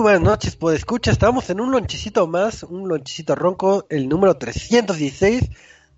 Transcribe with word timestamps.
Muy 0.00 0.12
buenas 0.12 0.22
noches, 0.22 0.56
pues 0.56 0.78
escucha, 0.78 1.10
estamos 1.10 1.50
en 1.50 1.60
un 1.60 1.72
lonchecito 1.72 2.26
más, 2.26 2.62
un 2.62 2.88
lonchecito 2.88 3.34
ronco, 3.34 3.84
el 3.90 4.08
número 4.08 4.34
316, 4.34 5.50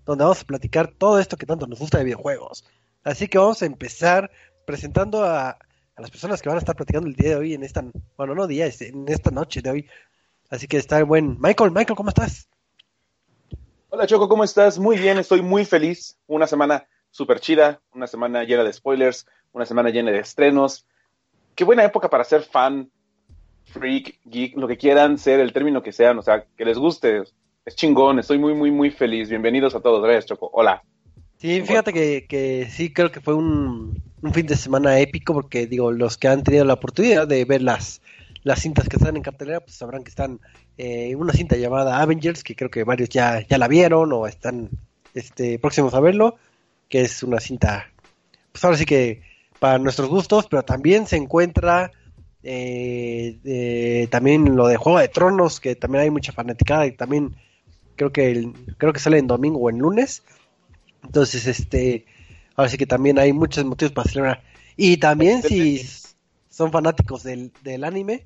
donde 0.05 0.25
vamos 0.25 0.41
a 0.41 0.45
platicar 0.45 0.91
todo 0.91 1.19
esto 1.19 1.37
que 1.37 1.45
tanto 1.45 1.67
nos 1.67 1.79
gusta 1.79 1.99
de 1.99 2.03
videojuegos. 2.03 2.65
Así 3.05 3.29
que 3.29 3.37
vamos 3.37 3.61
a 3.61 3.65
empezar 3.65 4.29
presentando 4.65 5.23
a, 5.23 5.51
a 5.51 6.01
las 6.01 6.11
personas 6.11 6.41
que 6.41 6.49
van 6.49 6.57
a 6.57 6.59
estar 6.59 6.75
platicando 6.75 7.07
el 7.07 7.15
día 7.15 7.29
de 7.29 7.35
hoy 7.37 7.53
en 7.53 7.63
esta, 7.63 7.81
bueno, 8.17 8.35
no 8.35 8.45
día, 8.45 8.65
en 8.65 9.07
esta 9.07 9.31
noche 9.31 9.61
de 9.61 9.69
hoy. 9.69 9.89
Así 10.49 10.67
que 10.67 10.75
está 10.75 11.01
buen. 11.05 11.37
Michael, 11.39 11.71
Michael, 11.71 11.95
¿cómo 11.95 12.09
estás? 12.09 12.49
Hola 13.87 14.05
Choco, 14.05 14.27
¿cómo 14.27 14.43
estás? 14.43 14.79
Muy 14.79 14.97
bien, 14.97 15.17
estoy 15.17 15.41
muy 15.41 15.63
feliz. 15.63 16.17
Una 16.27 16.45
semana 16.45 16.89
súper 17.09 17.39
chida, 17.39 17.79
una 17.93 18.07
semana 18.07 18.43
llena 18.43 18.65
de 18.65 18.73
spoilers, 18.73 19.25
una 19.53 19.65
semana 19.65 19.91
llena 19.91 20.11
de 20.11 20.19
estrenos. 20.19 20.85
Qué 21.55 21.63
buena 21.63 21.85
época 21.85 22.09
para 22.09 22.25
ser 22.25 22.41
fan, 22.41 22.91
freak, 23.65 24.19
geek, 24.25 24.57
lo 24.57 24.67
que 24.67 24.77
quieran 24.77 25.17
ser, 25.17 25.39
el 25.39 25.53
término 25.53 25.81
que 25.81 25.91
sean, 25.91 26.17
o 26.17 26.21
sea, 26.21 26.45
que 26.57 26.65
les 26.65 26.77
guste. 26.77 27.23
Es 27.65 27.75
chingón, 27.75 28.19
estoy 28.19 28.37
muy, 28.37 28.53
muy, 28.53 28.71
muy 28.71 28.91
feliz. 28.91 29.29
Bienvenidos 29.29 29.73
a 29.75 29.79
todos. 29.79 30.03
Gracias, 30.03 30.25
Choco. 30.25 30.49
Hola. 30.53 30.83
Sí, 31.37 31.61
fíjate 31.61 31.93
que, 31.93 32.25
que 32.27 32.67
sí, 32.69 32.93
creo 32.93 33.11
que 33.11 33.21
fue 33.21 33.33
un, 33.33 34.01
un 34.21 34.33
fin 34.33 34.45
de 34.45 34.55
semana 34.55 34.99
épico 34.99 35.33
porque, 35.33 35.67
digo, 35.67 35.91
los 35.91 36.17
que 36.17 36.27
han 36.27 36.43
tenido 36.43 36.65
la 36.65 36.75
oportunidad 36.75 37.27
de 37.27 37.43
ver 37.45 37.61
las, 37.61 38.01
las 38.43 38.61
cintas 38.61 38.87
que 38.87 38.95
están 38.97 39.17
en 39.17 39.23
cartelera, 39.23 39.59
pues 39.59 39.75
sabrán 39.75 40.03
que 40.03 40.09
están 40.09 40.39
eh, 40.77 41.15
una 41.15 41.33
cinta 41.33 41.55
llamada 41.55 42.01
Avengers, 42.01 42.43
que 42.43 42.55
creo 42.55 42.69
que 42.69 42.83
varios 42.83 43.09
ya, 43.09 43.41
ya 43.41 43.57
la 43.57 43.67
vieron 43.67 44.13
o 44.13 44.27
están 44.27 44.69
este, 45.13 45.59
próximos 45.59 45.93
a 45.93 45.99
verlo, 45.99 46.37
que 46.89 47.01
es 47.01 47.23
una 47.23 47.39
cinta, 47.39 47.91
pues 48.51 48.63
ahora 48.63 48.77
sí 48.77 48.85
que 48.85 49.21
para 49.59 49.79
nuestros 49.79 50.09
gustos, 50.09 50.47
pero 50.49 50.63
también 50.63 51.07
se 51.07 51.17
encuentra 51.17 51.91
eh, 52.43 54.07
también 54.11 54.55
lo 54.55 54.67
de 54.67 54.77
Juego 54.77 54.99
de 54.99 55.07
Tronos, 55.07 55.59
que 55.59 55.75
también 55.75 56.03
hay 56.03 56.09
mucha 56.09 56.31
fanaticada 56.31 56.85
y 56.85 56.91
también 56.91 57.35
creo 57.95 58.11
que 58.11 58.31
el, 58.31 58.53
creo 58.77 58.93
que 58.93 58.99
sale 58.99 59.17
en 59.17 59.27
domingo 59.27 59.59
o 59.59 59.69
en 59.69 59.79
lunes. 59.79 60.23
Entonces, 61.03 61.47
este, 61.47 62.05
ahora 62.55 62.69
sí 62.69 62.77
que 62.77 62.85
también 62.85 63.19
hay 63.19 63.33
muchos 63.33 63.63
motivos 63.65 63.93
para 63.93 64.09
celebrar. 64.09 64.43
Y 64.75 64.97
también 64.97 65.41
si 65.41 65.81
son 66.49 66.71
fanáticos 66.71 67.23
del, 67.23 67.51
del 67.63 67.83
anime, 67.83 68.25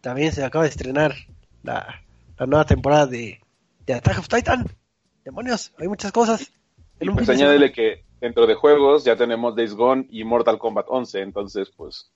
también 0.00 0.32
se 0.32 0.44
acaba 0.44 0.64
de 0.64 0.70
estrenar 0.70 1.14
la, 1.62 2.02
la 2.38 2.46
nueva 2.46 2.64
temporada 2.64 3.06
de, 3.06 3.40
de 3.86 3.94
Attack 3.94 4.18
of 4.18 4.28
Titan. 4.28 4.66
Demonios, 5.24 5.72
hay 5.78 5.88
muchas 5.88 6.12
cosas. 6.12 6.52
Y 7.00 7.08
pues 7.10 7.28
añádele 7.28 7.72
que 7.72 8.04
dentro 8.20 8.46
de 8.46 8.54
juegos 8.54 9.04
ya 9.04 9.16
tenemos 9.16 9.56
Days 9.56 9.74
Gone 9.74 10.06
y 10.10 10.24
Mortal 10.24 10.58
Kombat 10.58 10.86
11, 10.88 11.20
entonces 11.20 11.70
pues, 11.76 12.10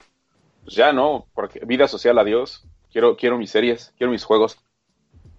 pues 0.69 0.77
ya 0.77 0.93
no, 0.93 1.27
porque 1.33 1.61
vida 1.65 1.89
social 1.89 2.19
adiós. 2.19 2.63
Quiero 2.93 3.17
quiero 3.17 3.39
mis 3.39 3.51
series, 3.51 3.95
quiero 3.97 4.13
mis 4.13 4.23
juegos. 4.23 4.59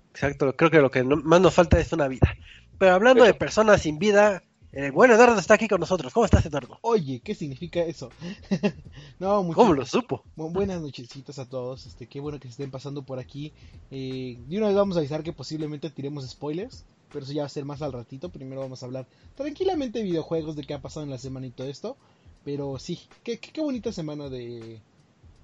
Exacto, 0.09 0.55
creo 0.55 0.71
que 0.71 0.79
lo 0.79 0.89
que 0.89 1.03
más 1.03 1.39
nos 1.39 1.53
falta 1.53 1.79
es 1.79 1.93
una 1.93 2.07
vida. 2.07 2.35
Pero 2.79 2.95
hablando 2.95 3.23
de 3.23 3.35
personas 3.35 3.83
sin 3.83 3.99
vida, 3.99 4.41
el 4.71 4.91
buen 4.91 5.11
Eduardo 5.11 5.37
está 5.37 5.53
aquí 5.53 5.67
con 5.67 5.81
nosotros. 5.81 6.11
¿Cómo 6.13 6.25
estás, 6.25 6.47
Eduardo? 6.47 6.79
Oye, 6.81 7.21
¿qué 7.23 7.35
significa 7.35 7.79
eso? 7.81 8.09
no, 9.19 9.43
mucho... 9.43 9.55
¿Cómo 9.55 9.73
lo 9.75 9.85
supo? 9.85 10.23
buenas 10.35 10.81
nochecitas 10.81 11.37
a 11.37 11.47
todos. 11.47 11.85
Este, 11.85 12.07
qué 12.07 12.19
bueno 12.19 12.39
que 12.39 12.47
se 12.47 12.53
estén 12.53 12.71
pasando 12.71 13.03
por 13.03 13.19
aquí. 13.19 13.53
Eh, 13.91 14.35
de 14.47 14.57
una 14.57 14.65
vez 14.65 14.75
vamos 14.75 14.95
a 14.97 15.01
avisar 15.01 15.21
que 15.21 15.31
posiblemente 15.31 15.91
tiremos 15.91 16.27
spoilers, 16.27 16.85
pero 17.13 17.23
eso 17.23 17.33
ya 17.33 17.43
va 17.43 17.45
a 17.45 17.49
ser 17.49 17.65
más 17.65 17.83
al 17.83 17.93
ratito. 17.93 18.29
Primero 18.29 18.61
vamos 18.61 18.81
a 18.81 18.87
hablar 18.87 19.05
tranquilamente 19.35 19.99
de 19.99 20.05
videojuegos, 20.05 20.55
de 20.55 20.63
qué 20.63 20.73
ha 20.73 20.81
pasado 20.81 21.03
en 21.03 21.11
la 21.11 21.19
semana 21.19 21.45
y 21.45 21.51
todo 21.51 21.67
esto. 21.67 21.97
Pero 22.43 22.79
sí, 22.79 22.99
qué, 23.23 23.37
qué, 23.37 23.51
qué 23.51 23.61
bonita 23.61 23.91
semana 23.91 24.27
de 24.27 24.81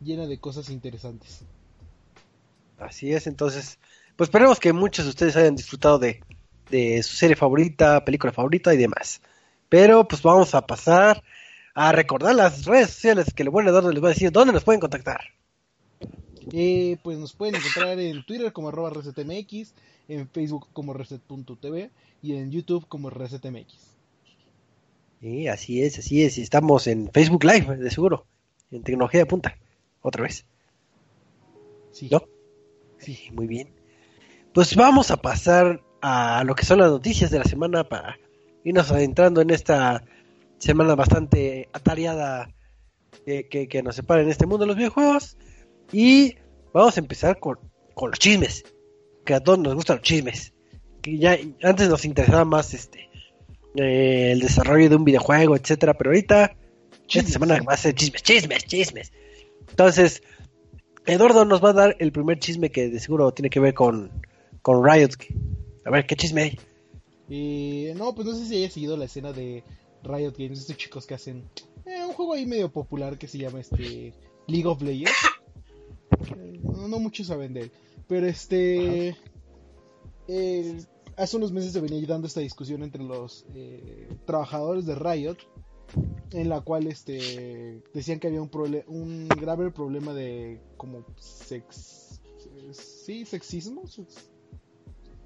llena 0.01 0.27
de 0.27 0.37
cosas 0.39 0.69
interesantes. 0.69 1.43
Así 2.77 3.13
es, 3.13 3.27
entonces, 3.27 3.79
pues 4.15 4.29
esperemos 4.29 4.59
que 4.59 4.73
muchos 4.73 5.05
de 5.05 5.09
ustedes 5.09 5.35
hayan 5.35 5.55
disfrutado 5.55 5.99
de, 5.99 6.21
de 6.69 7.01
su 7.03 7.15
serie 7.15 7.35
favorita, 7.35 8.03
película 8.03 8.33
favorita 8.33 8.73
y 8.73 8.77
demás. 8.77 9.21
Pero 9.69 10.07
pues 10.07 10.21
vamos 10.21 10.53
a 10.55 10.65
pasar 10.65 11.23
a 11.73 11.91
recordar 11.91 12.35
las 12.35 12.65
redes 12.65 12.91
sociales 12.91 13.33
que 13.33 13.43
el 13.43 13.49
buen 13.49 13.67
Eduardo 13.67 13.91
les 13.91 14.03
va 14.03 14.07
a 14.07 14.13
decir 14.13 14.31
dónde 14.31 14.53
nos 14.53 14.63
pueden 14.63 14.79
contactar. 14.79 15.21
Eh, 16.51 16.97
pues 17.03 17.17
nos 17.17 17.33
pueden 17.33 17.55
encontrar 17.55 17.99
en 17.99 18.23
Twitter 18.25 18.53
como 18.53 18.69
arroba 18.69 18.91
resetmx, 18.91 19.73
en 20.07 20.29
Facebook 20.29 20.67
como 20.73 20.93
reset.tv 20.93 21.89
y 22.21 22.35
en 22.35 22.51
YouTube 22.51 22.87
como 22.87 23.09
resetmx. 23.09 23.95
Sí, 25.21 25.47
así 25.47 25.81
es, 25.81 25.97
así 25.97 26.23
es. 26.23 26.37
Estamos 26.37 26.87
en 26.87 27.11
Facebook 27.11 27.43
Live, 27.43 27.77
de 27.77 27.89
seguro. 27.89 28.25
En 28.71 28.83
Tecnología 28.83 29.21
de 29.21 29.25
Punta. 29.25 29.57
Otra 30.05 30.21
vez. 30.21 30.45
Sí. 31.91 32.09
¿No? 32.11 32.21
Sí, 32.99 33.29
muy 33.33 33.47
bien. 33.47 33.73
Pues 34.53 34.75
vamos 34.75 35.09
a 35.09 35.17
pasar 35.17 35.81
a 35.99 36.43
lo 36.43 36.53
que 36.53 36.63
son 36.63 36.77
las 36.77 36.91
noticias 36.91 37.31
de 37.31 37.39
la 37.39 37.45
semana 37.45 37.83
para 37.89 38.19
irnos 38.63 38.91
adentrando 38.91 39.41
en 39.41 39.49
esta 39.49 40.03
semana 40.59 40.93
bastante 40.93 41.69
atareada 41.73 42.53
que, 43.25 43.67
que, 43.67 43.81
nos 43.81 43.95
separa 43.95 44.21
en 44.21 44.29
este 44.29 44.45
mundo 44.45 44.65
de 44.65 44.67
los 44.67 44.77
videojuegos. 44.77 45.39
Y 45.91 46.35
vamos 46.71 46.97
a 46.97 46.99
empezar 46.99 47.39
con, 47.39 47.57
con 47.95 48.11
los 48.11 48.19
chismes, 48.19 48.63
que 49.25 49.33
a 49.33 49.39
todos 49.39 49.57
nos 49.57 49.73
gustan 49.73 49.95
los 49.95 50.03
chismes. 50.03 50.53
Que 51.01 51.17
ya 51.17 51.35
antes 51.63 51.89
nos 51.89 52.05
interesaba 52.05 52.45
más 52.45 52.75
este 52.75 53.09
eh, 53.75 54.33
el 54.33 54.39
desarrollo 54.39 54.87
de 54.87 54.97
un 54.97 55.03
videojuego, 55.03 55.55
etcétera, 55.55 55.95
pero 55.95 56.11
ahorita 56.11 56.55
esta 57.09 57.31
semana 57.31 57.59
va 57.67 57.73
a 57.73 57.77
ser 57.77 57.95
chismes, 57.95 58.21
chismes, 58.21 58.65
chismes. 58.65 59.11
Entonces, 59.75 60.23
Eduardo 61.05 61.43
nos 61.43 61.61
va 61.61 61.71
a 61.71 61.73
dar 61.73 61.97
el 61.99 62.13
primer 62.13 62.39
chisme 62.39 62.71
que 62.71 62.87
de 62.87 62.97
seguro 62.97 63.33
tiene 63.33 63.49
que 63.49 63.59
ver 63.59 63.73
con, 63.73 64.09
con 64.61 64.81
Riot, 64.85 65.09
a 65.83 65.89
ver, 65.89 66.05
¿qué 66.05 66.15
chisme 66.15 66.43
hay? 66.43 66.59
Eh, 67.27 67.93
no, 67.97 68.15
pues 68.15 68.25
no 68.25 68.33
sé 68.33 68.45
si 68.45 68.55
haya 68.55 68.69
seguido 68.69 68.95
la 68.95 69.03
escena 69.03 69.33
de 69.33 69.65
Riot 70.01 70.31
Games, 70.37 70.59
estos 70.59 70.77
chicos 70.77 71.05
que 71.05 71.15
hacen 71.15 71.43
eh, 71.85 72.05
un 72.07 72.13
juego 72.13 72.35
ahí 72.35 72.45
medio 72.45 72.71
popular 72.71 73.17
que 73.17 73.27
se 73.27 73.37
llama 73.37 73.59
este 73.59 74.13
League 74.47 74.65
of 74.65 74.81
Legends. 74.81 75.11
Eh, 76.37 76.61
no, 76.63 76.97
muchos 76.97 77.27
saben 77.27 77.53
de 77.53 77.63
él. 77.63 77.71
Pero 78.07 78.27
este. 78.27 79.17
hace 81.17 81.35
unos 81.35 81.51
meses 81.51 81.73
se 81.73 81.81
venía 81.81 82.01
dando 82.07 82.27
esta 82.27 82.39
discusión 82.39 82.81
entre 82.81 83.03
los 83.03 83.45
trabajadores 84.25 84.85
de 84.85 84.95
Riot. 84.95 85.35
En 86.31 86.49
la 86.49 86.61
cual 86.61 86.87
este 86.87 87.83
decían 87.93 88.19
que 88.19 88.27
había 88.27 88.41
un, 88.41 88.49
un 88.87 89.27
grave 89.27 89.71
problema 89.71 90.13
de 90.13 90.59
como 90.77 91.05
sex. 91.17 92.21
Sí, 92.73 93.25
sexismo 93.25 93.83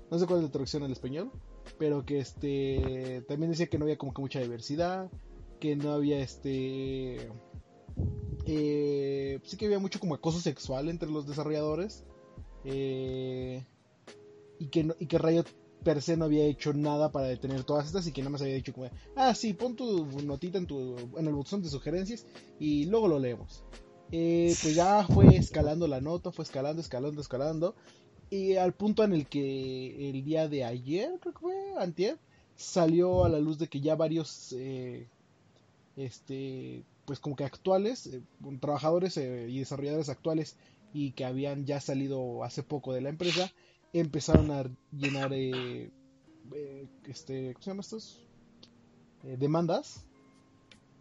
no 0.09 0.17
sé 0.17 0.25
cuál 0.25 0.39
es 0.39 0.45
la 0.45 0.51
traducción 0.51 0.83
al 0.83 0.91
español, 0.91 1.31
pero 1.77 2.05
que 2.05 2.19
este 2.19 3.23
también 3.27 3.51
decía 3.51 3.67
que 3.67 3.77
no 3.77 3.85
había 3.85 3.97
como 3.97 4.13
que 4.13 4.21
mucha 4.21 4.39
diversidad, 4.39 5.09
que 5.59 5.75
no 5.75 5.91
había 5.91 6.19
este 6.19 7.29
eh, 8.45 9.39
sí 9.43 9.57
que 9.57 9.65
había 9.65 9.79
mucho 9.79 9.99
como 9.99 10.15
acoso 10.15 10.39
sexual 10.39 10.89
entre 10.89 11.09
los 11.09 11.27
desarrolladores 11.27 12.05
eh, 12.63 13.63
y 14.57 14.67
que 14.67 14.95
y 14.99 15.05
que 15.05 15.17
Riot 15.19 15.45
per 15.83 16.01
se 16.01 16.17
no 16.17 16.25
había 16.25 16.45
hecho 16.45 16.73
nada 16.73 17.11
para 17.11 17.27
detener 17.27 17.63
todas 17.63 17.85
estas 17.85 18.05
y 18.07 18.11
que 18.11 18.21
nada 18.21 18.31
más 18.31 18.41
había 18.41 18.55
dicho 18.55 18.73
como 18.73 18.89
ah 19.15 19.33
sí 19.33 19.53
pon 19.53 19.75
tu 19.75 20.05
notita 20.23 20.57
en 20.57 20.67
tu 20.67 20.95
en 21.17 21.27
el 21.27 21.33
botón 21.33 21.61
de 21.61 21.69
sugerencias 21.69 22.25
y 22.59 22.85
luego 22.85 23.07
lo 23.07 23.19
leemos 23.19 23.63
eh, 24.11 24.55
pues 24.61 24.75
ya 24.75 25.05
fue 25.07 25.35
escalando 25.35 25.87
la 25.87 26.01
nota 26.01 26.31
fue 26.31 26.43
escalando 26.43 26.81
escalando 26.81 27.21
escalando 27.21 27.75
y 28.29 28.55
al 28.57 28.73
punto 28.73 29.03
en 29.03 29.13
el 29.13 29.27
que 29.27 30.09
el 30.09 30.23
día 30.23 30.47
de 30.47 30.63
ayer, 30.63 31.17
creo 31.19 31.33
que 31.33 31.39
fue, 31.39 31.55
antier, 31.79 32.17
salió 32.55 33.25
a 33.25 33.29
la 33.29 33.39
luz 33.39 33.57
de 33.57 33.67
que 33.67 33.81
ya 33.81 33.95
varios, 33.95 34.53
eh, 34.53 35.07
este, 35.95 36.83
pues 37.05 37.19
como 37.19 37.35
que 37.35 37.43
actuales, 37.43 38.05
eh, 38.07 38.21
trabajadores 38.59 39.17
eh, 39.17 39.47
y 39.49 39.59
desarrolladores 39.59 40.09
actuales 40.09 40.57
y 40.93 41.11
que 41.11 41.25
habían 41.25 41.65
ya 41.65 41.79
salido 41.79 42.43
hace 42.43 42.61
poco 42.61 42.93
de 42.93 43.01
la 43.01 43.09
empresa, 43.09 43.51
empezaron 43.93 44.51
a 44.51 44.65
llenar, 44.91 45.31
este, 45.33 45.91
¿cómo 47.53 47.63
se 47.63 47.69
llama 47.69 47.81
estos? 47.81 48.25
demandas 49.37 50.05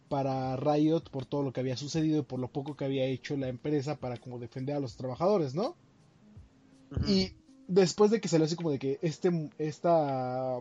para 0.08 0.56
Riot 0.56 1.10
por 1.10 1.26
todo 1.26 1.42
lo 1.42 1.52
que 1.52 1.60
había 1.60 1.76
sucedido 1.76 2.20
y 2.20 2.22
por 2.22 2.40
lo 2.40 2.48
poco 2.48 2.76
que 2.76 2.84
había 2.84 3.04
hecho 3.04 3.36
la 3.36 3.48
empresa 3.48 3.96
para 3.96 4.16
como 4.16 4.38
defender 4.38 4.76
a 4.76 4.80
los 4.80 4.96
trabajadores, 4.96 5.54
¿no? 5.54 5.76
Y 7.06 7.32
después 7.66 8.10
de 8.10 8.20
que 8.20 8.28
salió 8.28 8.46
así 8.46 8.56
como 8.56 8.70
de 8.70 8.78
que 8.78 8.98
este, 9.02 9.50
esta 9.58 10.60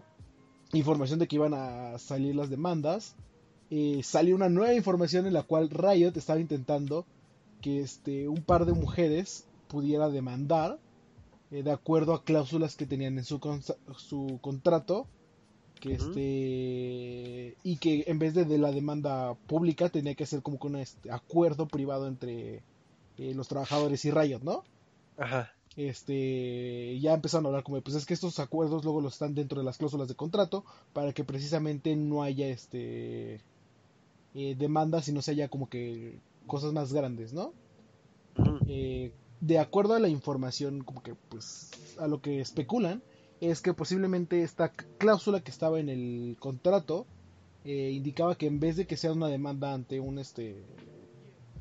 información 0.74 1.20
de 1.20 1.28
que 1.28 1.38
iban 1.38 1.54
a 1.54 1.98
salir 1.98 2.36
las 2.36 2.50
demandas, 2.50 3.16
eh, 3.70 4.02
salió 4.04 4.36
una 4.36 4.50
nueva 4.50 4.74
información 4.74 5.26
en 5.26 5.34
la 5.34 5.44
cual 5.44 5.70
Riot 5.70 6.14
estaba 6.16 6.40
intentando 6.40 7.06
que 7.62 7.80
este, 7.80 8.28
un 8.28 8.44
par 8.44 8.66
de 8.66 8.74
mujeres 8.74 9.46
pudiera 9.68 10.10
demandar 10.10 10.80
eh, 11.52 11.64
de 11.64 11.72
acuerdo 11.72 12.14
a 12.14 12.24
cláusulas 12.24 12.76
que 12.76 12.86
tenían 12.86 13.18
en 13.18 13.24
su, 13.24 13.40
su 13.98 14.40
contrato 14.42 15.08
que 15.80 15.94
este 15.94 17.58
y 17.64 17.78
que 17.78 18.06
en 18.08 18.20
vez 18.20 18.34
de, 18.34 18.58
la 18.58 18.72
demanda 18.72 19.36
pública 19.48 19.90
tenía 19.90 20.16
que 20.16 20.26
ser 20.26 20.42
como 20.42 20.58
con 20.58 20.76
un 20.76 20.82
este, 20.82 21.12
acuerdo 21.12 21.68
privado 21.68 22.08
entre 22.08 22.64
eh, 23.18 23.34
los 23.36 23.48
trabajadores 23.48 24.04
y 24.06 24.12
Riot, 24.12 24.42
¿no? 24.42 24.64
Ajá. 25.18 25.54
Este, 25.76 27.00
ya 27.00 27.14
empezaron 27.14 27.46
a 27.46 27.50
hablar 27.50 27.64
como, 27.64 27.80
pues 27.82 27.96
es 27.96 28.06
que 28.06 28.16
estos 28.16 28.40
acuerdos 28.40 28.84
luego 28.84 29.00
los 29.00 29.14
están 29.14 29.36
dentro 29.36 29.60
de 29.60 29.66
las 29.66 29.78
cláusulas 29.78 30.08
de 30.08 30.16
contrato 30.16 30.66
para 30.92 31.14
que 31.14 31.24
precisamente 31.24 31.96
no 31.96 32.24
haya 32.24 32.48
este 32.48 33.42
eh, 34.34 34.56
demandas 34.58 35.08
y 35.08 35.14
no 35.14 35.22
se 35.22 35.32
haya 35.32 35.50
como 35.50 35.70
que 35.70 36.20
cosas 36.48 36.74
más 36.74 36.94
grandes, 36.94 37.34
¿no? 37.34 37.54
Eh, 38.68 39.12
de 39.40 39.60
acuerdo 39.60 39.94
a 39.94 40.00
la 40.00 40.10
información, 40.10 40.84
como 40.84 41.04
que 41.04 41.16
pues 41.16 41.72
a 42.00 42.08
lo 42.08 42.22
que 42.22 42.42
especulan, 42.42 43.02
es 43.40 43.62
que 43.62 43.74
posiblemente 43.74 44.42
esta 44.42 44.70
cláusula 44.70 45.42
que 45.42 45.52
estaba 45.52 45.80
en 45.80 45.90
el 45.90 46.38
contrato 46.40 47.06
eh, 47.66 47.92
indicaba 47.92 48.36
que 48.36 48.48
en 48.48 48.60
vez 48.60 48.78
de 48.78 48.88
que 48.88 48.98
sea 48.98 49.12
una 49.12 49.28
demanda 49.28 49.74
ante 49.74 50.00
un 50.00 50.20
este 50.20 50.64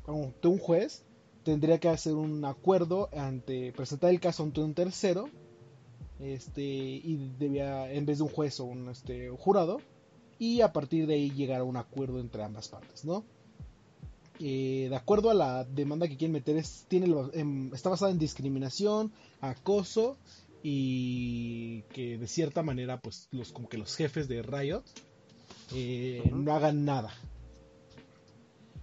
ante 0.07 0.47
un 0.47 0.57
juez, 0.57 1.03
tendría 1.43 1.79
que 1.79 1.89
hacer 1.89 2.13
un 2.13 2.45
acuerdo 2.45 3.09
ante 3.15 3.73
presentar 3.73 4.09
el 4.09 4.19
caso 4.19 4.43
ante 4.43 4.61
un 4.61 4.73
tercero 4.73 5.29
este 6.19 6.61
y 6.63 7.33
debía 7.37 7.91
en 7.91 8.05
vez 8.05 8.17
de 8.17 8.23
un 8.23 8.29
juez 8.29 8.59
o 8.59 8.65
un 8.65 8.89
este 8.89 9.29
jurado 9.29 9.81
y 10.39 10.61
a 10.61 10.73
partir 10.73 11.07
de 11.07 11.15
ahí 11.15 11.31
llegar 11.31 11.61
a 11.61 11.63
un 11.63 11.77
acuerdo 11.77 12.19
entre 12.19 12.43
ambas 12.43 12.69
partes, 12.69 13.05
¿no? 13.05 13.23
Eh, 14.39 14.87
de 14.89 14.95
acuerdo 14.95 15.29
a 15.31 15.33
la 15.33 15.63
demanda 15.63 16.07
que 16.07 16.15
quieren 16.17 16.33
meter, 16.33 16.57
es, 16.57 16.85
tiene, 16.87 17.07
lo- 17.07 17.33
em, 17.33 17.73
está 17.73 17.89
basada 17.89 18.11
en 18.11 18.19
discriminación, 18.19 19.11
acoso 19.41 20.17
y 20.63 21.81
que 21.93 22.17
de 22.17 22.27
cierta 22.27 22.61
manera, 22.61 22.99
pues, 22.99 23.27
los, 23.31 23.51
como 23.51 23.67
que 23.69 23.77
los 23.77 23.95
jefes 23.95 24.27
de 24.27 24.41
Riot 24.43 24.83
eh, 25.73 26.29
no 26.33 26.53
hagan 26.53 26.85
nada. 26.85 27.11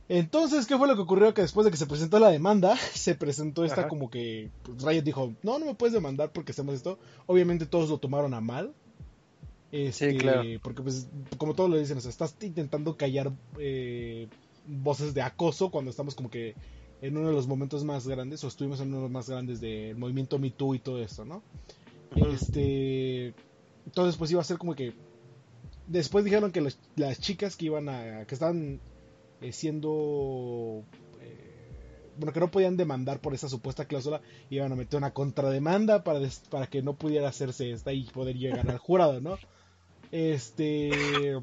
Entonces, 0.09 0.67
¿qué 0.67 0.77
fue 0.77 0.87
lo 0.87 0.97
que 0.97 1.03
ocurrió? 1.03 1.33
Que 1.33 1.43
después 1.43 1.65
de 1.65 1.71
que 1.71 1.77
se 1.79 1.87
presentó 1.87 2.19
la 2.19 2.29
demanda, 2.31 2.77
se 2.95 3.15
presentó 3.15 3.65
esta 3.65 3.83
Ajá. 3.83 3.89
como 3.89 4.11
que 4.11 4.51
pues, 4.63 4.83
Riot 4.83 5.03
dijo, 5.03 5.33
no, 5.43 5.59
no 5.59 5.67
me 5.67 5.75
puedes 5.75 5.95
demandar 5.95 6.31
porque 6.33 6.53
hacemos 6.53 6.75
esto. 6.75 6.99
Obviamente 7.27 7.65
todos 7.67 7.89
lo 7.89 7.99
tomaron 7.99 8.35
a 8.35 8.41
mal. 8.41 8.73
Este, 9.73 10.17
claro. 10.19 10.43
Porque 10.63 10.83
pues, 10.83 11.09
como 11.39 11.55
todos 11.55 11.71
lo 11.71 11.79
dicen, 11.79 11.99
o 11.99 12.01
sea, 12.01 12.11
estás 12.11 12.37
intentando 12.43 12.97
callar 12.97 13.33
eh, 13.59 14.29
voces 14.67 15.15
de 15.15 15.23
acoso 15.23 15.71
cuando 15.71 15.91
estamos 15.91 16.15
como 16.15 16.31
que 16.31 16.55
en 17.03 17.17
uno 17.17 17.29
de 17.29 17.35
los 17.35 17.47
momentos 17.47 17.85
más 17.85 18.07
grandes, 18.09 18.43
o 18.45 18.49
estuvimos 18.49 18.81
en 18.81 18.89
uno 18.89 18.97
de 18.99 19.03
los 19.03 19.11
más 19.11 19.29
grandes 19.29 19.61
del 19.61 19.97
movimiento 19.97 20.39
Me 20.39 20.51
Too 20.51 20.75
y 20.77 20.79
todo 20.79 21.03
esto, 21.03 21.25
¿no? 21.25 21.43
Este, 22.17 23.35
entonces 23.87 24.17
pues 24.17 24.31
iba 24.31 24.41
a 24.41 24.45
ser 24.45 24.57
como 24.59 24.75
que 24.75 24.95
después 25.87 26.25
dijeron 26.25 26.53
que 26.53 26.61
los- 26.61 26.79
las 26.97 27.21
chicas 27.21 27.57
que 27.57 27.67
iban 27.67 27.89
a 27.89 28.25
que 28.27 28.35
estaban 28.35 28.81
eh, 29.43 29.53
siendo 29.53 30.83
eh, 31.21 32.11
bueno 32.17 32.33
que 32.33 32.41
no 32.41 32.51
podían 32.51 32.77
demandar 32.79 33.21
por 33.21 33.35
esa 33.35 33.49
supuesta 33.51 33.85
cláusula 33.85 34.23
iban 34.49 34.73
a 34.73 34.77
meter 34.77 34.97
una 34.97 35.13
contrademanda 35.13 36.05
para 36.05 36.21
des- 36.21 36.43
para 36.49 36.69
que 36.69 36.81
no 36.83 36.95
pudiera 36.95 37.29
hacerse 37.29 37.71
esta 37.73 37.93
y 37.93 38.05
poder 38.05 38.37
llegar 38.39 38.71
al 38.71 38.79
jurado, 38.79 39.21
¿no? 39.21 39.37
Este 40.13 41.35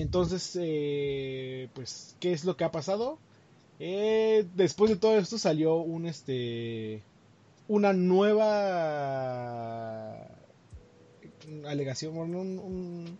entonces 0.00 0.56
eh, 0.60 1.68
pues 1.74 2.16
qué 2.20 2.32
es 2.32 2.44
lo 2.44 2.56
que 2.56 2.64
ha 2.64 2.70
pasado 2.72 3.18
Eh, 3.78 4.46
después 4.54 4.90
de 4.90 4.96
todo 4.96 5.18
esto 5.18 5.36
salió 5.38 5.76
un 5.76 6.06
este 6.06 7.02
una 7.68 7.92
nueva 7.92 8.46
alegación, 11.66 12.16
un- 12.16 12.34
un- 12.34 13.18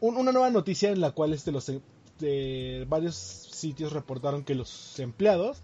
un- 0.00 0.16
una 0.16 0.32
nueva 0.32 0.50
noticia 0.50 0.90
en 0.90 1.00
la 1.00 1.12
cual 1.12 1.32
este, 1.32 1.52
los, 1.52 1.70
de 2.18 2.86
varios 2.88 3.16
sitios 3.16 3.92
reportaron 3.92 4.44
que 4.44 4.54
los 4.54 4.98
empleados 4.98 5.62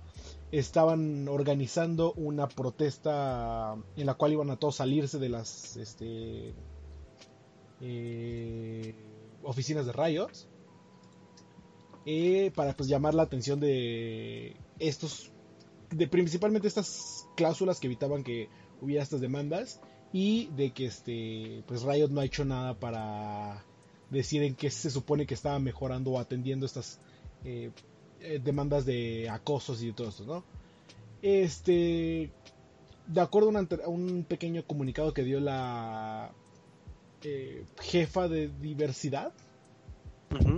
estaban 0.51 1.29
organizando 1.29 2.13
una 2.15 2.49
protesta 2.49 3.77
en 3.97 4.07
la 4.07 4.15
cual 4.15 4.33
iban 4.33 4.51
a 4.51 4.57
todos 4.57 4.77
salirse 4.77 5.19
de 5.19 5.29
las 5.29 5.77
este, 5.77 6.55
eh, 7.81 8.95
oficinas 9.43 9.87
de 9.87 9.93
Riot 9.93 10.31
eh, 12.07 12.51
para 12.55 12.77
pues 12.77 12.89
llamar 12.89 13.15
la 13.15 13.23
atención 13.23 13.61
de 13.61 14.57
estos 14.79 15.33
de 15.91 16.07
principalmente 16.07 16.69
estas 16.69 17.27
cláusulas 17.37 17.81
que 17.81 17.87
evitaban 17.87 18.23
que 18.25 18.49
hubiera 18.81 19.03
estas 19.03 19.21
demandas 19.21 19.81
y 20.13 20.47
de 20.57 20.73
que 20.73 20.87
este 20.87 21.65
pues 21.67 21.83
Riot 21.83 22.09
no 22.09 22.21
ha 22.21 22.25
hecho 22.25 22.45
nada 22.45 22.79
para 22.79 23.65
decir 24.11 24.43
en 24.43 24.55
qué 24.55 24.71
se 24.71 24.91
supone 24.91 25.27
que 25.27 25.35
estaba 25.35 25.59
mejorando 25.59 26.13
o 26.13 26.19
atendiendo 26.19 26.67
estas 26.67 27.01
eh, 27.45 27.71
eh, 28.21 28.41
demandas 28.43 28.85
de 28.85 29.29
acosos 29.29 29.83
y 29.83 29.89
de 29.89 29.93
todo 29.93 30.09
esto, 30.09 30.25
¿no? 30.25 30.45
Este, 31.23 32.31
de 33.07 33.21
acuerdo 33.21 33.51
a, 33.57 33.89
un 33.89 34.25
pequeño 34.25 34.65
comunicado 34.65 35.13
que 35.13 35.25
dio 35.25 35.41
la 35.41 36.33
eh, 37.23 37.65
jefa 37.81 38.29
de 38.29 38.49
diversidad, 38.61 39.33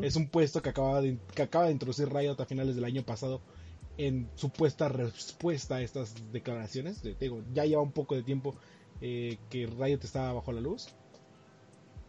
es 0.03 0.17
un 0.17 0.29
puesto 0.29 0.62
que 0.62 0.71
acaba 0.71 1.01
de, 1.01 1.19
que 1.35 1.43
acaba 1.43 1.67
de 1.67 1.73
introducir 1.73 2.12
Riot 2.12 2.41
a 2.41 2.45
finales 2.45 2.75
del 2.75 2.85
año 2.85 3.05
pasado 3.05 3.41
en 3.99 4.29
supuesta 4.35 4.89
respuesta 4.89 5.77
a 5.77 5.83
estas 5.83 6.15
declaraciones. 6.33 7.03
Te 7.03 7.15
digo, 7.15 7.43
ya 7.53 7.65
lleva 7.65 7.83
un 7.83 7.93
poco 7.93 8.15
de 8.15 8.23
tiempo 8.23 8.55
eh, 9.01 9.39
que 9.49 9.67
Riot 9.67 10.01
estaba 10.03 10.33
bajo 10.33 10.53
la 10.53 10.61
luz. 10.61 10.89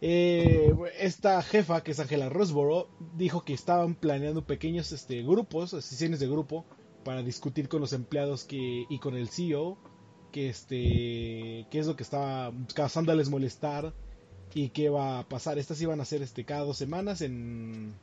Eh, 0.02 0.74
esta 1.00 1.42
jefa, 1.44 1.84
que 1.84 1.92
es 1.92 2.00
Angela 2.00 2.30
Rosborough, 2.30 2.88
dijo 3.16 3.44
que 3.44 3.54
estaban 3.54 3.94
planeando 3.94 4.44
pequeños 4.46 4.92
este, 4.92 5.22
grupos, 5.22 5.72
sesiones 5.72 6.20
de 6.20 6.28
grupo, 6.28 6.66
para 7.04 7.22
discutir 7.22 7.70
con 7.70 7.82
los 7.82 7.94
empleados 7.94 8.44
que, 8.44 8.86
y 8.90 9.00
con 9.00 9.16
el 9.16 9.30
CEO 9.30 9.78
que 10.32 10.50
este 10.50 11.68
qué 11.70 11.80
es 11.80 11.88
lo 11.88 11.98
que 11.98 12.04
estaba 12.04 12.54
causándoles 12.74 13.30
molestar 13.30 13.94
y 14.54 14.70
qué 14.70 14.90
va 14.90 15.20
a 15.20 15.24
pasar. 15.24 15.58
Estas 15.58 15.82
iban 15.82 16.02
a 16.02 16.06
ser 16.06 16.22
este 16.22 16.44
cada 16.44 16.62
dos 16.64 16.78
semanas 16.78 17.22
en 17.22 17.94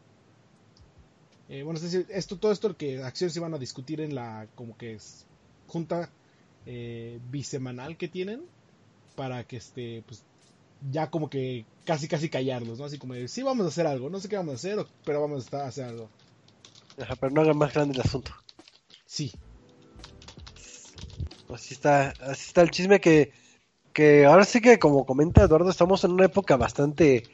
eh, 1.49 1.63
bueno, 1.63 1.79
es 1.79 1.83
decir, 1.85 2.07
esto 2.11 2.37
todo 2.37 2.53
esto 2.53 2.77
que 2.77 3.03
acciones 3.03 3.37
iban 3.37 3.55
a 3.55 3.59
discutir 3.59 4.01
en 4.01 4.15
la 4.15 4.47
como 4.55 4.77
que 4.77 4.95
es 4.95 5.25
junta 5.67 6.11
eh, 6.67 7.19
bisemanal 7.31 7.97
que 7.97 8.09
tienen 8.09 8.43
para 9.17 9.45
que 9.45 9.57
este 9.57 10.03
pues 10.07 10.23
ya 10.93 11.11
como 11.11 11.29
que 11.31 11.65
casi 11.85 12.07
casi 12.07 12.29
callarlos, 12.29 12.79
¿no? 12.79 12.85
Así 12.85 12.99
como 12.99 13.15
de, 13.15 13.29
sí 13.29 13.43
vamos 13.43 13.65
a 13.65 13.69
hacer 13.69 13.87
algo, 13.87 14.11
no 14.11 14.21
sé 14.21 14.29
qué 14.29 14.37
vamos 14.37 14.53
a 14.53 14.57
hacer, 14.57 14.87
pero 15.05 15.21
vamos 15.23 15.43
a 15.43 15.45
estar- 15.47 15.61
a 15.63 15.69
hacer 15.69 15.85
algo. 15.87 16.09
Ajá, 17.01 17.17
pero 17.17 17.33
no 17.33 17.41
hagan 17.41 17.57
más 17.57 17.73
grande 17.73 17.95
el 17.95 18.01
asunto. 18.01 18.33
Sí. 19.07 19.33
Así 21.53 21.75
está, 21.75 22.11
así 22.21 22.49
está 22.49 22.63
el 22.63 22.71
chisme 22.71 23.01
que, 23.01 23.33
que 23.99 24.27
ahora 24.27 24.45
sí 24.45 24.61
que 24.61 24.79
como 24.79 25.05
comenta 25.05 25.43
Eduardo, 25.43 25.71
estamos 25.71 26.05
en 26.05 26.13
una 26.13 26.27
época 26.27 26.57
bastante 26.57 27.25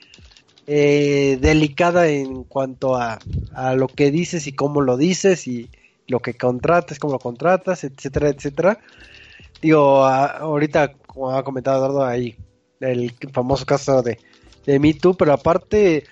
eh, 0.67 1.37
delicada 1.39 2.09
en 2.09 2.45
cuanto 2.45 2.97
a, 2.97 3.19
a 3.53 3.75
lo 3.75 3.87
que 3.87 4.11
dices 4.11 4.47
y 4.47 4.53
cómo 4.55 4.81
lo 4.81 4.97
dices 4.97 5.47
y 5.47 5.69
lo 6.07 6.21
que 6.21 6.33
contratas, 6.33 6.99
cómo 6.99 7.13
lo 7.13 7.19
contratas, 7.19 7.85
etcétera, 7.85 8.31
etcétera. 8.31 8.79
Digo, 9.61 10.07
ahorita, 10.07 10.95
como 11.07 11.33
ha 11.33 11.45
comentado 11.45 11.85
Eduardo, 11.85 12.03
ahí 12.07 12.35
el 12.81 13.13
famoso 13.31 13.67
caso 13.67 14.01
de, 14.01 14.19
de 14.65 14.79
Me 14.79 14.95
Too, 14.95 15.19
pero 15.19 15.35
aparte, 15.35 16.05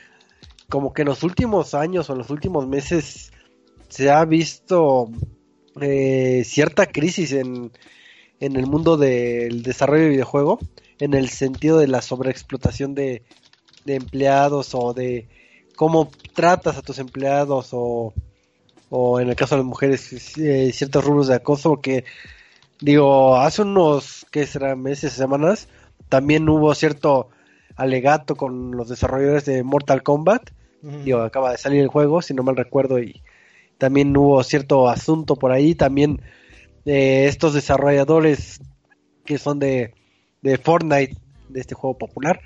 como 0.69 0.93
que 0.93 1.01
en 1.01 1.09
los 1.09 1.23
últimos 1.23 1.73
años 1.73 2.11
o 2.11 2.13
en 2.13 2.19
los 2.19 2.29
últimos 2.29 2.69
meses 2.69 3.33
se 3.89 4.11
ha 4.11 4.23
visto 4.27 5.09
eh, 5.81 6.43
cierta 6.45 6.85
crisis 6.85 7.33
en, 7.33 7.73
en 8.43 8.57
el 8.57 8.67
mundo 8.67 8.97
del 8.97 9.63
desarrollo 9.63 10.03
de 10.03 10.09
videojuego, 10.11 10.59
en 10.99 11.15
el 11.15 11.29
sentido 11.29 11.79
de 11.79 11.87
la 11.87 12.03
sobreexplotación 12.03 12.93
de, 12.93 13.23
de 13.85 13.95
empleados 13.95 14.75
o 14.75 14.93
de 14.95 15.29
cómo 15.77 16.11
tratas 16.35 16.77
a 16.77 16.83
tus 16.83 16.99
empleados 16.99 17.69
o, 17.71 18.13
o 18.91 19.21
en 19.21 19.29
el 19.29 19.37
caso 19.37 19.55
de 19.55 19.61
las 19.61 19.67
mujeres 19.67 20.37
eh, 20.39 20.73
ciertos 20.73 21.05
rubros 21.05 21.29
de 21.29 21.37
acoso, 21.37 21.69
porque 21.69 22.05
digo, 22.81 23.37
hace 23.37 23.63
unos, 23.63 24.27
¿qué 24.33 24.45
será? 24.45 24.75
Meses, 24.75 25.13
semanas, 25.13 25.69
también 26.09 26.49
hubo 26.49 26.75
cierto 26.75 27.29
alegato 27.77 28.35
con 28.35 28.73
los 28.73 28.89
desarrolladores 28.89 29.45
de 29.45 29.63
Mortal 29.63 30.03
Kombat, 30.03 30.51
digo, 30.83 31.21
acaba 31.21 31.53
de 31.53 31.59
salir 31.59 31.81
el 31.81 31.87
juego, 31.87 32.21
si 32.23 32.35
no 32.35 32.43
mal 32.43 32.57
recuerdo, 32.57 32.99
y 32.99 33.23
también 33.79 34.17
hubo 34.17 34.43
cierto 34.43 34.89
asunto 34.89 35.37
por 35.37 35.53
ahí, 35.53 35.77
también 35.77 36.21
eh, 36.85 37.27
estos 37.27 37.55
desarrolladores 37.55 38.61
que 39.25 39.39
son 39.39 39.59
de, 39.59 39.95
de 40.43 40.59
Fortnite, 40.59 41.17
de 41.49 41.61
este 41.61 41.75
juego 41.75 41.99
popular, 41.99 42.41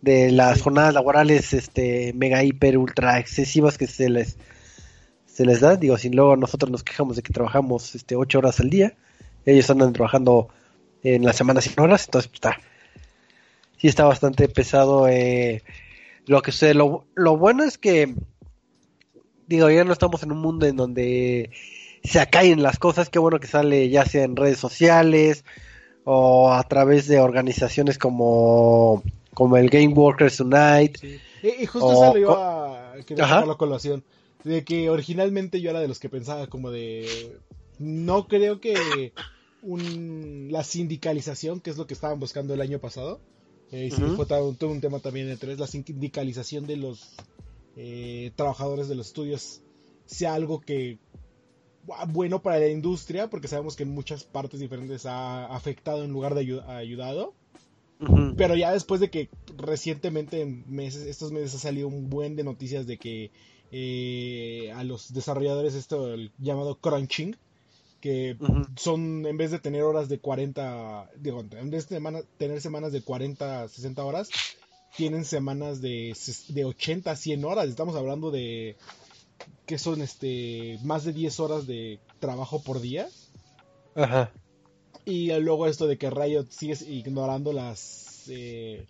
de 0.00 0.30
las 0.30 0.62
jornadas 0.62 0.94
laborales 0.94 1.52
este 1.52 2.12
mega 2.14 2.42
hiper 2.44 2.78
ultra 2.78 3.18
excesivas 3.18 3.78
que 3.78 3.86
se 3.86 4.08
les 4.08 4.36
se 5.26 5.44
les 5.44 5.60
da, 5.60 5.76
digo, 5.76 5.96
sin 5.98 6.16
luego 6.16 6.36
nosotros 6.36 6.70
nos 6.70 6.82
quejamos 6.82 7.16
de 7.16 7.22
que 7.22 7.32
trabajamos 7.32 7.94
este 7.94 8.16
ocho 8.16 8.38
horas 8.38 8.58
al 8.60 8.70
día, 8.70 8.96
ellos 9.44 9.70
andan 9.70 9.92
trabajando 9.92 10.48
en 11.02 11.24
la 11.24 11.32
semana 11.32 11.60
sin 11.60 11.78
horas, 11.78 12.06
entonces 12.06 12.28
pues, 12.28 12.36
está 12.36 12.58
sí 13.78 13.86
está 13.86 14.04
bastante 14.04 14.48
pesado 14.48 15.08
eh, 15.08 15.62
lo 16.26 16.42
que 16.42 16.52
sucede. 16.52 16.74
Lo, 16.74 17.06
lo 17.14 17.36
bueno 17.36 17.64
es 17.64 17.78
que, 17.78 18.14
digo, 19.46 19.70
ya 19.70 19.84
no 19.84 19.92
estamos 19.92 20.22
en 20.22 20.32
un 20.32 20.38
mundo 20.38 20.66
en 20.66 20.76
donde 20.76 21.50
se 22.04 22.20
acaen 22.20 22.62
las 22.62 22.78
cosas, 22.78 23.08
qué 23.10 23.18
bueno 23.18 23.40
que 23.40 23.46
sale 23.46 23.88
ya 23.88 24.04
sea 24.04 24.24
en 24.24 24.36
redes 24.36 24.58
sociales 24.58 25.44
o 26.04 26.50
a 26.52 26.62
través 26.64 27.06
de 27.06 27.20
organizaciones 27.20 27.98
como, 27.98 29.02
como 29.34 29.56
el 29.56 29.68
Game 29.68 29.94
Workers 29.94 30.40
Unite. 30.40 30.98
Sí. 30.98 31.20
Y, 31.42 31.62
y 31.62 31.66
justo 31.66 31.88
O- 31.88 31.94
salió 31.96 32.32
a 32.32 32.94
sacar 33.08 33.46
la 33.46 33.54
colación 33.56 34.02
de 34.44 34.64
que 34.64 34.88
originalmente 34.90 35.60
yo 35.60 35.70
era 35.70 35.80
de 35.80 35.88
los 35.88 35.98
que 35.98 36.08
pensaba 36.08 36.46
como 36.46 36.70
de 36.70 37.36
no 37.78 38.26
creo 38.28 38.60
que 38.60 39.12
un, 39.62 40.48
la 40.50 40.64
sindicalización 40.64 41.60
que 41.60 41.70
es 41.70 41.76
lo 41.76 41.86
que 41.86 41.94
estaban 41.94 42.20
buscando 42.20 42.54
el 42.54 42.60
año 42.60 42.78
pasado 42.78 43.20
eh, 43.72 43.86
y 43.86 43.90
sí 43.90 44.02
Ujú. 44.02 44.16
fue 44.16 44.26
todo, 44.26 44.52
todo 44.54 44.70
un 44.70 44.80
tema 44.80 44.98
también 45.00 45.28
entre 45.28 45.56
la 45.56 45.66
sindicalización 45.66 46.66
de 46.66 46.76
los 46.76 47.00
eh, 47.76 48.30
trabajadores 48.36 48.88
de 48.88 48.94
los 48.94 49.08
estudios 49.08 49.60
sea 50.06 50.34
algo 50.34 50.60
que 50.60 50.98
bueno 52.08 52.40
para 52.42 52.58
la 52.58 52.68
industria 52.68 53.28
porque 53.28 53.48
sabemos 53.48 53.76
que 53.76 53.82
en 53.84 53.90
muchas 53.90 54.24
partes 54.24 54.60
diferentes 54.60 55.06
ha 55.06 55.46
afectado 55.46 56.04
en 56.04 56.12
lugar 56.12 56.34
de 56.34 56.60
ayudado. 56.68 57.34
Pero 58.36 58.54
ya 58.54 58.72
después 58.72 59.00
de 59.00 59.10
que 59.10 59.28
recientemente, 59.56 60.40
en 60.40 60.64
meses, 60.68 61.04
estos 61.06 61.32
meses 61.32 61.56
ha 61.56 61.58
salido 61.58 61.88
un 61.88 62.08
buen 62.08 62.36
de 62.36 62.44
noticias 62.44 62.86
de 62.86 62.96
que 62.96 63.32
eh, 63.72 64.72
a 64.72 64.84
los 64.84 65.12
desarrolladores 65.12 65.74
esto 65.74 66.14
el 66.14 66.30
llamado 66.38 66.76
crunching, 66.76 67.36
que 68.00 68.36
son 68.76 69.26
en 69.26 69.36
vez 69.36 69.50
de 69.50 69.58
tener 69.58 69.82
horas 69.82 70.08
de 70.08 70.20
40, 70.20 71.10
digo, 71.16 71.40
en 71.40 71.70
vez 71.70 71.88
de 71.88 71.96
semana- 71.96 72.22
tener 72.36 72.60
semanas 72.60 72.92
de 72.92 73.02
40, 73.02 73.66
60 73.68 74.04
horas, 74.04 74.28
tienen 74.96 75.24
semanas 75.24 75.80
de, 75.80 76.16
de 76.50 76.64
80, 76.64 77.16
100 77.16 77.44
horas. 77.44 77.68
Estamos 77.68 77.96
hablando 77.96 78.30
de 78.30 78.76
que 79.66 79.78
son 79.78 80.00
este 80.02 80.78
más 80.82 81.04
de 81.04 81.12
10 81.12 81.40
horas 81.40 81.66
de 81.66 82.00
trabajo 82.18 82.62
por 82.62 82.80
día. 82.80 83.08
Ajá. 83.94 84.32
Y 85.04 85.32
luego 85.40 85.66
esto 85.66 85.86
de 85.86 85.98
que 85.98 86.10
Riot 86.10 86.46
sigue 86.50 86.76
ignorando 86.90 87.52
las 87.52 88.24
eh, 88.28 88.86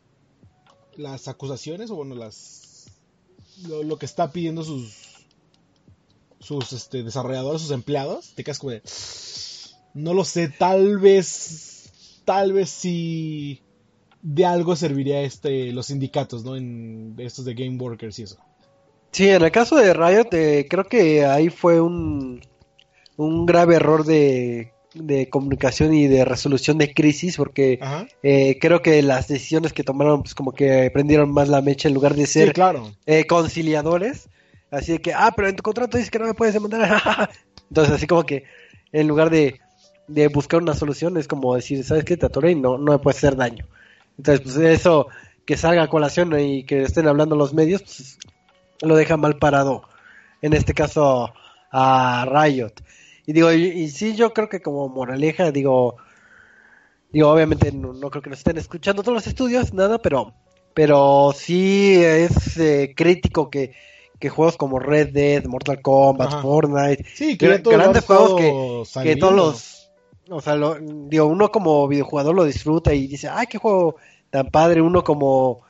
las 0.96 1.28
acusaciones 1.28 1.90
o 1.90 1.96
bueno 1.96 2.14
las 2.14 2.90
lo, 3.66 3.82
lo 3.82 3.98
que 3.98 4.06
está 4.06 4.32
pidiendo 4.32 4.64
sus 4.64 5.08
sus 6.40 6.72
este, 6.72 7.02
desarrolladores, 7.02 7.62
sus 7.62 7.70
empleados, 7.72 8.32
te 8.34 8.44
quedas 8.44 8.58
como 8.58 8.72
de 8.72 8.82
no 9.94 10.14
lo 10.14 10.24
sé, 10.24 10.48
tal 10.48 10.98
vez 10.98 11.90
tal 12.24 12.52
vez 12.52 12.70
si 12.70 13.62
de 14.22 14.44
algo 14.44 14.76
serviría 14.76 15.22
este 15.22 15.72
los 15.72 15.86
sindicatos, 15.86 16.44
¿no? 16.44 16.56
En 16.56 17.14
estos 17.18 17.44
de 17.44 17.54
game 17.54 17.78
workers 17.78 18.18
y 18.18 18.22
eso. 18.24 18.38
Sí, 19.12 19.28
en 19.28 19.42
el 19.42 19.50
caso 19.50 19.76
de 19.76 19.92
Riot, 19.94 20.28
eh, 20.32 20.66
creo 20.68 20.84
que 20.84 21.24
ahí 21.24 21.48
fue 21.48 21.80
un, 21.80 22.40
un 23.16 23.46
grave 23.46 23.76
error 23.76 24.04
de, 24.04 24.72
de 24.94 25.28
comunicación 25.28 25.94
y 25.94 26.06
de 26.08 26.24
resolución 26.24 26.78
de 26.78 26.92
crisis, 26.94 27.36
porque 27.36 27.80
eh, 28.22 28.58
creo 28.60 28.82
que 28.82 29.02
las 29.02 29.28
decisiones 29.28 29.72
que 29.72 29.84
tomaron, 29.84 30.22
pues 30.22 30.34
como 30.34 30.52
que 30.52 30.90
prendieron 30.92 31.32
más 31.32 31.48
la 31.48 31.62
mecha 31.62 31.88
en 31.88 31.94
lugar 31.94 32.14
de 32.14 32.26
Sí, 32.26 32.32
ser 32.40 32.52
claro. 32.52 32.96
eh, 33.06 33.26
conciliadores. 33.26 34.28
Así 34.70 34.92
de 34.92 35.00
que, 35.00 35.14
ah, 35.14 35.32
pero 35.34 35.48
en 35.48 35.56
tu 35.56 35.62
contrato 35.62 35.96
dice 35.98 36.10
que 36.10 36.18
no 36.18 36.26
me 36.26 36.34
puedes 36.34 36.54
demandar. 36.54 37.30
Entonces, 37.70 37.94
así 37.94 38.06
como 38.06 38.24
que 38.24 38.44
en 38.92 39.08
lugar 39.08 39.30
de, 39.30 39.60
de 40.06 40.28
buscar 40.28 40.60
una 40.62 40.74
solución, 40.74 41.16
es 41.16 41.26
como 41.28 41.54
decir, 41.56 41.82
¿sabes 41.84 42.04
qué? 42.04 42.16
Te 42.16 42.26
atoré 42.26 42.52
y 42.52 42.54
no, 42.54 42.78
no 42.78 42.92
me 42.92 42.98
puedes 42.98 43.18
hacer 43.18 43.36
daño. 43.36 43.66
Entonces, 44.18 44.42
pues 44.44 44.56
eso, 44.58 45.08
que 45.46 45.56
salga 45.56 45.84
a 45.84 45.88
colación 45.88 46.38
y 46.38 46.64
que 46.64 46.82
estén 46.82 47.06
hablando 47.08 47.36
los 47.36 47.54
medios, 47.54 47.82
pues 47.82 48.18
lo 48.82 48.96
deja 48.96 49.16
mal 49.16 49.38
parado. 49.38 49.82
En 50.42 50.52
este 50.52 50.74
caso, 50.74 51.32
a 51.70 52.26
Riot. 52.30 52.72
Y 53.26 53.32
digo, 53.32 53.52
y, 53.52 53.64
y 53.66 53.88
sí, 53.90 54.14
yo 54.16 54.32
creo 54.32 54.48
que 54.48 54.62
como 54.62 54.88
moraleja, 54.88 55.50
digo, 55.52 55.96
digo, 57.12 57.30
obviamente 57.30 57.72
no, 57.72 57.92
no 57.92 58.10
creo 58.10 58.22
que 58.22 58.30
nos 58.30 58.38
estén 58.40 58.58
escuchando 58.58 59.02
todos 59.02 59.14
los 59.14 59.26
estudios, 59.26 59.72
nada, 59.74 59.98
pero, 59.98 60.32
pero 60.74 61.32
sí 61.34 61.94
es 62.02 62.56
eh, 62.58 62.94
crítico 62.96 63.50
que, 63.50 63.74
que 64.18 64.28
juegos 64.28 64.56
como 64.56 64.78
Red 64.78 65.10
Dead, 65.12 65.44
Mortal 65.46 65.80
Kombat, 65.82 66.28
Ajá. 66.28 66.42
Fortnite, 66.42 67.04
Sí, 67.14 67.36
que 67.36 67.58
grandes 67.58 68.04
juegos 68.04 68.34
que 68.34 68.84
saliendo. 68.90 69.26
todos 69.26 69.36
los, 69.36 69.90
o 70.30 70.40
sea, 70.40 70.54
lo- 70.54 70.76
digo, 70.80 71.26
uno 71.26 71.50
como 71.50 71.86
videojugador 71.88 72.34
lo 72.34 72.44
disfruta 72.44 72.94
y 72.94 73.06
dice, 73.06 73.28
ay, 73.30 73.46
qué 73.46 73.58
juego 73.58 73.96
tan 74.30 74.48
padre, 74.50 74.82
uno 74.82 75.02
como 75.04 75.62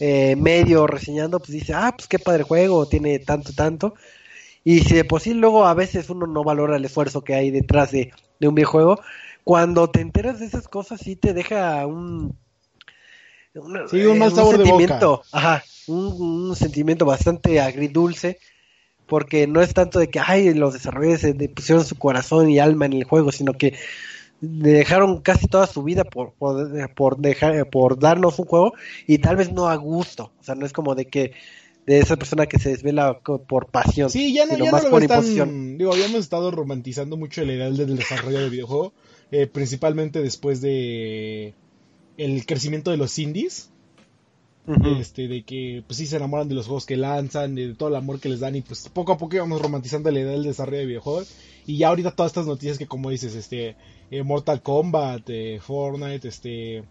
eh, 0.00 0.36
medio 0.36 0.86
reseñando, 0.86 1.38
pues 1.38 1.50
dice, 1.50 1.72
ah, 1.74 1.94
pues 1.96 2.08
qué 2.08 2.18
padre 2.18 2.42
juego, 2.44 2.86
tiene 2.86 3.18
tanto, 3.20 3.52
tanto. 3.54 3.94
Y 4.64 4.80
si 4.80 4.94
de 4.94 5.04
por 5.04 5.20
sí 5.20 5.34
luego 5.34 5.66
a 5.66 5.74
veces 5.74 6.10
uno 6.10 6.26
no 6.26 6.44
valora 6.44 6.76
el 6.76 6.84
esfuerzo 6.84 7.22
que 7.22 7.34
hay 7.34 7.50
detrás 7.50 7.92
de, 7.92 8.12
de 8.40 8.48
un 8.48 8.54
videojuego, 8.54 9.00
cuando 9.44 9.90
te 9.90 10.00
enteras 10.00 10.40
de 10.40 10.46
esas 10.46 10.68
cosas 10.68 11.00
sí 11.00 11.16
te 11.16 11.34
deja 11.34 11.86
un... 11.86 12.36
una- 13.54 13.88
Sí, 13.88 14.04
un 14.04 14.18
mal 14.18 14.30
eh, 14.30 14.34
de 14.34 14.44
sentimiento, 14.44 15.22
Ajá, 15.32 15.62
un, 15.86 16.48
un 16.50 16.56
sentimiento 16.56 17.04
bastante 17.06 17.60
agridulce, 17.60 18.38
porque 19.06 19.46
no 19.46 19.60
es 19.60 19.74
tanto 19.74 19.98
de 19.98 20.08
que, 20.08 20.20
ay, 20.20 20.54
los 20.54 20.72
desarrolladores 20.72 21.50
pusieron 21.54 21.84
su 21.84 21.96
corazón 21.96 22.48
y 22.50 22.58
alma 22.58 22.86
en 22.86 22.94
el 22.94 23.04
juego, 23.04 23.32
sino 23.32 23.52
que 23.52 23.74
dejaron 24.48 25.20
casi 25.20 25.46
toda 25.46 25.66
su 25.66 25.82
vida 25.82 26.04
por, 26.04 26.32
por, 26.34 26.94
por 26.94 27.18
dejar, 27.18 27.68
por 27.70 27.98
darnos 27.98 28.38
un 28.38 28.46
juego 28.46 28.72
y 29.06 29.18
tal 29.18 29.36
vez 29.36 29.52
no 29.52 29.68
a 29.68 29.76
gusto, 29.76 30.32
o 30.40 30.44
sea, 30.44 30.54
no 30.54 30.64
es 30.66 30.72
como 30.72 30.94
de 30.94 31.06
que 31.06 31.32
de 31.86 31.98
esa 31.98 32.16
persona 32.16 32.46
que 32.46 32.58
se 32.58 32.70
desvela 32.70 33.18
por 33.20 33.66
pasión, 33.66 34.08
Sí, 34.08 34.32
ya 34.32 34.46
no, 34.46 34.52
ya 34.56 34.64
no 34.66 34.70
más 34.72 34.84
lo 34.84 34.90
por 34.90 35.00
ves 35.00 35.08
tan- 35.08 35.18
imposición. 35.18 35.76
Digo, 35.78 35.92
habíamos 35.92 36.20
estado 36.20 36.50
romantizando 36.50 37.16
mucho 37.18 37.44
la 37.44 37.52
idea 37.52 37.70
del 37.70 37.96
desarrollo 37.96 38.40
del 38.40 38.50
videojuego, 38.50 38.94
eh, 39.30 39.46
principalmente 39.46 40.22
después 40.22 40.60
de 40.62 41.52
el 42.16 42.46
crecimiento 42.46 42.90
de 42.90 42.96
los 42.96 43.18
indies, 43.18 43.70
Este, 44.66 45.28
de 45.28 45.44
que 45.44 45.84
pues 45.86 45.98
sí 45.98 46.06
se 46.06 46.16
enamoran 46.16 46.48
de 46.48 46.54
los 46.54 46.66
juegos 46.66 46.86
que 46.86 46.96
lanzan, 46.96 47.54
de 47.54 47.74
todo 47.74 47.90
el 47.90 47.96
amor 47.96 48.18
que 48.18 48.30
les 48.30 48.40
dan 48.40 48.56
y 48.56 48.62
pues 48.62 48.88
poco 48.88 49.12
a 49.12 49.18
poco 49.18 49.36
íbamos 49.36 49.60
romantizando 49.60 50.10
la 50.10 50.20
idea 50.20 50.32
del 50.32 50.44
desarrollo 50.44 50.78
de 50.78 50.86
videojuegos. 50.86 51.34
Y 51.66 51.76
ya 51.76 51.88
ahorita 51.88 52.12
todas 52.12 52.30
estas 52.30 52.46
noticias 52.46 52.78
que 52.78 52.86
como 52.86 53.10
dices, 53.10 53.34
este, 53.34 53.76
eh, 54.10 54.22
Mortal 54.22 54.62
Kombat, 54.62 55.28
eh, 55.28 55.60
Fortnite, 55.60 56.28
este, 56.28 56.82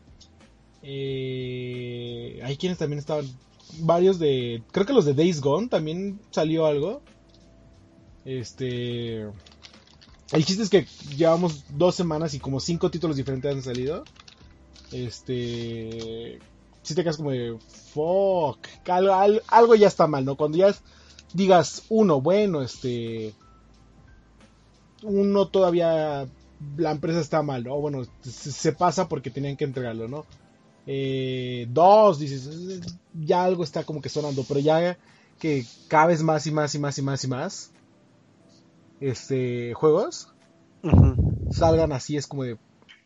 eh, 0.83 2.39
hay 2.43 2.57
quienes 2.57 2.77
también 2.77 2.99
estaban, 2.99 3.25
varios 3.79 4.19
de, 4.19 4.61
creo 4.71 4.85
que 4.85 4.93
los 4.93 5.05
de 5.05 5.15
Days 5.15 5.41
Gone 5.41 5.67
también 5.67 6.19
salió 6.29 6.67
algo, 6.67 7.01
este, 8.23 9.21
el 10.31 10.45
chiste 10.45 10.63
es 10.63 10.69
que 10.69 10.85
llevamos 11.15 11.65
dos 11.75 11.95
semanas 11.95 12.33
y 12.35 12.39
como 12.39 12.59
cinco 12.59 12.91
títulos 12.91 13.17
diferentes 13.17 13.51
han 13.51 13.63
salido, 13.63 14.03
este, 14.91 16.39
si 16.83 16.95
te 16.95 17.03
quedas 17.03 17.17
como 17.17 17.31
de 17.31 17.57
fuck, 17.93 18.59
algo, 18.89 19.13
al- 19.13 19.43
algo 19.47 19.75
ya 19.75 19.87
está 19.87 20.07
mal, 20.07 20.25
¿no? 20.25 20.35
Cuando 20.35 20.57
ya 20.57 20.73
digas 21.33 21.83
uno, 21.89 22.21
bueno, 22.21 22.61
este, 22.61 23.33
uno 25.03 25.47
todavía 25.47 26.27
la 26.77 26.91
empresa 26.91 27.19
está 27.19 27.41
mal, 27.41 27.63
¿no? 27.63 27.79
Bueno, 27.79 28.03
se, 28.21 28.71
pasa 28.73 29.07
porque 29.09 29.29
tenían 29.31 29.57
que 29.57 29.65
entregarlo, 29.65 30.07
¿no? 30.07 30.25
Eh, 30.85 31.67
dos, 31.69 32.19
dices, 32.19 32.47
"Eh, 32.47 32.81
ya 33.13 33.43
algo 33.43 33.63
está 33.63 33.83
como 33.83 34.01
que 34.01 34.09
sonando, 34.09 34.43
pero 34.47 34.59
ya 34.59 34.97
que 35.39 35.65
cada 35.89 36.07
vez 36.07 36.23
más 36.23 36.47
y 36.47 36.51
más 36.51 36.73
y 36.75 36.79
más 36.79 36.97
y 36.97 37.01
más 37.01 37.23
y 37.23 37.27
más, 37.27 37.71
este, 38.99 39.73
juegos, 39.73 40.27
salgan 41.51 41.91
así, 41.91 42.17
es 42.17 42.27
como 42.27 42.43
de, 42.43 42.57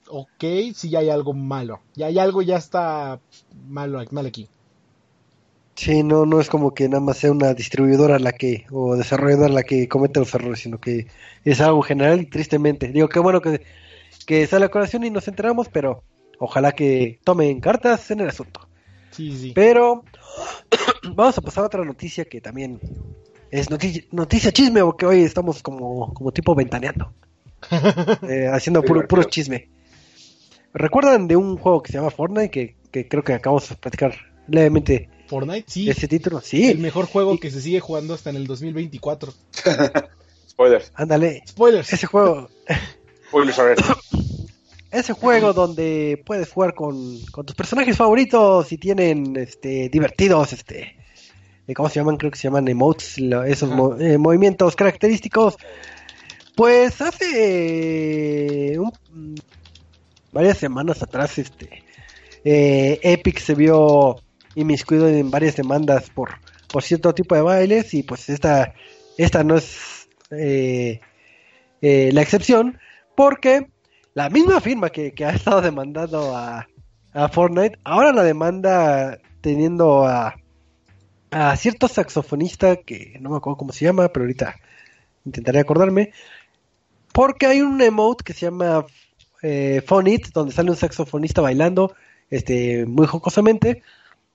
ok, 0.10 0.44
si 0.74 0.90
ya 0.90 1.00
hay 1.00 1.10
algo 1.10 1.34
malo, 1.34 1.82
ya 1.96 2.08
hay 2.08 2.20
algo, 2.20 2.42
ya 2.42 2.58
está 2.58 3.20
malo, 3.68 4.04
mal 4.12 4.26
aquí. 4.26 4.50
Sí, 5.78 6.02
no, 6.02 6.26
no 6.26 6.42
es 6.42 6.50
como 6.50 6.74
que 6.74 6.90
nada 6.90 7.02
más 7.02 7.18
sea 7.18 7.32
una 7.32 7.54
distribuidora 7.54 8.18
la 8.18 8.32
que, 8.32 8.66
o 8.72 8.96
desarrolladora 8.96 9.54
la 9.54 9.64
que 9.64 9.88
comete 9.88 10.20
los 10.20 10.34
errores, 10.34 10.60
sino 10.60 10.80
que 10.80 11.06
es 11.46 11.62
algo 11.62 11.84
general 11.84 12.22
y 12.22 12.26
tristemente. 12.26 12.88
Digo, 12.88 13.08
qué 13.08 13.20
bueno 13.20 13.42
que, 13.42 13.62
que 14.26 14.48
sale 14.48 14.66
a 14.66 14.70
colación 14.70 15.04
y 15.04 15.12
nos 15.12 15.28
enteramos, 15.28 15.70
pero 15.70 16.04
ojalá 16.40 16.72
que 16.72 17.20
tomen 17.24 17.60
cartas 17.60 18.10
en 18.10 18.22
el 18.22 18.30
asunto. 18.30 18.68
Sí, 19.12 19.38
sí. 19.38 19.52
Pero 19.54 20.04
vamos 21.14 21.38
a 21.38 21.42
pasar 21.42 21.64
a 21.64 21.68
otra 21.68 21.86
noticia 21.86 22.26
que 22.26 22.42
también 22.42 22.80
es 23.52 23.70
noticia, 23.70 24.04
noticia 24.12 24.52
chisme, 24.52 24.82
porque 24.82 25.06
hoy 25.06 25.22
estamos 25.22 25.62
como, 25.62 26.12
como 26.16 26.32
tipo 26.32 26.56
ventaneando, 26.56 27.14
eh, 28.28 28.50
haciendo 28.52 28.82
puro, 28.82 29.08
puro 29.08 29.26
chisme. 29.26 29.70
¿Recuerdan 30.77 31.27
de 31.27 31.36
un 31.36 31.57
juego 31.57 31.81
que 31.84 31.91
se 31.91 31.98
llama 31.98 32.10
Fortnite? 32.12 32.50
Que, 32.50 32.75
que 32.91 33.07
creo 33.07 33.24
que 33.24 33.34
acabamos 33.34 33.69
de 33.69 33.75
platicar 33.75 34.15
levemente 34.48 35.10
Fortnite, 35.27 35.65
sí, 35.69 35.89
ese 35.89 36.07
título. 36.07 36.39
Sí, 36.41 36.69
el 36.69 36.79
mejor 36.79 37.05
juego 37.05 37.38
que 37.39 37.51
se 37.51 37.62
sigue 37.62 37.79
jugando 37.79 38.13
hasta 38.13 38.29
en 38.29 38.38
el 38.38 38.48
2024. 38.48 39.34
Spoilers. 40.50 40.91
ándale. 40.96 41.43
Spoilers. 41.48 41.91
Ese 41.93 42.07
juego, 42.07 42.50
Spoilers 43.27 43.60
alert. 43.60 43.79
ese 44.91 45.13
juego 45.13 45.53
donde 45.53 46.22
puedes 46.25 46.50
jugar 46.50 46.74
con, 46.74 47.19
con 47.31 47.46
tus 47.46 47.55
personajes 47.55 47.98
favoritos 47.98 48.72
y 48.72 48.77
tienen 48.77 49.36
este 49.36 49.89
divertidos, 49.89 50.53
este, 50.53 50.96
eh, 51.67 51.74
¿cómo 51.74 51.89
se 51.89 51.96
llaman? 52.00 52.17
Creo 52.17 52.31
que 52.31 52.38
se 52.38 52.43
llaman 52.48 52.67
emotes, 52.69 53.19
lo- 53.19 53.43
esos 53.43 53.69
mo- 53.69 53.98
eh, 54.00 54.17
movimientos 54.17 54.75
característicos. 54.75 55.57
Pues 56.55 57.01
hace 57.01 58.77
un- 58.79 59.36
varias 60.38 60.60
semanas 60.60 61.01
atrás, 61.01 61.39
este 61.39 61.82
eh, 62.44 63.00
Epic 63.01 63.39
se 63.39 63.56
vio 63.56 64.17
inmiscuido 64.53 65.08
en 65.08 65.32
varias 65.32 65.56
demandas 65.56 66.12
por, 66.12 66.29
por 66.72 66.84
cierto 66.84 67.12
tipo 67.15 67.34
de 67.34 67.41
bailes 67.41 67.96
y 67.96 68.03
pues 68.03 68.29
esta, 68.29 68.75
esta 69.17 69.44
no 69.44 69.58
es 69.58 70.08
eh, 70.29 71.01
eh, 71.82 72.12
la 72.13 72.22
excepción 72.22 72.77
porque 73.15 73.72
la 74.13 74.29
misma 74.29 74.62
firma 74.62 74.91
que, 74.91 75.12
que 75.12 75.25
ha 75.25 75.32
estado 75.32 75.60
demandando 75.60 76.38
a, 76.38 76.67
a 77.13 77.29
Fortnite 77.29 77.79
ahora 77.84 78.13
la 78.13 78.22
demanda 78.22 79.17
teniendo 79.41 80.06
a, 80.06 80.36
a 81.32 81.58
cierto 81.58 81.88
saxofonista 81.88 82.75
que 82.75 83.17
no 83.20 83.32
me 83.32 83.38
acuerdo 83.38 83.58
cómo 83.58 83.74
se 83.74 83.86
llama, 83.86 84.10
pero 84.10 84.25
ahorita 84.25 84.56
intentaré 85.25 85.62
acordarme 85.62 86.12
porque 87.12 87.48
hay 87.48 87.62
un 87.63 87.82
emote 87.82 88.24
que 88.24 88.34
se 88.34 88.46
llama 88.46 88.86
eh, 89.48 89.82
donde 90.34 90.54
sale 90.54 90.72
un 90.72 90.75
saxofonista 90.75 91.42
bailando 91.42 91.96
este, 92.30 92.86
muy 92.86 93.08
jocosamente, 93.08 93.82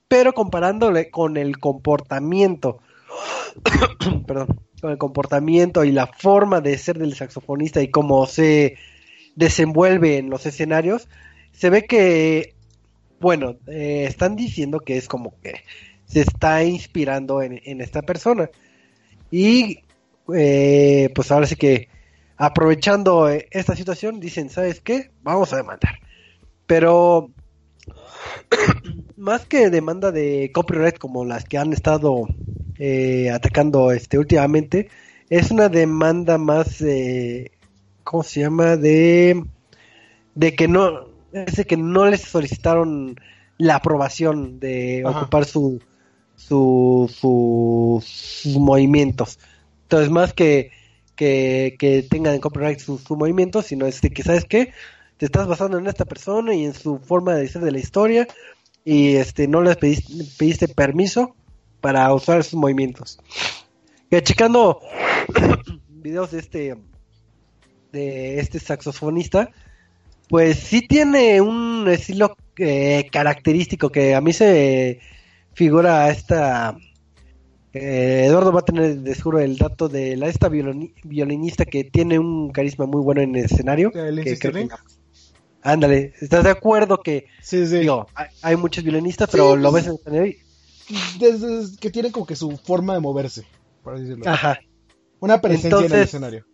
pero 0.07 0.33
comparándole 0.33 1.11
con 1.11 1.37
el 1.37 1.59
comportamiento, 1.59 2.79
perdón, 4.27 4.59
con 4.81 4.91
el 4.91 4.97
comportamiento 4.97 5.83
y 5.83 5.91
la 5.91 6.07
forma 6.07 6.61
de 6.61 6.77
ser 6.77 6.97
del 6.97 7.13
saxofonista 7.13 7.81
y 7.81 7.91
cómo 7.91 8.25
se 8.25 8.77
desenvuelve 9.35 10.17
en 10.17 10.29
los 10.31 10.45
escenarios, 10.47 11.07
se 11.51 11.69
ve 11.69 11.85
que, 11.85 12.55
bueno, 13.19 13.57
eh, 13.67 14.05
están 14.07 14.35
diciendo 14.35 14.79
que 14.79 14.97
es 14.97 15.07
como 15.07 15.39
que 15.41 15.61
se 16.05 16.21
está 16.21 16.63
inspirando 16.63 17.41
en, 17.41 17.61
en 17.65 17.81
esta 17.81 18.01
persona. 18.01 18.49
Y 19.29 19.79
eh, 20.33 21.09
pues 21.13 21.31
ahora 21.31 21.45
sí 21.45 21.55
que 21.55 21.89
aprovechando 22.37 23.29
eh, 23.29 23.47
esta 23.51 23.75
situación, 23.75 24.19
dicen, 24.19 24.49
¿sabes 24.49 24.81
qué? 24.81 25.11
Vamos 25.21 25.53
a 25.53 25.57
demandar. 25.57 25.95
Pero 26.65 27.29
más 29.17 29.45
que 29.45 29.69
demanda 29.69 30.11
de 30.11 30.51
copyright 30.53 30.97
como 30.97 31.25
las 31.25 31.45
que 31.45 31.57
han 31.57 31.73
estado 31.73 32.27
eh, 32.79 33.29
atacando 33.31 33.91
este 33.91 34.17
últimamente, 34.17 34.89
es 35.29 35.51
una 35.51 35.69
demanda 35.69 36.37
más, 36.37 36.81
eh, 36.81 37.51
¿cómo 38.03 38.23
se 38.23 38.41
llama? 38.41 38.77
De, 38.77 39.43
de 40.35 40.55
que 40.55 40.67
no, 40.67 41.07
es 41.31 41.55
de 41.55 41.65
que 41.65 41.77
no 41.77 42.05
les 42.05 42.21
solicitaron 42.21 43.15
la 43.57 43.75
aprobación 43.75 44.59
de 44.59 45.03
Ajá. 45.05 45.21
ocupar 45.21 45.45
su, 45.45 45.79
su, 46.35 47.09
su- 47.13 48.03
sus 48.05 48.57
movimientos. 48.57 49.39
Entonces, 49.83 50.09
más 50.09 50.33
que, 50.33 50.71
que, 51.15 51.75
que 51.79 52.03
tengan 52.03 52.33
en 52.35 52.41
copyright 52.41 52.79
sus 52.79 53.01
sus 53.01 53.17
movimientos, 53.17 53.67
sino 53.67 53.85
es 53.85 54.01
de 54.01 54.09
que, 54.11 54.23
¿sabes 54.23 54.45
qué? 54.45 54.73
Te 55.17 55.25
estás 55.25 55.47
basando 55.47 55.77
en 55.77 55.87
esta 55.87 56.05
persona 56.05 56.53
y 56.53 56.65
en 56.65 56.73
su 56.73 56.99
forma 56.99 57.35
de 57.35 57.47
ser 57.47 57.61
de 57.61 57.71
la 57.71 57.79
historia 57.79 58.27
y 58.85 59.15
este 59.15 59.47
no 59.47 59.61
les 59.61 59.77
pediste, 59.77 60.67
permiso 60.67 61.35
para 61.81 62.13
usar 62.13 62.43
sus 62.43 62.59
movimientos. 62.59 63.19
Que 64.09 64.21
checando 64.21 64.81
videos 65.89 66.31
de 66.31 66.39
este 66.39 66.75
de 67.91 68.39
este 68.39 68.59
saxofonista, 68.59 69.51
pues 70.27 70.57
sí 70.57 70.81
tiene 70.87 71.41
un 71.41 71.87
estilo 71.87 72.35
eh, 72.57 73.07
característico 73.11 73.89
que 73.89 74.15
a 74.15 74.21
mí 74.21 74.33
se 74.33 74.99
figura 75.53 76.09
esta 76.09 76.75
eh, 77.73 78.25
Eduardo 78.27 78.51
va 78.51 78.59
a 78.59 78.65
tener 78.65 78.99
de 78.99 79.15
seguro 79.15 79.39
el 79.39 79.57
dato 79.57 79.89
de 79.89 80.15
la 80.15 80.27
esta 80.27 80.49
violini- 80.49 80.93
violinista 81.03 81.65
que 81.65 81.83
tiene 81.83 82.19
un 82.19 82.51
carisma 82.51 82.85
muy 82.85 83.01
bueno 83.01 83.21
en 83.21 83.35
el 83.35 83.45
escenario. 83.45 83.91
¿La 83.93 84.03
de 84.03 84.11
Lindsay 84.11 84.37
que 84.37 84.51
que- 84.51 84.67
ándale, 85.61 86.13
¿estás 86.21 86.43
de 86.43 86.49
acuerdo 86.51 86.99
que 87.01 87.25
Sí, 87.41 87.65
sí. 87.67 87.79
digo, 87.79 88.07
hay, 88.15 88.27
hay 88.41 88.55
muchos 88.55 88.83
violinistas, 88.83 89.29
pero 89.31 89.55
Sí, 89.55 89.61
lo 89.61 89.71
pues- 89.71 89.85
ves 89.85 89.95
en 90.07 90.13
el 90.15 90.21
escenario 90.25 90.43
Desde 91.19 91.77
que 91.79 91.89
tiene 91.89 92.11
como 92.11 92.25
que 92.25 92.35
su 92.35 92.57
forma 92.57 92.93
de 92.93 92.99
moverse, 92.99 93.43
por 93.83 93.95
así 93.95 94.03
decirlo. 94.03 94.29
ajá. 94.29 94.59
Una 95.19 95.39
presencia 95.41 95.79
en 95.85 95.93
el 95.93 96.01
escenario. 96.01 96.45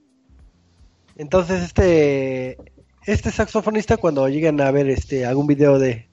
Entonces 1.17 1.63
este 1.63 2.58
este 3.06 3.32
saxofonista 3.32 3.98
cuando 3.98 4.28
llegan 4.30 4.62
a 4.62 4.70
ver 4.72 4.89
este 4.89 5.26
algún 5.26 5.48
video 5.48 5.80
de 5.80 6.08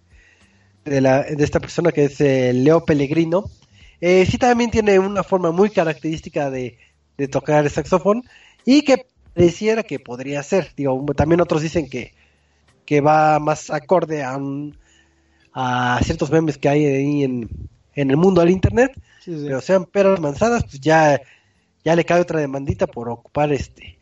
de, 0.85 1.01
la, 1.01 1.25
de 1.25 1.43
esta 1.45 1.59
persona 1.61 1.91
que 1.93 2.05
es 2.05 2.21
eh, 2.21 2.53
Leo 2.53 2.85
Pellegrino, 2.85 3.51
eh, 4.01 4.27
sí 4.27 4.39
también 4.39 4.71
tiene 4.71 4.99
una 4.99 5.23
forma 5.25 5.51
muy 5.53 5.71
característica 5.71 6.51
de, 6.51 6.79
de 7.17 7.29
tocar 7.29 7.65
el 7.65 7.71
saxofón 7.71 8.23
y 8.65 8.83
que 8.83 9.07
pareciera 9.35 9.83
que 9.83 9.99
podría 10.01 10.43
ser. 10.43 10.73
Digo, 10.77 11.05
también 11.17 11.41
otros 11.41 11.63
dicen 11.63 11.89
que, 11.89 12.13
que 12.87 13.01
va 13.01 13.39
más 13.41 13.71
acorde 13.71 14.23
a, 14.25 14.37
un- 14.37 14.77
a 15.53 16.01
ciertos 16.05 16.31
memes 16.31 16.59
que 16.59 16.69
hay 16.69 16.85
ahí 16.87 17.25
en, 17.25 17.49
en 17.95 18.11
el 18.11 18.17
mundo 18.17 18.41
del 18.41 18.51
internet, 18.51 18.93
Sí, 19.19 19.33
sí. 19.39 19.47
pero 19.47 19.61
sean 19.61 19.85
peras 19.87 20.21
manzanas, 20.21 20.65
pues 20.65 20.81
ya, 20.81 21.21
ya 21.85 21.97
le 21.97 22.05
cae 22.05 22.21
otra 22.21 22.41
demandita 22.41 22.87
por 22.87 23.09
ocupar 23.09 23.53
este 23.53 23.99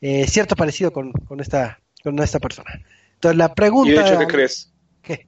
eh, 0.00 0.26
cierto 0.28 0.56
parecido 0.56 0.92
con, 0.92 1.12
con 1.12 1.40
esta 1.40 1.80
con 2.02 2.18
esta 2.20 2.40
persona. 2.40 2.70
Entonces 3.14 3.38
la 3.38 3.54
pregunta 3.54 3.90
Y 3.90 3.92
de 3.92 4.00
hecho, 4.02 4.18
¿qué 4.18 4.26
crees? 4.26 4.72
¿Qué? 5.02 5.26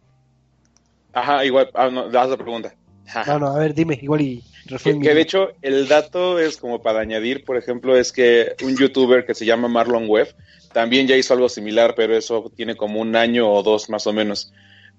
Ajá, 1.12 1.44
igual, 1.44 1.70
ah, 1.74 1.90
no, 1.90 2.08
das 2.10 2.28
la 2.30 2.36
pregunta. 2.36 2.72
Ajá. 3.08 3.24
No, 3.34 3.38
no, 3.38 3.46
a 3.48 3.58
ver, 3.58 3.74
dime, 3.74 3.98
igual 4.02 4.20
y 4.22 4.42
Que, 4.64 4.70
resuelve 4.74 5.00
que 5.00 5.08
mi- 5.10 5.14
de 5.14 5.20
hecho 5.20 5.48
el 5.62 5.86
dato 5.88 6.38
es 6.38 6.56
como 6.56 6.82
para 6.82 7.00
añadir, 7.00 7.44
por 7.44 7.56
ejemplo, 7.56 7.96
es 7.96 8.12
que 8.12 8.54
un 8.64 8.76
youtuber 8.76 9.24
que 9.24 9.34
se 9.34 9.46
llama 9.46 9.68
Marlon 9.68 10.08
Webb 10.08 10.34
también 10.72 11.06
ya 11.06 11.16
hizo 11.16 11.32
algo 11.34 11.48
similar, 11.48 11.94
pero 11.96 12.16
eso 12.16 12.52
tiene 12.54 12.76
como 12.76 13.00
un 13.00 13.16
año 13.16 13.50
o 13.50 13.62
dos 13.62 13.88
más 13.88 14.06
o 14.06 14.12
menos. 14.12 14.52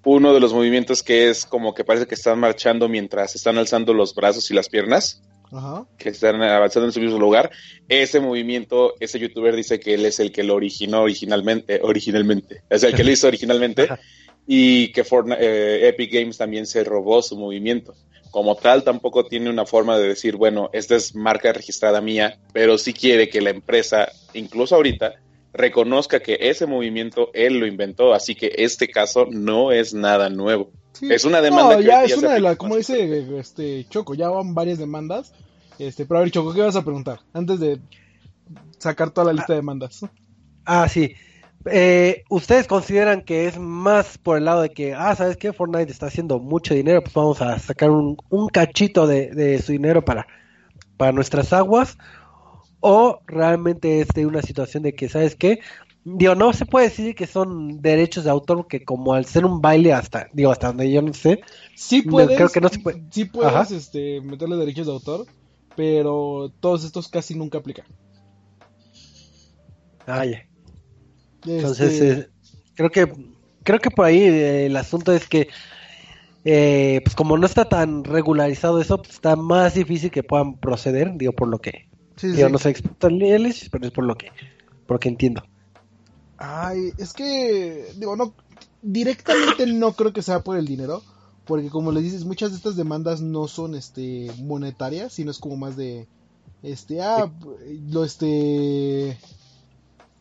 Uno 0.04 0.34
de 0.34 0.40
los 0.40 0.54
movimientos 0.54 1.04
que 1.04 1.30
es 1.30 1.46
como 1.46 1.74
que 1.74 1.84
parece 1.84 2.06
que 2.08 2.16
están 2.16 2.40
marchando 2.40 2.88
mientras 2.88 3.36
están 3.36 3.58
alzando 3.58 3.94
los 3.94 4.16
brazos 4.16 4.50
y 4.50 4.54
las 4.54 4.70
piernas, 4.70 5.22
Ajá. 5.52 5.86
que 5.98 6.10
están 6.10 6.42
avanzando 6.42 6.86
en 6.88 6.94
su 6.94 7.02
mismo 7.02 7.20
lugar. 7.20 7.52
Ese 7.90 8.22
movimiento, 8.22 8.94
ese 9.02 9.20
youtuber 9.20 9.54
dice 9.56 9.80
que 9.82 9.96
él 9.96 10.06
es 10.06 10.20
el 10.22 10.32
que 10.32 10.44
lo 10.44 10.56
originó 10.56 11.02
originalmente, 11.02 11.80
originalmente, 11.84 12.62
es 12.70 12.84
el 12.84 12.96
que 12.96 13.04
lo 13.04 13.12
hizo 13.12 13.28
originalmente 13.28 13.84
Ajá. 13.84 14.00
Y 14.48 14.92
que 14.94 15.04
Fortnite- 15.04 15.38
eh, 15.40 15.88
Epic 15.90 16.12
Games 16.12 16.38
también 16.38 16.66
se 16.66 16.84
robó 16.84 17.22
su 17.22 17.38
movimiento. 17.38 17.94
Como 18.32 18.56
tal, 18.56 18.84
tampoco 18.84 19.26
tiene 19.26 19.50
una 19.50 19.66
forma 19.66 19.98
de 19.98 20.08
decir, 20.10 20.36
bueno, 20.36 20.70
esta 20.74 20.96
es 20.96 21.16
marca 21.16 21.52
registrada 21.54 22.02
mía, 22.02 22.40
pero 22.54 22.78
sí 22.78 22.94
quiere 22.94 23.30
que 23.30 23.42
la 23.42 23.50
empresa, 23.50 24.12
incluso 24.34 24.76
ahorita, 24.76 25.16
reconozca 25.54 26.20
que 26.20 26.38
ese 26.40 26.66
movimiento 26.66 27.30
él 27.34 27.60
lo 27.60 27.66
inventó, 27.66 28.14
así 28.14 28.36
que 28.36 28.52
este 28.58 28.88
caso 28.90 29.26
no 29.30 29.72
es 29.72 29.94
nada 29.94 30.30
nuevo. 30.30 30.72
Sí. 30.94 31.08
Es 31.12 31.26
una 31.26 31.42
demanda 31.42 31.76
No, 31.76 31.80
que 31.80 31.86
ya 31.88 32.04
es 32.04 32.18
una 32.18 32.34
de 32.34 32.40
las, 32.42 32.58
como 32.58 32.76
dice 32.76 33.26
este 33.40 33.86
Choco, 33.90 34.14
ya 34.14 34.30
van 34.30 34.54
varias 34.54 34.78
demandas. 34.78 35.34
Este, 35.80 36.06
pero 36.06 36.20
a 36.20 36.24
ver, 36.24 36.32
Choco, 36.32 36.54
¿qué 36.54 36.62
vas 36.62 36.76
a 36.76 36.84
preguntar? 36.84 37.20
Antes 37.34 37.60
de 37.60 37.80
sacar 38.78 39.12
toda 39.12 39.28
la 39.28 39.34
lista 39.34 39.54
de 39.54 39.60
demandas. 39.60 40.02
Ah, 40.66 40.88
sí. 40.90 41.14
Eh, 41.72 42.24
¿Ustedes 42.30 42.68
consideran 42.68 43.22
que 43.22 43.48
es 43.48 43.58
más 43.60 44.18
por 44.18 44.38
el 44.38 44.46
lado 44.46 44.62
de 44.62 44.70
que, 44.70 44.94
ah, 44.94 45.16
¿sabes 45.16 45.38
qué? 45.38 45.54
Fortnite 45.54 45.92
está 45.92 46.08
haciendo 46.08 46.40
mucho 46.40 46.74
dinero, 46.74 47.02
pues 47.02 47.14
vamos 47.14 47.42
a 47.42 47.58
sacar 47.60 47.90
un, 47.90 48.18
un 48.30 48.48
cachito 48.50 49.08
de, 49.08 49.28
de 49.32 49.62
su 49.62 49.72
dinero 49.72 50.04
para, 50.04 50.28
para 50.98 51.12
nuestras 51.12 51.54
aguas? 51.54 51.98
¿O 52.80 53.20
realmente 53.28 54.02
es 54.02 54.08
de 54.10 54.26
una 54.26 54.42
situación 54.42 54.84
de 54.84 54.94
que, 54.94 55.10
¿sabes 55.10 55.36
qué? 55.36 55.60
Digo, 56.04 56.36
no 56.36 56.54
se 56.54 56.66
puede 56.66 56.88
decir 56.88 57.16
que 57.16 57.28
son 57.28 57.82
derechos 57.82 58.24
de 58.24 58.30
autor, 58.30 58.58
porque 58.58 58.86
como 58.86 59.14
al 59.14 59.26
ser 59.26 59.46
un 59.46 59.62
baile 59.62 59.94
hasta, 59.94 60.30
digo, 60.32 60.52
hasta 60.52 60.68
donde 60.68 60.90
yo 60.92 61.02
no 61.02 61.14
sé, 61.14 61.42
Sí 61.76 62.02
puedes, 62.02 62.38
creo 62.38 62.50
que 62.50 62.62
no 62.62 62.70
se 62.70 62.80
puede. 62.80 63.04
sí 63.12 63.26
puedes 63.26 63.54
Ajá. 63.54 63.76
este, 63.76 64.22
meterle 64.22 64.56
derechos 64.56 64.88
de 64.88 64.94
autor, 64.94 65.26
pero 65.76 66.52
todos 66.62 66.86
estos 66.86 67.10
casi 67.10 67.36
nunca 67.36 67.58
aplican. 67.58 67.86
ah, 70.08 70.24
ya. 70.24 70.47
Este, 71.48 71.56
Entonces, 71.58 72.02
eh, 72.02 72.30
creo 72.76 72.90
que 72.90 73.14
creo 73.64 73.80
que 73.80 73.92
por 73.92 74.06
ahí 74.06 74.20
eh, 74.20 74.66
el 74.66 74.76
asunto 74.76 75.14
es 75.14 75.28
que 75.28 75.48
eh, 76.46 77.02
pues 77.04 77.16
como 77.16 77.38
no 77.38 77.46
está 77.46 77.66
tan 77.66 78.04
regularizado 78.04 78.82
eso, 78.82 78.98
pues 78.98 79.12
está 79.12 79.36
más 79.36 79.74
difícil 79.74 80.12
que 80.12 80.24
puedan 80.24 80.58
proceder, 80.58 81.12
digo 81.16 81.34
por 81.34 81.48
lo 81.48 81.60
que 81.60 81.88
sí, 82.16 82.28
digo 82.28 82.48
sí. 82.48 82.52
no 82.52 82.58
soy 82.60 82.72
experto 82.72 83.08
en 83.08 83.20
leyes, 83.20 83.70
pero 83.70 83.86
es 83.86 83.92
por 83.92 84.06
lo 84.06 84.16
que 84.16 84.32
por 84.86 84.96
lo 84.96 85.00
que 85.00 85.10
entiendo. 85.10 85.44
Ay, 86.38 86.92
es 86.98 87.14
que, 87.14 87.92
digo, 87.98 88.16
no, 88.16 88.34
directamente 88.82 89.66
no 89.66 89.94
creo 89.94 90.14
que 90.14 90.22
sea 90.22 90.44
por 90.44 90.58
el 90.58 90.68
dinero, 90.68 91.02
porque 91.46 91.70
como 91.70 91.92
les 91.92 92.04
dices, 92.04 92.26
muchas 92.26 92.52
de 92.52 92.58
estas 92.58 92.76
demandas 92.76 93.22
no 93.22 93.48
son, 93.48 93.74
este, 93.74 94.32
monetarias, 94.40 95.14
sino 95.14 95.32
es 95.32 95.40
como 95.40 95.58
más 95.58 95.76
de, 95.76 96.08
este, 96.62 97.02
ah, 97.02 97.32
lo, 97.90 98.04
este... 98.04 99.18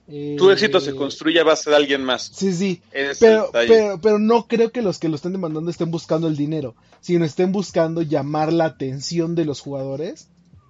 eh, 0.09 0.37
Tu 0.39 0.51
éxito 0.51 0.81
se 0.81 0.95
construye 0.95 1.41
a 1.41 1.45
base 1.45 1.71
de 1.71 1.77
alguien 1.77 2.03
más. 2.05 2.31
Sí, 2.35 2.53
sí, 2.53 2.83
pero, 3.19 3.51
pero, 3.69 4.01
pero 4.01 4.19
no 4.19 4.47
creo 4.47 4.71
que 4.71 4.83
los 4.83 4.99
que 4.99 5.09
lo 5.09 5.17
estén 5.17 5.33
demandando 5.33 5.71
estén 5.71 5.91
buscando 5.91 6.29
el 6.29 6.37
dinero, 6.37 6.75
sino 7.01 7.25
estén 7.25 7.53
buscando 7.53 8.03
llamar 8.03 8.53
la 8.53 8.67
atención 8.67 9.35
de 9.35 9.45
los 9.45 9.61
jugadores. 9.61 10.29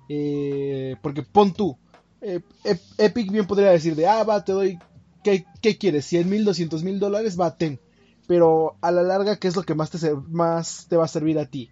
eh, 0.08 0.96
porque 1.02 1.22
pon 1.22 1.52
tú, 1.52 1.76
eh, 2.20 2.40
Ep- 2.64 2.80
Epic 2.98 3.30
bien 3.32 3.46
podría 3.46 3.70
decir 3.70 3.94
de, 3.96 4.06
ah, 4.06 4.22
va, 4.22 4.44
te 4.44 4.52
doy, 4.52 4.78
¿qué, 5.24 5.44
qué 5.60 5.76
quieres? 5.76 6.06
¿100 6.10 6.24
mil, 6.26 6.44
200 6.44 6.82
mil 6.84 6.98
dólares? 7.00 7.38
Va, 7.38 7.56
ten. 7.56 7.80
Pero 8.28 8.76
a 8.80 8.90
la 8.92 9.02
larga, 9.02 9.36
¿qué 9.36 9.48
es 9.48 9.56
lo 9.56 9.62
que 9.64 9.74
más 9.74 9.90
te, 9.90 9.98
más 10.28 10.86
te 10.88 10.96
va 10.96 11.04
a 11.04 11.08
servir 11.08 11.38
a 11.38 11.46
ti? 11.46 11.70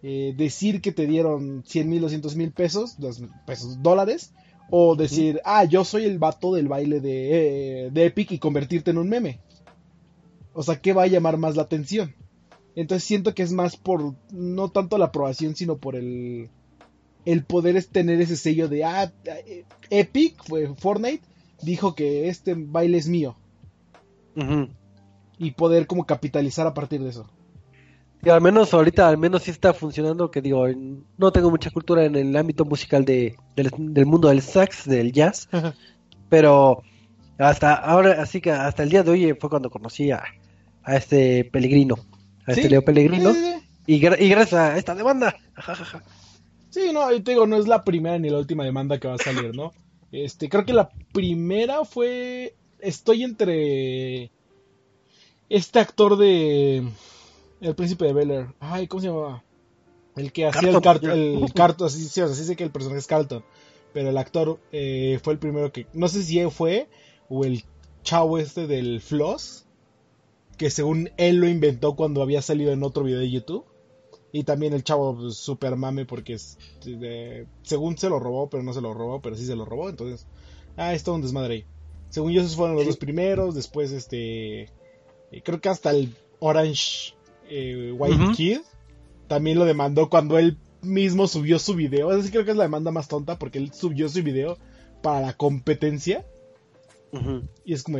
Decir 0.00 0.80
que 0.80 0.92
te 0.92 1.06
dieron 1.06 1.64
100 1.66 1.88
mil, 1.88 2.00
200 2.00 2.36
mil 2.36 2.52
pesos, 2.52 2.94
dos 2.98 3.20
pesos, 3.46 3.82
dólares, 3.82 4.30
o 4.70 4.96
decir, 4.96 5.40
ah, 5.44 5.64
yo 5.64 5.84
soy 5.84 6.04
el 6.04 6.18
vato 6.18 6.54
del 6.54 6.68
baile 6.68 7.00
de, 7.00 7.86
eh, 7.86 7.90
de 7.90 8.06
Epic 8.06 8.32
y 8.32 8.38
convertirte 8.38 8.90
en 8.90 8.98
un 8.98 9.08
meme. 9.08 9.40
O 10.52 10.62
sea, 10.62 10.80
¿qué 10.80 10.92
va 10.92 11.04
a 11.04 11.08
llamar 11.08 11.36
más 11.36 11.56
la 11.56 11.62
atención? 11.62 12.14
Entonces 12.74 13.04
siento 13.04 13.34
que 13.34 13.42
es 13.42 13.52
más 13.52 13.76
por, 13.76 14.14
no 14.30 14.70
tanto 14.70 14.98
la 14.98 15.06
aprobación, 15.06 15.56
sino 15.56 15.78
por 15.78 15.96
el, 15.96 16.50
el 17.24 17.44
poder 17.44 17.76
es 17.76 17.88
tener 17.88 18.20
ese 18.20 18.36
sello 18.36 18.68
de, 18.68 18.84
ah, 18.84 19.12
eh, 19.24 19.64
Epic, 19.90 20.42
fue 20.44 20.74
Fortnite, 20.74 21.24
dijo 21.62 21.94
que 21.94 22.28
este 22.28 22.54
baile 22.54 22.98
es 22.98 23.08
mío. 23.08 23.36
Y 25.38 25.50
poder 25.52 25.86
como 25.88 26.06
capitalizar 26.06 26.66
a 26.66 26.74
partir 26.74 27.02
de 27.02 27.10
eso. 27.10 27.28
Y 28.24 28.30
al 28.30 28.40
menos 28.40 28.74
ahorita, 28.74 29.08
al 29.08 29.16
menos 29.18 29.44
sí 29.44 29.50
está 29.52 29.72
funcionando, 29.72 30.30
que 30.30 30.42
digo, 30.42 30.66
no 31.16 31.30
tengo 31.32 31.50
mucha 31.50 31.70
cultura 31.70 32.04
en 32.04 32.16
el 32.16 32.36
ámbito 32.36 32.64
musical 32.64 33.04
de, 33.04 33.36
del, 33.54 33.70
del 33.78 34.06
mundo 34.06 34.28
del 34.28 34.42
sax, 34.42 34.86
del 34.86 35.12
jazz, 35.12 35.48
pero 36.28 36.82
hasta 37.38 37.74
ahora, 37.74 38.20
así 38.20 38.40
que 38.40 38.50
hasta 38.50 38.82
el 38.82 38.88
día 38.90 39.02
de 39.04 39.10
hoy 39.12 39.36
fue 39.40 39.48
cuando 39.48 39.70
conocí 39.70 40.10
a, 40.10 40.24
a 40.82 40.96
este 40.96 41.44
Pellegrino, 41.44 41.94
a 42.46 42.52
este 42.52 42.68
Leo 42.68 42.84
Pellegrino, 42.84 43.32
Sí, 43.32 43.40
sí, 43.40 43.52
sí. 43.60 43.68
y, 43.86 44.00
gra- 44.00 44.20
y 44.20 44.28
gracias 44.28 44.60
a 44.60 44.76
esta 44.78 44.94
demanda. 44.94 45.36
Sí, 46.70 46.90
no, 46.92 47.10
y 47.12 47.20
te 47.22 47.30
digo, 47.30 47.46
no 47.46 47.56
es 47.56 47.66
la 47.66 47.82
primera 47.82 48.18
ni 48.18 48.28
la 48.28 48.38
última 48.38 48.62
demanda 48.62 48.98
que 49.00 49.08
va 49.08 49.14
a 49.14 49.18
salir, 49.18 49.56
¿no? 49.56 49.72
Este, 50.12 50.50
creo 50.50 50.66
que 50.66 50.74
la 50.74 50.90
primera 51.12 51.84
fue. 51.86 52.54
Estoy 52.78 53.24
entre. 53.24 54.30
Este 55.48 55.78
actor 55.80 56.16
de. 56.18 56.86
El 57.60 57.74
príncipe 57.74 58.04
de 58.06 58.12
Bel 58.12 58.30
Air. 58.30 58.46
Ay, 58.60 58.86
¿cómo 58.86 59.00
se 59.00 59.08
llamaba? 59.08 59.44
El 60.16 60.32
que 60.32 60.46
hacía 60.46 60.70
el 60.70 60.80
cartón. 60.80 61.10
El 61.10 61.52
cartón, 61.54 61.86
así, 61.86 62.02
sí, 62.08 62.20
o 62.20 62.26
sea, 62.26 62.36
sí 62.36 62.44
sé 62.44 62.56
que 62.56 62.64
el 62.64 62.70
personaje 62.70 62.98
es 63.00 63.06
Carlton. 63.06 63.44
Pero 63.92 64.10
el 64.10 64.18
actor 64.18 64.60
eh, 64.72 65.18
fue 65.22 65.32
el 65.32 65.38
primero 65.38 65.72
que. 65.72 65.86
No 65.92 66.08
sé 66.08 66.22
si 66.22 66.38
él 66.38 66.50
fue. 66.50 66.88
O 67.28 67.44
el 67.44 67.64
chavo 68.02 68.38
este 68.38 68.66
del 68.66 69.00
Floss. 69.00 69.64
Que 70.56 70.70
según 70.70 71.10
él 71.16 71.36
lo 71.36 71.48
inventó 71.48 71.94
cuando 71.94 72.22
había 72.22 72.42
salido 72.42 72.72
en 72.72 72.82
otro 72.82 73.04
video 73.04 73.20
de 73.20 73.30
YouTube. 73.30 73.64
Y 74.30 74.44
también 74.44 74.74
el 74.74 74.84
chavo 74.84 75.16
pues, 75.16 75.36
super 75.36 75.76
mame 75.76 76.04
porque 76.04 76.34
es, 76.34 76.58
según 77.62 77.96
se 77.96 78.10
lo 78.10 78.18
robó, 78.18 78.50
pero 78.50 78.62
no 78.62 78.74
se 78.74 78.82
lo 78.82 78.92
robó, 78.92 79.22
pero 79.22 79.36
sí 79.36 79.46
se 79.46 79.56
lo 79.56 79.64
robó. 79.64 79.88
Entonces, 79.88 80.26
ah, 80.76 80.92
es 80.92 81.02
todo 81.02 81.14
un 81.14 81.22
desmadre 81.22 81.54
ahí. 81.54 81.64
Según 82.10 82.32
yo, 82.32 82.42
esos 82.42 82.56
fueron 82.56 82.74
los 82.74 82.84
Sí. 82.84 82.88
dos 82.90 82.98
primeros. 82.98 83.54
Después, 83.54 83.90
este, 83.90 84.70
creo 85.44 85.60
que 85.60 85.68
hasta 85.70 85.90
el 85.90 86.14
Orange 86.40 87.14
eh, 87.48 87.92
White. 87.96 88.32
Kid 88.36 88.58
también 89.26 89.58
lo 89.58 89.64
demandó 89.64 90.08
cuando 90.08 90.38
él 90.38 90.56
mismo 90.82 91.26
subió 91.26 91.58
su 91.58 91.74
video. 91.74 92.10
Así 92.10 92.30
creo 92.30 92.44
que 92.44 92.52
es 92.52 92.56
la 92.56 92.64
demanda 92.64 92.90
más 92.90 93.08
tonta 93.08 93.38
porque 93.38 93.58
él 93.58 93.72
subió 93.72 94.08
su 94.08 94.22
video 94.22 94.56
para 95.02 95.20
la 95.20 95.32
competencia. 95.34 96.24
Y 97.64 97.72
es 97.72 97.82
como, 97.82 97.98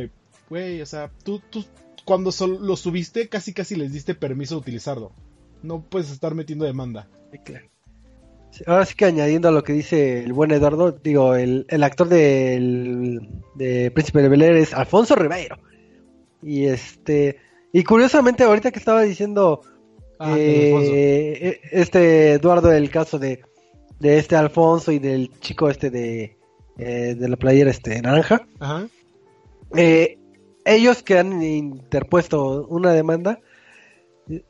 güey, 0.49 0.81
o 0.81 0.85
sea, 0.85 1.11
tú, 1.23 1.41
tú 1.49 1.65
cuando 2.05 2.31
sol- 2.31 2.59
lo 2.61 2.75
subiste, 2.75 3.27
casi 3.27 3.53
casi 3.53 3.75
les 3.75 3.91
diste 3.93 4.15
permiso 4.15 4.55
de 4.55 4.61
utilizarlo. 4.61 5.11
No 5.61 5.81
puedes 5.81 6.11
estar 6.11 6.35
metiendo 6.35 6.65
demanda. 6.65 7.07
Sí, 7.31 7.39
claro. 7.39 7.65
Sí, 8.51 8.63
Ahora 8.65 8.85
sí 8.85 8.95
que 8.95 9.05
añadiendo 9.05 9.47
a 9.49 9.51
lo 9.51 9.63
que 9.63 9.73
dice 9.73 10.23
el 10.23 10.33
buen 10.33 10.51
Eduardo, 10.51 10.91
digo, 10.91 11.35
el, 11.35 11.65
el 11.69 11.83
actor 11.83 12.07
del 12.09 13.29
de 13.55 13.91
Príncipe 13.91 14.21
de 14.21 14.29
Bel 14.29 14.41
Air 14.41 14.55
es 14.57 14.73
Alfonso 14.73 15.15
Ribeiro. 15.15 15.57
Y 16.41 16.65
este, 16.65 17.37
y 17.73 17.83
curiosamente 17.83 18.43
ahorita 18.43 18.71
que 18.71 18.79
estaba 18.79 19.01
diciendo 19.03 19.61
Ah, 20.21 20.35
eh, 20.37 21.37
eh, 21.41 21.61
este 21.71 22.33
Eduardo 22.33 22.73
el 22.73 22.89
caso 22.91 23.17
de, 23.19 23.41
de 24.01 24.17
este 24.17 24.35
Alfonso 24.35 24.91
y 24.91 24.99
del 24.99 25.31
chico 25.39 25.69
este 25.69 25.89
de, 25.89 26.37
eh, 26.77 27.15
de 27.17 27.29
la 27.29 27.37
playera 27.37 27.69
este 27.71 28.01
naranja, 28.01 28.45
Ajá. 28.59 28.85
eh, 29.77 30.17
ellos 30.65 31.03
que 31.03 31.17
han 31.19 31.41
interpuesto 31.41 32.67
una 32.67 32.91
demanda 32.91 33.39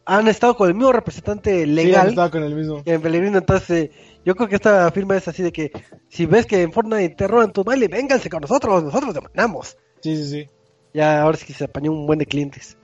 han 0.05 0.27
estado 0.27 0.55
con 0.57 0.69
el 0.69 0.73
mismo 0.75 0.91
representante 0.91 1.59
Sí, 1.61 1.65
legal 1.67 2.09
estaba 2.09 2.31
con 2.31 2.43
el 2.43 2.55
mismo. 2.55 2.81
en 2.83 2.99
Pellegrino, 3.01 3.37
entonces 3.37 3.91
yo 4.25 4.35
creo 4.35 4.49
que 4.49 4.55
esta 4.55 4.91
firma 4.91 5.15
es 5.17 5.27
así 5.27 5.43
de 5.43 5.51
que 5.51 5.71
si 6.09 6.25
ves 6.25 6.47
que 6.47 6.63
en 6.63 6.73
Fortnite 6.73 7.13
te 7.15 7.27
roban 7.27 7.53
tu 7.53 7.63
baile, 7.63 7.87
vénganse 7.87 8.27
con 8.29 8.41
nosotros, 8.41 8.83
nosotros 8.83 9.13
demandamos. 9.13 9.77
Sí, 10.01 10.17
sí, 10.17 10.25
sí. 10.25 10.49
Ya 10.95 11.21
ahora 11.21 11.37
sí 11.37 11.45
que 11.45 11.53
se 11.53 11.65
apañó 11.65 11.91
un 11.91 12.07
buen 12.07 12.17
de 12.17 12.25
clientes. 12.25 12.75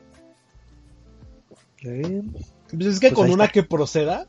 Eh, 1.86 2.24
Pues 2.72 2.86
es 2.88 3.00
que 3.00 3.08
Pues 3.12 3.14
con 3.16 3.32
una 3.32 3.46
está. 3.46 3.54
que 3.54 3.64
proceda, 3.64 4.28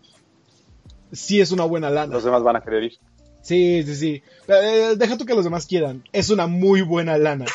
sí 1.12 1.40
es 1.40 1.53
una 1.53 1.64
buena 1.64 1.90
lana. 1.90 2.12
Los 2.12 2.25
demás 2.25 2.42
van 2.42 2.57
a 2.57 2.62
querer 2.62 2.85
ir. 2.85 2.99
Sí, 3.42 3.83
sí, 3.85 3.95
sí. 3.95 4.23
Eh, 4.49 4.95
deja 4.97 5.16
tú 5.16 5.25
que 5.25 5.35
los 5.35 5.45
demás 5.45 5.66
quieran. 5.66 6.05
Es 6.12 6.31
una 6.31 6.47
muy 6.47 6.83
buena 6.83 7.16
lana. 7.16 7.47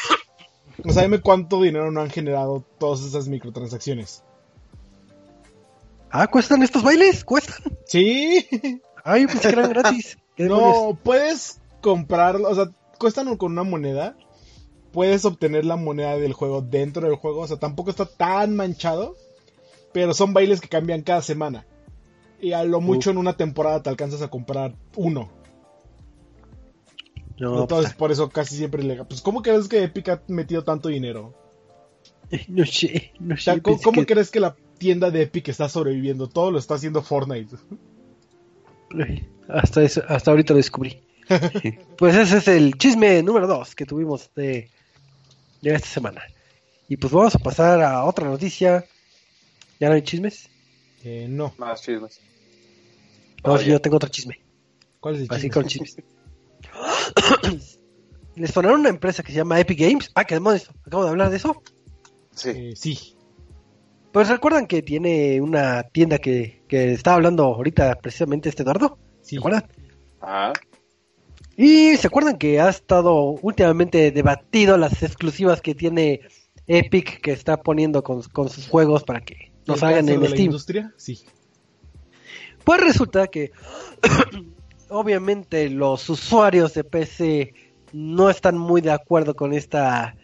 O 0.86 0.92
sea, 0.92 1.04
dime 1.04 1.20
cuánto 1.22 1.62
dinero 1.62 1.92
no 1.92 2.02
han 2.02 2.10
generado 2.10 2.66
todas 2.80 3.02
esas 3.02 3.28
microtransacciones. 3.28 4.24
Ah, 6.10 6.28
¿cuestan 6.28 6.64
estos 6.64 6.84
bailes? 6.84 7.24
¿Cuestan? 7.24 7.78
Sí. 7.86 8.48
Ay, 9.04 9.26
pues 9.28 9.40
que 9.40 9.48
eran 9.50 9.70
gratis. 9.70 10.18
¿Qué 10.36 10.44
demonios? 10.44 10.76
No, 10.76 10.98
puedes 11.04 11.60
comprarlo, 11.82 12.50
o 12.50 12.56
sea, 12.56 12.66
cuestan 12.98 13.36
con 13.38 13.52
una 13.54 13.64
moneda. 13.64 14.16
Puedes 14.92 15.24
obtener 15.24 15.64
la 15.64 15.78
moneda 15.78 16.18
del 16.18 16.34
juego 16.34 16.62
dentro 16.62 17.08
del 17.08 17.16
juego, 17.16 17.42
o 17.42 17.48
sea, 17.48 17.58
tampoco 17.58 17.90
está 17.92 18.06
tan 18.06 18.56
manchado. 18.56 19.16
Pero 19.94 20.14
son 20.14 20.34
bailes 20.34 20.62
que 20.62 20.70
cambian 20.70 21.02
cada 21.02 21.22
semana. 21.22 21.66
Y 22.40 22.54
a 22.54 22.64
lo 22.64 22.82
mucho 22.82 23.12
en 23.12 23.18
una 23.18 23.38
temporada 23.38 23.84
te 23.84 23.90
alcanzas 23.90 24.22
a 24.22 24.30
comprar 24.30 24.74
uno. 24.96 25.30
No, 27.38 27.62
Entonces, 27.62 27.92
pues, 27.92 27.98
por 27.98 28.12
eso 28.12 28.30
casi 28.30 28.56
siempre 28.56 28.84
le. 28.84 29.04
Pues, 29.04 29.22
¿cómo 29.22 29.42
crees 29.42 29.68
que 29.68 29.84
Epic 29.84 30.10
ha 30.10 30.22
metido 30.28 30.64
tanto 30.64 30.90
dinero? 30.90 31.34
no 32.48 32.66
sé, 32.66 33.12
no 33.20 33.36
O 33.36 33.38
sea, 33.38 33.56
sé. 33.56 33.62
¿cómo, 33.62 33.76
pensé 33.78 33.84
cómo 33.84 34.02
que- 34.02 34.06
crees 34.14 34.32
que 34.32 34.40
la 34.40 34.56
tienda 34.78 35.12
de 35.12 35.24
Epic 35.24 35.50
está 35.50 35.68
sobreviviendo? 35.70 36.28
Todo 36.28 36.52
lo 36.52 36.60
está 36.60 36.76
haciendo 36.76 37.02
Fortnite. 37.02 37.56
Hasta, 39.48 39.82
eso, 39.84 40.02
hasta 40.08 40.32
ahorita 40.32 40.54
lo 40.54 40.58
descubrí. 40.58 41.02
pues 41.98 42.16
ese 42.16 42.38
es 42.38 42.48
el 42.48 42.78
chisme 42.78 43.24
número 43.24 43.48
2 43.48 43.74
que 43.76 43.86
tuvimos 43.86 44.30
de, 44.36 44.70
de 45.62 45.74
esta 45.74 45.88
semana. 45.88 46.22
Y 46.90 46.98
pues 46.98 47.14
vamos 47.14 47.36
a 47.36 47.40
pasar 47.40 47.82
a 47.82 48.04
otra 48.04 48.28
noticia. 48.30 48.86
¿Ya 49.82 49.90
no 49.90 49.96
hay 49.96 50.02
chismes? 50.04 50.50
Eh, 51.04 51.26
no. 51.30 51.54
Más 51.58 51.82
chismes. 51.82 52.22
No, 53.44 53.60
yo 53.60 53.82
tengo 53.82 53.98
otro 53.98 54.10
chisme. 54.10 54.40
¿Cuál 55.00 55.16
es 55.16 55.22
el 55.22 55.28
Así 55.30 55.42
chisme? 55.50 55.50
con 55.50 55.66
chismes. 55.66 55.98
Les 58.36 58.52
sonaron 58.52 58.80
una 58.82 58.90
empresa 58.90 59.24
que 59.24 59.32
se 59.32 59.38
llama 59.40 59.60
Epic 59.60 59.80
Games. 59.80 60.12
Ah, 60.16 60.24
qué 60.24 60.36
demonios. 60.36 60.70
Acabo 60.86 61.04
de 61.04 61.10
hablar 61.10 61.30
de 61.32 61.38
eso. 61.38 61.62
Sí. 62.34 62.50
Eh, 62.50 62.74
sí. 62.76 63.16
Pues 64.14 64.30
recuerdan 64.30 64.68
que 64.68 64.82
tiene 64.82 65.42
una 65.42 65.84
tienda 65.84 66.18
que, 66.20 66.62
que 66.68 66.92
estaba 66.94 67.16
hablando 67.16 67.44
ahorita 67.46 67.96
precisamente 67.96 68.50
este 68.50 68.64
Eduardo. 68.64 68.98
Sí. 69.22 69.36
¿Se 69.36 69.40
acuerdan? 69.40 69.66
Ah, 70.22 70.54
Y 71.58 71.98
se 71.98 72.08
acuerdan 72.08 72.38
que 72.38 72.62
ha 72.62 72.70
estado 72.70 73.16
últimamente 73.42 74.12
debatido 74.12 74.78
las 74.78 75.02
exclusivas 75.04 75.62
que 75.62 75.74
tiene 75.76 76.22
Epic 76.68 77.22
que 77.22 77.32
está 77.32 77.58
poniendo 77.58 78.04
con, 78.04 78.22
con 78.24 78.50
sus 78.50 78.68
juegos 78.68 79.04
para 79.04 79.22
que 79.22 79.51
¿El 79.66 79.74
nos 79.74 79.84
hagan 79.84 79.96
cáncer 79.98 80.14
en 80.16 80.22
de 80.22 80.28
la 80.30 80.36
Steam. 80.36 80.46
industria? 80.46 80.94
Sí. 80.98 81.20
Pues 82.64 82.82
resulta 82.82 83.28
que 83.28 83.52
obviamente 84.90 85.70
los 85.70 86.10
usuarios 86.10 86.74
de 86.74 86.84
PC 86.84 87.54
no 87.94 88.30
están 88.30 88.58
muy 88.58 88.82
de 88.82 88.92
acuerdo 88.92 89.36
con 89.36 89.54
esta 89.54 90.16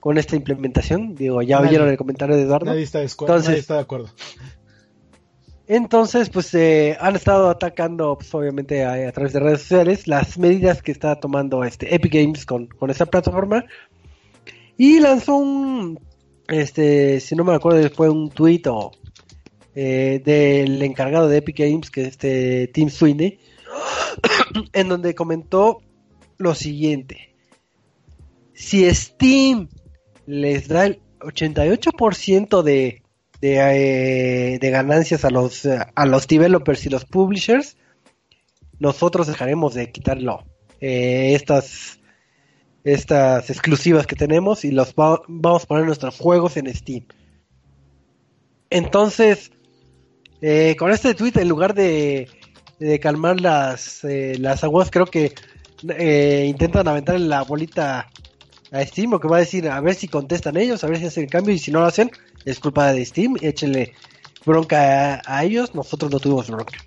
con 0.00 0.18
esta 0.18 0.36
implementación. 0.36 1.14
Digo, 1.16 1.42
ya 1.42 1.56
Nadie. 1.56 1.70
oyeron 1.70 1.88
el 1.88 1.96
comentario 1.96 2.36
de 2.36 2.42
Eduardo. 2.42 2.66
Nadie 2.66 2.82
está, 2.82 3.02
Entonces- 3.02 3.48
nadie 3.48 3.58
está 3.60 3.74
de 3.74 3.80
acuerdo. 3.80 4.08
Entonces, 5.68 6.30
pues 6.30 6.54
eh, 6.54 6.96
han 7.00 7.16
estado 7.16 7.50
atacando, 7.50 8.16
pues, 8.16 8.32
obviamente, 8.34 8.84
a, 8.84 9.08
a 9.08 9.10
través 9.12 9.32
de 9.32 9.40
redes 9.40 9.62
sociales, 9.62 10.06
las 10.06 10.38
medidas 10.38 10.80
que 10.80 10.92
está 10.92 11.16
tomando 11.18 11.64
este 11.64 11.92
Epic 11.92 12.14
Games 12.14 12.46
con, 12.46 12.68
con 12.68 12.88
esta 12.90 13.04
plataforma. 13.06 13.64
Y 14.76 15.00
lanzó 15.00 15.34
un, 15.36 15.98
este, 16.48 17.20
si 17.20 17.34
no 17.34 17.44
me 17.44 17.54
acuerdo, 17.54 17.88
fue 17.90 18.08
un 18.08 18.30
tweet 18.30 18.62
o 18.66 18.92
eh, 19.74 20.22
del 20.24 20.82
encargado 20.82 21.28
de 21.28 21.38
Epic 21.38 21.58
Games, 21.58 21.90
que 21.90 22.02
es 22.02 22.08
este 22.08 22.68
Tim 22.68 22.88
Sweeney, 22.88 23.38
en 24.72 24.88
donde 24.88 25.14
comentó 25.14 25.82
lo 26.38 26.54
siguiente. 26.54 27.34
Si 28.54 28.88
Steam 28.94 29.68
les 30.26 30.68
da 30.68 30.86
el 30.86 31.00
88% 31.20 32.62
de, 32.62 33.02
de, 33.40 34.54
eh, 34.54 34.58
de 34.58 34.70
ganancias 34.70 35.24
a 35.24 35.30
los, 35.30 35.66
a 35.66 36.06
los 36.06 36.26
developers 36.26 36.86
y 36.86 36.90
los 36.90 37.04
publishers, 37.04 37.76
nosotros 38.78 39.26
dejaremos 39.26 39.74
de 39.74 39.90
quitarlo 39.90 40.44
eh, 40.80 41.34
estas 41.34 42.00
estas 42.86 43.50
exclusivas 43.50 44.06
que 44.06 44.14
tenemos 44.14 44.64
y 44.64 44.70
los 44.70 44.94
vamos 44.94 45.64
a 45.64 45.66
poner 45.66 45.86
nuestros 45.86 46.16
juegos 46.18 46.56
en 46.56 46.72
Steam. 46.72 47.04
Entonces, 48.70 49.50
eh, 50.40 50.76
con 50.78 50.92
este 50.92 51.14
tweet, 51.14 51.32
en 51.34 51.48
lugar 51.48 51.74
de, 51.74 52.28
calmar 53.02 53.40
las, 53.40 54.04
eh, 54.04 54.36
las 54.38 54.62
aguas, 54.62 54.92
creo 54.92 55.06
que 55.06 55.34
eh, 55.88 56.46
intentan 56.48 56.86
aventar 56.86 57.18
la 57.18 57.42
bolita 57.42 58.08
a 58.70 58.86
Steam, 58.86 59.14
o 59.14 59.18
que 59.18 59.26
va 59.26 59.38
a 59.38 59.40
decir, 59.40 59.68
a 59.68 59.80
ver 59.80 59.96
si 59.96 60.06
contestan 60.06 60.56
ellos, 60.56 60.84
a 60.84 60.86
ver 60.86 60.98
si 60.98 61.06
hacen 61.06 61.24
el 61.24 61.30
cambio, 61.30 61.54
y 61.54 61.58
si 61.58 61.72
no 61.72 61.80
lo 61.80 61.86
hacen, 61.86 62.12
es 62.44 62.60
culpa 62.60 62.92
de 62.92 63.04
Steam, 63.04 63.34
échenle 63.40 63.94
bronca 64.44 65.20
a, 65.26 65.44
ellos, 65.44 65.74
nosotros 65.74 66.12
no 66.12 66.20
tuvimos 66.20 66.48
bronca. 66.48 66.78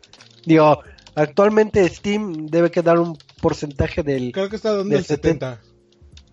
Digo, 0.46 0.82
actualmente 1.16 1.90
Steam 1.90 2.48
debe 2.48 2.72
quedar 2.72 3.00
un 3.00 3.18
porcentaje 3.42 4.02
del... 4.02 4.32
Creo 4.32 4.50
que 4.50 4.56
está 4.56 4.80
el 4.80 5.04
70. 5.04 5.60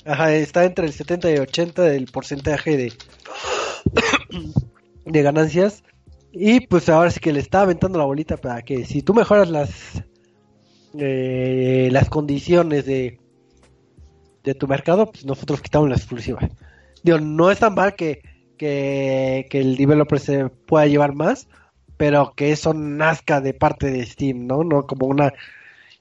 Ajá, 0.07 0.33
está 0.35 0.65
entre 0.65 0.87
el 0.87 0.93
70 0.93 1.33
y 1.33 1.39
80 1.39 1.83
del 1.83 2.07
porcentaje 2.07 2.77
de, 2.77 2.93
de 5.05 5.23
ganancias. 5.23 5.83
Y 6.33 6.61
pues 6.61 6.89
ahora 6.89 7.11
sí 7.11 7.19
que 7.19 7.33
le 7.33 7.41
está 7.41 7.63
aventando 7.63 7.99
la 7.99 8.05
bolita 8.05 8.37
para 8.37 8.63
que 8.63 8.85
si 8.85 9.03
tú 9.03 9.15
mejoras 9.15 9.51
las 9.51 10.05
eh, 10.99 11.89
las 11.91 12.09
condiciones 12.09 12.87
de, 12.87 13.19
de 14.45 14.55
tu 14.55 14.69
mercado, 14.69 15.11
pues 15.11 15.25
nosotros 15.25 15.61
quitamos 15.61 15.89
la 15.89 15.97
exclusiva. 15.97 16.41
Digo, 17.03 17.19
no 17.19 17.51
es 17.51 17.59
tan 17.59 17.75
mal 17.75 17.97
que, 17.97 18.23
que, 18.57 19.47
que 19.51 19.61
el 19.61 19.77
developer 19.77 20.21
se 20.21 20.49
pueda 20.49 20.87
llevar 20.87 21.15
más, 21.15 21.49
pero 21.97 22.33
que 22.37 22.53
eso 22.53 22.75
nazca 22.75 23.41
de 23.41 23.55
parte 23.55 23.91
de 23.91 24.07
Steam, 24.07 24.47
¿no? 24.47 24.63
No 24.63 24.87
como 24.87 25.07
una 25.07 25.33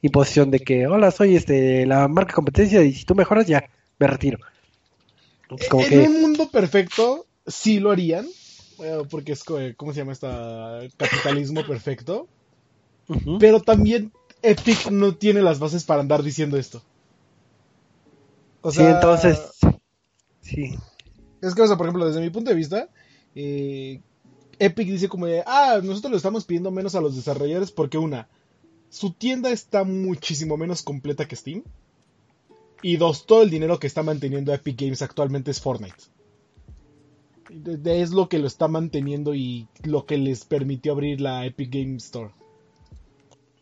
imposición 0.02 0.52
de 0.52 0.60
que, 0.60 0.88
hola, 0.88 1.12
soy 1.12 1.36
este 1.36 1.86
la 1.86 2.08
marca 2.08 2.34
competencia 2.34 2.84
y 2.84 2.94
si 2.94 3.06
tú 3.06 3.16
mejoras 3.16 3.48
ya 3.48 3.70
me 4.00 4.08
retiro. 4.08 4.40
en 5.50 6.12
un 6.12 6.22
mundo 6.22 6.50
perfecto, 6.50 7.26
sí 7.46 7.80
lo 7.80 7.92
harían. 7.92 8.28
Eh, 8.80 9.04
porque 9.10 9.32
es, 9.34 9.44
¿cómo 9.44 9.94
se 9.94 10.00
llama 10.00 10.12
esta? 10.12 10.82
Capitalismo 10.98 11.66
perfecto. 11.66 12.28
Pero 13.40 13.62
también 13.62 14.12
Epic 14.42 14.90
no 14.92 15.16
tiene 15.16 15.42
las 15.42 15.60
bases 15.60 15.84
para 15.84 16.02
andar 16.02 16.24
diciendo 16.24 16.58
esto. 16.58 16.82
O 18.62 18.72
sea, 18.72 18.86
sí, 18.86 18.94
entonces. 18.96 19.40
Sí. 20.42 20.76
Es 21.42 21.54
que, 21.54 21.62
o 21.62 21.68
sea, 21.68 21.78
por 21.78 21.86
ejemplo, 21.86 22.08
desde 22.08 22.22
mi 22.22 22.32
punto 22.32 22.50
de 22.50 22.56
vista, 22.56 22.90
eh, 23.36 24.02
Epic 24.58 24.88
dice 24.88 25.10
como 25.10 25.28
de, 25.28 25.44
ah, 25.46 25.80
nosotros 25.84 26.12
le 26.12 26.18
estamos 26.18 26.46
pidiendo 26.46 26.72
menos 26.72 26.96
a 26.96 27.02
los 27.02 27.16
desarrolladores 27.16 27.72
porque 27.72 27.98
una, 27.98 28.28
su 28.90 29.12
tienda 29.14 29.52
está 29.52 29.84
muchísimo 29.84 30.58
menos 30.58 30.82
completa 30.82 31.28
que 31.28 31.36
Steam. 31.36 31.64
Y 32.82 32.98
dos, 32.98 33.26
todo 33.26 33.42
el 33.42 33.50
dinero 33.50 33.80
que 33.80 33.88
está 33.88 34.04
manteniendo 34.04 34.54
Epic 34.54 34.80
Games 34.80 35.02
actualmente 35.02 35.52
es 35.52 35.62
Fortnite. 35.62 35.96
Es 37.86 38.12
lo 38.12 38.28
que 38.28 38.40
lo 38.40 38.48
está 38.48 38.68
manteniendo 38.68 39.34
y 39.34 39.68
lo 39.84 40.06
que 40.06 40.18
les 40.18 40.46
permitió 40.46 40.92
abrir 40.92 41.22
la 41.22 41.46
Epic 41.46 41.72
Games 41.72 42.06
Store. 42.06 42.32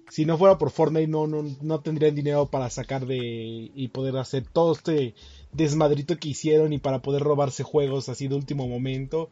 Si 0.09 0.25
no 0.25 0.37
fuera 0.37 0.57
por 0.57 0.69
Fortnite 0.69 1.07
no, 1.07 1.25
no, 1.25 1.43
no 1.61 1.79
tendrían 1.79 2.13
dinero 2.13 2.45
para 2.45 2.69
sacar 2.69 3.07
de 3.07 3.71
y 3.73 3.87
poder 3.87 4.17
hacer 4.17 4.45
todo 4.45 4.73
este 4.73 5.15
desmadrito 5.51 6.17
que 6.17 6.29
hicieron 6.29 6.71
y 6.73 6.77
para 6.77 7.01
poder 7.01 7.23
robarse 7.23 7.63
juegos 7.63 8.09
así 8.09 8.27
de 8.27 8.35
último 8.35 8.67
momento 8.67 9.29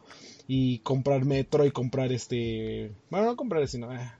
y 0.48 0.80
comprar 0.80 1.26
Metro 1.26 1.65
y 1.65 1.72
comprar 1.72 2.12
este... 2.12 2.91
Bueno, 3.10 3.28
no 3.28 3.36
comprar 3.36 3.67
sino... 3.67 3.94
Eh, 3.94 4.12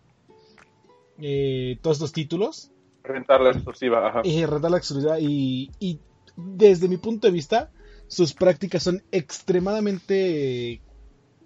eh, 1.20 1.78
todos 1.82 1.98
estos 1.98 2.14
títulos 2.14 2.71
rentar 3.04 3.42
la 3.42 3.52
exclusiva, 3.52 4.08
ajá. 4.08 4.22
Y 4.24 4.46
rentar 4.46 4.72
la 4.72 4.78
exclusiva 4.78 5.20
y, 5.20 5.72
y 5.80 6.00
desde 6.36 6.88
mi 6.88 6.98
punto 6.98 7.28
de 7.28 7.34
vista, 7.34 7.72
sus 8.08 8.34
prácticas 8.34 8.84
son 8.84 9.04
extremadamente... 9.12 10.82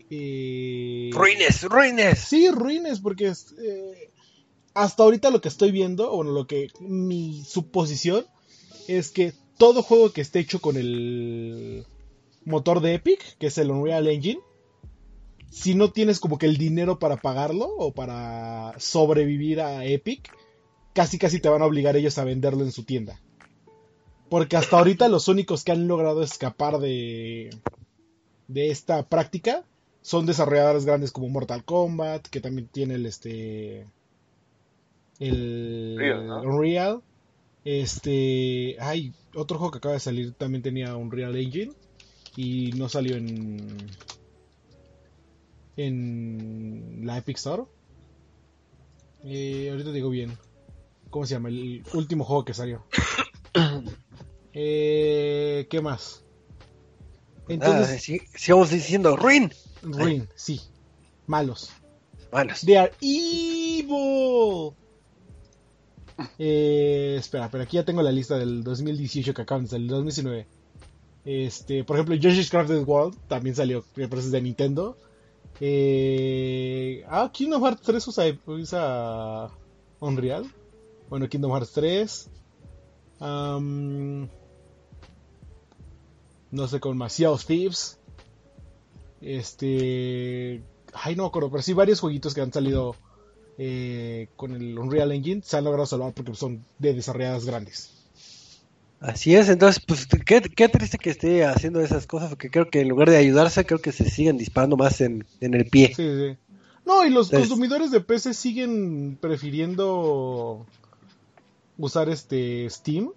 Eh, 0.10 1.10
ruines, 1.14 1.64
ruines. 1.64 2.20
Sí, 2.20 2.50
ruines, 2.50 3.00
porque 3.00 3.28
eh, 3.28 4.12
hasta 4.74 5.04
ahorita 5.04 5.32
lo 5.32 5.42
que 5.42 5.48
estoy 5.48 5.72
viendo, 5.72 6.12
o 6.12 6.24
lo 6.24 6.46
que 6.48 6.68
mi 6.80 7.44
suposición 7.44 8.26
es 8.88 9.12
que 9.12 9.34
todo 9.58 9.82
juego 9.82 10.12
que 10.12 10.22
esté 10.22 10.40
hecho 10.40 10.62
con 10.62 10.78
el 10.78 11.86
motor 12.44 12.82
de 12.82 12.96
Epic, 12.96 13.38
que 13.38 13.48
es 13.48 13.58
el 13.58 13.72
Unreal 13.72 14.08
Engine, 14.08 14.40
si 15.50 15.74
no 15.74 15.92
tienes 15.92 16.20
como 16.20 16.38
que 16.38 16.46
el 16.46 16.58
dinero 16.58 17.00
para 17.00 17.18
pagarlo 17.18 17.66
o 17.66 17.94
para 17.94 18.74
sobrevivir 18.78 19.62
a 19.62 19.86
Epic, 19.86 20.32
casi 20.96 21.20
casi 21.20 21.40
te 21.40 21.50
van 21.50 21.62
a 21.62 21.66
obligar 21.66 21.98
ellos 21.98 22.18
a 22.18 22.24
venderlo 22.24 22.64
en 22.64 22.72
su 22.72 22.86
tienda. 22.86 23.20
Porque 24.30 24.56
hasta 24.56 24.78
ahorita 24.78 25.10
los 25.10 25.28
únicos 25.28 25.64
que 25.64 25.74
han 25.74 25.88
logrado 25.88 26.24
escapar 26.24 26.80
de, 26.80 27.50
de 28.48 28.72
esta 28.72 29.08
práctica 29.08 29.64
son 30.02 30.26
desarrolladores 30.26 30.86
grandes 30.86 31.12
como 31.12 31.28
Mortal 31.30 31.66
Kombat, 31.66 32.28
que 32.28 32.40
también 32.40 32.68
tiene 32.70 32.96
el 32.96 33.06
este 33.06 33.86
el 35.20 35.98
Unreal. 36.44 37.02
Este, 37.66 38.78
hay 38.80 39.14
otro 39.34 39.58
juego 39.58 39.72
que 39.72 39.78
acaba 39.80 39.94
de 39.96 40.00
salir 40.00 40.34
también 40.34 40.64
tenía 40.64 40.96
Unreal 40.96 41.36
Engine 41.36 41.74
y 42.38 42.72
no 42.72 42.88
salió 42.88 43.18
en 43.18 43.68
en 45.76 47.02
la 47.04 47.18
Epic 47.18 47.36
Store. 47.36 47.64
Eh, 49.26 49.70
ahorita 49.72 49.92
digo 49.92 50.10
bien. 50.10 50.38
¿Cómo 51.16 51.26
se 51.26 51.36
llama? 51.36 51.48
El 51.48 51.82
último 51.94 52.26
juego 52.26 52.44
que 52.44 52.54
salió. 52.54 52.84
eh, 54.54 55.66
¿Qué 55.70 55.80
más? 55.80 56.26
Entonces, 57.48 58.20
ah, 58.22 58.38
sigamos 58.38 58.70
diciendo 58.70 59.16
Ruin. 59.16 59.50
Ruin, 59.82 60.28
sí. 60.36 60.60
Malos. 61.26 61.70
Malos. 62.34 62.60
They 62.66 62.76
are 62.76 62.92
evil. 63.00 64.74
Eh, 66.38 67.16
espera, 67.18 67.50
pero 67.50 67.64
aquí 67.64 67.78
ya 67.78 67.86
tengo 67.86 68.02
la 68.02 68.12
lista 68.12 68.38
del 68.38 68.62
2018 68.66 69.34
que 69.34 69.42
acaban 69.42 69.64
de 69.64 69.70
salir, 69.70 69.90
2019. 69.92 70.48
Este, 71.24 71.86
por 71.86 71.96
ejemplo, 71.96 72.16
Yoshi's 72.16 72.50
Crafted 72.50 72.84
World 72.84 73.18
también 73.30 73.56
salió, 73.56 73.86
pero 73.96 74.20
es 74.20 74.32
de 74.32 74.42
Nintendo. 74.42 74.98
Eh, 75.62 77.06
ah, 77.08 77.32
Kingdom 77.32 77.64
Hearts 77.64 77.84
3 77.84 78.06
usa, 78.06 78.24
usa 78.48 79.50
Unreal. 80.02 80.46
Bueno, 81.10 81.30
Kingdom 81.30 81.52
Hearts 81.52 81.72
3. 81.74 82.30
no 86.52 86.68
sé 86.68 86.80
con 86.80 87.02
of 87.02 87.46
Thieves. 87.46 88.00
Este. 89.22 90.64
Ay, 90.94 91.16
no 91.16 91.24
me 91.24 91.28
acuerdo, 91.28 91.50
pero 91.52 91.64
sí, 91.64 91.74
varios 91.74 92.00
jueguitos 92.00 92.34
que 92.34 92.42
han 92.42 92.54
salido 92.54 92.96
eh, 93.58 94.28
con 94.36 94.54
el 94.54 94.78
Unreal 94.78 95.12
Engine 95.12 95.42
se 95.44 95.58
han 95.58 95.64
logrado 95.64 95.86
salvar 95.86 96.14
porque 96.14 96.36
son 96.36 96.64
de 96.80 96.94
desarrolladas 96.94 97.46
grandes. 97.46 97.92
Así 99.00 99.36
es, 99.36 99.50
entonces, 99.50 99.84
pues 99.86 100.08
qué, 100.08 100.42
qué, 100.42 100.70
triste 100.70 100.98
que 100.98 101.10
esté 101.10 101.46
haciendo 101.46 101.82
esas 101.82 102.08
cosas, 102.08 102.30
porque 102.30 102.50
creo 102.50 102.70
que 102.70 102.82
en 102.82 102.90
lugar 102.90 103.10
de 103.10 103.18
ayudarse, 103.18 103.66
creo 103.66 103.80
que 103.80 103.92
se 103.92 104.10
siguen 104.10 104.38
disparando 104.38 104.78
más 104.78 105.00
en, 105.02 105.26
en 105.42 105.54
el 105.54 105.66
pie. 105.66 105.94
Sí, 105.96 105.96
sí. 105.96 106.38
No, 106.86 107.06
y 107.06 107.10
los 107.10 107.30
consumidores 107.30 107.92
de 107.92 108.00
PC 108.00 108.34
siguen 108.34 109.18
prefiriendo 109.20 110.66
usar 111.78 112.10
este 112.10 112.70
Steam. 112.70 113.12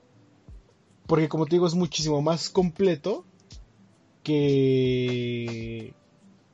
Porque 1.06 1.28
como 1.28 1.46
te 1.46 1.56
digo, 1.56 1.66
es 1.66 1.74
muchísimo 1.74 2.20
más 2.20 2.50
completo 2.50 3.24
que, 4.22 5.94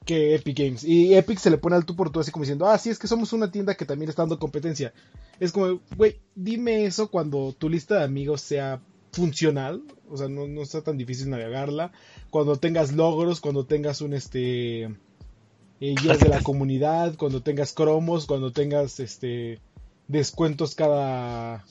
que 0.05 0.35
Epic 0.37 0.59
Games. 0.59 0.85
Y 0.85 1.15
Epic 1.15 1.39
se 1.39 1.51
le 1.51 1.59
pone 1.59 1.77
al 1.77 1.85
tú 1.85 1.97
por 1.97 2.11
tú 2.11 2.21
así 2.21 2.31
como 2.31 2.45
diciendo, 2.45 2.69
ah, 2.69 2.79
sí, 2.79 2.91
es 2.91 2.99
que 2.99 3.09
somos 3.09 3.33
una 3.33 3.51
tienda 3.51 3.75
que 3.75 3.85
también 3.85 4.09
está 4.09 4.23
dando 4.23 4.39
competencia. 4.39 4.93
Es 5.41 5.51
como, 5.51 5.81
güey, 5.97 6.21
dime 6.37 6.85
eso 6.85 7.11
cuando 7.11 7.53
tu 7.53 7.69
lista 7.69 7.99
de 7.99 8.05
amigos 8.05 8.43
sea 8.43 8.81
funcional, 9.11 9.83
o 10.09 10.17
sea, 10.17 10.29
no, 10.29 10.47
no 10.47 10.65
sea 10.67 10.83
tan 10.83 10.99
difícil 10.99 11.31
navegarla. 11.31 11.93
Cuando 12.31 12.57
tengas 12.57 12.93
logros, 12.93 13.41
cuando 13.41 13.67
tengas 13.67 14.01
un 14.01 14.13
este 14.15 14.85
eh, 14.85 15.95
guías 16.01 16.21
de 16.21 16.29
la 16.29 16.41
comunidad, 16.45 17.17
cuando 17.17 17.43
tengas 17.43 17.73
cromos, 17.73 18.27
cuando 18.27 18.53
tengas 18.53 19.01
este 19.01 19.59
descuentos 20.07 20.75
cada 20.75 21.65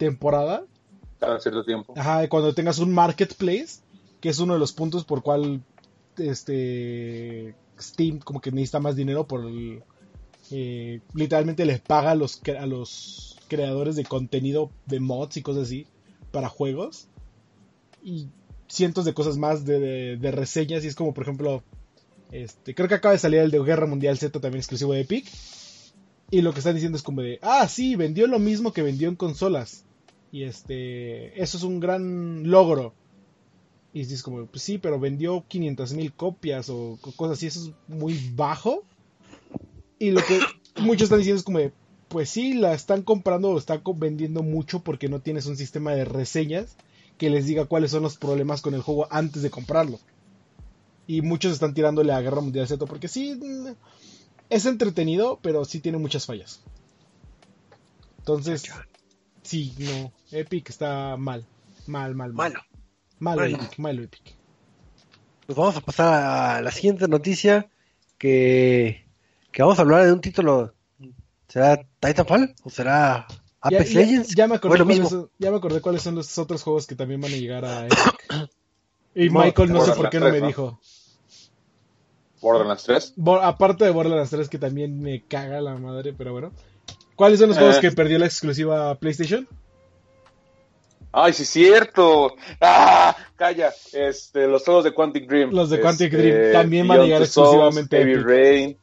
temporada. 0.00 0.64
Cada 1.18 1.38
cierto 1.38 1.62
tiempo. 1.62 1.92
Ajá, 1.94 2.26
cuando 2.28 2.54
tengas 2.54 2.78
un 2.78 2.92
marketplace, 2.92 3.82
que 4.20 4.30
es 4.30 4.38
uno 4.38 4.54
de 4.54 4.58
los 4.58 4.72
puntos 4.72 5.04
por 5.04 5.22
cual 5.22 5.62
este 6.16 7.54
Steam 7.78 8.18
como 8.18 8.40
que 8.40 8.50
necesita 8.50 8.80
más 8.80 8.96
dinero 8.96 9.26
por 9.26 9.48
eh, 10.50 11.00
literalmente 11.14 11.66
les 11.66 11.80
paga 11.80 12.12
a 12.12 12.14
los, 12.14 12.40
a 12.58 12.66
los 12.66 13.38
creadores 13.48 13.94
de 13.96 14.04
contenido 14.04 14.70
de 14.86 15.00
mods 15.00 15.36
y 15.36 15.42
cosas 15.42 15.64
así 15.64 15.86
para 16.30 16.48
juegos 16.48 17.08
y 18.02 18.28
cientos 18.68 19.04
de 19.04 19.14
cosas 19.14 19.36
más 19.36 19.64
de, 19.64 20.16
de, 20.16 20.30
reseñas 20.30 20.84
y 20.84 20.88
es 20.88 20.94
como 20.94 21.14
por 21.14 21.24
ejemplo 21.24 21.62
este 22.32 22.74
creo 22.74 22.88
que 22.88 22.94
acaba 22.94 23.12
de 23.12 23.18
salir 23.18 23.40
el 23.40 23.50
de 23.50 23.60
Guerra 23.60 23.86
Mundial 23.86 24.18
Z 24.18 24.40
también 24.40 24.60
exclusivo 24.60 24.92
de 24.92 25.00
Epic 25.00 25.26
y 26.30 26.42
lo 26.42 26.52
que 26.52 26.60
están 26.60 26.74
diciendo 26.74 26.96
es 26.96 27.02
como 27.02 27.22
de 27.22 27.38
ah 27.42 27.66
sí 27.68 27.96
vendió 27.96 28.26
lo 28.26 28.38
mismo 28.38 28.72
que 28.72 28.82
vendió 28.82 29.08
en 29.08 29.16
consolas 29.16 29.84
Y 30.32 30.44
este, 30.44 31.40
eso 31.40 31.56
es 31.56 31.62
un 31.62 31.80
gran 31.80 32.50
logro. 32.50 32.94
Y 33.92 34.00
dices 34.00 34.22
como, 34.22 34.46
pues 34.46 34.62
sí, 34.62 34.78
pero 34.78 35.00
vendió 35.00 35.44
500 35.48 35.92
mil 35.94 36.12
copias 36.12 36.68
o 36.70 36.98
cosas 37.16 37.38
así, 37.38 37.46
eso 37.48 37.64
es 37.64 37.72
muy 37.88 38.32
bajo. 38.34 38.84
Y 39.98 40.12
lo 40.12 40.22
que 40.22 40.38
muchos 40.80 41.04
están 41.04 41.18
diciendo 41.18 41.38
es 41.38 41.44
como, 41.44 41.58
pues 42.08 42.30
sí, 42.30 42.54
la 42.54 42.72
están 42.72 43.02
comprando 43.02 43.50
o 43.50 43.58
están 43.58 43.82
vendiendo 43.96 44.42
mucho 44.42 44.80
porque 44.80 45.08
no 45.08 45.20
tienes 45.20 45.46
un 45.46 45.56
sistema 45.56 45.92
de 45.92 46.04
reseñas 46.04 46.76
que 47.18 47.30
les 47.30 47.46
diga 47.46 47.66
cuáles 47.66 47.90
son 47.90 48.02
los 48.02 48.16
problemas 48.16 48.62
con 48.62 48.74
el 48.74 48.82
juego 48.82 49.06
antes 49.10 49.42
de 49.42 49.50
comprarlo. 49.50 49.98
Y 51.06 51.22
muchos 51.22 51.52
están 51.52 51.74
tirándole 51.74 52.12
a 52.12 52.20
Guerra 52.20 52.40
Mundial 52.40 52.68
Z 52.68 52.86
porque 52.86 53.08
sí, 53.08 53.38
es 54.48 54.66
entretenido, 54.66 55.38
pero 55.42 55.64
sí 55.64 55.80
tiene 55.80 55.98
muchas 55.98 56.26
fallas. 56.26 56.60
Entonces, 58.18 58.64
sí, 59.50 59.74
no, 59.78 60.12
Epic 60.30 60.70
está 60.70 61.16
mal, 61.16 61.44
mal, 61.86 62.14
mal, 62.14 62.32
mal. 62.32 62.52
Malo. 62.52 62.60
Malo, 63.18 63.42
Malo. 63.42 63.56
Epic, 63.56 63.78
malo 63.78 64.02
Epic. 64.02 64.34
Pues 65.46 65.58
vamos 65.58 65.76
a 65.76 65.80
pasar 65.80 66.56
a 66.56 66.62
la 66.62 66.70
siguiente 66.70 67.08
noticia 67.08 67.68
que, 68.16 69.04
que 69.52 69.62
vamos 69.62 69.78
a 69.78 69.82
hablar 69.82 70.04
de 70.06 70.12
un 70.12 70.20
título. 70.20 70.72
¿Será 71.48 71.82
Titanfall 71.98 72.54
o 72.62 72.70
será 72.70 73.26
Apex 73.60 73.90
ya, 73.92 74.00
ya- 74.00 74.06
Legends? 74.06 74.34
ya 74.36 74.46
me 74.46 74.54
¿O 74.54 74.56
acordé 74.58 74.78
lo 74.78 74.84
cuáles 74.84 75.00
mismo? 75.02 75.10
son, 75.10 75.30
ya 75.38 75.50
me 75.50 75.56
acordé 75.56 75.80
cuáles 75.80 76.02
son 76.02 76.14
los 76.14 76.38
otros 76.38 76.62
juegos 76.62 76.86
que 76.86 76.94
también 76.94 77.20
van 77.20 77.32
a 77.32 77.36
llegar 77.36 77.64
a 77.64 77.86
Epic. 77.88 78.48
Y 79.16 79.28
Michael 79.30 79.72
no 79.72 79.84
sé 79.84 79.92
por 79.94 80.08
qué 80.10 80.20
no 80.20 80.26
me 80.26 80.30
3, 80.30 80.42
¿no? 80.42 80.46
dijo. 80.46 80.80
Borderlands 82.40 82.84
3. 82.84 83.14
Bo- 83.16 83.40
aparte 83.42 83.84
de 83.84 83.90
Borderlands 83.90 84.30
3 84.30 84.48
que 84.48 84.58
también 84.58 85.00
me 85.00 85.24
caga 85.24 85.60
la 85.60 85.76
madre, 85.76 86.12
pero 86.14 86.32
bueno. 86.32 86.52
¿Cuáles 87.20 87.38
son 87.38 87.50
los 87.50 87.58
juegos 87.58 87.76
Eh. 87.76 87.80
que 87.82 87.92
perdió 87.92 88.18
la 88.18 88.24
exclusiva 88.24 88.94
PlayStation? 88.94 89.46
Ay, 91.12 91.34
sí, 91.34 91.44
cierto. 91.44 92.34
¡Ah! 92.62 93.14
Calla. 93.36 93.74
Este, 93.92 94.46
los 94.46 94.64
juegos 94.64 94.84
de 94.84 94.94
Quantic 94.94 95.28
Dream. 95.28 95.50
Los 95.50 95.68
de 95.68 95.82
Quantic 95.82 96.14
Este, 96.14 96.16
Dream 96.16 96.52
también 96.54 96.88
van 96.88 97.00
a 97.00 97.02
llegar 97.04 97.26
Souls, 97.26 97.50
exclusivamente 97.50 97.96
a 97.98 98.00
Heavy. 98.00 98.14
Rain. 98.14 98.78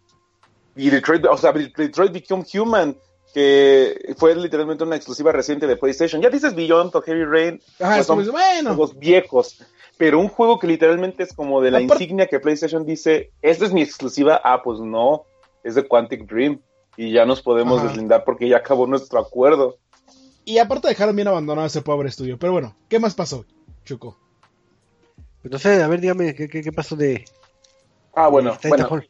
Y 0.76 0.92
Detroit, 0.92 1.26
o 1.26 1.36
sea, 1.36 1.52
Detroit 1.52 2.12
Become 2.12 2.46
Human, 2.54 2.96
que 3.34 4.14
fue 4.18 4.36
literalmente 4.36 4.84
una 4.84 4.98
exclusiva 4.98 5.32
reciente 5.32 5.66
de 5.66 5.76
PlayStation. 5.76 6.22
Ya 6.22 6.30
dices 6.30 6.54
Beyond 6.54 6.96
o 6.96 7.02
Heavy 7.02 7.24
Rain, 7.26 7.60
Ajá, 7.80 7.96
pues 7.96 8.06
son 8.06 8.24
bueno, 8.30 8.76
juegos 8.76 9.00
viejos. 9.00 9.64
Pero 9.98 10.20
un 10.20 10.28
juego 10.28 10.60
que 10.60 10.68
literalmente 10.68 11.24
es 11.24 11.34
como 11.34 11.60
de 11.60 11.72
la 11.72 11.82
insignia 11.82 12.28
que 12.28 12.40
PlayStation 12.40 12.86
dice, 12.86 13.32
esta 13.42 13.66
es 13.66 13.74
mi 13.74 13.82
exclusiva, 13.82 14.40
ah, 14.44 14.62
pues 14.64 14.80
no, 14.80 15.26
es 15.64 15.74
de 15.74 15.88
Quantic 15.88 16.28
Dream. 16.28 16.62
Y 16.98 17.12
ya 17.12 17.26
nos 17.26 17.42
podemos 17.42 17.80
Ajá. 17.80 17.88
deslindar 17.90 18.24
porque 18.26 18.50
ya 18.50 18.58
acabó 18.58 18.88
nuestro 18.88 19.20
acuerdo. 19.20 19.78
y 20.46 20.58
aparte 20.58 20.88
dejaron 20.88 21.16
bien 21.16 21.28
abandonado 21.28 21.68
ese 21.68 21.82
pobre 21.82 22.10
estudio. 22.10 22.38
Pero 22.40 22.54
bueno, 22.54 22.76
¿qué 22.90 23.00
más 23.00 23.14
pasó, 23.14 23.46
Chuco? 23.86 24.18
Pues 25.42 25.52
no 25.52 25.60
sé, 25.60 25.82
a 25.84 25.88
ver, 25.88 26.02
dígame, 26.02 26.34
¿qué, 26.36 26.48
qué, 26.50 26.62
qué 26.64 26.72
pasó 26.72 26.96
de, 26.96 27.24
Ah, 28.14 28.28
bueno, 28.30 28.58
de 28.62 28.70
bueno, 28.70 28.86
Titanfall? 28.86 29.10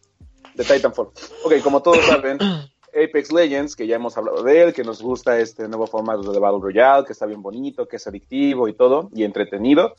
de 0.55 0.63
Titanfall. 0.65 1.07
Ok, 1.45 1.53
como 1.63 1.81
todos 1.81 2.03
saben, 2.05 2.37
Apex 2.89 3.31
Legends, 3.31 3.75
que 3.75 3.87
ya 3.87 3.95
hemos 3.95 4.17
hablado 4.17 4.43
de 4.43 4.63
él, 4.63 4.73
que 4.73 4.83
nos 4.83 5.01
gusta 5.01 5.39
este 5.39 5.67
nuevo 5.69 5.87
formato 5.87 6.31
de 6.33 6.39
Battle 6.39 6.59
Royale, 6.61 7.05
que 7.05 7.13
está 7.13 7.25
bien 7.25 7.41
bonito, 7.41 7.87
que 7.87 7.95
es 7.97 8.07
adictivo 8.07 8.67
y 8.67 8.73
todo, 8.73 9.09
y 9.13 9.23
entretenido. 9.23 9.95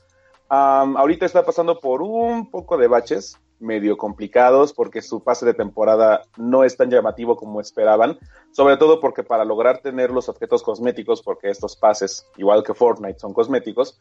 Ahorita 0.48 1.24
está 1.27 1.44
pasando 1.44 1.79
por 1.79 2.03
un 2.03 2.51
poco 2.51 2.77
de 2.77 2.88
baches, 2.88 3.38
medio 3.61 3.97
complicados, 3.97 4.73
porque 4.73 5.03
su 5.03 5.23
pase 5.23 5.47
de 5.47 5.55
temporada 5.55 6.23
no 6.37 6.64
es 6.64 6.77
tan 6.77 6.90
llamativo 6.90 7.37
como 7.37 7.61
esperaban, 7.61 8.18
sobre 8.53 8.77
todo 8.77 9.01
porque 9.01 9.23
para 9.23 9.44
lograr 9.44 9.79
tener 9.79 10.11
los 10.11 10.29
objetos 10.29 10.62
cosméticos, 10.62 11.23
porque 11.23 11.51
estos 11.51 11.77
pases, 11.77 12.27
igual 12.37 12.62
que 12.62 12.75
Fortnite, 12.75 13.18
son 13.18 13.33
cosméticos, 13.33 14.01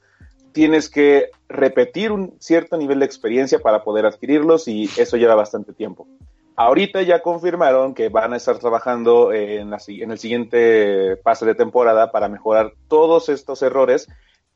tienes 0.51 0.89
que 0.89 1.29
repetir 1.47 2.11
un 2.11 2.35
cierto 2.39 2.77
nivel 2.77 2.99
de 2.99 3.05
experiencia 3.05 3.59
para 3.59 3.83
poder 3.83 4.05
adquirirlos 4.05 4.67
y 4.67 4.89
eso 4.97 5.17
lleva 5.17 5.35
bastante 5.35 5.73
tiempo. 5.73 6.07
Ahorita 6.55 7.03
ya 7.03 7.21
confirmaron 7.21 7.93
que 7.93 8.09
van 8.09 8.33
a 8.33 8.37
estar 8.37 8.57
trabajando 8.57 9.31
en, 9.31 9.69
la 9.69 9.77
en 9.87 10.09
el 10.09 10.17
siguiente 10.17 11.15
pase 11.17 11.45
de 11.45 11.53
temporada 11.53 12.11
para 12.11 12.29
mejorar 12.29 12.73
todos 12.87 13.29
estos 13.29 13.61
errores 13.61 14.07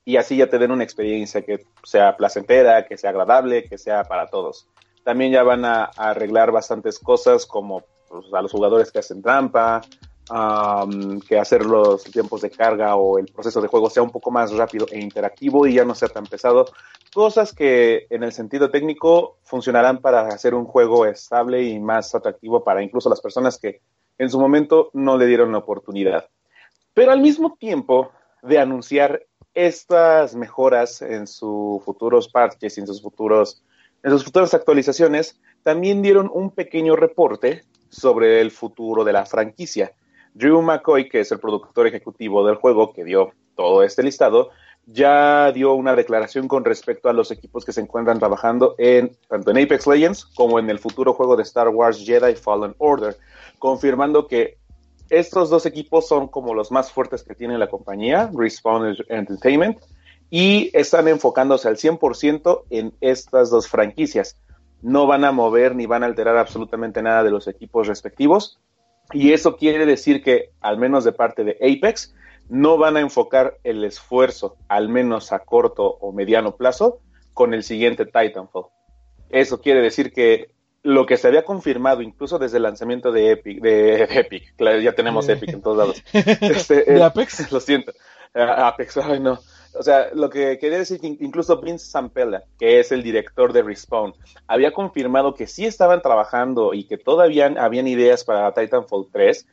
y 0.03 0.17
así 0.17 0.37
ya 0.37 0.49
te 0.49 0.57
den 0.57 0.71
una 0.71 0.83
experiencia 0.83 1.43
que 1.43 1.63
sea 1.83 2.17
placentera, 2.17 2.87
que 2.87 2.97
sea 2.97 3.11
agradable, 3.11 3.65
que 3.65 3.77
sea 3.77 4.03
para 4.03 4.27
todos. 4.27 4.67
También 5.03 5.31
ya 5.31 5.43
van 5.43 5.65
a, 5.65 5.85
arreglar 5.85 6.51
bastantes 6.51 6.99
cosas 6.99 7.45
como 7.45 7.83
pues, 8.07 8.25
a 8.33 8.41
los 8.41 8.51
jugadores 8.51 8.91
que 8.91 8.99
hacen 8.99 9.21
trampa, 9.21 9.81
am, 10.29 11.19
que 11.21 11.39
hacer 11.39 11.65
los 11.65 12.03
tiempos 12.03 12.41
de 12.41 12.51
carga 12.51 12.95
o 12.95 13.17
el 13.17 13.25
proceso 13.25 13.61
de 13.61 13.67
juego 13.67 13.89
sea 13.89 14.03
un 14.03 14.11
poco 14.11 14.31
más 14.31 14.51
rápido 14.51 14.85
e 14.91 14.99
interactivo 14.99 15.65
y 15.65 15.73
ya 15.75 15.85
no 15.85 15.95
sea 15.95 16.09
tan 16.09 16.25
pesado. 16.25 16.65
Cosas 17.13 17.53
que 17.53 18.07
en 18.09 18.23
el 18.23 18.31
sentido 18.31 18.69
técnico 18.69 19.37
funcionarán 19.43 19.99
para 19.99 20.27
hacer 20.27 20.53
un 20.53 20.65
juego 20.65 21.05
estable 21.05 21.63
y 21.63 21.79
más 21.79 22.13
atractivo 22.15 22.63
para 22.63 22.83
incluso 22.83 23.09
las 23.09 23.21
personas 23.21 23.57
que 23.57 23.81
en 24.17 24.29
su 24.29 24.39
momento 24.39 24.91
no 24.93 25.17
le 25.17 25.25
dieron 25.25 25.51
la 25.51 25.57
oportunidad. 25.57 26.29
Pero 26.93 27.11
al 27.11 27.21
mismo 27.21 27.55
tiempo 27.59 28.11
de 28.43 28.59
anunciar 28.59 29.25
estas 29.53 30.35
mejoras 30.35 31.01
en 31.01 31.27
sus 31.27 31.83
futuros 31.83 32.29
parches 32.29 32.77
y 32.77 32.81
en 32.81 32.87
sus 32.87 33.01
futuros 33.01 33.63
en 34.03 34.11
sus 34.11 34.23
futuras 34.23 34.53
actualizaciones, 34.53 35.39
también 35.63 36.01
dieron 36.01 36.29
un 36.33 36.51
pequeño 36.51 36.95
reporte 36.95 37.63
sobre 37.89 38.41
el 38.41 38.51
futuro 38.51 39.03
de 39.03 39.13
la 39.13 39.25
franquicia. 39.25 39.91
Drew 40.33 40.61
McCoy, 40.61 41.09
que 41.09 41.19
es 41.19 41.31
el 41.31 41.39
productor 41.39 41.87
ejecutivo 41.87 42.45
del 42.45 42.55
juego 42.55 42.93
que 42.93 43.03
dio 43.03 43.31
todo 43.55 43.83
este 43.83 44.01
listado, 44.01 44.49
ya 44.87 45.51
dio 45.51 45.73
una 45.73 45.95
declaración 45.95 46.47
con 46.47 46.65
respecto 46.65 47.09
a 47.09 47.13
los 47.13 47.31
equipos 47.31 47.63
que 47.65 47.73
se 47.73 47.81
encuentran 47.81 48.19
trabajando 48.19 48.75
en 48.77 49.15
tanto 49.27 49.51
en 49.51 49.63
Apex 49.63 49.85
Legends 49.87 50.25
como 50.25 50.57
en 50.57 50.69
el 50.69 50.79
futuro 50.79 51.13
juego 51.13 51.35
de 51.35 51.43
Star 51.43 51.69
Wars 51.69 52.03
Jedi 52.03 52.35
Fallen 52.35 52.73
Order, 52.79 53.15
confirmando 53.59 54.27
que 54.27 54.57
estos 55.09 55.49
dos 55.49 55.65
equipos 55.65 56.07
son 56.07 56.27
como 56.27 56.53
los 56.53 56.71
más 56.71 56.91
fuertes 56.91 57.23
que 57.23 57.35
tiene 57.35 57.57
la 57.57 57.67
compañía, 57.67 58.31
Respawn 58.33 58.95
Entertainment, 59.09 59.77
y 60.31 60.71
están 60.73 61.09
enfocándose 61.09 61.67
al 61.67 61.75
100% 61.75 62.63
en 62.69 62.93
estas 63.01 63.49
dos 63.51 63.67
franquicias. 63.67 64.37
No 64.81 65.05
van 65.05 65.25
a 65.25 65.33
mover 65.33 65.75
ni 65.75 65.85
van 65.85 66.03
a 66.03 66.07
alterar 66.07 66.37
absolutamente 66.37 67.03
nada 67.03 67.23
de 67.23 67.29
los 67.29 67.47
equipos 67.47 67.87
respectivos. 67.87 68.59
Y 69.11 69.33
eso 69.33 69.57
quiere 69.57 69.85
decir 69.85 70.23
que, 70.23 70.51
al 70.61 70.77
menos 70.77 71.03
de 71.03 71.11
parte 71.11 71.43
de 71.43 71.57
Apex, 71.61 72.15
no 72.47 72.77
van 72.77 72.95
a 72.95 73.01
enfocar 73.01 73.57
el 73.65 73.83
esfuerzo, 73.83 74.55
al 74.69 74.87
menos 74.87 75.33
a 75.33 75.39
corto 75.39 75.85
o 75.85 76.13
mediano 76.13 76.55
plazo, 76.55 77.01
con 77.33 77.53
el 77.53 77.63
siguiente 77.63 78.05
Titanfall. 78.05 78.67
Eso 79.29 79.59
quiere 79.59 79.81
decir 79.81 80.13
que 80.13 80.53
lo 80.81 81.05
que 81.05 81.17
se 81.17 81.27
había 81.27 81.43
confirmado, 81.43 82.01
incluso 82.01 82.39
desde 82.39 82.57
el 82.57 82.63
lanzamiento 82.63 83.11
de 83.11 83.31
Epic, 83.31 83.61
de 83.61 84.03
Epic, 84.09 84.55
claro, 84.55 84.79
ya 84.79 84.93
tenemos. 84.93 85.27
Epic 85.27 85.49
en 85.49 85.61
todos 85.61 85.77
lados. 85.77 86.03
Este, 86.13 86.85
¿De 86.85 86.99
eh, 86.99 87.03
Apex? 87.03 87.51
Lo 87.53 87.59
siento. 87.59 87.91
Ah, 88.33 88.69
Apex, 88.69 88.97
ay 88.97 89.19
no. 89.19 89.39
O 89.81 89.83
sea, 89.83 90.11
lo 90.13 90.29
que 90.29 90.59
quería 90.59 90.77
decir 90.77 90.99
que 90.99 91.07
incluso 91.07 91.59
Vince 91.59 91.89
Zampella, 91.89 92.43
que 92.59 92.79
es 92.79 92.91
el 92.91 93.01
director 93.01 93.51
de 93.51 93.63
Respawn, 93.63 94.13
había 94.45 94.73
confirmado 94.73 95.33
que 95.33 95.47
sí 95.47 95.65
estaban 95.65 96.03
trabajando 96.03 96.75
y 96.75 96.83
que 96.83 96.99
todavía 96.99 97.47
habían 97.57 97.87
ideas 97.87 98.23
para 98.23 98.53
Titanfall 98.53 99.07
3, 99.11 99.47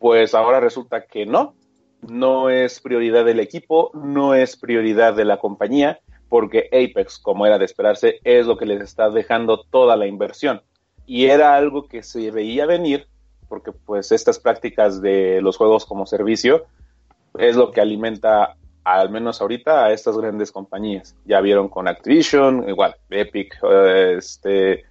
pues 0.00 0.34
ahora 0.34 0.60
resulta 0.60 1.04
que 1.04 1.26
no. 1.26 1.52
No 2.00 2.48
es 2.48 2.80
prioridad 2.80 3.26
del 3.26 3.38
equipo, 3.38 3.90
no 3.92 4.34
es 4.34 4.56
prioridad 4.56 5.12
de 5.12 5.26
la 5.26 5.36
compañía, 5.36 6.00
porque 6.30 6.70
Apex, 6.72 7.18
como 7.18 7.44
era 7.44 7.58
de 7.58 7.66
esperarse, 7.66 8.20
es 8.24 8.46
lo 8.46 8.56
que 8.56 8.64
les 8.64 8.80
está 8.80 9.10
dejando 9.10 9.62
toda 9.64 9.94
la 9.96 10.06
inversión. 10.06 10.62
Y 11.04 11.26
era 11.26 11.54
algo 11.54 11.86
que 11.86 12.02
se 12.02 12.30
veía 12.30 12.64
venir, 12.64 13.08
porque 13.46 13.72
pues 13.72 14.10
estas 14.10 14.38
prácticas 14.38 15.02
de 15.02 15.42
los 15.42 15.58
juegos 15.58 15.84
como 15.84 16.06
servicio 16.06 16.64
es 17.38 17.56
lo 17.56 17.72
que 17.72 17.82
alimenta 17.82 18.56
al 18.86 19.10
menos 19.10 19.40
ahorita 19.40 19.84
a 19.84 19.92
estas 19.92 20.16
grandes 20.16 20.52
compañías. 20.52 21.16
Ya 21.24 21.40
vieron 21.40 21.68
con 21.68 21.88
Activision, 21.88 22.68
igual, 22.68 22.94
Epic, 23.10 23.58
eh, 23.68 24.14
este, 24.16 24.84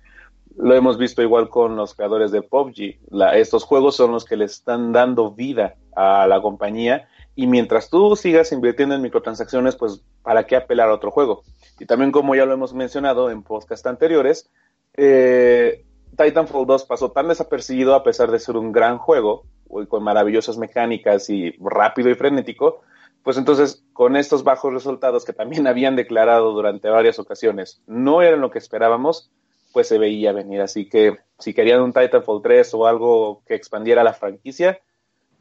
lo 0.57 0.75
hemos 0.75 0.97
visto 0.97 1.21
igual 1.21 1.47
con 1.47 1.77
los 1.77 1.95
creadores 1.95 2.31
de 2.31 2.41
PUBG. 2.41 2.99
Estos 3.35 3.63
juegos 3.63 3.95
son 3.95 4.11
los 4.11 4.25
que 4.25 4.35
le 4.35 4.45
están 4.45 4.91
dando 4.91 5.31
vida 5.31 5.75
a 5.95 6.27
la 6.27 6.41
compañía 6.41 7.07
y 7.37 7.47
mientras 7.47 7.89
tú 7.89 8.17
sigas 8.17 8.51
invirtiendo 8.51 8.95
en 8.95 9.01
microtransacciones, 9.01 9.77
pues 9.77 10.01
¿para 10.23 10.45
qué 10.45 10.57
apelar 10.57 10.89
a 10.89 10.93
otro 10.93 11.09
juego? 11.09 11.43
Y 11.79 11.85
también 11.85 12.11
como 12.11 12.35
ya 12.35 12.45
lo 12.45 12.53
hemos 12.53 12.73
mencionado 12.73 13.31
en 13.31 13.43
podcast 13.43 13.87
anteriores, 13.87 14.49
eh, 14.95 15.85
Titanfall 16.17 16.67
2 16.67 16.83
pasó 16.83 17.11
tan 17.11 17.29
desapercibido 17.29 17.95
a 17.95 18.03
pesar 18.03 18.29
de 18.29 18.39
ser 18.39 18.57
un 18.57 18.73
gran 18.73 18.97
juego, 18.97 19.45
con 19.87 20.03
maravillosas 20.03 20.57
mecánicas 20.57 21.29
y 21.29 21.55
rápido 21.61 22.09
y 22.09 22.15
frenético, 22.15 22.81
pues 23.25 23.37
entonces 23.37 23.83
con 23.91 24.15
estos 24.15 24.43
bajos 24.43 24.71
resultados 24.71 25.25
que 25.25 25.33
también 25.33 25.67
habían 25.67 25.97
declarado 25.97 26.53
durante 26.53 26.87
varias 26.89 27.19
ocasiones 27.19 27.81
no 27.87 28.21
eran 28.21 28.39
lo 28.39 28.51
que 28.51 28.59
esperábamos, 28.59 29.29
pues 29.73 29.89
se 29.89 29.97
veía 29.97 30.31
venir. 30.31 30.61
Así 30.61 30.87
que 30.87 31.17
si 31.39 31.53
querían 31.53 31.81
un 31.81 31.91
Titanfall 31.91 32.41
3 32.41 32.73
o 32.75 32.87
algo 32.87 33.41
que 33.45 33.55
expandiera 33.55 34.03
la 34.05 34.13
franquicia, 34.13 34.79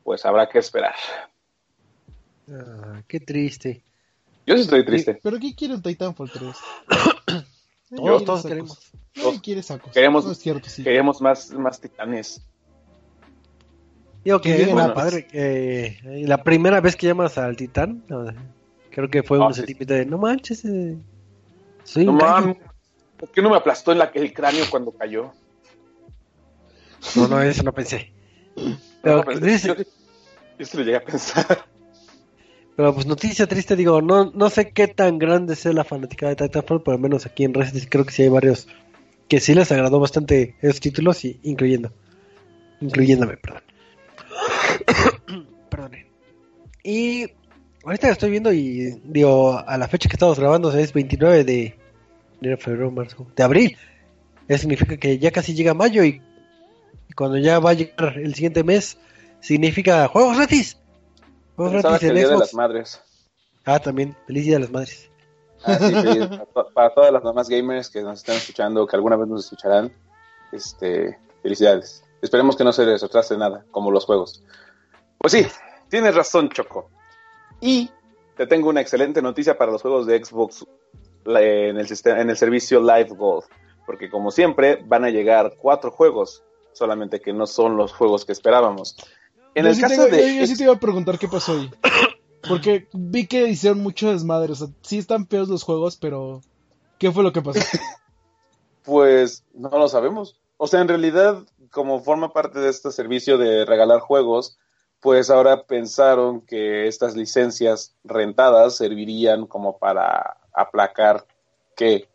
pues 0.03 0.25
habrá 0.25 0.49
que 0.49 0.59
esperar. 0.59 0.95
Ah, 2.51 3.03
qué 3.07 3.21
triste. 3.21 3.85
Yo 4.47 4.57
sí 4.57 4.63
estoy 4.63 4.85
triste. 4.85 5.21
¿Pero 5.23 5.39
qué 5.39 5.55
quiere 5.55 5.75
un 5.75 5.83
Titanfall 5.83 6.31
3? 6.33 6.57
Todos, 7.97 8.25
todos 8.25 8.43
queremos. 8.45 8.91
Nadie 9.15 9.41
quiere 9.41 9.63
sacos. 9.63 9.93
Queremos- 9.93 10.25
No 10.25 10.33
es 10.33 10.39
cierto, 10.39 10.69
sí. 10.69 10.83
Queremos 10.83 11.21
más, 11.21 11.53
más 11.53 11.81
titanes. 11.81 12.43
Digo 14.25 14.41
que 14.41 14.63
es 14.63 14.69
padre. 14.95 15.27
que 15.27 15.99
la 16.27 16.43
primera 16.43 16.81
vez 16.81 16.97
que 16.97 17.07
llamas 17.07 17.37
al 17.37 17.57
titán, 17.57 18.03
creo 18.91 19.09
que 19.11 19.23
fue 19.23 19.39
Ah, 19.39 19.47
un 19.49 19.55
sí. 19.55 19.63
de 19.79 20.07
no 20.07 20.17
manches. 20.19 20.65
eh, 20.65 20.97
soy 21.85 22.07
No 22.07 22.13
un 22.13 22.19
gallo". 22.19 22.33
mames, 22.33 22.57
¿Por 23.19 23.29
qué 23.31 23.43
no 23.43 23.51
me 23.51 23.57
aplastó 23.57 23.93
en 23.93 23.99
la- 23.99 24.11
el 24.15 24.33
cráneo 24.33 24.65
cuando 24.71 24.91
cayó? 24.93 25.33
No, 27.17 27.29
no, 27.29 27.43
eso 27.43 27.63
no 27.63 27.73
pensé. 27.73 28.11
Pero, 29.03 29.19
No, 29.19 29.25
pero 29.25 29.41
dice- 29.41 29.69
yo, 29.69 29.75
yo 30.59 30.67
sí 30.67 30.77
lo 30.79 30.83
llegué 30.85 30.97
a 30.97 31.05
pensar. 31.05 31.47
pero, 32.77 32.95
pues 32.95 33.07
noticia 33.07 33.47
triste, 33.47 33.77
digo, 33.77 34.01
no, 34.03 34.33
no 34.35 34.51
sé 34.51 34.71
qué 34.73 34.89
tan 34.89 35.19
grande 35.19 35.55
sea 35.55 35.73
la 35.73 35.85
fanática 35.85 36.29
de 36.29 36.37
Titanfall, 36.37 36.83
pero 36.83 36.97
al 36.97 37.01
menos 37.03 37.25
aquí 37.27 37.45
en 37.45 37.55
Resident 37.55 37.89
creo 37.91 38.05
que 38.05 38.13
sí 38.13 38.23
hay 38.23 38.29
varios 38.31 38.67
que 39.29 39.39
sí 39.41 39.55
les 39.55 39.71
agradó 39.71 40.01
bastante 40.01 40.57
esos 40.61 40.81
títulos, 40.81 41.25
y, 41.25 41.39
incluyendo. 41.45 41.93
Incluyéndome, 42.81 43.37
perdón. 43.37 43.63
Perdone. 45.71 46.07
Y 46.83 47.27
ahorita 47.85 48.11
estoy 48.11 48.31
viendo 48.31 48.53
y 48.53 49.01
digo, 49.05 49.59
a 49.59 49.79
la 49.79 49.89
fecha 49.89 50.09
que 50.09 50.17
estamos 50.17 50.39
grabando 50.39 50.73
es 50.77 50.93
29 50.93 51.45
de 51.45 51.79
enero, 52.41 52.59
febrero, 52.59 52.91
marzo, 52.91 53.27
de 53.35 53.43
abril. 53.43 53.77
Eso 54.49 54.63
significa 54.63 54.97
que 54.97 55.19
ya 55.19 55.31
casi 55.31 55.55
llega 55.55 55.75
mayo 55.75 56.05
y, 56.05 56.21
cuando 57.17 57.39
ya 57.39 57.59
va 57.59 57.71
a 57.71 57.75
llegar 57.75 58.19
el 58.19 58.35
siguiente 58.35 58.65
mes, 58.65 58.99
significa 59.41 60.09
juegos 60.09 60.37
gratis. 60.37 60.77
Juegos 61.57 61.75
Pensaba 61.75 61.99
gratis 61.99 62.09
que 62.09 62.13
el 62.13 62.19
en 62.19 62.25
Día 62.25 62.35
de 62.35 62.41
las 62.41 62.55
Madres. 62.55 63.01
Ah, 63.65 63.79
también, 63.79 64.15
feliz 64.27 64.45
día 64.45 64.55
de 64.55 64.61
las 64.61 64.71
madres. 64.71 65.11
Ah, 65.65 65.79
sí, 65.79 65.91
feliz. 65.91 66.29
para 66.75 66.93
todas 66.93 67.11
las 67.11 67.25
mamás 67.25 67.49
gamers 67.49 67.89
que 67.89 68.03
nos 68.03 68.19
están 68.19 68.37
escuchando, 68.37 68.87
que 68.87 68.97
alguna 68.97 69.17
vez 69.17 69.27
nos 69.27 69.45
escucharán, 69.45 69.91
este, 70.53 71.19
felicidades. 71.43 72.05
Esperemos 72.21 72.57
que 72.57 72.65
no 72.65 72.73
se 72.73 72.85
les 72.85 73.01
retrase 73.01 73.39
nada, 73.39 73.65
como 73.71 73.91
los 73.91 74.05
juegos. 74.05 74.43
Pues 75.25 75.33
sí, 75.33 75.47
tienes 75.89 76.15
razón, 76.15 76.51
Choco. 76.51 76.91
Y 77.59 77.89
te 78.37 78.47
tengo 78.47 78.69
una 78.69 78.83
excelente 78.83 79.23
noticia 79.23 79.57
para 79.57 79.73
los 79.73 79.81
juegos 79.81 80.05
de 80.07 80.23
Xbox 80.23 80.67
en 81.25 81.79
el, 81.79 81.89
sistema, 81.89 82.21
en 82.21 82.29
el 82.29 82.37
servicio 82.37 82.79
Live 82.79 83.09
Gold. 83.17 83.45
Porque 83.87 84.11
como 84.11 84.31
siempre, 84.31 84.83
van 84.85 85.03
a 85.05 85.09
llegar 85.09 85.55
cuatro 85.59 85.91
juegos, 85.91 86.43
solamente 86.75 87.23
que 87.23 87.33
no 87.33 87.47
son 87.47 87.79
los 87.79 87.95
juegos 87.95 88.27
que 88.27 88.33
esperábamos. 88.33 88.97
En 89.55 89.65
yo, 89.65 89.71
el 89.71 89.77
sí 89.77 89.81
caso 89.81 89.95
tengo- 89.95 90.15
de... 90.17 90.35
yo- 90.35 90.41
yo 90.41 90.47
sí 90.47 90.57
te 90.59 90.65
iba 90.65 90.75
a 90.75 90.79
preguntar 90.81 91.19
qué 91.19 91.27
pasó 91.29 91.53
ahí. 91.53 91.71
Porque 92.47 92.87
vi 92.93 93.27
que 93.27 93.49
hicieron 93.49 93.81
mucho 93.83 94.11
desmadre. 94.13 94.53
O 94.53 94.57
sea, 94.57 94.69
sí 94.83 94.99
están 94.99 95.27
feos 95.27 95.49
los 95.49 95.63
juegos, 95.63 95.97
pero. 95.97 96.43
¿Qué 96.99 97.11
fue 97.11 97.23
lo 97.23 97.33
que 97.33 97.41
pasó? 97.41 97.61
Pues 98.83 99.45
no 99.55 99.71
lo 99.71 99.89
sabemos. 99.89 100.39
O 100.59 100.67
sea, 100.67 100.83
en 100.83 100.89
realidad, 100.89 101.43
como 101.71 102.01
forma 102.03 102.33
parte 102.35 102.61
de 102.61 102.69
este 102.69 102.91
servicio 102.93 103.39
de 103.39 103.65
regalar 103.65 104.01
juegos, 104.01 104.59
pues 105.05 105.29
ahora 105.29 105.65
pensaron 105.65 106.41
que 106.41 106.87
estas 106.89 107.15
licencias 107.15 107.95
rentadas 108.05 108.79
servirían 108.79 109.47
como 109.47 109.77
para 109.77 110.39
aplacar 110.55 111.27
que 111.77 112.09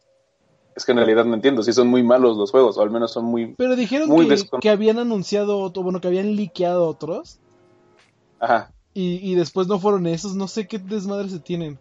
es 0.75 0.85
que 0.85 0.91
en 0.93 0.97
realidad 0.97 1.23
no 1.23 1.35
entiendo 1.35 1.61
si 1.61 1.71
son 1.71 1.87
muy 1.87 2.01
malos 2.01 2.35
los 2.35 2.49
juegos 2.49 2.77
o 2.77 2.81
al 2.81 2.89
menos 2.89 3.11
son 3.13 3.25
muy 3.25 3.53
Pero 3.53 3.75
dijeron 3.75 4.09
Muy 4.09 4.27
que, 4.27 4.41
que 4.59 4.69
habían 4.71 4.97
anunciado, 4.97 5.59
otro- 5.59 5.83
bueno, 5.83 6.01
que 6.01 6.07
habían 6.07 6.35
liqueado 6.35 6.87
otros. 6.87 7.37
ajá 8.39 8.71
Y, 8.95 9.19
y 9.21 9.35
después 9.35 9.67
no 9.67 9.77
fueron 9.79 10.07
esos. 10.07 10.33
No 10.33 10.47
sé 10.47 10.67
qué 10.67 10.79
desmadre 10.79 11.29
se 11.29 11.39
tienen. 11.39 11.77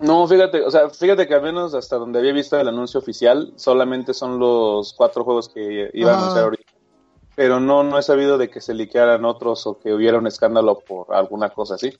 no 0.00 0.26
fíjate 0.26 0.62
o 0.62 0.70
sea 0.70 0.90
fíjate 0.90 1.28
que 1.28 1.34
al 1.34 1.42
menos 1.42 1.74
hasta 1.74 1.96
donde 1.96 2.18
había 2.18 2.32
visto 2.32 2.58
el 2.58 2.66
anuncio 2.66 2.98
oficial 2.98 3.52
solamente 3.54 4.12
son 4.14 4.38
los 4.40 4.92
cuatro 4.94 5.22
jujuegos 5.22 5.48
que 5.48 5.90
iba 5.94 6.10
a 6.10 6.14
anunciar 6.14 6.44
ahorita 6.44 6.64
pero 7.36 7.60
no 7.60 7.84
no 7.84 7.98
he 7.98 8.02
sabido 8.02 8.36
de 8.38 8.50
que 8.50 8.60
se 8.60 8.74
liquearan 8.74 9.24
otros 9.24 9.64
o 9.68 9.78
que 9.78 9.92
hubiera 9.94 10.18
un 10.18 10.26
escándalo 10.26 10.80
por 10.80 11.14
alguna 11.14 11.50
cosa 11.50 11.76
así 11.76 11.92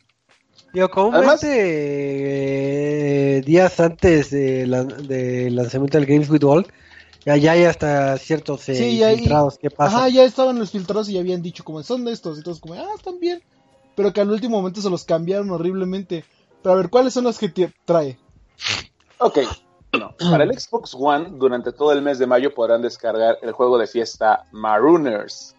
Digo, 0.72 0.86
Además- 0.92 1.40
comúnmente 1.40 3.36
eh, 3.38 3.42
días 3.42 3.78
antes 3.80 4.30
de 4.30 4.66
la- 4.66 4.84
del 4.84 5.54
lanzamiento 5.54 5.98
del 5.98 6.06
Games 6.06 6.28
with 6.30 6.42
Gold, 6.42 6.66
ya, 7.24 7.36
ya 7.36 7.52
hay 7.52 7.64
hasta 7.64 8.16
ciertos 8.18 8.68
eh, 8.68 8.74
Sí, 8.74 8.98
ya 8.98 9.08
hay- 9.08 9.16
filtrados 9.18 9.58
que 9.58 9.70
pasa. 9.70 9.96
Ajá, 9.98 10.08
ya 10.08 10.24
estaban 10.24 10.58
los 10.58 10.70
filtrados 10.70 11.08
y 11.08 11.14
ya 11.14 11.20
habían 11.20 11.42
dicho 11.42 11.64
como 11.64 11.82
son 11.82 12.04
de 12.04 12.12
estos. 12.12 12.38
Y 12.38 12.42
todos 12.42 12.60
como, 12.60 12.74
ah, 12.74 12.86
están 12.96 13.18
bien. 13.20 13.42
Pero 13.94 14.12
que 14.12 14.20
al 14.20 14.30
último 14.30 14.58
momento 14.58 14.80
se 14.80 14.90
los 14.90 15.04
cambiaron 15.04 15.50
horriblemente. 15.50 16.24
Pero 16.62 16.74
a 16.74 16.76
ver, 16.76 16.88
¿cuáles 16.90 17.12
son 17.14 17.24
los 17.24 17.38
que 17.38 17.48
te 17.48 17.72
trae? 17.84 18.18
Ok. 19.18 19.38
No. 19.98 20.14
Para 20.30 20.44
el 20.44 20.58
Xbox 20.58 20.94
One, 20.98 21.30
durante 21.32 21.72
todo 21.72 21.92
el 21.92 22.02
mes 22.02 22.18
de 22.18 22.26
mayo 22.26 22.54
podrán 22.54 22.82
descargar 22.82 23.38
el 23.42 23.52
juego 23.52 23.78
de 23.78 23.86
fiesta 23.86 24.44
Marooners. 24.52 25.54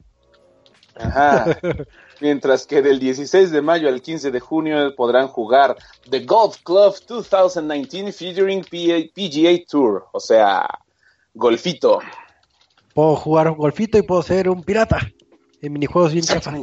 Ajá. 0.96 1.58
Mientras 2.22 2.66
que 2.66 2.82
del 2.82 3.00
16 3.00 3.52
de 3.52 3.62
mayo 3.62 3.88
al 3.90 4.02
15 4.02 4.32
de 4.32 4.40
junio 4.40 4.96
podrán 4.96 5.28
jugar 5.28 5.78
The 6.10 6.26
Golf 6.26 6.58
Club 6.64 6.96
2019 7.08 8.12
featuring 8.12 8.64
PGA 8.64 9.64
Tour. 9.70 10.06
O 10.14 10.20
sea, 10.20 10.68
golfito. 11.36 12.00
Puedo 12.96 13.16
jugar 13.16 13.50
un 13.50 13.58
golfito 13.58 14.00
y 14.00 14.02
puedo 14.02 14.24
ser 14.24 14.50
un 14.50 14.64
pirata 14.64 15.00
en 15.62 15.74
minijuegos 15.74 16.14
bien 16.14 16.26
chafa. 16.26 16.56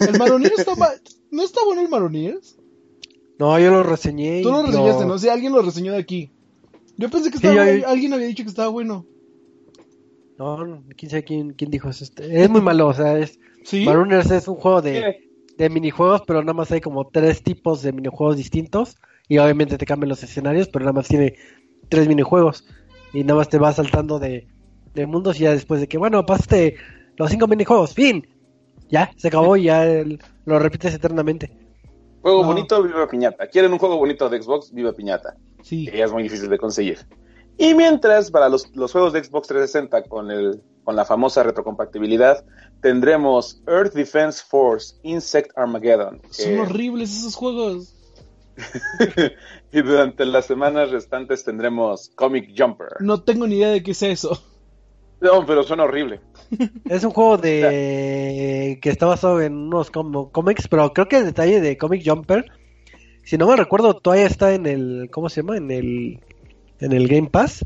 ¿El 0.00 0.18
Maroneers 0.18 0.58
está 0.60 0.74
ma- 0.76 0.88
¿No 1.30 1.42
está 1.42 1.62
bueno 1.66 1.82
el 1.82 1.88
Maroneers? 1.90 2.56
No, 3.38 3.58
yo 3.58 3.70
lo 3.70 3.82
reseñé. 3.82 4.40
y 4.40 4.42
Tú 4.42 4.50
lo 4.50 4.62
reseñaste, 4.62 5.04
¿no? 5.04 5.18
Sí, 5.18 5.28
alguien 5.28 5.52
lo 5.52 5.60
reseñó 5.60 5.92
de 5.92 5.98
aquí. 5.98 6.32
Yo 6.98 7.08
pensé 7.08 7.30
que 7.30 7.38
Sí, 7.38 7.46
estaba 7.46 7.70
yo- 7.72 7.88
alguien 7.88 8.12
había 8.12 8.26
dicho 8.26 8.42
que 8.42 8.50
estaba 8.50 8.68
bueno. 8.68 9.06
No, 10.36 10.64
no, 10.64 10.84
quién 10.96 11.10
sabe 11.10 11.24
quién, 11.24 11.52
quién 11.54 11.70
dijo 11.70 11.88
eso. 11.88 12.04
Este, 12.04 12.42
Es 12.42 12.48
muy 12.50 12.60
malo, 12.60 12.88
o 12.88 12.92
sea, 12.94 13.18
es... 13.18 13.38
¿Sí? 13.64 13.84
Marooners 13.84 14.30
es 14.30 14.46
un 14.46 14.54
juego 14.56 14.80
de, 14.82 15.16
de 15.56 15.68
minijuegos, 15.70 16.22
pero 16.26 16.40
nada 16.42 16.52
más 16.54 16.70
hay 16.70 16.80
como 16.80 17.08
tres 17.08 17.42
tipos 17.42 17.82
de 17.82 17.92
minijuegos 17.92 18.36
distintos. 18.36 18.96
Y 19.28 19.38
obviamente 19.38 19.76
te 19.78 19.84
cambian 19.86 20.08
los 20.08 20.22
escenarios, 20.22 20.68
pero 20.68 20.84
nada 20.84 20.92
más 20.94 21.08
tiene 21.08 21.34
tres 21.88 22.06
minijuegos. 22.08 22.64
Y 23.12 23.22
nada 23.24 23.36
más 23.40 23.48
te 23.48 23.58
vas 23.58 23.76
saltando 23.76 24.18
de, 24.18 24.46
de 24.94 25.06
mundos 25.06 25.38
y 25.40 25.44
ya 25.44 25.52
después 25.52 25.80
de 25.80 25.88
que, 25.88 25.98
bueno, 25.98 26.24
pasaste 26.24 26.76
los 27.16 27.30
cinco 27.30 27.46
minijuegos, 27.48 27.94
fin. 27.94 28.26
Ya, 28.90 29.10
se 29.16 29.28
acabó 29.28 29.56
y 29.56 29.64
ya 29.64 29.84
el- 29.84 30.18
lo 30.46 30.58
repites 30.58 30.94
eternamente. 30.94 31.50
Juego 32.22 32.42
No. 32.42 32.48
bonito, 32.48 32.82
viva 32.82 33.06
piñata. 33.08 33.46
¿Quieren 33.48 33.72
un 33.72 33.78
juego 33.78 33.96
bonito 33.98 34.28
de 34.28 34.40
Xbox? 34.40 34.72
Viva 34.72 34.92
piñata. 34.92 35.34
Sí. 35.62 35.86
que 35.86 35.98
ya 35.98 36.04
es 36.04 36.12
muy 36.12 36.22
difícil 36.22 36.48
de 36.48 36.58
conseguir. 36.58 36.98
Y 37.56 37.74
mientras, 37.74 38.30
para 38.30 38.48
los, 38.48 38.74
los 38.76 38.92
juegos 38.92 39.12
de 39.12 39.24
Xbox 39.24 39.48
360 39.48 40.04
con, 40.08 40.30
el, 40.30 40.62
con 40.84 40.94
la 40.96 41.04
famosa 41.04 41.42
retrocompatibilidad, 41.42 42.44
tendremos 42.80 43.60
Earth 43.66 43.92
Defense 43.94 44.42
Force 44.48 44.94
Insect 45.02 45.50
Armageddon. 45.56 46.20
que- 46.20 46.32
Son 46.44 46.58
horribles 46.60 47.10
esos 47.18 47.34
juegos. 47.34 47.94
y 49.72 49.82
durante 49.82 50.24
las 50.24 50.46
semanas 50.46 50.90
restantes 50.90 51.44
tendremos 51.44 52.10
Comic 52.14 52.52
Jumper. 52.56 52.88
No 53.00 53.22
tengo 53.22 53.46
ni 53.46 53.56
idea 53.56 53.70
de 53.70 53.82
qué 53.82 53.92
es 53.92 54.02
eso. 54.02 54.40
No, 55.20 55.44
pero 55.46 55.62
suena 55.64 55.84
horrible. 55.84 56.20
Es 56.88 57.02
un 57.04 57.10
juego 57.10 57.36
de 57.38 58.78
que 58.80 58.88
está 58.90 59.06
basado 59.06 59.40
en 59.42 59.54
unos 59.54 59.90
cómics, 59.90 60.68
pero 60.68 60.92
creo 60.92 61.08
que 61.08 61.18
el 61.18 61.24
detalle 61.24 61.60
de 61.60 61.76
Comic 61.76 62.02
Jumper, 62.08 62.46
si 63.28 63.36
no 63.38 63.46
me 63.46 63.56
recuerdo, 63.56 63.94
todavía 63.94 64.26
está 64.26 64.54
en 64.54 64.66
el, 64.66 65.10
¿cómo 65.12 65.28
se 65.28 65.42
llama? 65.42 65.56
En 65.56 65.70
el, 65.70 66.20
en 66.80 66.92
el 66.92 67.08
Game 67.08 67.28
Pass. 67.30 67.64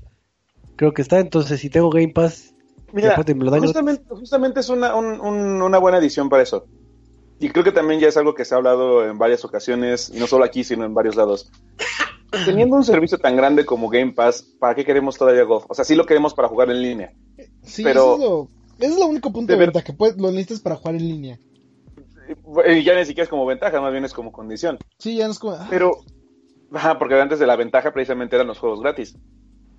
Creo 0.76 0.92
que 0.92 1.02
está, 1.02 1.20
entonces 1.20 1.60
si 1.60 1.70
tengo 1.70 1.90
Game 1.90 2.08
Pass, 2.12 2.54
Mira, 2.92 3.08
después 3.08 3.26
te 3.26 3.34
me 3.34 3.44
lo 3.44 3.50
dan. 3.50 3.60
justamente, 3.60 4.04
justamente 4.08 4.60
es 4.60 4.68
una, 4.68 4.94
un- 4.96 5.20
un- 5.20 5.62
una 5.62 5.78
buena 5.78 5.98
edición 5.98 6.28
para 6.28 6.42
eso. 6.42 6.66
Y 7.38 7.48
creo 7.50 7.64
que 7.64 7.72
también 7.72 8.00
ya 8.00 8.08
es 8.08 8.16
algo 8.16 8.34
que 8.34 8.44
se 8.44 8.54
ha 8.54 8.58
hablado 8.58 9.08
en 9.08 9.18
varias 9.18 9.44
ocasiones, 9.44 10.10
y 10.14 10.18
no 10.18 10.26
solo 10.26 10.44
aquí, 10.44 10.64
sino 10.64 10.84
en 10.84 10.94
varios 10.94 11.16
lados. 11.16 11.50
Teniendo 12.46 12.76
un 12.76 12.84
servicio 12.84 13.18
tan 13.18 13.36
grande 13.36 13.64
como 13.66 13.88
Game 13.88 14.12
Pass, 14.12 14.42
¿para 14.58 14.74
qué 14.74 14.84
queremos 14.84 15.18
todavía 15.18 15.44
Golf? 15.44 15.64
O 15.68 15.74
sea, 15.74 15.84
sí 15.84 15.94
lo 15.94 16.06
queremos 16.06 16.34
para 16.34 16.48
jugar 16.48 16.70
en 16.70 16.82
línea. 16.82 17.12
Sí, 17.62 17.82
Pero- 17.84 18.00
eso 18.00 18.14
es 18.14 18.20
lo, 18.20 18.48
ese 18.78 18.94
es 18.94 18.98
lo 18.98 19.06
único 19.06 19.32
punto 19.32 19.52
De 19.52 19.54
de, 19.54 19.58
ver- 19.58 19.68
venta 19.72 19.84
que 19.84 19.92
puedes, 19.92 20.16
lo 20.16 20.30
necesitas 20.30 20.60
para 20.60 20.76
jugar 20.76 20.94
en 20.96 21.08
línea. 21.08 21.38
Y 22.66 22.82
ya 22.84 22.94
ni 22.94 23.04
siquiera 23.04 23.24
es 23.24 23.28
como 23.30 23.46
ventaja, 23.46 23.80
más 23.80 23.92
bien 23.92 24.04
es 24.04 24.12
como 24.12 24.32
condición. 24.32 24.78
Sí, 24.98 25.16
ya 25.16 25.26
no 25.26 25.32
es 25.32 25.38
como. 25.38 25.54
ah, 25.54 25.66
Pero, 25.70 25.92
ajá, 26.72 26.98
porque 26.98 27.20
antes 27.20 27.38
de 27.38 27.46
la 27.46 27.56
ventaja 27.56 27.92
precisamente 27.92 28.36
eran 28.36 28.48
los 28.48 28.58
juegos 28.58 28.80
gratis. 28.80 29.16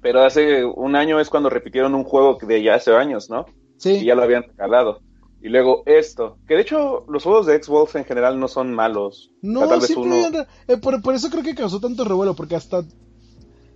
Pero 0.02 0.22
hace 0.24 0.66
un 0.66 0.96
año 0.96 1.20
es 1.20 1.30
cuando 1.30 1.50
repitieron 1.50 1.96
un 1.96 2.04
juego 2.04 2.38
de 2.42 2.62
ya 2.62 2.76
hace 2.76 2.94
años, 2.94 3.30
¿no? 3.30 3.46
sí. 3.78 4.00
Y 4.02 4.06
ya 4.06 4.16
lo 4.16 4.24
habían 4.24 4.44
regalado. 4.44 5.02
Y 5.40 5.50
luego 5.50 5.84
esto, 5.86 6.38
que 6.48 6.56
de 6.56 6.62
hecho 6.62 7.06
los 7.08 7.24
juegos 7.24 7.46
de 7.46 7.56
X-Wolf 7.56 7.96
en 7.96 8.06
general 8.06 8.40
no 8.40 8.48
son 8.48 8.74
malos. 8.74 9.30
O 9.44 9.48
No, 9.48 9.60
sea, 9.60 9.68
tal 9.70 9.80
vez 9.80 9.88
siempre 9.90 10.12
uno... 10.12 10.28
eran- 10.28 10.48
eh, 10.68 10.78
por, 10.78 11.02
por 11.02 11.14
eso 11.16 11.30
creo 11.30 11.44
que 11.44 11.56
causó 11.56 11.80
tanto 11.80 12.04
revuelo, 12.04 12.34
porque 12.36 12.56
hasta 12.56 12.84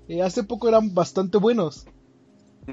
eh, 0.07 0.22
hace 0.22 0.43
poco 0.43 0.68
eran 0.70 0.93
bastante 0.93 1.38
buenos. 1.38 1.86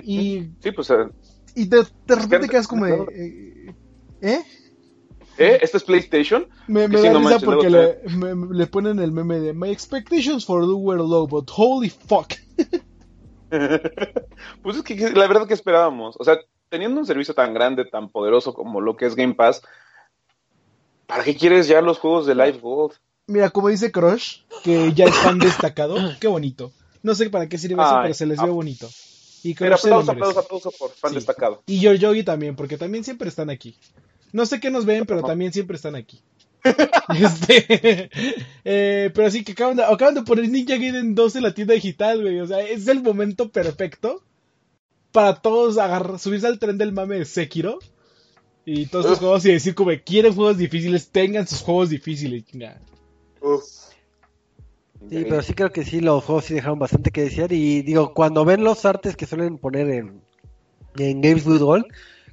Y, 0.02 0.42
Sí, 0.60 0.72
pues 0.72 0.90
eh, 0.90 1.06
y 1.54 1.66
de, 1.66 1.84
de 2.06 2.14
repente 2.14 2.48
quedas 2.48 2.68
como 2.68 2.84
de... 2.84 3.74
eh, 4.20 4.42
¿Eh? 5.38 5.58
¿Este 5.62 5.76
es 5.78 5.82
PlayStation? 5.84 6.46
Me, 6.68 6.86
me 6.88 6.98
sí, 6.98 7.04
da 7.06 7.12
no 7.12 7.18
risa 7.18 7.30
manches, 7.30 7.44
porque 7.44 7.70
le, 7.70 7.98
me- 8.16 8.54
le 8.56 8.66
ponen 8.66 8.98
el 9.00 9.10
meme 9.12 9.40
de 9.40 9.52
My 9.52 9.70
expectations 9.70 10.44
for 10.44 10.62
you 10.62 10.76
were 10.76 10.98
low, 11.02 11.26
but 11.26 11.50
holy 11.56 11.90
fuck. 11.90 12.32
pues 14.62 14.76
es 14.76 14.82
que 14.82 14.96
la 15.10 15.26
verdad 15.26 15.46
que 15.46 15.54
esperábamos. 15.54 16.16
O 16.18 16.24
sea, 16.24 16.38
teniendo 16.68 17.00
un 17.00 17.06
servicio 17.06 17.34
tan 17.34 17.54
grande, 17.54 17.84
tan 17.84 18.08
poderoso 18.10 18.54
como 18.54 18.80
lo 18.80 18.96
que 18.96 19.06
es 19.06 19.14
Game 19.14 19.34
Pass, 19.34 19.62
¿para 21.06 21.24
qué 21.24 21.36
quieres 21.36 21.68
ya 21.68 21.80
los 21.80 21.98
juegos 21.98 22.26
de 22.26 22.34
Live 22.34 22.58
Gold? 22.60 22.94
Mira, 23.26 23.50
como 23.50 23.68
dice 23.68 23.90
Crush, 23.90 24.40
que 24.62 24.92
ya 24.92 25.06
es 25.06 25.14
fan 25.14 25.38
destacado, 25.38 25.96
qué 26.20 26.26
bonito. 26.28 26.72
No 27.02 27.14
sé 27.14 27.28
para 27.30 27.48
qué 27.48 27.58
sirve 27.58 27.82
eso, 27.82 27.96
Ay, 27.96 28.02
pero 28.04 28.14
se 28.14 28.26
les 28.26 28.38
ah. 28.38 28.44
ve 28.46 28.50
bonito. 28.50 28.88
Y 29.42 29.54
Crush 29.54 29.68
lo 29.68 29.76
aplauso, 29.76 30.12
aplauso, 30.12 30.40
aplauso 30.40 30.70
por 30.78 30.90
fan 30.90 31.10
Sí. 31.10 31.16
destacado. 31.16 31.62
Y 31.66 31.80
Yoyogi 31.80 32.22
también, 32.22 32.56
porque 32.56 32.78
también 32.78 33.04
siempre 33.04 33.28
están 33.28 33.50
aquí. 33.50 33.76
No 34.34 34.46
sé 34.46 34.58
qué 34.58 34.68
nos 34.68 34.84
ven, 34.84 35.06
pero 35.06 35.22
también 35.22 35.52
siempre 35.52 35.76
están 35.76 35.94
aquí. 35.94 36.20
Este, 37.14 38.10
eh, 38.64 39.10
pero 39.14 39.30
sí 39.30 39.44
que 39.44 39.52
acaban 39.52 39.76
de, 39.76 39.84
acaban 39.84 40.14
de 40.14 40.22
poner 40.22 40.48
Ninja 40.48 40.76
Gaiden 40.76 41.14
2 41.14 41.36
en 41.36 41.42
la 41.42 41.54
tienda 41.54 41.74
digital, 41.74 42.20
güey. 42.20 42.40
O 42.40 42.46
sea, 42.46 42.60
es 42.60 42.88
el 42.88 43.00
momento 43.00 43.50
perfecto 43.50 44.24
para 45.12 45.36
todos 45.36 45.78
agarrar, 45.78 46.18
subirse 46.18 46.48
al 46.48 46.58
tren 46.58 46.78
del 46.78 46.92
mame 46.92 47.18
de 47.18 47.26
Sekiro 47.26 47.78
y 48.64 48.86
todos 48.86 49.06
Uf. 49.12 49.18
juegos 49.18 49.44
y 49.44 49.52
decir 49.52 49.76
como 49.76 49.92
quieren 50.04 50.34
juegos 50.34 50.56
difíciles, 50.56 51.10
tengan 51.10 51.46
sus 51.46 51.60
juegos 51.60 51.90
difíciles. 51.90 52.44
chinga. 52.46 52.80
Uf. 53.40 53.62
Sí, 55.10 55.26
pero 55.28 55.42
sí 55.42 55.54
creo 55.54 55.70
que 55.70 55.84
sí, 55.84 56.00
los 56.00 56.24
juegos 56.24 56.46
sí 56.46 56.54
dejaron 56.54 56.80
bastante 56.80 57.12
que 57.12 57.22
desear. 57.22 57.52
Y 57.52 57.82
digo, 57.82 58.14
cuando 58.14 58.44
ven 58.44 58.64
los 58.64 58.84
artes 58.84 59.14
que 59.14 59.26
suelen 59.26 59.58
poner 59.58 59.90
en, 59.90 60.22
en 60.96 61.20
Games 61.20 61.46
with 61.46 61.60
Gold, 61.60 61.84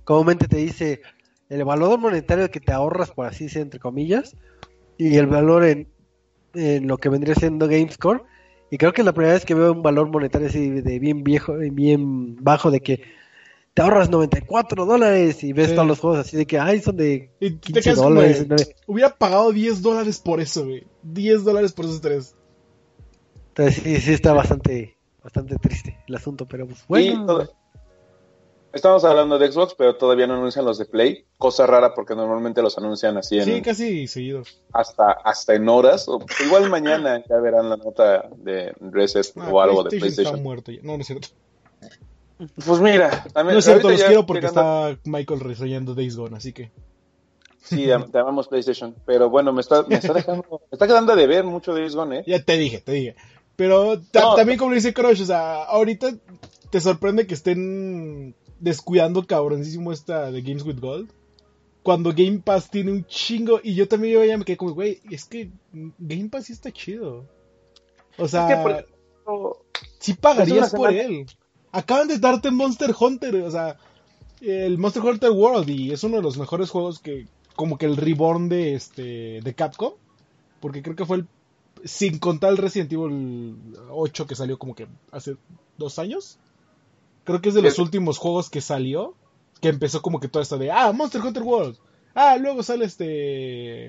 comúnmente 0.03 0.47
te 0.47 0.57
dice 0.57 1.01
el 1.51 1.63
valor 1.65 1.99
monetario 1.99 2.49
que 2.49 2.59
te 2.59 2.71
ahorras, 2.71 3.11
por 3.11 3.25
así 3.27 3.43
decir, 3.45 3.61
entre 3.61 3.79
comillas, 3.79 4.35
y 4.97 5.17
el 5.17 5.27
valor 5.27 5.65
en, 5.65 5.87
en 6.53 6.87
lo 6.87 6.97
que 6.97 7.09
vendría 7.09 7.35
siendo 7.35 7.67
GameScore. 7.67 8.21
Y 8.69 8.77
creo 8.77 8.93
que 8.93 9.01
es 9.01 9.05
la 9.05 9.11
primera 9.13 9.33
vez 9.33 9.45
que 9.45 9.53
veo 9.53 9.73
un 9.73 9.83
valor 9.83 10.07
monetario 10.09 10.47
así 10.47 10.69
de 10.69 10.99
bien 10.99 11.23
viejo, 11.23 11.55
bien 11.57 12.37
bajo, 12.41 12.71
de 12.71 12.79
que 12.79 13.01
te 13.73 13.81
ahorras 13.81 14.09
94 14.09 14.85
dólares 14.85 15.43
y 15.43 15.51
ves 15.53 15.69
Sí. 15.69 15.75
todos 15.75 15.87
los 15.87 15.99
juegos 15.99 16.19
así 16.19 16.37
de 16.37 16.45
que, 16.45 16.57
ay, 16.57 16.79
son 16.81 16.95
de 16.97 17.31
Y 17.41 17.51
te 17.51 17.59
15 17.59 17.81
quedas 17.81 17.97
como 17.99 18.09
dólares. 18.11 18.47
hubiera 18.87 19.15
pagado 19.17 19.51
10 19.51 19.81
dólares 19.81 20.19
por 20.19 20.39
eso, 20.39 20.65
güey. 20.65 20.85
10 21.03 21.43
dólares 21.43 21.73
por 21.73 21.85
esos 21.85 21.99
tres. 22.01 22.35
Entonces 23.49 23.83
sí, 23.83 23.99
sí 23.99 24.13
está 24.13 24.31
bastante, 24.33 24.95
bastante 25.21 25.55
triste 25.57 25.97
el 26.07 26.15
asunto, 26.15 26.45
pero 26.45 26.65
pues 26.67 26.85
bueno. 26.87 27.41
Y 27.43 27.47
Estamos 28.73 29.03
hablando 29.03 29.37
de 29.37 29.51
Xbox, 29.51 29.75
pero 29.77 29.95
todavía 29.97 30.27
no 30.27 30.35
anuncian 30.35 30.63
los 30.63 30.77
de 30.77 30.85
Play. 30.85 31.25
Cosa 31.37 31.67
rara 31.67 31.93
porque 31.93 32.15
normalmente 32.15 32.61
los 32.61 32.77
anuncian 32.77 33.17
así 33.17 33.37
en, 33.37 33.43
Sí, 33.45 33.61
casi 33.61 34.07
seguido. 34.07 34.43
hasta, 34.71 35.11
hasta 35.11 35.55
en 35.55 35.67
horas. 35.67 36.07
O, 36.07 36.19
igual 36.45 36.69
mañana 36.69 37.21
ya 37.29 37.37
verán 37.37 37.69
la 37.69 37.75
nota 37.77 38.29
de 38.37 38.73
Reset 38.79 39.27
Ah, 39.37 39.49
o 39.51 39.59
algo 39.61 39.83
de 39.83 39.89
PlayStation 39.99 40.35
está 40.35 40.41
muerto 40.43 40.71
ya. 40.71 40.79
No, 40.83 40.95
no 40.95 41.01
es 41.01 41.07
cierto. 41.07 41.27
Pues 42.65 42.79
mira, 42.79 43.23
también, 43.33 43.53
No 43.55 43.59
es 43.59 43.65
cierto, 43.65 43.89
los 43.89 44.01
quiero 44.01 44.25
porque 44.25 44.47
llegando- 44.47 44.89
está 44.91 45.01
Michael 45.09 45.39
reseñando 45.41 45.93
Days 45.93 46.15
Gone, 46.15 46.37
así 46.37 46.53
que. 46.53 46.71
Sí, 47.61 47.87
te 48.11 48.17
amamos 48.17 48.47
PlayStation. 48.47 48.95
Pero 49.05 49.29
bueno, 49.29 49.53
me 49.53 49.61
está, 49.61 49.83
me 49.83 49.95
está 49.95 50.13
dejando, 50.13 50.45
me 50.49 50.57
está 50.75 50.87
quedando 50.87 51.15
de 51.15 51.27
ver 51.27 51.43
mucho 51.43 51.73
Days 51.73 51.93
Gone, 51.95 52.19
¿eh? 52.19 52.23
Ya 52.25 52.41
te 52.43 52.57
dije, 52.57 52.79
te 52.79 52.93
dije. 52.93 53.15
Pero 53.57 54.01
ta- 54.11 54.21
No. 54.21 54.35
también 54.35 54.57
como 54.57 54.73
dice 54.73 54.93
Crush, 54.93 55.21
o 55.21 55.25
sea, 55.25 55.63
ahorita 55.65 56.11
te 56.71 56.81
sorprende 56.81 57.27
que 57.27 57.33
estén 57.35 58.33
descuidando 58.61 59.25
cabroncísimo 59.25 59.91
esta 59.91 60.31
de 60.31 60.41
Games 60.41 60.63
with 60.63 60.79
Gold. 60.79 61.11
Cuando 61.83 62.13
Game 62.13 62.39
Pass 62.39 62.69
tiene 62.69 62.91
un 62.91 63.05
chingo. 63.05 63.59
Y 63.63 63.73
yo 63.75 63.87
también 63.87 64.13
yo 64.13 64.23
ya 64.23 64.37
me 64.37 64.45
quedé 64.45 64.57
como, 64.57 64.73
güey, 64.73 65.01
es 65.09 65.25
que 65.25 65.51
Game 65.73 66.29
Pass 66.29 66.45
sí 66.45 66.53
está 66.53 66.71
chido. 66.71 67.25
O 68.17 68.27
sea, 68.27 68.47
Es 68.47 68.55
que 68.55 68.61
por 68.61 68.71
ejemplo, 68.71 69.65
sí 69.99 70.13
pagarías 70.13 70.71
por 70.71 70.93
él. 70.93 71.25
Acaban 71.71 72.07
de 72.07 72.19
darte 72.19 72.51
Monster 72.51 72.93
Hunter, 72.97 73.35
o 73.37 73.51
sea, 73.51 73.77
el 74.41 74.77
Monster 74.77 75.03
Hunter 75.03 75.31
World 75.31 75.69
y 75.69 75.91
es 75.91 76.03
uno 76.03 76.17
de 76.17 76.23
los 76.23 76.37
mejores 76.37 76.69
juegos 76.69 76.99
que 76.99 77.27
como 77.55 77.77
que 77.77 77.85
el 77.85 77.97
reborn 77.97 78.49
de 78.49 78.75
este 78.75 79.39
de 79.41 79.53
Capcom, 79.55 79.93
porque 80.59 80.81
creo 80.81 80.95
que 80.95 81.05
fue 81.05 81.17
el 81.17 81.27
sin 81.83 82.19
contar 82.19 82.51
el 82.51 82.57
Resident 82.57 82.91
Evil 82.91 83.55
8 83.89 84.27
que 84.27 84.35
salió 84.35 84.57
como 84.59 84.75
que 84.75 84.87
hace 85.11 85.35
dos 85.77 85.99
años. 85.99 86.37
Creo 87.31 87.41
que 87.41 87.49
es 87.49 87.55
de 87.55 87.61
los 87.61 87.79
últimos 87.79 88.17
juegos 88.17 88.49
que 88.49 88.61
salió 88.61 89.15
que 89.61 89.69
empezó 89.69 90.01
como 90.01 90.19
que 90.19 90.27
todo 90.27 90.41
esto 90.43 90.57
de 90.57 90.71
ah 90.71 90.91
Monster 90.91 91.21
Hunter 91.21 91.43
World, 91.43 91.77
ah 92.15 92.37
luego 92.37 92.63
sale 92.63 92.85
este 92.85 93.87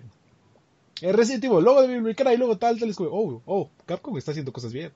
el 1.00 1.14
Resident 1.14 1.44
Evil, 1.44 1.62
luego 1.64 1.82
de 1.82 1.88
Devil 1.88 2.02
May 2.02 2.34
y 2.34 2.36
luego 2.36 2.58
tal 2.58 2.78
tal 2.78 2.90
es 2.90 2.96
como 2.96 3.10
oh 3.10 3.42
oh 3.46 3.70
Capcom 3.86 4.16
está 4.18 4.30
haciendo 4.32 4.52
cosas 4.52 4.72
bien. 4.72 4.92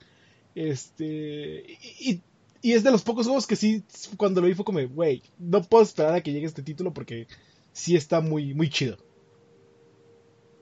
Este. 0.55 1.65
Y, 2.01 2.11
y- 2.13 2.23
y 2.63 2.73
es 2.73 2.83
de 2.83 2.91
los 2.91 3.03
pocos 3.03 3.27
juegos 3.27 3.47
que 3.47 3.55
sí, 3.55 3.85
cuando 4.17 4.41
lo 4.41 4.49
vi 4.49 4.55
fue 4.55 4.65
como, 4.65 4.81
güey, 4.89 5.23
no 5.39 5.63
puedo 5.63 5.85
esperar 5.85 6.15
a 6.15 6.21
que 6.23 6.33
llegue 6.33 6.47
este 6.47 6.63
título 6.63 6.93
porque 6.93 7.29
sí 7.73 7.95
está 7.95 8.21
muy, 8.21 8.55
muy 8.55 8.71
chido. 8.71 8.97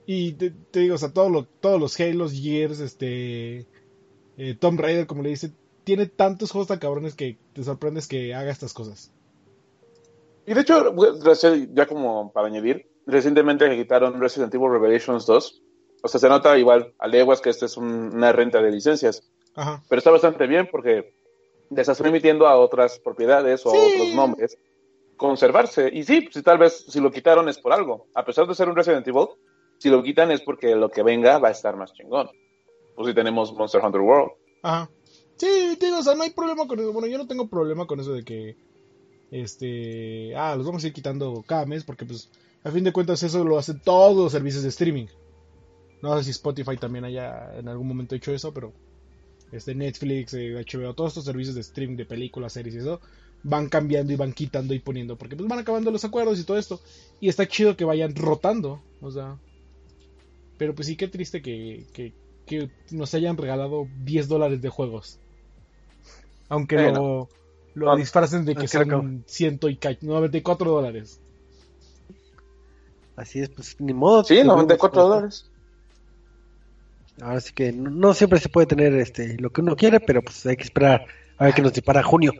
Y 0.05 0.33
te, 0.33 0.51
te 0.51 0.81
digo, 0.81 0.95
o 0.95 0.97
sea, 0.97 1.11
todos 1.13 1.31
los, 1.31 1.47
todos 1.61 1.79
los 1.79 1.99
Halos, 1.99 2.33
Gears, 2.33 2.79
este. 2.79 3.65
eh, 4.37 4.55
Tomb 4.59 4.79
Raider, 4.79 5.07
como 5.07 5.23
le 5.23 5.29
dice, 5.29 5.51
tiene 5.85 6.07
tantos 6.07 6.51
juegos 6.51 6.67
tan 6.67 6.79
cabrones 6.79 7.15
que 7.15 7.37
te 7.53 7.63
sorprendes 7.63 8.07
que 8.07 8.33
haga 8.33 8.51
estas 8.51 8.73
cosas. 8.73 9.11
Y 10.45 10.53
de 10.53 10.61
hecho, 10.61 10.93
pues, 10.95 11.45
ya 11.73 11.85
como 11.87 12.31
para 12.31 12.47
añadir, 12.47 12.87
recientemente 13.05 13.69
que 13.69 13.77
quitaron 13.77 14.19
Resident 14.19 14.53
Evil 14.53 14.71
Revelations 14.71 15.25
2. 15.25 15.61
O 16.03 16.07
sea, 16.07 16.19
se 16.19 16.29
nota 16.29 16.57
igual 16.57 16.93
a 16.99 17.07
leguas 17.07 17.41
que 17.41 17.49
esta 17.49 17.65
es 17.65 17.77
un- 17.77 18.13
una 18.13 18.31
renta 18.31 18.61
de 18.61 18.71
licencias. 18.71 19.27
Ajá. 19.55 19.81
Pero 19.89 19.97
está 19.99 20.11
bastante 20.11 20.45
bien 20.45 20.67
porque 20.69 21.13
les 21.69 21.79
estás 21.79 21.99
permitiendo 22.01 22.47
a 22.47 22.57
otras 22.57 22.99
propiedades 22.99 23.65
o 23.65 23.69
a 23.69 23.73
Sí. 23.73 23.93
otros 23.95 24.13
nombres 24.13 24.57
conservarse. 25.17 25.89
Y 25.91 26.03
sí, 26.03 26.27
si 26.31 26.43
tal 26.43 26.57
vez 26.57 26.85
si 26.89 26.99
lo 26.99 27.09
quitaron 27.11 27.47
es 27.49 27.57
por 27.57 27.73
algo. 27.73 28.07
A 28.13 28.23
pesar 28.25 28.45
de 28.47 28.53
ser 28.53 28.69
un 28.69 28.75
Resident 28.75 29.07
Evil, 29.07 29.27
si 29.79 29.89
lo 29.89 30.03
quitan 30.03 30.29
es 30.31 30.41
porque 30.41 30.75
lo 30.75 30.89
que 30.89 31.01
venga 31.03 31.37
va 31.39 31.47
a 31.47 31.51
estar 31.51 31.75
más 31.75 31.93
chingón. 31.93 32.29
Pues 32.95 33.07
si 33.07 33.13
tenemos 33.13 33.51
Monster 33.53 33.81
Hunter 33.83 34.01
World. 34.01 34.31
Ajá. 34.61 34.89
Sí, 35.37 35.77
digo, 35.79 35.99
o 35.99 36.03
sea, 36.03 36.15
no 36.15 36.23
hay 36.23 36.29
problema 36.31 36.67
con 36.67 36.79
eso. 36.79 36.93
Bueno, 36.93 37.07
yo 37.07 37.17
no 37.17 37.27
tengo 37.27 37.47
problema 37.49 37.85
con 37.87 37.99
eso 37.99 38.13
de 38.13 38.23
que, 38.23 38.57
este, 39.31 40.35
ah, 40.35 40.55
los 40.55 40.65
vamos 40.65 40.83
a 40.83 40.87
ir 40.87 40.93
quitando 40.93 41.43
cada 41.47 41.65
mes 41.65 41.83
porque, 41.83 42.05
pues, 42.05 42.31
a 42.63 42.71
fin 42.71 42.83
de 42.83 42.93
cuentas 42.93 43.23
eso 43.23 43.43
lo 43.45 43.57
hacen 43.57 43.81
todos 43.81 44.17
los 44.17 44.31
servicios 44.31 44.63
de 44.63 44.69
streaming. 44.69 45.07
No 46.01 46.17
sé 46.17 46.25
si 46.25 46.31
Spotify 46.31 46.77
también 46.77 47.05
haya 47.05 47.57
en 47.57 47.67
algún 47.69 47.87
momento 47.87 48.15
hecho 48.15 48.33
eso, 48.33 48.53
pero, 48.53 48.73
este, 49.51 49.75
Netflix, 49.75 50.33
eh, 50.35 50.55
HBO, 50.55 50.93
todos 50.95 51.11
estos 51.11 51.25
servicios 51.25 51.55
de 51.55 51.61
streaming 51.61 51.97
de 51.97 52.05
películas, 52.05 52.53
series 52.53 52.75
y 52.75 52.79
eso, 52.79 53.01
van 53.43 53.69
cambiando 53.69 54.13
y 54.13 54.15
van 54.17 54.33
quitando 54.33 54.73
y 54.73 54.79
poniendo 54.79 55.17
porque, 55.17 55.35
pues, 55.35 55.49
van 55.49 55.59
acabando 55.59 55.91
los 55.91 56.05
acuerdos 56.05 56.39
y 56.39 56.45
todo 56.45 56.57
esto. 56.57 56.81
Y 57.21 57.29
está 57.29 57.47
chido 57.47 57.77
que 57.77 57.85
vayan 57.85 58.15
rotando, 58.15 58.81
o 59.01 59.11
sea. 59.11 59.39
Pero, 60.57 60.73
pues, 60.75 60.87
sí, 60.87 60.95
qué 60.95 61.07
triste 61.07 61.41
que, 61.41 61.85
que, 61.93 62.13
que 62.45 62.69
nos 62.91 63.13
hayan 63.13 63.37
regalado 63.37 63.87
10 64.03 64.27
dólares 64.27 64.61
de 64.61 64.69
juegos. 64.69 65.19
Aunque 66.49 66.77
lo, 66.91 67.29
lo 67.73 67.85
No, 67.87 67.95
disfracen 67.95 68.45
de 68.45 68.55
que 68.55 68.67
son 68.67 69.23
ciento 69.27 69.69
y 69.69 69.77
ca- 69.77 69.97
94 70.01 70.71
dólares. 70.71 71.19
Así 73.15 73.39
es, 73.39 73.49
pues 73.49 73.75
ni 73.79 73.93
modo. 73.93 74.23
Sí, 74.23 74.37
Lo 74.43 74.53
94 74.55 75.01
vemos, 75.01 75.15
dólares. 75.15 75.51
Ahora 77.21 77.39
sí 77.39 77.53
que 77.53 77.71
no, 77.71 77.89
no 77.89 78.13
siempre 78.13 78.39
se 78.39 78.49
puede 78.49 78.67
tener 78.67 78.93
este 78.95 79.37
lo 79.39 79.49
que 79.49 79.61
uno 79.61 79.75
quiere, 79.75 79.99
pero 80.01 80.21
pues 80.21 80.45
hay 80.45 80.57
que 80.57 80.63
esperar 80.63 81.05
a 81.37 81.45
ver 81.45 81.53
qué 81.53 81.61
nos 81.61 81.73
depara 81.73 82.03
junio. 82.03 82.33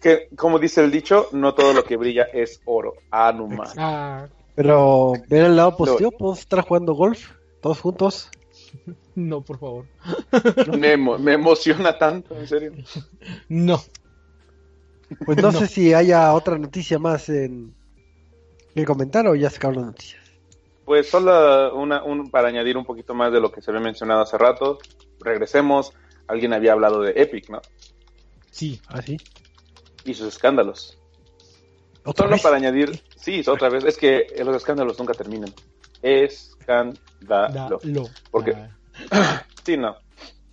Que, 0.00 0.28
como 0.36 0.58
dice 0.58 0.82
el 0.82 0.90
dicho, 0.90 1.28
no 1.32 1.54
todo 1.54 1.72
lo 1.72 1.84
que 1.84 1.96
brilla 1.96 2.24
es 2.32 2.60
oro. 2.64 2.94
Ah, 3.10 3.32
no 3.36 3.48
más. 3.48 3.74
Ah, 3.76 4.28
Pero 4.54 5.12
ver 5.28 5.44
el 5.46 5.56
lado 5.56 5.76
positivo, 5.76 6.10
podemos 6.12 6.40
estar 6.40 6.60
jugando 6.62 6.92
golf 6.94 7.30
todos 7.60 7.80
juntos. 7.80 8.30
no, 9.14 9.40
por 9.42 9.58
favor. 9.58 9.86
Me, 10.78 10.94
emo- 10.96 11.18
me 11.18 11.32
emociona 11.34 11.96
tanto, 11.98 12.36
en 12.38 12.46
serio. 12.48 12.72
No. 13.48 13.82
Pues 15.26 15.36
no, 15.42 15.52
No. 15.52 15.58
sé 15.58 15.66
si 15.66 15.92
haya 15.92 16.32
otra 16.32 16.56
noticia 16.58 16.98
más 16.98 17.28
en 17.28 17.74
que 18.74 18.84
comentar 18.86 19.26
o 19.26 19.34
ya 19.34 19.50
se 19.50 19.56
acabaron 19.58 19.82
las 19.82 19.92
noticias. 19.92 20.22
Pues 20.86 21.08
solo 21.10 21.76
una, 21.76 22.02
un, 22.02 22.30
para 22.30 22.48
añadir 22.48 22.76
un 22.78 22.84
poquito 22.86 23.12
más 23.14 23.30
de 23.32 23.40
lo 23.40 23.52
que 23.52 23.60
se 23.60 23.70
había 23.70 23.82
mencionado 23.82 24.22
hace 24.22 24.38
rato. 24.38 24.78
Regresemos. 25.20 25.92
Alguien 26.28 26.52
había 26.54 26.72
hablado 26.72 27.02
de 27.02 27.12
Epic, 27.14 27.50
¿no? 27.50 27.60
Sí. 28.50 28.80
Así. 28.88 29.18
Y 30.04 30.14
sus 30.14 30.28
escándalos. 30.28 30.98
¿Otra 32.04 32.24
Solo 32.24 32.34
vez? 32.36 32.42
para 32.42 32.56
añadir, 32.56 33.00
sí, 33.16 33.42
otra 33.46 33.68
vez, 33.68 33.84
es 33.84 33.96
que 33.96 34.26
los 34.44 34.56
escándalos 34.56 34.98
nunca 34.98 35.12
terminan. 35.14 35.52
Escándalo. 37.22 37.78
Dalo. 37.82 38.08
Porque- 38.30 38.54
Ah, 39.10 39.42
Sí, 39.64 39.76
no. 39.76 39.96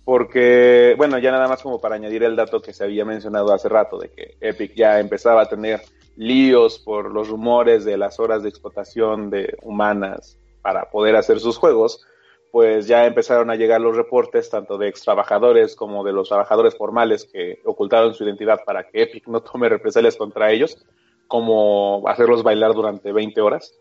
Porque, 0.04 0.94
bueno, 0.96 1.18
ya 1.18 1.30
nada 1.30 1.46
más 1.46 1.62
como 1.62 1.80
para 1.80 1.94
añadir 1.96 2.22
el 2.24 2.34
dato 2.36 2.60
que 2.60 2.72
se 2.72 2.84
había 2.84 3.04
mencionado 3.04 3.52
hace 3.52 3.68
rato, 3.68 3.98
de 3.98 4.10
que 4.10 4.36
Epic 4.40 4.74
ya 4.74 4.98
empezaba 4.98 5.42
a 5.42 5.48
tener 5.48 5.82
líos 6.16 6.78
por 6.78 7.10
los 7.12 7.28
rumores 7.28 7.84
de 7.84 7.96
las 7.96 8.18
horas 8.18 8.42
de 8.42 8.48
explotación 8.48 9.30
de 9.30 9.56
humanas 9.62 10.36
para 10.62 10.90
poder 10.90 11.16
hacer 11.16 11.38
sus 11.40 11.56
juegos, 11.58 12.04
pues 12.50 12.88
ya 12.88 13.06
empezaron 13.06 13.50
a 13.50 13.54
llegar 13.56 13.80
los 13.80 13.96
reportes 13.96 14.50
tanto 14.50 14.76
de 14.78 14.88
ex 14.88 15.02
trabajadores 15.02 15.76
como 15.76 16.02
de 16.02 16.12
los 16.12 16.28
trabajadores 16.28 16.76
formales 16.76 17.24
que 17.32 17.60
ocultaron 17.64 18.12
su 18.14 18.24
identidad 18.24 18.60
para 18.66 18.84
que 18.88 19.02
Epic 19.02 19.28
no 19.28 19.40
tome 19.42 19.68
represalias 19.68 20.16
contra 20.16 20.50
ellos, 20.50 20.84
como 21.28 22.02
hacerlos 22.08 22.42
bailar 22.42 22.74
durante 22.74 23.12
20 23.12 23.40
horas. 23.40 23.74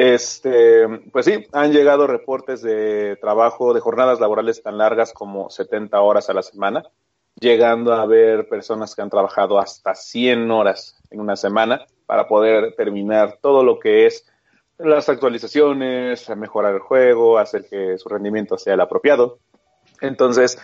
Este, 0.00 0.86
pues 1.10 1.24
sí, 1.24 1.44
han 1.52 1.72
llegado 1.72 2.06
reportes 2.06 2.62
de 2.62 3.16
trabajo, 3.20 3.74
de 3.74 3.80
jornadas 3.80 4.20
laborales 4.20 4.62
tan 4.62 4.78
largas 4.78 5.12
como 5.12 5.50
70 5.50 6.00
horas 6.00 6.30
a 6.30 6.34
la 6.34 6.44
semana, 6.44 6.84
llegando 7.40 7.92
a 7.92 8.02
haber 8.02 8.48
personas 8.48 8.94
que 8.94 9.02
han 9.02 9.10
trabajado 9.10 9.58
hasta 9.58 9.96
100 9.96 10.48
horas 10.52 10.96
en 11.10 11.18
una 11.18 11.34
semana 11.34 11.84
para 12.06 12.28
poder 12.28 12.76
terminar 12.76 13.40
todo 13.42 13.64
lo 13.64 13.80
que 13.80 14.06
es 14.06 14.24
las 14.78 15.08
actualizaciones, 15.08 16.28
mejorar 16.36 16.74
el 16.74 16.80
juego, 16.80 17.36
hacer 17.36 17.66
que 17.68 17.98
su 17.98 18.08
rendimiento 18.08 18.56
sea 18.56 18.74
el 18.74 18.80
apropiado. 18.80 19.40
Entonces, 20.00 20.60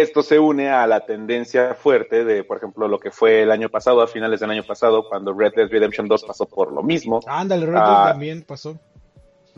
esto 0.00 0.22
se 0.22 0.38
une 0.38 0.70
a 0.70 0.86
la 0.86 1.06
tendencia 1.06 1.74
fuerte 1.74 2.24
de, 2.24 2.44
por 2.44 2.58
ejemplo, 2.58 2.88
lo 2.88 2.98
que 2.98 3.10
fue 3.10 3.42
el 3.42 3.50
año 3.50 3.68
pasado, 3.68 4.02
a 4.02 4.08
finales 4.08 4.40
del 4.40 4.50
año 4.50 4.64
pasado, 4.64 5.08
cuando 5.08 5.32
Red 5.32 5.54
Dead 5.54 5.68
Redemption 5.68 6.08
2 6.08 6.24
pasó 6.24 6.46
por 6.46 6.72
lo 6.72 6.82
mismo. 6.82 7.20
Ándale, 7.26 7.66
Red 7.66 7.74
Dead 7.74 7.82
ah, 7.84 8.08
también 8.10 8.42
pasó. 8.42 8.78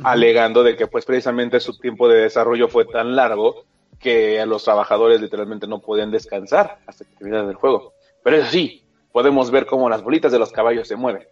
Alegando 0.02 0.62
de 0.62 0.76
que, 0.76 0.86
pues, 0.86 1.04
precisamente 1.04 1.58
su 1.60 1.78
tiempo 1.78 2.08
de 2.08 2.22
desarrollo 2.22 2.68
fue 2.68 2.84
tan 2.84 3.16
largo 3.16 3.64
que 3.98 4.40
a 4.40 4.46
los 4.46 4.64
trabajadores 4.64 5.20
literalmente 5.20 5.66
no 5.66 5.80
podían 5.80 6.10
descansar 6.10 6.78
hasta 6.86 7.04
que 7.04 7.16
terminara 7.16 7.48
el 7.48 7.54
juego. 7.54 7.94
Pero 8.22 8.36
eso 8.36 8.50
sí, 8.50 8.84
podemos 9.12 9.50
ver 9.50 9.64
cómo 9.64 9.88
las 9.88 10.02
bolitas 10.02 10.32
de 10.32 10.38
los 10.38 10.52
caballos 10.52 10.86
se 10.86 10.96
mueven. 10.96 11.26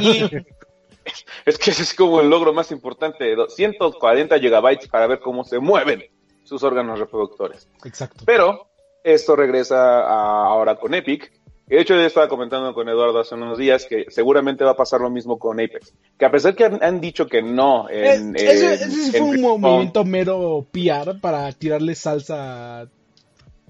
Y 0.00 0.24
es 1.46 1.58
que 1.58 1.70
ese 1.70 1.82
es 1.82 1.94
como 1.94 2.20
el 2.20 2.28
logro 2.28 2.52
más 2.52 2.70
importante, 2.70 3.34
140 3.48 4.38
gigabytes 4.38 4.88
para 4.88 5.06
ver 5.06 5.20
cómo 5.20 5.44
se 5.44 5.58
mueven 5.58 6.04
sus 6.44 6.62
órganos 6.62 6.98
reproductores. 6.98 7.68
Exacto. 7.84 8.24
Pero 8.24 8.68
esto 9.02 9.36
regresa 9.36 10.00
ahora 10.00 10.76
con 10.76 10.94
Epic. 10.94 11.32
De 11.66 11.80
hecho, 11.80 11.94
yo 11.94 12.02
estaba 12.02 12.28
comentando 12.28 12.74
con 12.74 12.88
Eduardo 12.88 13.20
hace 13.20 13.34
unos 13.34 13.56
días 13.56 13.86
que 13.86 14.06
seguramente 14.10 14.64
va 14.64 14.72
a 14.72 14.76
pasar 14.76 15.00
lo 15.00 15.08
mismo 15.08 15.38
con 15.38 15.60
Apex. 15.60 15.94
Que 16.18 16.26
a 16.26 16.30
pesar 16.30 16.54
que 16.54 16.64
han, 16.64 17.00
dicho 17.00 17.26
que 17.26 17.40
no. 17.40 17.88
En, 17.88 18.36
ese, 18.36 19.12
fue 19.12 19.20
un 19.20 19.40
movimiento 19.40 20.04
mero 20.04 20.66
PR 20.70 21.18
para 21.20 21.50
tirarle 21.52 21.94
salsa 21.94 22.86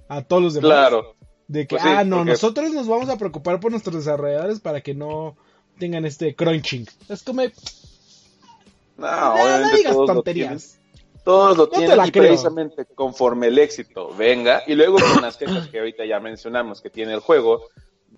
a, 0.08 0.22
todos 0.22 0.42
los 0.42 0.54
demás. 0.54 0.70
Claro. 0.70 1.14
De 1.46 1.66
que, 1.66 1.76
pues 1.76 1.82
ah, 1.84 2.02
no, 2.04 2.24
nosotros 2.24 2.72
nos 2.72 2.88
vamos 2.88 3.08
a 3.10 3.18
preocupar 3.18 3.60
por 3.60 3.70
nuestros 3.70 3.94
desarrolladores 3.94 4.58
para 4.58 4.80
que 4.80 4.94
no 4.94 5.36
tengan 5.78 6.04
este 6.04 6.34
crunching. 6.34 6.86
Es 7.08 7.22
como. 7.22 7.42
No, 8.96 9.60
no, 9.60 9.70
digas 9.70 9.94
tonterías. 9.94 10.80
Todos 11.24 11.56
lo 11.56 11.68
tienen 11.68 11.98
y 12.04 12.10
precisamente 12.10 12.84
conforme 12.94 13.46
el 13.48 13.58
éxito 13.58 14.14
venga, 14.14 14.62
y 14.66 14.74
luego 14.74 14.98
con 14.98 15.22
las 15.22 15.36
quejas 15.36 15.68
que 15.68 15.78
ahorita 15.78 16.04
ya 16.04 16.20
mencionamos 16.20 16.82
que 16.82 16.90
tiene 16.90 17.14
el 17.14 17.20
juego, 17.20 17.68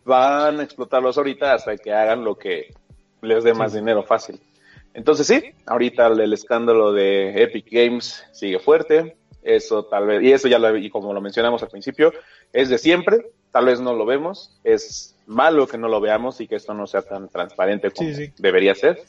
van 0.04 0.60
a 0.60 0.62
explotarlos 0.62 1.16
ahorita 1.16 1.54
hasta 1.54 1.76
que 1.76 1.92
hagan 1.92 2.24
lo 2.24 2.36
que 2.36 2.74
les 3.22 3.44
dé 3.44 3.54
más 3.54 3.72
dinero 3.72 4.02
fácil. 4.02 4.40
Entonces 4.92 5.26
sí, 5.26 5.42
ahorita 5.66 6.06
el, 6.08 6.32
escándalo 6.32 6.92
de 6.92 7.42
Epic 7.42 7.66
Games 7.70 8.24
sigue 8.32 8.58
fuerte, 8.58 9.16
eso 9.42 9.84
tal 9.84 10.06
vez, 10.06 10.22
y 10.22 10.32
eso 10.32 10.48
ya 10.48 10.58
lo, 10.58 10.76
y 10.76 10.90
como 10.90 11.12
lo 11.12 11.20
mencionamos 11.20 11.62
al 11.62 11.68
principio, 11.68 12.12
es 12.52 12.68
de 12.68 12.78
siempre, 12.78 13.26
tal 13.52 13.66
vez 13.66 13.80
no 13.80 13.94
lo 13.94 14.04
vemos, 14.04 14.58
es 14.64 15.16
malo 15.26 15.66
que 15.66 15.78
no 15.78 15.88
lo 15.88 16.00
veamos 16.00 16.40
y 16.40 16.48
que 16.48 16.56
esto 16.56 16.74
no 16.74 16.86
sea 16.86 17.02
tan 17.02 17.28
transparente 17.28 17.90
como 17.90 18.10
debería 18.38 18.74
ser, 18.74 19.02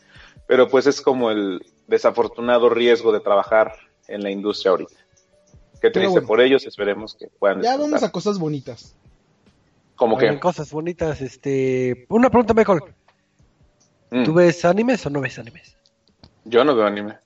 pero 0.45 0.67
pues 0.67 0.87
es 0.87 1.01
como 1.01 1.31
el 1.31 1.65
desafortunado 1.87 2.69
riesgo 2.69 3.11
de 3.11 3.21
trabajar 3.21 3.73
en 4.07 4.23
la 4.23 4.29
industria 4.31 4.71
ahorita. 4.71 4.95
Qué 5.81 5.91
triste 5.91 6.21
por 6.21 6.41
ellos, 6.41 6.65
esperemos 6.65 7.15
que 7.15 7.27
puedan. 7.27 7.61
Ya 7.61 7.77
vamos 7.77 8.01
a 8.03 8.11
cosas 8.11 8.39
bonitas. 8.39 8.95
¿Cómo 9.95 10.17
que? 10.17 10.39
Cosas 10.39 10.71
bonitas, 10.71 11.21
este. 11.21 12.05
Una 12.09 12.29
pregunta 12.29 12.53
mejor. 12.53 12.93
Mm. 14.11 14.23
¿Tú 14.23 14.33
ves 14.33 14.63
animes 14.65 15.05
o 15.05 15.09
no 15.09 15.21
ves 15.21 15.37
animes? 15.39 15.75
Yo 16.45 16.63
no 16.63 16.75
veo 16.75 16.85
anime. 16.85 17.17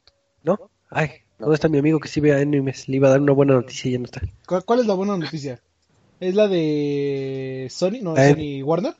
¿No? 0.43 0.57
Ay, 0.89 1.11
¿dónde 1.37 1.55
está 1.55 1.69
mi 1.69 1.77
amigo 1.77 1.99
que 1.99 2.07
sí 2.07 2.19
ve 2.19 2.33
animes? 2.33 2.87
Le 2.89 2.97
iba 2.97 3.07
a 3.07 3.11
dar 3.11 3.21
una 3.21 3.33
buena 3.33 3.53
noticia 3.53 3.89
y 3.89 3.91
ya 3.93 3.99
no 3.99 4.05
está. 4.05 4.21
¿Cuál 4.65 4.79
es 4.79 4.87
la 4.87 4.95
buena 4.95 5.15
noticia? 5.17 5.61
¿Es 6.19 6.35
la 6.35 6.47
de 6.47 7.67
Sony? 7.69 7.99
¿No? 8.01 8.15
¿Sony 8.15 8.63
Warner? 8.63 8.95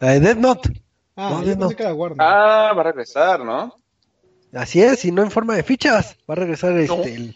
La 0.00 0.12
de 0.12 0.20
Dead 0.20 0.36
Note. 0.36 0.82
Ah, 1.16 1.42
no, 1.44 1.54
Note. 1.56 1.92
Warner. 1.92 2.18
ah, 2.20 2.72
va 2.76 2.80
a 2.80 2.84
regresar, 2.84 3.44
¿no? 3.44 3.74
Así 4.52 4.80
es, 4.82 5.04
y 5.04 5.12
no 5.12 5.22
en 5.22 5.30
forma 5.30 5.54
de 5.54 5.62
fichas. 5.62 6.16
Va 6.28 6.34
a 6.34 6.36
regresar 6.36 6.76
este, 6.78 7.34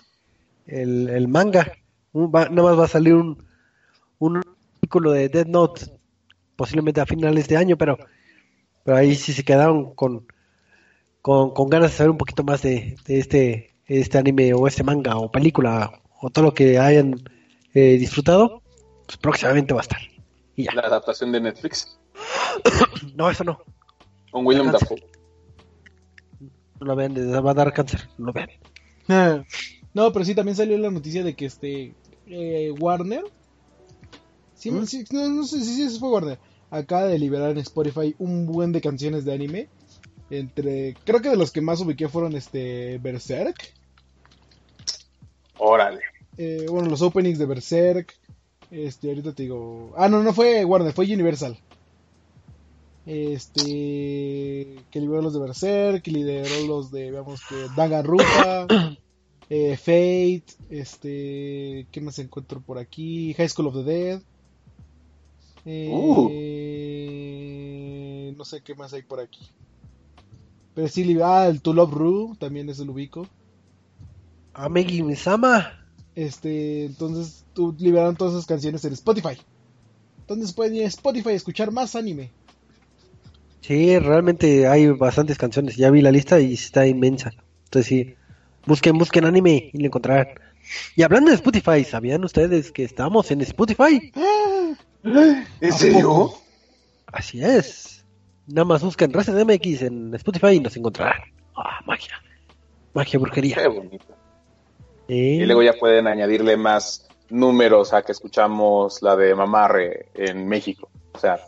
el, 0.66 1.08
el, 1.08 1.28
manga. 1.28 1.72
nada 2.12 2.50
más 2.50 2.78
va 2.78 2.84
a 2.84 2.88
salir 2.88 3.14
un, 3.14 3.44
un 4.18 4.38
artículo 4.38 5.12
de 5.12 5.28
Dead 5.28 5.46
Note, 5.46 5.86
posiblemente 6.56 7.00
a 7.00 7.06
finales 7.06 7.48
de 7.48 7.56
año, 7.56 7.76
pero, 7.76 7.98
pero 8.84 8.96
ahí 8.96 9.14
sí 9.14 9.32
se 9.32 9.44
quedaron 9.44 9.94
con, 9.94 10.26
con, 11.22 11.52
con 11.52 11.68
ganas 11.68 11.92
de 11.92 11.96
saber 11.98 12.10
un 12.10 12.18
poquito 12.18 12.44
más 12.44 12.62
de, 12.62 12.96
de 13.06 13.18
este, 13.18 13.74
este 13.86 14.18
anime 14.18 14.54
o 14.54 14.66
este 14.66 14.84
manga 14.84 15.16
o 15.16 15.30
película 15.30 16.00
o 16.20 16.30
todo 16.30 16.46
lo 16.46 16.54
que 16.54 16.78
hayan 16.78 17.22
eh, 17.74 17.96
disfrutado 17.98 18.62
pues 19.10 19.18
próximamente 19.18 19.74
va 19.74 19.80
a 19.80 19.82
estar. 19.82 19.98
Y 20.54 20.66
ya. 20.66 20.72
La 20.72 20.82
adaptación 20.82 21.32
de 21.32 21.40
Netflix. 21.40 21.98
no, 23.16 23.28
eso 23.28 23.42
no. 23.42 23.60
Con 24.30 24.46
William 24.46 24.70
Dafoe. 24.70 25.02
No 26.80 26.86
lo 26.86 26.96
vean, 26.96 27.14
les 27.14 27.26
va 27.44 27.50
a 27.50 27.54
dar 27.54 27.72
cáncer, 27.72 28.08
no 28.16 28.26
lo 28.26 28.32
vean. 28.32 28.50
no, 29.94 30.12
pero 30.12 30.24
sí, 30.24 30.34
también 30.34 30.56
salió 30.56 30.78
la 30.78 30.90
noticia 30.90 31.22
de 31.22 31.34
que 31.34 31.46
este 31.46 31.94
eh, 32.26 32.72
Warner. 32.78 33.24
Sí, 34.54 34.70
¿Mm? 34.70 34.76
no, 34.76 35.44
sé 35.44 35.64
si 35.64 35.88
sí, 35.88 35.98
fue 35.98 36.10
Warner. 36.10 36.38
Acaba 36.70 37.04
de 37.04 37.18
liberar 37.18 37.50
en 37.50 37.58
Spotify 37.58 38.14
un 38.18 38.46
buen 38.46 38.72
de 38.72 38.80
canciones 38.80 39.24
de 39.24 39.34
anime. 39.34 39.68
Entre. 40.30 40.94
Creo 41.04 41.20
que 41.20 41.30
de 41.30 41.36
los 41.36 41.50
que 41.50 41.60
más 41.60 41.80
ubiqué 41.80 42.08
fueron 42.08 42.36
este. 42.36 42.98
Berserk. 42.98 43.74
Órale. 45.58 46.00
Eh, 46.38 46.66
bueno, 46.70 46.88
los 46.88 47.02
openings 47.02 47.38
de 47.38 47.46
Berserk. 47.46 48.16
Este, 48.70 49.08
ahorita 49.08 49.34
te 49.34 49.42
digo. 49.42 49.92
Ah, 49.96 50.08
no, 50.08 50.22
no 50.22 50.32
fue 50.32 50.64
Warner, 50.64 50.92
fue 50.92 51.12
Universal. 51.12 51.58
Este. 53.06 54.76
Que 54.90 55.00
lideró 55.00 55.22
los 55.22 55.32
de 55.32 55.40
Berserk, 55.40 56.02
que 56.02 56.10
lideró 56.10 56.66
los 56.66 56.90
de, 56.90 57.10
veamos 57.10 57.40
que. 57.48 57.56
Danganronpa. 57.76 58.66
eh, 59.50 59.76
Fate. 59.76 60.44
Este. 60.68 61.86
¿Qué 61.90 62.00
más 62.00 62.18
encuentro 62.18 62.60
por 62.60 62.78
aquí? 62.78 63.34
High 63.34 63.48
School 63.48 63.68
of 63.68 63.74
the 63.74 63.84
Dead. 63.84 64.22
Eh, 65.66 66.24
No 68.36 68.44
sé 68.44 68.62
qué 68.62 68.74
más 68.74 68.92
hay 68.92 69.02
por 69.02 69.20
aquí. 69.20 69.48
Pero 70.74 70.88
sí, 70.88 71.18
ah, 71.22 71.46
el 71.48 71.60
To 71.60 71.72
Love 71.72 71.92
Ru 71.92 72.36
también 72.38 72.68
es 72.70 72.78
el 72.80 72.90
ubico. 72.90 73.26
Amegi 74.54 75.02
Misama. 75.02 75.72
Este, 76.14 76.84
entonces 76.86 77.44
tú 77.54 77.74
liberaron 77.78 78.16
todas 78.16 78.34
esas 78.34 78.46
canciones 78.46 78.84
en 78.84 78.92
Spotify. 78.94 79.38
Entonces 80.20 80.52
pueden 80.52 80.76
ir 80.76 80.84
a 80.84 80.88
Spotify 80.88 81.30
a 81.30 81.34
escuchar 81.34 81.70
más 81.72 81.96
anime. 81.96 82.30
Sí, 83.60 83.98
realmente 83.98 84.66
hay 84.66 84.88
bastantes 84.88 85.38
canciones. 85.38 85.76
Ya 85.76 85.90
vi 85.90 86.02
la 86.02 86.12
lista 86.12 86.40
y 86.40 86.54
está 86.54 86.86
inmensa. 86.86 87.32
Entonces 87.64 87.86
sí, 87.86 88.14
busquen, 88.66 88.98
busquen 88.98 89.24
anime 89.24 89.70
y 89.72 89.78
lo 89.78 89.86
encontrarán. 89.86 90.28
Y 90.96 91.02
hablando 91.02 91.30
de 91.30 91.36
Spotify, 91.36 91.84
¿sabían 91.84 92.24
ustedes 92.24 92.72
que 92.72 92.84
estamos 92.84 93.30
en 93.30 93.40
Spotify? 93.42 94.12
¿En 95.02 95.72
serio? 95.72 96.32
Así 97.06 97.42
es. 97.42 98.04
Nada 98.46 98.64
más 98.64 98.82
busquen 98.82 99.12
Resident 99.12 99.48
MX 99.50 99.82
en 99.82 100.14
Spotify 100.14 100.54
y 100.54 100.60
nos 100.60 100.76
encontrarán. 100.76 101.20
Ah, 101.56 101.80
magia. 101.86 102.20
Magia 102.94 103.18
brujería. 103.18 103.56
Qué 103.56 103.68
bonito. 103.68 104.06
Y 105.08 105.44
luego 105.44 105.62
ya 105.62 105.72
pueden 105.72 106.06
añadirle 106.06 106.56
más 106.56 107.08
números 107.30 107.92
a 107.92 108.02
que 108.02 108.12
escuchamos 108.12 109.02
la 109.02 109.16
de 109.16 109.34
Mamarre 109.34 110.06
en 110.14 110.46
México. 110.46 110.88
O 111.12 111.18
sea, 111.18 111.40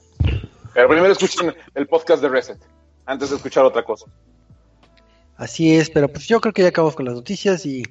pero 0.74 0.88
primero 0.88 1.12
escuchen 1.12 1.54
el 1.74 1.86
podcast 1.86 2.22
de 2.22 2.28
Reset, 2.28 2.58
antes 3.06 3.30
de 3.30 3.36
escuchar 3.36 3.64
otra 3.64 3.84
cosa. 3.84 4.06
Así 5.36 5.74
es, 5.74 5.90
pero 5.90 6.08
pues 6.08 6.26
yo 6.26 6.40
creo 6.40 6.52
que 6.52 6.62
ya 6.62 6.68
acabamos 6.68 6.94
con 6.94 7.04
las 7.04 7.14
noticias 7.14 7.66
y... 7.66 7.82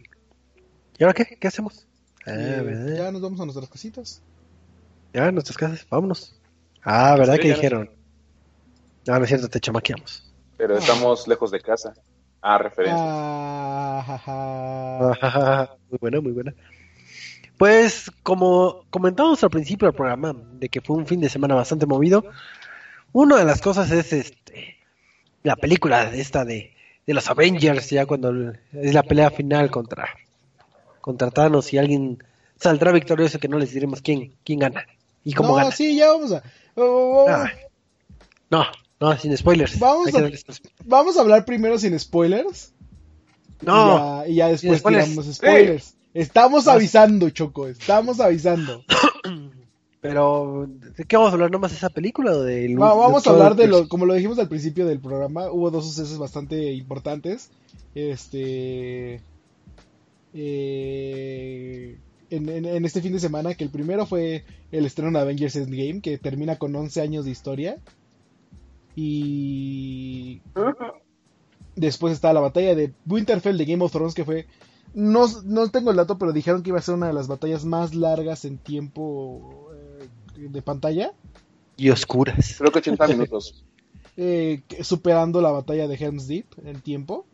¿Y 0.98 1.04
ahora 1.04 1.14
qué? 1.14 1.38
¿Qué 1.40 1.48
hacemos? 1.48 1.88
Ah, 2.26 2.64
ya 2.96 3.12
nos 3.12 3.22
vamos 3.22 3.40
a 3.42 3.46
nuestras 3.46 3.70
casitas. 3.70 4.22
Ya, 5.14 5.26
a 5.26 5.32
nuestras 5.32 5.58
casas, 5.58 5.86
vámonos. 5.90 6.40
Ah, 6.84 7.16
¿verdad 7.18 7.38
que 7.38 7.50
dijeron? 7.50 7.90
No, 9.08 9.18
no 9.18 9.24
es 9.24 9.30
cierto, 9.30 9.50
te 9.50 9.60
chamaqueamos. 9.60 10.32
Pero 10.58 10.78
estamos 10.78 11.28
lejos 11.28 11.50
de 11.52 11.60
casa. 11.60 11.94
Ah, 12.42 12.58
referencia. 12.58 13.04
Ah, 15.22 15.76
muy 15.90 15.98
buena, 16.00 16.22
muy 16.22 16.32
buena. 16.32 16.54
Pues 17.58 18.10
como 18.24 18.86
comentamos 18.90 19.44
al 19.44 19.50
principio 19.50 19.88
del 19.88 19.96
programa, 19.96 20.34
de 20.54 20.70
que 20.70 20.82
fue 20.82 20.96
un 20.96 21.06
fin 21.06 21.20
de 21.20 21.30
semana 21.30 21.54
bastante 21.56 21.86
movido, 21.86 22.24
Una 23.14 23.38
de 23.38 23.46
las 23.46 23.62
cosas 23.62 23.92
es 23.92 24.14
este 24.14 24.78
la 25.44 25.56
película 25.56 26.14
esta 26.14 26.46
de, 26.46 26.74
de 27.08 27.14
los 27.14 27.28
Avengers, 27.30 27.90
ya 27.90 28.06
cuando 28.06 28.52
es 28.74 28.94
la 28.94 29.04
pelea 29.04 29.32
final 29.32 29.72
contra, 29.72 30.08
contra 31.02 31.32
Thanos 31.32 31.74
y 31.74 31.78
alguien 31.80 32.24
saldrá 32.60 32.92
victorioso 32.92 33.40
que 33.40 33.48
no 33.48 33.58
les 33.58 33.74
diremos 33.74 34.02
quién, 34.02 34.34
quién 34.46 34.60
gana 34.60 34.86
y 35.24 35.34
cómo 35.34 35.50
no, 35.50 35.56
gana. 35.56 35.72
sí, 35.72 35.96
ya 35.96 36.12
vamos 36.12 36.32
a. 36.32 36.44
oh, 36.76 37.26
oh, 37.26 37.30
Ah, 37.30 37.52
no, 38.52 38.66
no, 39.00 39.18
sin 39.18 39.36
spoilers. 39.36 39.80
Vamos 39.80 40.14
a- 40.14 40.30
Vamos 40.86 41.18
a 41.18 41.22
hablar 41.22 41.44
primero 41.46 41.78
sin 41.80 41.98
spoilers. 42.00 42.72
No, 43.62 44.24
Y 44.28 44.36
ya, 44.36 44.52
y 44.52 44.56
ya 44.56 44.62
después 44.62 44.80
spoilers. 44.80 45.06
tiramos 45.10 45.36
spoilers. 45.36 45.96
Estamos 46.14 46.68
avisando, 46.68 47.30
Choco. 47.30 47.68
Estamos 47.68 48.20
avisando. 48.20 48.84
pero 50.02 50.68
¿de 50.98 51.04
qué 51.06 51.16
vamos 51.16 51.30
a 51.32 51.34
hablar? 51.36 51.52
¿Nomás 51.52 51.72
de 51.72 51.78
esa 51.78 51.90
película 51.90 52.32
o 52.32 52.42
de 52.42 52.76
Va- 52.76 52.94
vamos 52.96 53.26
a 53.26 53.30
hablar 53.30 53.56
de 53.56 53.68
lo, 53.68 53.88
como 53.88 54.06
lo 54.06 54.14
dijimos 54.16 54.40
al 54.40 54.50
principio 54.50 54.86
del 54.88 55.00
programa, 55.00 55.52
hubo 55.52 55.70
dos 55.72 55.86
sucesos 55.86 56.18
bastante 56.18 56.74
importantes. 56.74 57.52
Este. 57.96 59.22
eh, 60.34 61.98
en, 62.30 62.48
en- 62.50 62.66
en 62.66 62.86
este 62.86 63.02
fin 63.02 63.12
de 63.14 63.20
semana, 63.20 63.54
que 63.56 63.64
el 63.66 63.70
primero 63.70 64.06
fue 64.06 64.44
el 64.72 64.86
estreno 64.86 65.12
de 65.12 65.20
Avengers 65.20 65.56
Endgame, 65.58 66.02
que 66.02 66.18
termina 66.18 66.58
con 66.58 66.76
11 66.76 67.02
años 67.02 67.26
de 67.26 67.32
historia. 67.32 67.78
Y 68.96 70.42
después 71.76 72.14
está 72.14 72.34
la 72.34 72.40
batalla 72.42 72.76
de 72.76 72.94
Winterfell 73.08 73.58
de 73.58 73.66
Game 73.66 73.84
of 73.84 73.92
Thrones, 73.92 74.14
que 74.14 74.26
fue. 74.26 74.48
No, 74.94 75.26
no 75.46 75.70
tengo 75.70 75.92
el 75.92 75.98
dato, 75.98 76.18
pero 76.18 76.34
dijeron 76.34 76.64
que 76.64 76.70
iba 76.70 76.80
a 76.80 76.82
ser 76.82 76.96
una 76.96 77.08
de 77.08 77.14
las 77.14 77.28
batallas 77.30 77.64
más 77.64 77.96
largas 77.96 78.44
en 78.44 78.58
tiempo 78.58 79.61
de 80.50 80.62
pantalla. 80.62 81.14
y 81.78 81.90
oscuras. 81.90 82.56
Creo 82.58 82.72
que 82.72 82.80
80 82.80 83.08
minutos. 83.08 83.64
eh, 84.18 84.62
superando 84.82 85.42
la 85.42 85.52
batalla 85.52 85.88
de 85.88 85.96
Helm's 85.96 86.28
Deep 86.28 86.46
en 86.66 86.82
tiempo. 86.82 87.26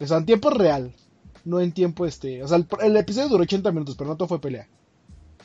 O 0.00 0.06
sea, 0.06 0.18
en 0.18 0.26
tiempo 0.26 0.50
real. 0.50 0.92
No 1.44 1.60
en 1.60 1.72
tiempo 1.72 2.06
este. 2.06 2.42
O 2.42 2.48
sea, 2.48 2.56
el, 2.58 2.66
el 2.82 2.96
episodio 2.96 3.28
duró 3.28 3.42
80 3.42 3.72
minutos, 3.72 3.96
pero 3.96 4.10
no 4.10 4.16
todo 4.16 4.28
fue 4.28 4.40
pelea. 4.40 4.68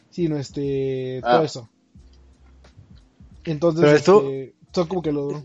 Sino 0.10 0.38
este. 0.38 1.22
Ah. 1.24 1.34
Todo 1.38 1.44
eso. 1.44 1.70
Entonces, 3.46 3.82
Pero 3.82 3.96
esto- 3.96 4.20
este, 4.30 4.56
son 4.74 4.88
como 4.88 5.02
que 5.02 5.12
lo. 5.12 5.42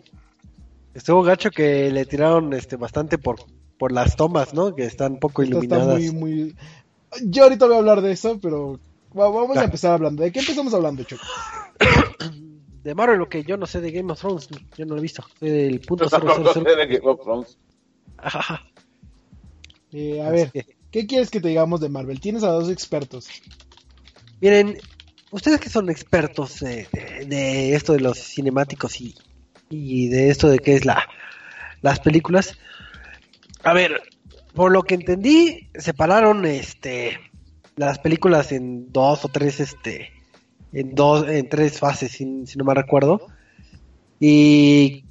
Estuvo 0.95 1.22
gacho 1.22 1.51
que 1.51 1.90
le 1.90 2.05
tiraron 2.05 2.53
este 2.53 2.76
bastante 2.76 3.16
por 3.18 3.40
por 3.78 3.93
las 3.93 4.14
tomas, 4.16 4.55
¿no? 4.55 4.74
Que 4.74 4.84
están 4.84 5.18
poco 5.18 5.43
Está, 5.43 5.59
está 5.59 5.76
iluminadas. 5.76 6.12
muy, 6.12 6.12
muy. 6.12 6.57
Yo 7.24 7.45
ahorita 7.45 7.66
voy 7.66 7.74
a 7.76 7.78
hablar 7.78 8.01
de 8.03 8.12
eso, 8.12 8.38
pero. 8.40 8.78
Va- 9.19 9.29
Vamos 9.31 9.57
a 9.57 9.61
Ya. 9.61 9.65
empezar 9.65 9.93
hablando. 9.93 10.23
¿De 10.23 10.33
qué 10.33 10.41
empezamos 10.41 10.73
hablando, 10.75 11.03
Choco? 11.05 11.25
De 12.83 12.95
Marvel, 12.97 13.19
lo 13.19 13.29
que 13.29 13.45
yo 13.45 13.57
no 13.57 13.67
sé 13.67 13.81
de 13.81 13.93
Game 13.93 14.13
of 14.13 14.19
Thrones, 14.21 14.49
yo 14.77 14.85
no 14.85 14.95
lo 14.95 14.99
he 14.99 15.03
visto. 15.03 15.25
Soy 15.39 15.51
del 15.51 15.81
punto 15.81 16.09
sé 16.09 16.17
000. 16.19 16.77
de 16.77 16.87
Game 16.87 17.09
of 17.09 17.21
Thrones. 17.23 17.57
Ajá. 18.19 18.61
Eh, 19.93 20.21
a 20.21 20.31
ver, 20.31 20.51
¿qué 20.91 21.07
quieres 21.07 21.31
que 21.31 21.41
te 21.41 21.47
digamos 21.49 21.81
de 21.81 21.89
Marvel? 21.89 22.19
Tienes 22.21 22.43
a 22.43 22.49
dos 22.49 22.69
expertos. 22.71 23.29
Miren, 24.41 24.79
ustedes 25.31 25.61
que 25.61 25.69
son 25.71 25.91
expertos 25.91 26.61
eh, 26.63 26.89
de, 26.93 27.27
de 27.27 27.75
esto 27.77 27.93
de 27.93 28.01
los 28.01 28.19
cinemáticos 28.19 29.01
y, 29.01 29.15
y 29.71 30.09
de 30.09 30.31
esto 30.31 30.49
de 30.49 30.59
qué 30.59 30.75
es 30.75 30.85
la 30.85 31.07
las 31.83 32.01
películas. 32.01 32.59
A 33.63 33.73
ver, 33.75 34.03
por 34.55 34.73
lo 34.73 34.83
que 34.83 34.95
entendí, 34.95 35.69
separaron 35.79 36.45
este 36.47 37.19
las 37.77 37.99
películas 37.99 38.53
en 38.53 38.93
dos 38.93 39.25
o 39.25 39.29
tres 39.29 39.61
este 39.61 40.11
en 40.73 40.95
dos 40.95 41.29
en 41.29 41.49
tres 41.49 41.79
fases, 41.79 42.12
si, 42.12 42.25
no 42.25 42.64
me 42.64 42.75
recuerdo. 42.75 43.27
Y 44.20 45.05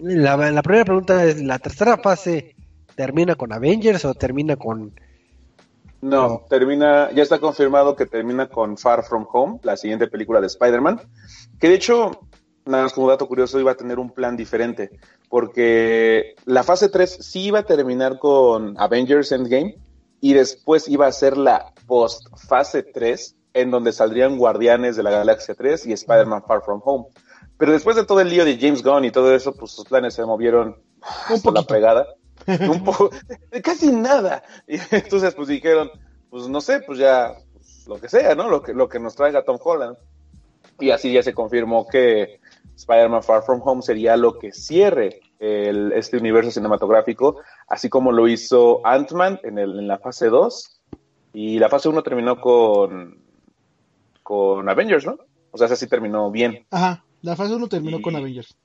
la, 0.00 0.36
la 0.50 0.62
primera 0.62 0.84
pregunta 0.84 1.24
es, 1.24 1.42
¿la 1.42 1.58
tercera 1.58 1.98
fase 1.98 2.54
termina 2.94 3.34
con 3.34 3.52
Avengers 3.52 4.04
o 4.04 4.14
termina 4.14 4.56
con 4.56 4.92
No, 6.00 6.44
termina, 6.48 7.10
ya 7.12 7.22
está 7.22 7.38
confirmado 7.38 7.96
que 7.96 8.06
termina 8.06 8.48
con 8.48 8.76
Far 8.76 9.04
From 9.04 9.26
Home, 9.32 9.60
la 9.62 9.76
siguiente 9.76 10.08
película 10.08 10.40
de 10.40 10.48
Spider-Man, 10.48 11.00
que 11.58 11.68
de 11.68 11.74
hecho, 11.74 12.10
nada 12.66 12.84
más 12.84 12.92
como 12.92 13.08
dato 13.08 13.26
curioso, 13.26 13.58
iba 13.58 13.72
a 13.72 13.76
tener 13.76 13.98
un 13.98 14.10
plan 14.10 14.36
diferente, 14.36 14.90
porque 15.28 16.34
la 16.44 16.62
fase 16.62 16.88
3 16.88 17.18
sí 17.20 17.46
iba 17.46 17.60
a 17.60 17.66
terminar 17.66 18.18
con 18.18 18.74
Avengers 18.78 19.32
Endgame 19.32 19.76
y 20.20 20.34
después 20.34 20.88
iba 20.88 21.06
a 21.06 21.12
ser 21.12 21.36
la 21.36 21.72
post 21.88 22.28
fase 22.36 22.84
3 22.84 23.34
en 23.54 23.72
donde 23.72 23.92
saldrían 23.92 24.38
Guardianes 24.38 24.94
de 24.96 25.02
la 25.02 25.10
Galaxia 25.10 25.56
3 25.56 25.86
y 25.86 25.92
Spider-Man 25.94 26.44
Far 26.46 26.62
From 26.62 26.80
Home. 26.84 27.06
Pero 27.56 27.72
después 27.72 27.96
de 27.96 28.04
todo 28.04 28.20
el 28.20 28.28
lío 28.30 28.44
de 28.44 28.56
James 28.60 28.84
Gunn 28.84 29.04
y 29.06 29.10
todo 29.10 29.34
eso, 29.34 29.52
pues 29.52 29.72
sus 29.72 29.84
planes 29.86 30.14
se 30.14 30.24
movieron 30.24 30.76
Un 31.30 31.34
hasta 31.34 31.50
la 31.50 31.62
pegada. 31.64 32.06
Un 32.46 32.84
poco, 32.84 33.10
casi 33.64 33.90
nada. 33.90 34.44
Y 34.68 34.76
entonces, 34.94 35.34
pues 35.34 35.48
dijeron, 35.48 35.90
pues 36.30 36.46
no 36.48 36.60
sé, 36.60 36.80
pues 36.80 37.00
ya, 37.00 37.34
pues, 37.52 37.88
lo 37.88 38.00
que 38.00 38.08
sea, 38.08 38.36
¿no? 38.36 38.48
Lo 38.48 38.62
que, 38.62 38.72
lo 38.74 38.88
que 38.88 39.00
nos 39.00 39.16
traiga 39.16 39.42
Tom 39.42 39.58
Holland. 39.60 39.96
Y 40.78 40.90
así 40.92 41.12
ya 41.12 41.24
se 41.24 41.34
confirmó 41.34 41.88
que 41.88 42.38
Spider-Man 42.76 43.24
Far 43.24 43.42
From 43.42 43.60
Home 43.64 43.82
sería 43.82 44.16
lo 44.16 44.38
que 44.38 44.52
cierre 44.52 45.18
el, 45.40 45.90
este 45.92 46.16
universo 46.16 46.52
cinematográfico, 46.52 47.40
así 47.66 47.88
como 47.88 48.12
lo 48.12 48.28
hizo 48.28 48.86
Ant-Man 48.86 49.40
en, 49.42 49.58
el- 49.58 49.78
en 49.80 49.88
la 49.88 49.98
fase 49.98 50.28
2. 50.28 50.77
Y 51.40 51.60
la 51.60 51.68
fase 51.68 51.88
1 51.88 52.02
terminó 52.02 52.40
con, 52.40 53.16
con 54.24 54.68
Avengers, 54.68 55.06
¿no? 55.06 55.18
O 55.52 55.56
sea, 55.56 55.66
esa 55.66 55.76
sí 55.76 55.86
terminó 55.86 56.32
bien. 56.32 56.66
Ajá, 56.68 57.04
la 57.22 57.36
fase 57.36 57.54
1 57.54 57.68
terminó 57.68 58.00
Y- 58.00 58.02
con 58.02 58.16
Avengers. 58.16 58.56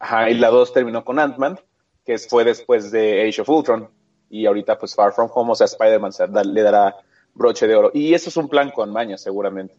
Ajá, 0.00 0.28
y 0.28 0.34
la 0.34 0.50
2 0.50 0.72
terminó 0.72 1.04
con 1.04 1.20
Ant-Man, 1.20 1.60
que 2.04 2.18
fue 2.18 2.42
después 2.42 2.90
de 2.90 3.28
Age 3.28 3.42
of 3.42 3.48
Ultron. 3.48 3.88
Y 4.28 4.44
ahorita, 4.44 4.76
pues, 4.76 4.92
Far 4.96 5.12
From 5.12 5.30
Home, 5.32 5.52
o 5.52 5.54
sea, 5.54 5.66
Spider-Man 5.66 6.10
le 6.52 6.62
dará 6.62 6.96
broche 7.32 7.68
de 7.68 7.76
oro. 7.76 7.92
Y 7.94 8.12
eso 8.12 8.28
es 8.28 8.36
un 8.36 8.48
plan 8.48 8.72
con 8.72 8.92
maña, 8.92 9.16
seguramente. 9.16 9.76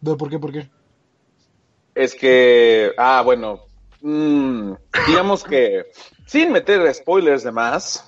¿De 0.00 0.16
por 0.16 0.30
qué? 0.30 0.38
¿Por 0.38 0.52
qué? 0.52 0.70
Es 1.94 2.14
que, 2.14 2.92
ah, 2.96 3.20
bueno, 3.22 3.60
mm, 4.00 4.72
digamos 5.06 5.44
que, 5.44 5.84
sin 6.26 6.50
meter 6.50 6.94
spoilers 6.94 7.42
de 7.42 7.52
más, 7.52 8.07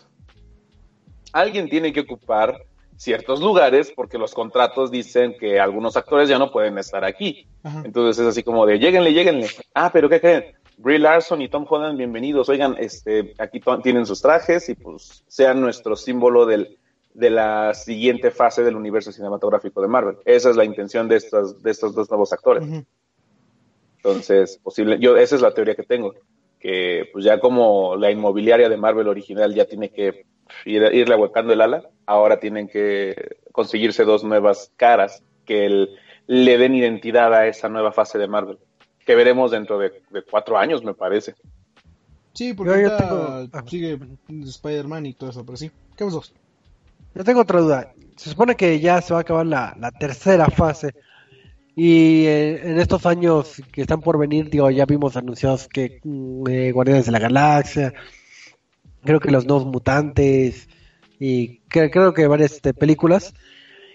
alguien 1.33 1.69
tiene 1.69 1.93
que 1.93 2.01
ocupar 2.01 2.65
ciertos 2.97 3.41
lugares 3.41 3.93
porque 3.95 4.19
los 4.19 4.35
contratos 4.35 4.91
dicen 4.91 5.35
que 5.39 5.59
algunos 5.59 5.97
actores 5.97 6.29
ya 6.29 6.39
no 6.39 6.51
pueden 6.53 6.77
estar 6.79 7.05
aquí. 7.05 7.47
Ajá. 7.63 7.83
Entonces 7.85 8.23
es 8.23 8.31
así 8.31 8.43
como 8.43 8.67
de, 8.67 8.79
lléguenle, 8.79 9.13
lléguenle. 9.13 9.49
Ah, 9.75 9.91
pero 9.93 10.09
¿qué 10.09 10.21
creen? 10.21 10.45
Brie 10.77 10.99
Larson 10.99 11.43
y 11.43 11.49
Tom 11.49 11.67
Holland, 11.69 11.99
bienvenidos. 11.99 12.49
Oigan, 12.49 12.75
este, 12.79 13.35
aquí 13.39 13.61
tienen 13.83 14.07
sus 14.07 14.23
trajes 14.23 14.69
y 14.69 14.75
pues 14.75 15.25
sean 15.29 15.61
nuestro 15.61 15.95
símbolo 15.95 16.47
del, 16.47 16.79
de 17.13 17.31
la 17.31 17.75
siguiente 17.75 18.31
fase 18.31 18.63
del 18.63 18.77
universo 18.77 19.13
cinematográfico 19.13 19.83
de 19.83 19.89
Marvel. 19.89 20.17
Esa 20.25 20.51
es 20.51 20.57
la 20.57 20.65
intención 20.65 21.09
de 21.09 21.17
estos, 21.17 21.63
de 21.63 21.71
estos 21.71 21.95
dos 21.95 22.09
nuevos 22.09 22.33
actores. 22.33 22.65
Entonces, 23.97 24.59
posible, 24.63 24.99
yo, 24.99 25.17
esa 25.17 25.37
es 25.37 25.43
la 25.43 25.53
teoría 25.53 25.75
que 25.75 25.83
tengo. 25.83 26.15
Que 26.59 27.09
pues 27.13 27.25
ya 27.25 27.41
como 27.41 27.97
la 27.97 28.11
inmobiliaria 28.11 28.69
de 28.69 28.77
Marvel 28.77 29.09
original 29.09 29.55
ya 29.55 29.67
tiene 29.67 29.91
que 29.91 30.25
ir, 30.65 30.83
irle 30.93 31.15
ahuecando 31.15 31.53
el 31.53 31.61
ala, 31.61 31.83
ahora 32.07 32.39
tienen 32.41 32.69
que 32.69 33.37
conseguirse 33.53 34.05
dos 34.05 34.25
nuevas 34.25 34.73
caras 34.77 35.23
que 35.45 35.67
el- 35.67 35.91
le 36.27 36.59
den 36.59 36.75
identidad 36.75 37.35
a 37.35 37.47
esa 37.47 37.69
nueva 37.69 37.93
fase 37.93 38.19
de 38.19 38.29
Marvel. 38.29 38.59
Que 39.05 39.15
veremos 39.15 39.51
dentro 39.51 39.79
de, 39.79 39.91
de 40.11 40.23
cuatro 40.23 40.57
años, 40.59 40.85
me 40.85 40.95
parece. 40.95 41.35
Sí, 42.33 42.55
porque 42.55 42.83
Yo- 42.83 42.97
tengo- 42.97 43.49
ah. 43.53 43.65
sigue 43.67 43.99
Spider-Man 44.29 45.07
y 45.07 45.15
todo 45.15 45.31
eso, 45.31 45.45
pero 45.45 45.57
sí. 45.57 45.71
¿Qué 45.97 46.05
pasó? 46.05 46.23
Yo 47.15 47.25
tengo 47.25 47.41
otra 47.41 47.61
duda. 47.61 47.93
Se 48.17 48.31
supone 48.31 48.55
que 48.55 48.79
ya 48.79 49.01
se 49.03 49.13
va 49.13 49.21
a 49.21 49.23
acabar 49.23 49.47
la, 49.47 49.75
la 49.81 49.91
tercera 49.91 50.47
fase. 50.47 50.95
Y 51.75 52.27
eh, 52.27 52.61
en 52.71 52.79
estos 52.79 53.07
años 53.07 53.61
que 53.73 53.81
están 53.83 54.01
por 54.01 54.19
venir, 54.19 54.51
digo, 54.51 54.71
ya 54.71 54.85
vimos 54.87 55.17
anunciados 55.17 55.67
que 55.67 56.01
mm, 56.05 56.49
eh, 56.49 56.73
Guardianes 56.73 57.07
de 57.07 57.13
la 57.13 57.19
Galaxia, 57.19 57.93
creo 59.05 59.21
que 59.21 59.31
los 59.31 59.47
nuevos 59.47 59.67
mutantes, 59.67 60.69
y 61.19 61.59
que- 61.69 61.91
creo 61.91 62.15
que 62.15 62.27
varias 62.27 62.53
este, 62.53 62.75
películas. 62.75 63.35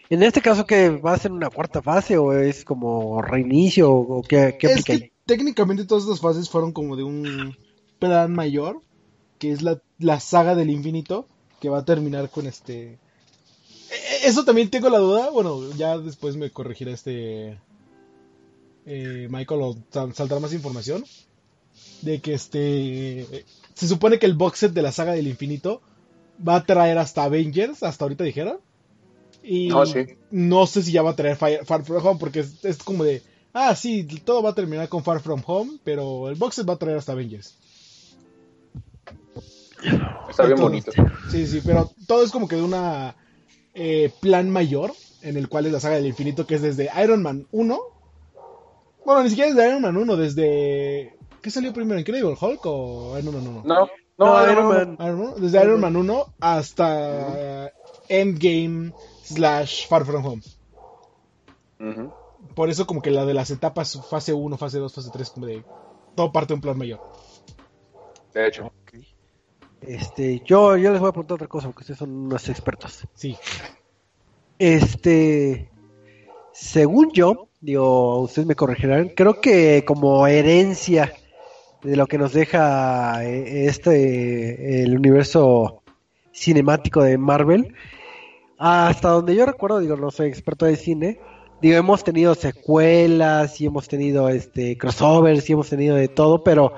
En 0.10 0.22
este 0.22 0.41
caso, 0.41 0.66
que 0.68 0.89
va 0.89 1.14
a 1.14 1.18
ser 1.18 1.32
una 1.32 1.49
cuarta 1.49 1.82
fase 1.82 2.18
o 2.18 2.32
es 2.34 2.64
como 2.64 3.22
reinicio 3.22 3.91
o 3.91 4.22
qué, 4.22 4.56
qué 4.60 4.68
Es 4.68 4.84
que 4.86 5.12
técnicamente 5.26 5.86
todas 5.86 6.03
estas 6.03 6.22
fases 6.22 6.49
fueron 6.49 6.72
como 6.72 6.95
de 6.95 7.03
un 7.03 7.58
plan 7.97 8.32
mayor, 8.32 8.82
que 9.39 9.51
es 9.51 9.64
la, 9.64 9.82
la 9.97 10.20
saga 10.20 10.53
del 10.53 10.70
infinito, 10.70 11.28
que 11.60 11.70
va 11.70 11.80
a 11.80 11.86
terminar 11.86 12.30
con 12.30 12.45
este... 12.45 12.99
E- 13.89 14.28
Eso 14.28 14.45
también 14.45 14.70
tengo 14.70 14.89
la 14.89 14.99
duda, 14.99 15.32
bueno, 15.32 15.72
ya 15.76 15.97
después 15.97 16.36
me 16.36 16.51
corregirá 16.51 16.91
este... 16.91 17.58
eh, 18.86 19.28
Michael 19.32 19.62
o 19.64 19.78
sal- 19.89 20.14
saldrá 20.14 20.39
más 20.39 20.53
información, 20.53 21.03
de 22.03 22.20
que 22.20 22.36
este... 22.36 23.45
Se 23.76 23.88
supone 23.88 24.18
que 24.18 24.26
el 24.26 24.34
box 24.34 24.60
set 24.60 24.74
de 24.74 24.82
la 24.82 24.92
saga 24.92 25.12
del 25.14 25.28
infinito 25.28 25.82
va 26.46 26.56
a 26.56 26.64
traer 26.66 26.98
hasta 26.98 27.24
Avengers, 27.24 27.84
hasta 27.84 28.06
ahorita 28.06 28.24
dijeron. 28.24 28.58
Y 29.44 29.68
No, 29.68 29.86
sí. 29.86 30.06
no 30.32 30.66
sé 30.66 30.82
si 30.82 30.92
ya 30.92 31.04
va 31.04 31.12
a 31.12 31.16
traer 31.16 31.38
Fire- 31.38 31.64
Far 31.66 31.84
From 31.86 32.04
Home, 32.04 32.20
porque 32.20 32.40
es, 32.40 32.66
es 32.66 32.78
como 32.80 33.04
de, 33.04 33.22
ah, 33.54 33.76
sí, 33.76 34.04
todo 34.26 34.42
va 34.42 34.50
a 34.50 34.56
terminar 34.56 34.90
con 34.90 35.04
Far 35.04 35.20
From 35.20 35.44
Home, 35.46 35.78
pero 35.84 36.30
el 36.30 36.36
box 36.36 36.56
set 36.56 36.68
va 36.68 36.74
a 36.74 36.78
traer 36.80 36.98
hasta 36.98 37.12
Avengers. 37.12 37.56
Está 40.30 40.46
bien 40.48 40.60
bonito. 40.60 40.92
Sí, 41.30 41.46
sí, 41.46 41.62
pero 41.64 41.92
todo 42.08 42.24
es 42.24 42.32
como 42.32 42.48
que 42.48 42.56
de 42.56 42.64
una 42.64 43.16
eh, 43.74 44.12
plan 44.20 44.50
mayor, 44.50 44.94
en 45.22 45.38
el 45.38 45.48
cual 45.48 45.66
es 45.68 45.72
la 45.74 45.80
saga 45.80 45.96
del 45.96 46.08
infinito, 46.08 46.48
que 46.48 46.56
es 46.56 46.62
desde 46.62 46.90
Iron 47.04 47.22
Man 47.22 47.46
1. 47.52 47.80
Bueno, 49.06 49.24
ni 49.24 49.30
siquiera 49.30 49.52
desde 49.54 49.68
Iron 49.70 49.82
Man 49.84 49.98
1, 49.98 50.16
desde... 50.18 51.14
¿Qué 51.46 51.52
salió 51.52 51.72
primero? 51.72 52.00
¿Incredible 52.00 52.36
Hulk 52.41 52.66
o 52.66 53.20
Iron 53.20 53.36
Man 53.36 53.48
1? 53.48 53.64
No, 53.66 53.88
no, 54.18 54.52
Iron, 54.52 54.68
Man. 54.68 54.98
Iron 55.00 55.20
Man. 55.20 55.34
Desde 55.38 55.64
Iron 55.64 55.80
Man 55.80 55.96
1 55.96 56.26
hasta 56.39 57.72
Endgame 58.10 58.91
slash 59.22 59.88
Far 59.88 60.06
From 60.06 60.26
Home. 60.26 60.41
Por 62.56 62.72
eso 62.72 62.88
como 62.88 63.00
que 63.00 63.12
la 63.12 63.28
de 63.28 63.36
las 63.36 63.52
etapas 63.52 64.02
fase 64.10 64.34
1, 64.34 64.58
fase 64.58 64.80
2, 64.80 64.91
fase 64.91 65.12
3, 65.14 65.30
como 65.30 65.46
de 65.46 65.64
todo 66.16 66.32
parte 66.32 66.48
de 66.48 66.54
un 66.56 66.62
plan 66.62 66.80
mayor. 66.80 67.00
De 68.34 68.48
hecho. 68.48 68.72
Este, 69.82 70.41
yo, 70.48 70.78
yo 70.78 70.91
les 70.91 71.00
voy 71.00 71.10
a 71.10 71.12
preguntar 71.12 71.36
otra 71.36 71.48
cosa 71.48 71.68
porque 71.68 71.82
ustedes 71.82 72.00
son 72.00 72.10
unos 72.10 72.50
expertos. 72.50 73.08
Sí. 73.14 73.38
Este, 74.58 75.70
según 76.54 77.12
yo, 77.12 77.50
digo, 77.62 78.22
ustedes 78.22 78.48
me 78.48 78.56
corregirán, 78.56 79.10
creo 79.10 79.39
que 79.41 79.86
como 79.86 80.26
herencia 80.26 81.14
de 81.86 81.96
lo 81.96 82.08
que 82.08 82.18
nos 82.18 82.34
deja 82.34 83.24
eh, 83.24 83.68
este, 83.68 84.84
el 84.84 84.98
universo 84.98 85.84
cinemático 86.34 87.04
de 87.04 87.18
Marvel, 87.18 87.74
hasta 88.58 89.10
donde 89.10 89.36
yo 89.36 89.46
recuerdo, 89.46 89.80
digo, 89.80 89.96
no 89.96 90.12
soy 90.12 90.28
experto 90.28 90.66
de 90.66 90.76
cine, 90.76 91.20
digo, 91.62 91.78
hemos 91.78 92.04
tenido 92.04 92.34
secuelas 92.36 93.62
y 93.62 93.68
hemos 93.68 93.88
tenido 93.88 94.30
este 94.30 94.78
crossovers 94.78 95.50
y 95.50 95.54
hemos 95.54 95.70
tenido 95.70 95.96
de 95.96 96.08
todo, 96.08 96.44
pero 96.44 96.74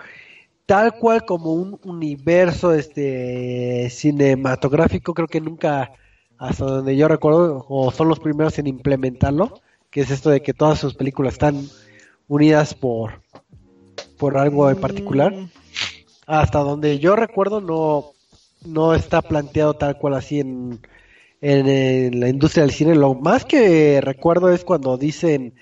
tal 0.66 0.94
cual 1.00 1.26
como 1.26 1.54
un 1.54 1.80
universo 1.84 2.74
este 2.74 3.90
cinematográfico 3.90 5.14
creo 5.14 5.28
que 5.28 5.40
nunca 5.40 5.94
hasta 6.38 6.66
donde 6.66 6.98
yo 6.98 7.08
recuerdo 7.08 7.66
o 7.70 7.92
son 7.92 8.10
los 8.10 8.20
primeros 8.20 8.60
en 8.60 8.68
implementarlo 8.68 9.62
que 9.90 10.02
es 10.02 10.12
esto 10.12 10.30
de 10.30 10.42
que 10.42 10.54
todas 10.54 10.78
sus 10.78 10.94
películas 10.94 11.34
están 11.34 11.68
unidas 12.28 12.74
por 12.74 13.22
por 14.18 14.38
algo 14.38 14.70
en 14.70 14.80
particular. 14.80 15.34
Mm, 15.34 15.50
hasta 16.26 16.60
donde 16.60 17.00
yo 17.00 17.16
recuerdo 17.16 17.62
no 17.62 18.14
no 18.66 18.94
está 18.94 19.22
planteado 19.22 19.76
tal 19.76 19.98
cual 19.98 20.16
así 20.16 20.40
en, 20.40 20.80
en, 21.42 21.68
en 21.68 22.20
la 22.20 22.28
industria 22.30 22.64
del 22.64 22.72
cine. 22.74 22.96
Lo 22.96 23.14
más 23.14 23.46
que 23.46 24.02
recuerdo 24.02 24.52
es 24.52 24.64
cuando 24.66 24.98
dicen 24.98 25.54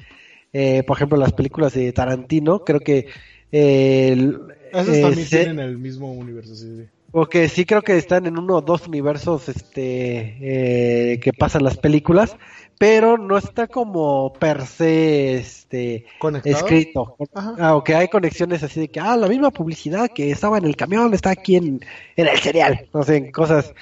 eh, 0.53 0.84
por 0.84 0.97
ejemplo 0.97 1.18
las 1.18 1.34
películas 1.34 1.74
de 1.74 1.91
Tarantino. 1.91 2.64
Creo 2.64 2.80
que 2.80 3.08
eh, 3.51 4.10
el- 4.14 4.39
Esas 4.72 4.88
eh, 4.97 5.01
también 5.01 5.28
se- 5.28 5.38
tienen 5.43 5.60
el 5.60 5.78
mismo 5.78 6.12
universo, 6.14 6.56
sí, 6.56 6.66
sí. 6.78 6.89
Porque 7.16 7.47
sí 7.47 7.63
creo 7.66 7.82
que 7.82 7.95
están 7.95 8.26
en 8.26 8.38
uno 8.38 8.57
o 8.57 8.61
dos 8.61 8.89
universos 8.89 9.47
este 9.47 11.13
eh, 11.13 11.20
que 11.22 11.32
pasan 11.32 11.63
las 11.63 11.78
películas, 11.78 12.36
pero 12.78 13.18
no 13.18 13.38
está 13.38 13.68
como 13.68 14.34
per 14.34 14.66
se 14.66 15.36
este 15.36 16.07
¿Conectado? 16.20 16.57
escrito. 16.57 17.16
Ajá. 17.34 17.55
Ah, 17.57 17.76
ok, 17.78 17.91
hay 17.91 18.09
conexiones 18.09 18.63
así 18.63 18.82
de 18.82 18.89
que 18.89 18.99
ah, 18.99 19.16
la 19.16 19.30
misma 19.30 19.49
publicidad 19.51 20.09
que 20.13 20.30
estaba 20.30 20.57
en 20.57 20.66
el 20.66 20.76
camión 20.76 21.13
está 21.13 21.30
aquí 21.30 21.55
en, 21.55 21.80
en 22.18 22.28
el 22.28 22.38
cereal. 22.39 22.86
No 22.93 23.01
sé, 23.03 23.16
en 23.16 23.32
cosas 23.32 23.74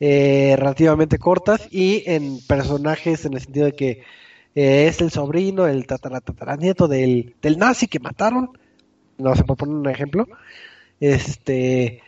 eh, 0.00 0.54
relativamente 0.58 1.18
cortas 1.18 1.68
y 1.70 2.02
en 2.06 2.40
personajes 2.46 3.26
en 3.26 3.34
el 3.34 3.42
sentido 3.42 3.66
de 3.66 3.72
que 3.72 3.90
eh, 4.54 4.86
es 4.88 5.02
el 5.02 5.10
sobrino, 5.10 5.66
el 5.66 5.86
tatara, 5.86 6.22
tataranieto 6.22 6.88
del, 6.88 7.34
del 7.42 7.58
nazi 7.58 7.88
que 7.88 8.00
mataron. 8.00 8.58
No 9.18 9.36
sé, 9.36 9.44
por 9.44 9.58
poner 9.58 9.74
un 9.74 9.88
ejemplo. 9.90 10.26
Este, 10.98 12.00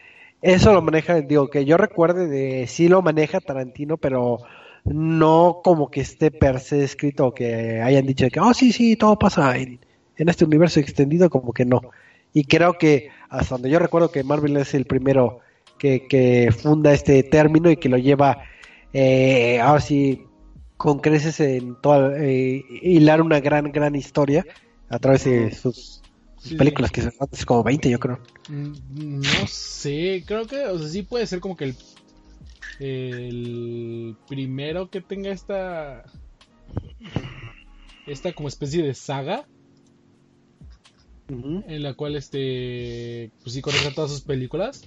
eso 0.42 0.72
lo 0.72 0.82
maneja, 0.82 1.20
digo, 1.20 1.48
que 1.48 1.64
yo 1.64 1.76
recuerde 1.76 2.26
de 2.26 2.66
sí 2.66 2.88
lo 2.88 3.00
maneja 3.00 3.40
Tarantino, 3.40 3.96
pero 3.96 4.38
no 4.84 5.60
como 5.62 5.90
que 5.90 6.00
esté 6.00 6.30
per 6.32 6.58
se 6.58 6.82
escrito 6.82 7.28
o 7.28 7.34
que 7.34 7.80
hayan 7.80 8.06
dicho 8.06 8.26
que, 8.28 8.40
oh, 8.40 8.52
sí, 8.52 8.72
sí, 8.72 8.96
todo 8.96 9.18
pasa 9.18 9.56
en, 9.56 9.78
en 10.16 10.28
este 10.28 10.44
universo 10.44 10.80
extendido, 10.80 11.30
como 11.30 11.52
que 11.52 11.64
no. 11.64 11.80
Y 12.32 12.44
creo 12.44 12.74
que 12.74 13.10
hasta 13.28 13.54
donde 13.54 13.70
yo 13.70 13.78
recuerdo 13.78 14.10
que 14.10 14.24
Marvel 14.24 14.56
es 14.56 14.74
el 14.74 14.84
primero 14.84 15.38
que, 15.78 16.06
que 16.06 16.50
funda 16.52 16.92
este 16.92 17.22
término 17.22 17.70
y 17.70 17.76
que 17.76 17.88
lo 17.88 17.98
lleva, 17.98 18.42
eh, 18.92 19.60
ahora 19.60 19.80
sí, 19.80 20.24
con 20.76 20.98
creces 20.98 21.38
en 21.40 21.80
toda, 21.80 22.16
eh, 22.18 22.64
hilar 22.82 23.22
una 23.22 23.40
gran, 23.40 23.70
gran 23.70 23.94
historia 23.94 24.44
a 24.88 24.98
través 24.98 25.24
de 25.24 25.52
sus 25.52 26.01
Sí, 26.42 26.56
películas, 26.56 26.90
que 26.90 27.02
son 27.02 27.12
antes 27.20 27.46
como 27.46 27.62
20, 27.62 27.88
yo 27.88 28.00
creo. 28.00 28.18
Mm, 28.48 29.20
No 29.20 29.46
sé, 29.46 30.24
creo 30.26 30.46
que, 30.46 30.64
o 30.66 30.78
sea, 30.78 30.88
sí 30.88 31.02
puede 31.02 31.26
ser 31.26 31.40
como 31.40 31.56
que 31.56 31.64
el, 31.64 31.76
el 32.80 34.16
primero 34.28 34.88
que 34.88 35.00
tenga 35.00 35.30
esta, 35.30 36.04
esta 38.06 38.32
como 38.32 38.48
especie 38.48 38.82
de 38.82 38.94
saga 38.94 39.46
en 41.28 41.82
la 41.82 41.94
cual 41.94 42.16
este, 42.16 43.32
pues 43.42 43.54
sí 43.54 43.62
conecta 43.62 43.94
todas 43.94 44.10
sus 44.10 44.22
películas, 44.22 44.82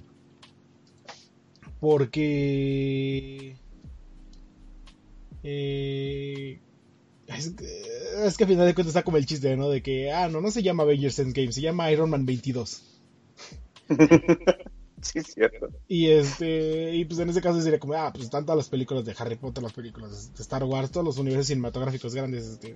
porque 1.80 3.58
eh, 5.42 6.60
es, 7.28 7.52
que- 7.52 8.26
es 8.26 8.38
que 8.38 8.44
a 8.44 8.48
final 8.48 8.66
de 8.68 8.74
cuentas 8.74 8.92
está 8.92 9.04
como 9.04 9.18
el 9.18 9.26
chiste, 9.26 9.56
¿no? 9.58 9.70
De 9.70 9.82
que, 9.82 10.12
ah, 10.12 10.30
no, 10.30 10.42
no 10.42 10.52
se 10.52 10.64
llama 10.64 10.84
Avengers 10.84 11.20
Endgame, 11.20 11.52
se 11.52 11.62
llama 11.62 11.92
Iron 11.92 12.10
Man 12.10 12.26
22. 12.26 12.84
Sí, 15.02 15.20
es 15.20 15.28
cierto. 15.36 15.70
Y 15.88 16.10
este, 16.10 16.96
y 16.96 17.06
pues 17.06 17.20
en 17.20 17.30
ese 17.30 17.42
caso 17.42 17.62
sería 17.62 17.80
como, 17.80 17.94
ah, 17.94 18.12
pues 18.12 18.26
están 18.26 18.44
todas 18.44 18.58
las 18.58 18.70
películas 18.70 19.06
de 19.06 19.14
Harry 19.20 19.36
Potter, 19.36 19.62
las 19.64 19.74
películas 19.74 20.34
de 20.34 20.42
Star 20.42 20.64
Wars, 20.64 20.90
todos 20.90 21.06
los 21.06 21.20
universos 21.20 21.48
cinematográficos 21.48 22.16
grandes, 22.16 22.46
este, 22.48 22.70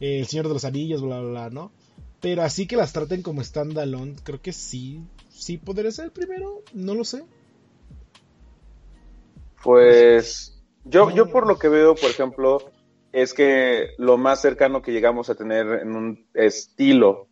eh, 0.00 0.20
El 0.20 0.26
Señor 0.26 0.46
de 0.46 0.54
los 0.54 0.64
Anillos, 0.64 1.02
bla, 1.02 1.20
bla, 1.20 1.30
bla, 1.30 1.50
¿no? 1.50 1.72
Pero 2.20 2.42
así 2.42 2.66
que 2.68 2.76
las 2.76 2.92
traten 2.92 3.22
como 3.22 3.42
standalone, 3.42 4.14
creo 4.22 4.40
que 4.40 4.52
sí, 4.52 5.00
sí 5.28 5.58
podría 5.58 5.90
ser 5.90 6.06
el 6.06 6.12
primero, 6.12 6.62
no 6.72 6.94
lo 6.94 7.04
sé. 7.04 7.24
Pues 9.62 10.54
yo, 10.84 11.10
yo 11.10 11.26
por 11.30 11.46
lo 11.46 11.58
que 11.58 11.68
veo, 11.68 11.94
por 11.94 12.10
ejemplo, 12.10 12.58
es 13.16 13.32
que 13.32 13.94
lo 13.96 14.18
más 14.18 14.42
cercano 14.42 14.82
que 14.82 14.92
llegamos 14.92 15.30
a 15.30 15.34
tener 15.34 15.66
en 15.80 15.96
un 15.96 16.26
estilo, 16.34 17.28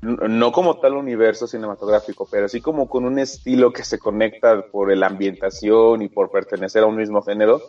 no 0.00 0.52
como 0.52 0.80
tal 0.80 0.94
universo 0.94 1.46
cinematográfico, 1.46 2.26
pero 2.30 2.48
sí 2.48 2.62
como 2.62 2.88
con 2.88 3.04
un 3.04 3.18
estilo 3.18 3.70
que 3.70 3.84
se 3.84 3.98
conecta 3.98 4.62
por 4.72 4.96
la 4.96 5.06
ambientación 5.06 6.00
y 6.00 6.08
por 6.08 6.30
pertenecer 6.30 6.82
a 6.82 6.86
un 6.86 6.96
mismo 6.96 7.20
género, 7.20 7.60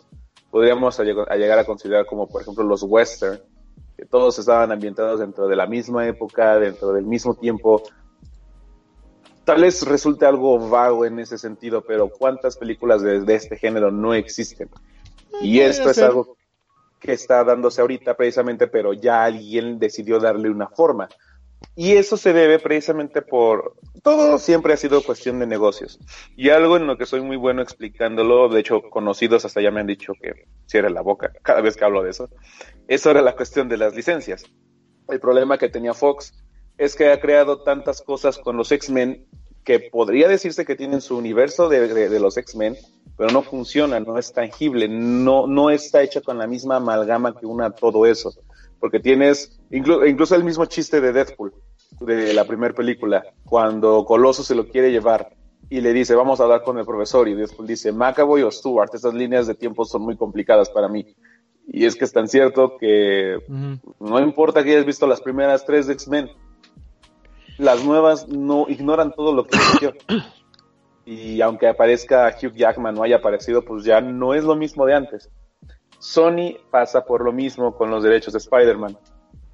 podríamos 0.50 1.00
a 1.00 1.04
llegar 1.04 1.58
a 1.58 1.66
considerar 1.66 2.06
como 2.06 2.28
por 2.28 2.40
ejemplo 2.40 2.64
los 2.64 2.82
western, 2.82 3.38
que 3.94 4.06
todos 4.06 4.38
estaban 4.38 4.72
ambientados 4.72 5.20
dentro 5.20 5.46
de 5.46 5.56
la 5.56 5.66
misma 5.66 6.08
época, 6.08 6.58
dentro 6.58 6.94
del 6.94 7.04
mismo 7.04 7.34
tiempo. 7.34 7.82
Tal 9.44 9.60
vez 9.60 9.82
resulte 9.82 10.24
algo 10.24 10.70
vago 10.70 11.04
en 11.04 11.18
ese 11.18 11.36
sentido, 11.36 11.84
pero 11.86 12.08
¿cuántas 12.08 12.56
películas 12.56 13.02
de, 13.02 13.20
de 13.20 13.34
este 13.34 13.58
género 13.58 13.90
no 13.90 14.14
existen? 14.14 14.70
Y 15.42 15.60
esto 15.60 15.90
es 15.90 15.98
algo 15.98 16.38
que 17.00 17.12
está 17.12 17.42
dándose 17.44 17.80
ahorita 17.80 18.16
precisamente, 18.16 18.66
pero 18.68 18.92
ya 18.92 19.24
alguien 19.24 19.78
decidió 19.78 20.20
darle 20.20 20.50
una 20.50 20.68
forma. 20.68 21.08
Y 21.76 21.92
eso 21.92 22.16
se 22.16 22.32
debe 22.32 22.58
precisamente 22.58 23.22
por... 23.22 23.74
Todo 24.02 24.38
siempre 24.38 24.72
ha 24.72 24.76
sido 24.76 25.02
cuestión 25.02 25.38
de 25.38 25.46
negocios. 25.46 25.98
Y 26.36 26.50
algo 26.50 26.76
en 26.76 26.86
lo 26.86 26.96
que 26.96 27.06
soy 27.06 27.20
muy 27.20 27.36
bueno 27.36 27.62
explicándolo, 27.62 28.48
de 28.48 28.60
hecho 28.60 28.82
conocidos 28.82 29.44
hasta 29.44 29.60
ya 29.60 29.70
me 29.70 29.80
han 29.80 29.86
dicho 29.86 30.12
que 30.20 30.46
cierre 30.66 30.90
la 30.90 31.02
boca 31.02 31.32
cada 31.42 31.60
vez 31.60 31.76
que 31.76 31.84
hablo 31.84 32.02
de 32.02 32.10
eso, 32.10 32.28
eso 32.88 33.10
era 33.10 33.22
la 33.22 33.36
cuestión 33.36 33.68
de 33.68 33.76
las 33.76 33.94
licencias. 33.94 34.44
El 35.08 35.20
problema 35.20 35.58
que 35.58 35.68
tenía 35.68 35.92
Fox 35.92 36.32
es 36.78 36.96
que 36.96 37.10
ha 37.10 37.20
creado 37.20 37.62
tantas 37.62 38.00
cosas 38.00 38.38
con 38.38 38.56
los 38.56 38.72
X-Men 38.72 39.26
que 39.64 39.78
podría 39.80 40.28
decirse 40.28 40.64
que 40.64 40.76
tienen 40.76 41.00
su 41.00 41.16
universo 41.16 41.68
de, 41.68 41.86
de- 41.88 42.08
de 42.08 42.20
los 42.20 42.36
X-Men, 42.36 42.76
pero 43.16 43.30
no 43.30 43.42
funciona, 43.42 44.00
no 44.00 44.16
es 44.18 44.32
tangible, 44.32 44.88
no, 44.88 45.46
no 45.46 45.70
está 45.70 46.02
hecha 46.02 46.20
con 46.22 46.38
la 46.38 46.46
misma 46.46 46.76
amalgama 46.76 47.36
que 47.38 47.46
una 47.46 47.70
todo 47.70 48.06
eso. 48.06 48.32
Porque 48.78 48.98
tienes 49.00 49.60
inclu- 49.70 50.08
incluso 50.08 50.34
el 50.34 50.44
mismo 50.44 50.64
chiste 50.64 51.00
de 51.00 51.12
Deadpool, 51.12 51.52
de 52.00 52.32
la 52.32 52.44
primera 52.46 52.74
película, 52.74 53.22
cuando 53.44 54.04
Coloso 54.06 54.42
se 54.42 54.54
lo 54.54 54.68
quiere 54.68 54.90
llevar 54.90 55.36
y 55.68 55.82
le 55.82 55.92
dice, 55.92 56.14
vamos 56.14 56.40
a 56.40 56.44
hablar 56.44 56.62
con 56.62 56.78
el 56.78 56.86
profesor, 56.86 57.28
y 57.28 57.34
Deadpool 57.34 57.66
dice, 57.66 57.92
McAvoy 57.92 58.42
o 58.42 58.50
Stewart, 58.50 58.90
estas 58.94 59.12
líneas 59.14 59.46
de 59.46 59.54
tiempo 59.54 59.84
son 59.84 60.02
muy 60.02 60.16
complicadas 60.16 60.70
para 60.70 60.88
mí. 60.88 61.14
Y 61.72 61.84
es 61.84 61.94
que 61.94 62.04
es 62.06 62.12
tan 62.12 62.26
cierto 62.26 62.76
que 62.78 63.36
no 64.00 64.18
importa 64.18 64.64
que 64.64 64.70
hayas 64.70 64.86
visto 64.86 65.06
las 65.06 65.20
primeras 65.20 65.64
tres 65.66 65.86
de 65.86 65.92
X-Men, 65.92 66.30
las 67.60 67.84
nuevas 67.84 68.28
no 68.28 68.66
ignoran 68.68 69.12
todo 69.12 69.34
lo 69.34 69.46
que 69.46 69.56
existió. 69.56 69.92
Y 71.04 71.40
aunque 71.40 71.68
aparezca 71.68 72.34
Hugh 72.40 72.54
Jackman 72.54 72.96
o 72.98 73.02
haya 73.02 73.16
aparecido, 73.16 73.64
pues 73.64 73.84
ya 73.84 74.00
no 74.00 74.34
es 74.34 74.44
lo 74.44 74.56
mismo 74.56 74.86
de 74.86 74.94
antes. 74.94 75.30
Sony 75.98 76.56
pasa 76.70 77.04
por 77.04 77.24
lo 77.24 77.32
mismo 77.32 77.76
con 77.76 77.90
los 77.90 78.02
derechos 78.02 78.32
de 78.32 78.38
Spider-Man. 78.38 78.96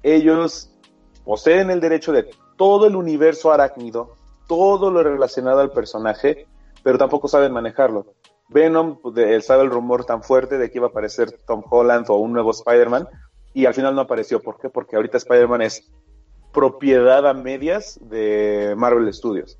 Ellos 0.03 0.71
poseen 1.25 1.69
el 1.69 1.81
derecho 1.81 2.11
de 2.11 2.29
todo 2.57 2.87
el 2.87 2.95
universo 2.95 3.51
arácnido, 3.51 4.15
todo 4.47 4.89
lo 4.91 5.03
relacionado 5.03 5.59
al 5.59 5.71
personaje, 5.71 6.47
pero 6.83 6.97
tampoco 6.97 7.27
saben 7.27 7.51
manejarlo. 7.51 8.05
Venom, 8.49 8.99
de, 9.13 9.41
sabe 9.41 9.63
el 9.63 9.69
rumor 9.69 10.05
tan 10.05 10.23
fuerte 10.23 10.57
de 10.57 10.71
que 10.71 10.77
iba 10.77 10.87
a 10.87 10.89
aparecer 10.91 11.31
Tom 11.45 11.63
Holland 11.69 12.05
o 12.09 12.15
un 12.15 12.31
nuevo 12.31 12.51
Spider-Man, 12.51 13.09
y 13.53 13.65
al 13.65 13.73
final 13.73 13.95
no 13.95 14.01
apareció. 14.01 14.41
¿Por 14.41 14.59
qué? 14.59 14.69
Porque 14.69 14.95
ahorita 14.95 15.17
Spider-Man 15.17 15.63
es 15.63 15.91
propiedad 16.57 17.27
a 17.27 17.35
medias 17.35 17.99
de 18.01 18.73
Marvel 18.75 19.13
Studios. 19.13 19.59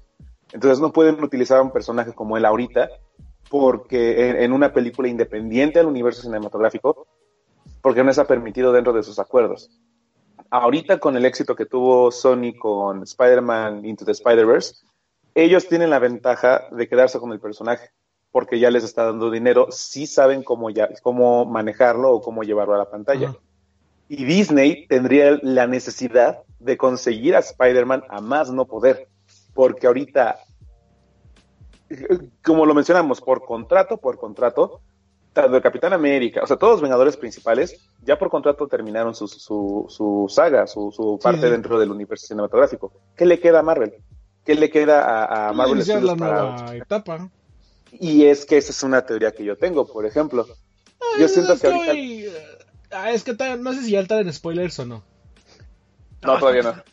Entonces 0.52 0.80
no 0.80 0.92
pueden 0.92 1.24
utilizar 1.24 1.60
a 1.60 1.62
un 1.62 1.70
personaje 1.70 2.12
como 2.12 2.38
él 2.38 2.44
ahorita, 2.44 2.90
porque 3.52 4.44
en, 4.44 4.52
una 4.52 4.74
película 4.74 5.08
independiente 5.08 5.78
del 5.78 5.90
universo 5.90 6.24
cinematográfico, 6.24 7.06
porque 7.84 8.04
no 8.04 8.10
está 8.10 8.26
permitido 8.26 8.72
dentro 8.72 8.94
de 8.94 9.04
sus 9.04 9.20
acuerdos. 9.20 9.70
Ahorita 10.50 10.98
con 10.98 11.16
el 11.16 11.26
éxito 11.26 11.56
que 11.56 11.68
tuvo 11.68 12.12
Sony 12.12 12.58
con 12.60 13.04
Spider-Man 13.04 13.86
Into 13.86 14.04
the 14.04 14.14
Spider-Verse, 14.14 14.78
ellos 15.36 15.68
tienen 15.68 15.92
la 15.92 16.00
ventaja 16.00 16.64
de 16.72 16.88
quedarse 16.88 17.20
con 17.20 17.32
el 17.32 17.40
personaje, 17.40 17.92
porque 18.32 18.58
ya 18.58 18.72
les 18.72 18.84
está 18.84 19.06
dando 19.06 19.30
dinero, 19.30 19.68
sí 19.70 20.08
saben 20.08 20.42
cómo, 20.42 20.72
ya, 20.72 20.90
cómo 21.04 21.46
manejarlo 21.46 22.12
o 22.12 22.22
cómo 22.24 22.42
llevarlo 22.42 22.74
a 22.74 22.80
la 22.80 22.90
pantalla. 22.90 23.36
Y 24.10 24.26
Disney 24.26 24.88
tendría 24.88 25.38
la 25.44 25.68
necesidad 25.68 26.42
de 26.60 26.78
conseguir 26.78 27.36
a 27.36 27.40
Spider-Man 27.40 28.04
a 28.10 28.22
más 28.22 28.52
no 28.52 28.66
poder, 28.66 29.08
porque 29.54 29.88
ahorita, 29.88 30.40
como 32.44 32.66
lo 32.66 32.74
mencionamos, 32.74 33.22
por 33.22 33.46
contrato, 33.46 33.98
por 33.98 34.18
contrato, 34.18 34.82
tanto 35.34 35.56
el 35.56 35.62
Capitán 35.62 35.94
América, 35.94 36.42
o 36.44 36.48
sea, 36.48 36.58
todos 36.58 36.74
los 36.74 36.82
Vengadores 36.82 37.16
principales, 37.16 37.80
ya 38.04 38.18
por 38.18 38.30
contrato 38.30 38.68
terminaron 38.68 39.14
su, 39.14 39.28
su, 39.28 40.26
saga, 40.30 40.66
su, 40.66 41.20
parte 41.22 41.50
dentro 41.50 41.80
del 41.80 41.92
universo 41.92 42.28
cinematográfico. 42.28 42.92
¿Qué 43.16 43.26
le 43.26 43.40
queda 43.40 43.60
a 43.60 43.64
Marvel? 43.64 43.94
¿Qué 44.44 44.56
le 44.56 44.70
queda 44.70 45.50
a, 45.50 45.54
Marvel 45.54 45.86
la 46.06 46.16
nueva 46.16 46.76
etapa. 46.76 47.30
Y 47.92 48.26
es 48.26 48.46
que 48.46 48.58
esa 48.58 48.72
es 48.72 48.84
una 48.84 49.06
teoría 49.06 49.32
que 49.32 49.44
yo 49.44 49.58
tengo, 49.58 49.86
por 49.86 50.06
ejemplo. 50.06 50.48
yo 51.20 51.28
siento 51.28 51.58
que 51.60 51.68
ahorita... 51.68 52.32
Ah, 52.90 53.12
es 53.12 53.24
que 53.24 53.34
no 53.60 53.74
sé 53.74 53.84
si 53.84 53.92
ya 53.92 54.00
están 54.00 54.20
en 54.20 54.34
spoilers 54.34 54.80
o 54.80 54.86
no. 54.86 55.04
No, 56.28 56.40
todavía 56.40 56.64
no. 56.64 56.84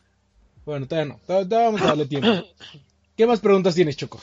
Bueno, 0.64 0.86
todavía 0.86 1.14
no. 1.14 1.20
Todavía 1.26 1.58
vamos 1.58 1.82
a 1.82 1.86
darle 1.86 2.06
tiempo. 2.06 2.28
¿Qué 3.16 3.26
más 3.26 3.40
preguntas 3.40 3.74
tienes, 3.74 3.96
Choco? 3.96 4.20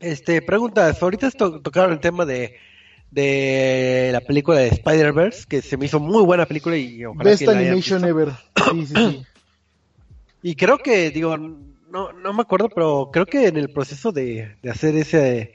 Este, 0.00 0.42
preguntas. 0.42 1.02
Ahorita 1.02 1.30
tocaron 1.30 1.92
el 1.92 2.00
tema 2.00 2.24
de, 2.26 2.56
de 3.10 4.10
la 4.12 4.20
película 4.20 4.58
de 4.58 4.68
Spider-Verse, 4.68 5.44
que 5.48 5.62
se 5.62 5.76
me 5.76 5.86
hizo 5.86 6.00
muy 6.00 6.22
buena 6.22 6.46
película 6.46 6.76
y 6.76 7.04
ojalá 7.04 7.30
Best 7.30 7.48
animation 7.48 8.04
ever. 8.04 8.32
Sí, 8.70 8.86
sí, 8.86 8.94
sí. 8.94 9.26
Y 10.42 10.54
creo 10.54 10.78
que, 10.78 11.10
digo, 11.10 11.36
no, 11.36 12.12
no 12.12 12.32
me 12.32 12.42
acuerdo, 12.42 12.68
pero 12.68 13.10
creo 13.12 13.26
que 13.26 13.46
en 13.46 13.56
el 13.56 13.70
proceso 13.70 14.12
de, 14.12 14.56
de 14.62 14.70
hacer 14.70 14.96
ese, 14.96 15.54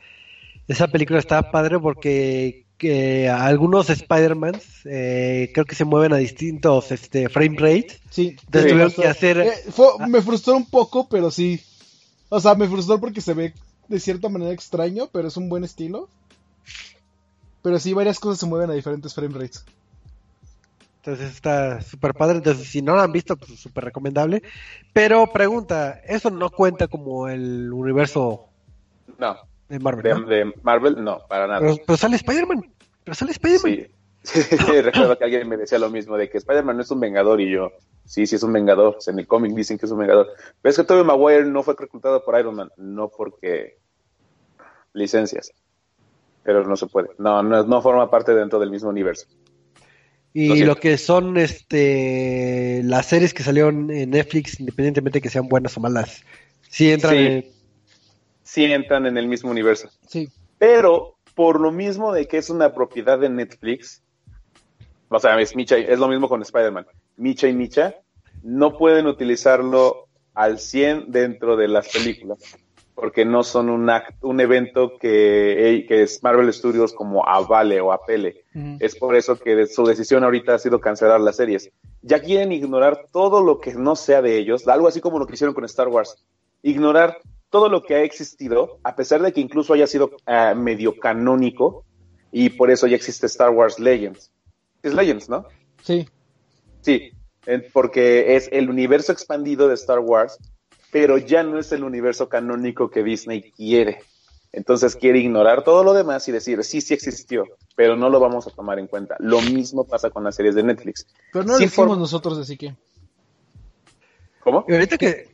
esa 0.68 0.88
película 0.88 1.20
estaba 1.20 1.52
padre 1.52 1.80
porque 1.80 2.66
que 2.82 3.30
algunos 3.30 3.92
Spider-Man 3.92 4.60
eh, 4.86 5.52
creo 5.54 5.66
que 5.66 5.76
se 5.76 5.86
mueven 5.86 6.14
a 6.14 6.18
distintos 6.18 6.92
este, 6.92 7.30
frame 7.30 7.56
rates. 7.60 8.02
Sí, 8.10 8.36
que 8.52 9.08
hacer... 9.08 9.38
Eh, 9.38 9.54
me 10.10 10.20
frustró 10.24 10.56
un 10.56 10.66
poco, 10.66 11.08
pero 11.08 11.30
sí. 11.30 11.62
O 12.30 12.40
sea, 12.40 12.56
me 12.56 12.68
frustró 12.68 13.00
porque 13.00 13.22
se 13.22 13.36
ve 13.36 13.54
de 13.88 14.00
cierta 14.00 14.30
manera 14.30 14.52
extraño, 14.52 15.10
pero 15.12 15.28
es 15.28 15.38
un 15.38 15.48
buen 15.48 15.64
estilo. 15.64 16.10
Pero 17.62 17.78
sí, 17.78 17.94
varias 17.94 18.20
cosas 18.20 18.40
se 18.40 18.48
mueven 18.48 18.72
a 18.72 18.74
diferentes 18.74 19.14
frame 19.14 19.36
rates. 19.36 19.64
Entonces 20.98 21.36
está 21.36 21.84
súper 21.84 22.16
padre. 22.16 22.38
Entonces, 22.38 22.68
si 22.68 22.82
no 22.82 22.96
lo 22.96 23.02
han 23.02 23.12
visto, 23.12 23.38
pues 23.38 23.60
súper 23.60 23.84
recomendable. 23.84 24.42
Pero 24.92 25.32
pregunta, 25.32 26.02
¿eso 26.08 26.32
no 26.32 26.50
cuenta 26.50 26.88
como 26.88 27.28
el 27.28 27.72
universo 27.72 28.48
no. 29.22 29.38
De 29.72 29.80
Marvel. 29.80 30.26
De, 30.26 30.54
Marvel, 30.64 31.02
no, 31.02 31.20
para 31.30 31.48
nada. 31.48 31.62
Pero, 31.86 31.98
sale 31.98 32.18
Spider-Man. 32.18 32.70
Pero 33.06 33.16
sale 33.16 33.32
Spider-Man. 33.32 33.88
Sí. 34.24 34.40
Recuerdo 34.84 35.18
que 35.18 35.24
alguien 35.24 35.50
me 35.50 35.58
decía 35.58 35.80
lo 35.80 35.90
mismo, 35.90 36.16
de 36.16 36.30
que 36.30 36.38
Spider-Man 36.38 36.76
no 36.76 36.84
es 36.84 36.92
un 36.92 37.00
vengador 37.00 37.42
y 37.42 37.50
yo, 37.50 37.72
sí, 38.06 38.28
sí 38.28 38.36
es 38.36 38.44
un 38.44 38.54
vengador. 38.54 39.00
en 39.08 39.18
el 39.18 39.26
cómic 39.26 39.52
dicen 39.54 39.80
que 39.80 39.88
es 39.88 39.92
un 39.92 39.98
vengador. 39.98 40.28
Pero 40.62 40.70
es 40.70 40.78
que 40.78 40.84
Tobey 40.84 41.04
Maguire 41.04 41.46
no 41.46 41.64
fue 41.64 41.74
reclutado 41.76 42.24
por 42.24 42.40
Iron 42.40 42.54
Man, 42.54 42.70
no 42.78 43.10
porque 43.10 43.80
licencias. 44.94 45.52
Pero 46.44 46.68
no 46.68 46.76
se 46.76 46.86
puede. 46.86 47.10
No, 47.18 47.42
no, 47.42 47.64
no 47.64 47.82
forma 47.82 48.12
parte 48.12 48.36
dentro 48.36 48.60
del 48.60 48.70
mismo 48.70 48.90
universo. 48.90 49.26
Y 50.34 50.64
lo, 50.66 50.76
que 50.76 51.00
son 51.00 51.36
este 51.38 52.84
las 52.84 53.08
series 53.08 53.34
que 53.34 53.42
salieron 53.42 53.90
en 53.90 54.12
Netflix, 54.12 54.60
independientemente 54.60 55.18
de 55.18 55.24
que 55.24 55.30
sean 55.30 55.50
buenas 55.50 55.76
o 55.78 55.80
malas, 55.80 56.24
sí 56.70 56.92
entran 56.92 57.18
en 57.18 57.46
sí 58.52 58.66
entran 58.66 59.06
en 59.06 59.18
el 59.18 59.30
mismo 59.30 59.50
universo. 59.50 59.90
Sí. 60.08 60.28
Pero 60.58 61.16
por 61.36 61.62
lo 61.62 61.72
mismo 61.72 62.12
de 62.12 62.28
que 62.28 62.38
es 62.38 62.50
una 62.50 62.74
propiedad 62.74 63.18
de 63.18 63.30
Netflix, 63.30 64.04
o 65.08 65.20
sea, 65.20 65.40
es, 65.40 65.56
Micha, 65.56 65.78
es 65.78 65.98
lo 65.98 66.10
mismo 66.10 66.28
con 66.28 66.42
Spider-Man, 66.42 66.86
Micha 67.16 67.48
y 67.48 67.54
Micha, 67.54 67.96
no 68.44 68.78
pueden 68.78 69.08
utilizarlo 69.08 70.10
al 70.34 70.60
100 70.60 71.12
dentro 71.12 71.56
de 71.56 71.70
las 71.70 71.88
películas, 71.94 72.40
porque 72.94 73.24
no 73.24 73.44
son 73.44 73.70
un, 73.70 73.90
un 74.22 74.40
evento 74.42 74.98
que, 75.00 75.86
que 75.88 76.04
es 76.04 76.22
Marvel 76.22 76.52
Studios 76.52 76.92
como 76.92 77.26
avale 77.26 77.80
o 77.80 77.94
apele. 77.94 78.44
Es 78.80 78.98
por 78.98 79.16
eso 79.16 79.40
que 79.40 79.66
su 79.68 79.86
decisión 79.86 80.26
ahorita 80.26 80.56
ha 80.56 80.60
sido 80.60 80.82
cancelar 80.82 81.22
las 81.22 81.38
series. 81.38 81.72
Ya 82.02 82.20
quieren 82.20 82.52
ignorar 82.52 83.06
todo 83.14 83.42
lo 83.42 83.62
que 83.62 83.74
no 83.76 83.96
sea 83.96 84.22
de 84.22 84.38
ellos, 84.38 84.68
algo 84.68 84.90
así 84.90 85.00
como 85.00 85.20
lo 85.20 85.26
que 85.26 85.36
hicieron 85.36 85.56
con 85.56 85.64
Star 85.64 85.88
Wars. 85.88 86.26
Ignorar 86.64 87.18
todo 87.52 87.70
lo 87.70 87.84
que 87.84 87.96
ha 87.96 88.04
existido, 88.04 88.80
a 88.84 88.96
pesar 88.96 89.22
de 89.22 89.32
que 89.32 89.42
incluso 89.42 89.74
haya 89.74 89.86
sido 89.86 90.12
ah, 90.26 90.56
medio 90.56 90.98
canónico, 90.98 91.86
y 92.32 92.50
por 92.50 92.72
eso 92.72 92.88
ya 92.88 92.96
existe 92.96 93.28
Star 93.28 93.52
Wars 93.52 93.78
Legends. 93.78 94.32
Es 94.82 94.94
Legends, 94.96 95.30
¿no? 95.30 95.46
Sí. 95.84 96.08
Sí, 96.80 97.12
porque 97.74 98.36
es 98.36 98.50
el 98.52 98.70
universo 98.70 99.12
expandido 99.12 99.68
de 99.68 99.76
Star 99.76 100.00
Wars, 100.00 100.40
pero 100.92 101.18
ya 101.18 101.44
no 101.44 101.60
es 101.60 101.72
el 101.72 101.84
universo 101.84 102.30
canónico 102.30 102.90
que 102.90 103.04
Disney 103.04 103.52
quiere. 103.52 104.00
Entonces 104.54 104.96
quiere 104.96 105.20
ignorar 105.20 105.64
todo 105.64 105.84
lo 105.84 105.94
demás 105.94 106.28
y 106.28 106.32
decir, 106.32 106.64
sí, 106.64 106.82
sí 106.82 106.94
existió, 106.94 107.46
pero 107.76 107.96
no 107.96 108.10
lo 108.10 108.20
vamos 108.20 108.48
a 108.48 108.52
tomar 108.52 108.80
en 108.80 108.88
cuenta. 108.88 109.16
Lo 109.20 109.42
mismo 109.42 109.86
pasa 109.86 110.10
con 110.10 110.24
las 110.24 110.36
series 110.36 110.56
de 110.56 110.64
Netflix. 110.64 111.06
Pero 111.32 111.46
no 111.46 111.58
lo 111.58 111.64
hicimos 111.64 111.98
nosotros, 111.98 112.38
así 112.38 112.58
que... 112.58 112.76
¿Cómo? 114.42 114.66
Y 114.68 114.74
ahorita 114.74 114.98
que, 114.98 115.31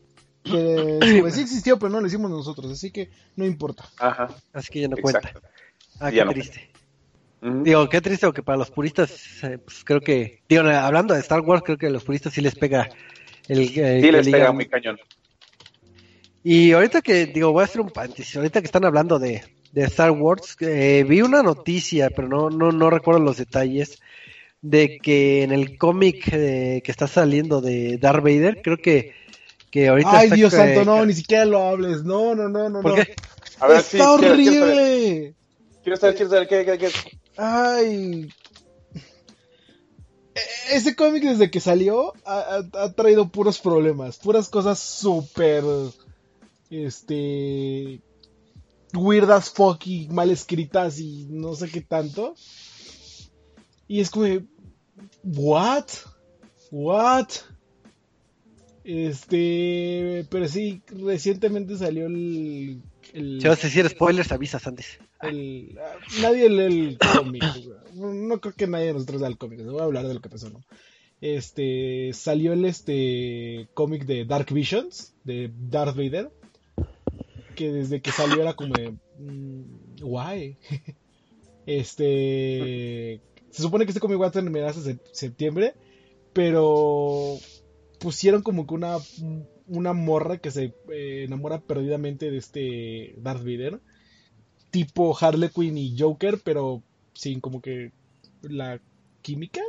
que 0.47 0.99
pues, 1.21 1.35
sí 1.35 1.41
existió, 1.41 1.77
pero 1.77 1.89
no 1.89 2.01
lo 2.01 2.07
hicimos 2.07 2.31
nosotros, 2.31 2.71
así 2.71 2.91
que 2.91 3.09
no 3.35 3.45
importa. 3.45 3.85
Ajá. 3.99 4.29
Así 4.53 4.69
que 4.71 4.81
ya 4.81 4.87
no 4.87 4.97
cuenta. 4.97 5.31
Ah, 5.99 6.11
qué 6.11 6.23
triste. 6.25 6.69
Digo, 7.39 7.87
qué 7.87 8.01
triste, 8.01 8.25
porque 8.25 8.41
para 8.41 8.57
los 8.57 8.71
puristas, 8.71 9.43
eh, 9.43 9.59
pues 9.59 9.83
creo 9.83 10.01
que, 10.01 10.41
digo, 10.49 10.63
hablando 10.63 11.13
de 11.13 11.19
Star 11.19 11.41
Wars, 11.41 11.61
creo 11.63 11.77
que 11.77 11.87
a 11.87 11.91
los 11.91 12.03
puristas 12.03 12.33
sí 12.33 12.41
les 12.41 12.55
pega 12.55 12.89
el. 13.47 13.67
sí, 13.69 14.11
les 14.11 14.27
pega 14.27 14.51
muy 14.51 14.67
cañón. 14.67 14.97
Y 16.43 16.71
ahorita 16.71 17.01
que, 17.01 17.27
digo, 17.27 17.51
voy 17.51 17.61
a 17.61 17.65
hacer 17.65 17.81
un 17.81 17.89
paréntesis, 17.89 18.35
ahorita 18.35 18.61
que 18.61 18.65
están 18.65 18.85
hablando 18.85 19.19
de, 19.19 19.43
de 19.71 19.83
Star 19.83 20.11
Wars, 20.11 20.55
eh, 20.61 21.05
vi 21.07 21.21
una 21.21 21.43
noticia, 21.43 22.09
pero 22.09 22.27
no, 22.27 22.49
no, 22.49 22.71
no 22.71 22.89
recuerdo 22.89 23.19
los 23.19 23.37
detalles, 23.37 24.01
de 24.61 24.97
que 24.97 25.43
en 25.43 25.51
el 25.51 25.77
cómic 25.77 26.27
eh, 26.31 26.81
que 26.83 26.91
está 26.91 27.07
saliendo 27.07 27.61
de 27.61 27.97
Darth 27.97 28.23
Vader, 28.23 28.61
creo 28.63 28.77
que 28.77 29.13
Ay, 30.05 30.29
Dios 30.31 30.53
santo, 30.53 30.85
no, 30.85 31.05
ni 31.05 31.13
siquiera 31.13 31.45
lo 31.45 31.61
hables. 31.61 32.03
No, 32.03 32.35
no, 32.35 32.47
no, 32.49 32.69
no. 32.69 32.81
¿Por 32.81 32.95
qué? 32.95 33.15
A 33.59 33.67
ver, 33.67 33.77
Está 33.77 34.11
horrible. 34.11 35.35
Quiero 35.83 35.97
saber, 35.97 36.15
quiero 36.15 36.31
saber, 36.31 36.47
¿qué, 36.47 36.65
qué, 36.65 36.77
qué? 36.77 36.91
Ay. 37.37 38.29
E, 40.35 40.75
ese 40.75 40.95
cómic 40.95 41.23
desde 41.23 41.49
que 41.49 41.59
salió 41.59 42.13
ha, 42.25 42.61
ha, 42.73 42.91
traído 42.93 43.29
puros 43.29 43.59
problemas, 43.59 44.17
puras 44.17 44.49
cosas 44.49 44.79
súper, 44.79 45.63
este, 46.69 48.01
weirdas, 48.93 49.49
fucky, 49.49 50.07
mal 50.09 50.29
escritas 50.29 50.99
y 50.99 51.27
no 51.29 51.55
sé 51.55 51.69
qué 51.69 51.81
tanto. 51.81 52.35
Y 53.87 54.01
es 54.01 54.09
como, 54.09 54.27
what? 55.23 55.85
What? 56.71 57.29
Este, 58.87 60.25
pero 60.29 60.47
sí, 60.47 60.81
recientemente 60.87 61.77
salió 61.77 62.05
el. 62.05 62.81
si 63.11 63.45
vas 63.45 63.59
a 63.59 63.67
decir 63.67 63.89
spoilers, 63.89 64.31
avisas 64.31 64.65
antes. 64.65 64.97
El, 65.21 65.77
nadie 66.21 66.49
lee 66.49 66.63
el 66.63 66.97
cómic. 66.97 67.43
no, 67.95 68.39
creo 68.39 68.53
que 68.53 68.65
nadie 68.65 68.85
de 68.85 68.93
nosotros 68.93 69.19
lea 69.19 69.29
el 69.29 69.37
cómic. 69.37 69.61
Voy 69.65 69.81
a 69.81 69.83
hablar 69.83 70.07
de 70.07 70.13
lo 70.13 70.21
que 70.21 70.29
pasó, 70.29 70.49
¿no? 70.49 70.63
Este, 71.19 72.11
salió 72.13 72.53
el 72.53 72.63
este 72.63 73.67
cómic 73.73 74.05
de 74.05 74.23
Dark 74.23 74.53
Visions, 74.53 75.13
de 75.25 75.51
Darth 75.53 75.97
Vader. 75.97 76.31
Que 77.57 77.73
desde 77.73 77.99
que 77.99 78.13
salió 78.13 78.41
era 78.41 78.53
como 78.53 78.73
de. 78.73 78.93
Mm, 79.19 79.99
guay. 79.99 80.55
este. 81.65 83.19
Se 83.49 83.61
supone 83.61 83.83
que 83.83 83.91
este 83.91 83.99
cómic 83.99 84.21
va 84.21 84.27
a 84.27 84.31
terminar 84.31 84.69
hasta 84.69 84.95
septiembre. 85.11 85.73
Pero 86.31 87.37
pusieron 87.99 88.41
como 88.41 88.67
que 88.67 88.73
una, 88.73 88.97
una 89.67 89.93
morra 89.93 90.37
que 90.37 90.51
se 90.51 90.73
eh, 90.91 91.23
enamora 91.25 91.59
perdidamente 91.59 92.31
de 92.31 92.37
este 92.37 93.15
Darth 93.17 93.41
Vader. 93.41 93.79
Tipo 94.71 95.17
Harley 95.19 95.49
Quinn 95.49 95.77
y 95.77 95.97
Joker, 95.97 96.39
pero 96.43 96.83
sin 97.13 97.39
como 97.39 97.61
que 97.61 97.91
la 98.41 98.79
química. 99.21 99.61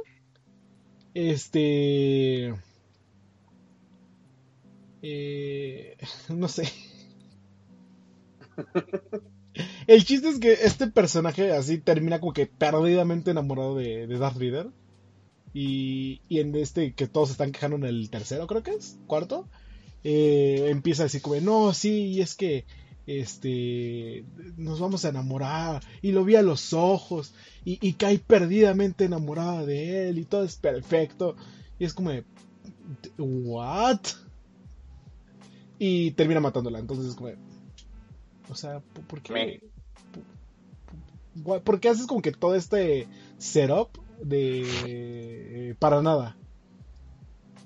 Este. 1.14 2.54
Eh, 5.02 5.96
no 6.28 6.48
sé. 6.48 6.68
El 9.86 10.04
chiste 10.04 10.28
es 10.28 10.38
que 10.38 10.52
este 10.52 10.88
personaje 10.88 11.52
así 11.52 11.78
termina 11.78 12.20
como 12.20 12.32
que 12.32 12.46
perdidamente 12.46 13.30
enamorado 13.30 13.74
de, 13.76 14.06
de 14.06 14.18
Darth 14.18 14.36
Vader. 14.36 14.68
Y, 15.54 16.20
y, 16.28 16.40
en 16.40 16.54
este 16.56 16.92
que 16.92 17.06
todos 17.06 17.30
están 17.30 17.52
quejando 17.52 17.76
en 17.76 17.84
el 17.84 18.10
tercero, 18.10 18.46
creo 18.46 18.62
que 18.62 18.72
es, 18.72 18.98
cuarto, 19.06 19.48
eh, 20.04 20.66
empieza 20.68 21.02
a 21.02 21.06
decir 21.06 21.22
como, 21.22 21.40
no, 21.40 21.72
sí, 21.74 22.06
y 22.08 22.20
es 22.20 22.34
que 22.34 22.64
este 23.06 24.24
nos 24.58 24.80
vamos 24.80 25.04
a 25.04 25.08
enamorar 25.08 25.82
y 26.02 26.12
lo 26.12 26.24
vi 26.24 26.36
a 26.36 26.42
los 26.42 26.74
ojos 26.74 27.32
y, 27.64 27.78
y 27.80 27.94
caí 27.94 28.18
perdidamente 28.18 29.06
enamorada 29.06 29.64
de 29.64 30.08
él 30.08 30.18
y 30.18 30.24
todo 30.24 30.44
es 30.44 30.56
perfecto. 30.56 31.34
Y 31.78 31.84
es 31.84 31.94
como 31.94 32.10
what 33.16 34.00
y 35.78 36.10
termina 36.12 36.40
matándola 36.40 36.78
entonces 36.78 37.06
es 37.06 37.14
como 37.14 37.30
o 38.50 38.54
sea 38.54 38.80
¿por 39.06 39.22
qué? 39.22 39.62
¿por 41.42 41.80
qué 41.80 41.88
haces 41.88 42.06
como 42.06 42.22
que 42.22 42.32
todo 42.32 42.54
este 42.54 43.06
setup 43.38 43.90
de 44.22 45.76
para 45.78 46.02
nada 46.02 46.36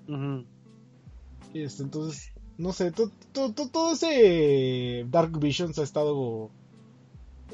uh 0.08 0.12
-huh. 0.12 0.46
este, 1.54 1.82
entonces 1.82 2.32
no 2.58 2.72
sé, 2.72 2.92
todo 2.92 3.92
ese 3.92 5.04
Dark 5.10 5.38
Visions 5.38 5.78
ha 5.78 5.82
estado 5.82 6.50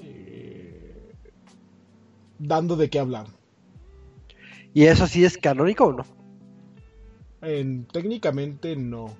eh, 0.02 1.12
dando 2.38 2.76
de 2.76 2.90
qué 2.90 2.98
hablar. 2.98 3.26
¿Y 4.74 4.84
eso 4.84 5.06
sí 5.06 5.24
es 5.24 5.38
canónico 5.38 5.86
o 5.86 5.92
no? 5.92 6.04
En, 7.40 7.86
técnicamente 7.86 8.76
no. 8.76 9.16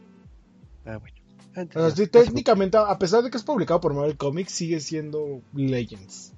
Ah, 0.85 0.99
bueno. 0.99 1.17
O 1.57 1.81
sea, 1.81 1.91
sí, 1.91 2.07
técnicamente, 2.07 2.77
a 2.77 2.99
pesar 2.99 3.23
de 3.23 3.31
que 3.31 3.39
es 3.39 3.43
publicado 3.43 3.81
por 3.81 3.95
Marvel 3.95 4.17
Comics, 4.17 4.53
sigue 4.53 4.81
siendo 4.81 5.41
Legends. 5.55 6.35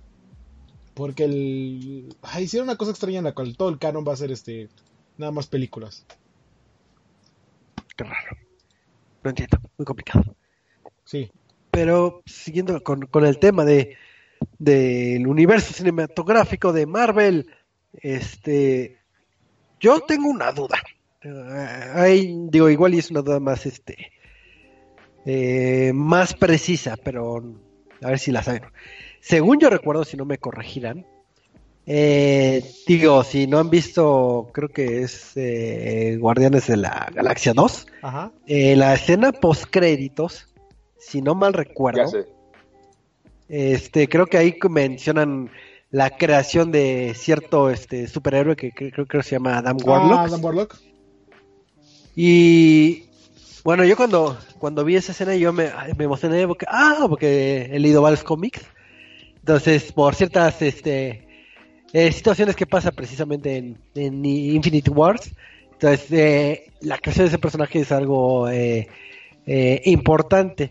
Porque 1.00 1.24
el. 1.24 2.14
Ah, 2.20 2.42
hicieron 2.42 2.68
una 2.68 2.76
cosa 2.76 2.90
extraña 2.90 3.20
en 3.20 3.24
la 3.24 3.32
cual 3.32 3.56
todo 3.56 3.70
el 3.70 3.78
canon 3.78 4.04
va 4.06 4.12
a 4.12 4.16
ser 4.16 4.30
este. 4.32 4.68
Nada 5.16 5.32
más 5.32 5.46
películas. 5.46 6.04
Qué 7.96 8.04
raro. 8.04 8.36
No 9.24 9.30
entiendo, 9.30 9.58
muy 9.78 9.86
complicado. 9.86 10.36
Sí. 11.04 11.32
Pero 11.70 12.20
siguiendo 12.26 12.82
con, 12.82 13.06
con 13.06 13.24
el 13.24 13.38
tema 13.38 13.64
de 13.64 13.96
del 14.58 15.26
universo 15.26 15.72
cinematográfico 15.72 16.70
de 16.70 16.84
Marvel, 16.84 17.46
este, 17.94 18.98
yo 19.80 20.00
tengo 20.00 20.28
una 20.28 20.52
duda. 20.52 20.82
Ahí, 21.94 22.36
digo, 22.50 22.68
igual 22.68 22.92
y 22.92 22.98
es 22.98 23.10
una 23.10 23.22
duda 23.22 23.40
más, 23.40 23.64
este, 23.64 24.12
eh, 25.24 25.92
más 25.94 26.34
precisa, 26.34 26.98
pero 27.02 27.42
a 28.02 28.08
ver 28.08 28.18
si 28.18 28.32
la 28.32 28.42
saben. 28.42 28.64
Según 29.20 29.60
yo 29.60 29.70
recuerdo, 29.70 30.04
si 30.04 30.16
no 30.16 30.24
me 30.24 30.38
corregirán, 30.38 31.06
eh, 31.86 32.64
digo, 32.86 33.24
si 33.24 33.46
no 33.46 33.58
han 33.58 33.70
visto, 33.70 34.50
creo 34.52 34.68
que 34.68 35.02
es 35.02 35.32
eh, 35.36 36.16
Guardianes 36.20 36.66
de 36.68 36.76
la 36.76 37.10
Galaxia 37.12 37.52
2, 37.52 37.86
Ajá. 38.02 38.32
Eh, 38.46 38.76
la 38.76 38.94
escena 38.94 39.32
post 39.32 39.64
créditos, 39.70 40.46
si 40.98 41.20
no 41.20 41.34
mal 41.34 41.52
recuerdo, 41.52 42.04
este, 43.48 44.08
creo 44.08 44.26
que 44.26 44.38
ahí 44.38 44.56
mencionan 44.68 45.50
la 45.90 46.10
creación 46.10 46.70
de 46.70 47.14
cierto 47.16 47.70
este 47.70 48.06
superhéroe 48.06 48.54
que, 48.54 48.70
creo 48.70 49.06
que 49.06 49.22
se 49.22 49.32
llama 49.32 49.58
Adam 49.58 49.78
Warlock. 49.82 50.18
Ah, 50.18 50.24
Adam 50.24 50.44
Warlock. 50.44 50.76
Y 52.14 53.06
bueno, 53.64 53.84
yo 53.84 53.96
cuando, 53.96 54.38
cuando 54.58 54.84
vi 54.84 54.96
esa 54.96 55.12
escena 55.12 55.34
yo 55.34 55.52
me, 55.52 55.70
me 55.96 56.04
emocioné 56.04 56.46
porque, 56.46 56.66
ah, 56.68 57.06
porque 57.08 57.68
he 57.72 57.78
leído 57.80 58.02
varios 58.02 58.22
cómics. 58.22 58.62
Entonces, 59.50 59.90
por 59.90 60.14
ciertas 60.14 60.62
este, 60.62 61.26
eh, 61.92 62.12
situaciones 62.12 62.54
que 62.54 62.66
pasa 62.66 62.92
precisamente 62.92 63.56
en, 63.56 63.78
en 63.96 64.24
Infinite 64.24 64.92
Wars. 64.92 65.34
Entonces, 65.72 66.06
eh, 66.12 66.72
la 66.82 66.98
creación 66.98 67.24
de 67.24 67.28
ese 67.30 67.38
personaje 67.40 67.80
es 67.80 67.90
algo 67.90 68.48
eh, 68.48 68.86
eh, 69.46 69.82
importante. 69.86 70.70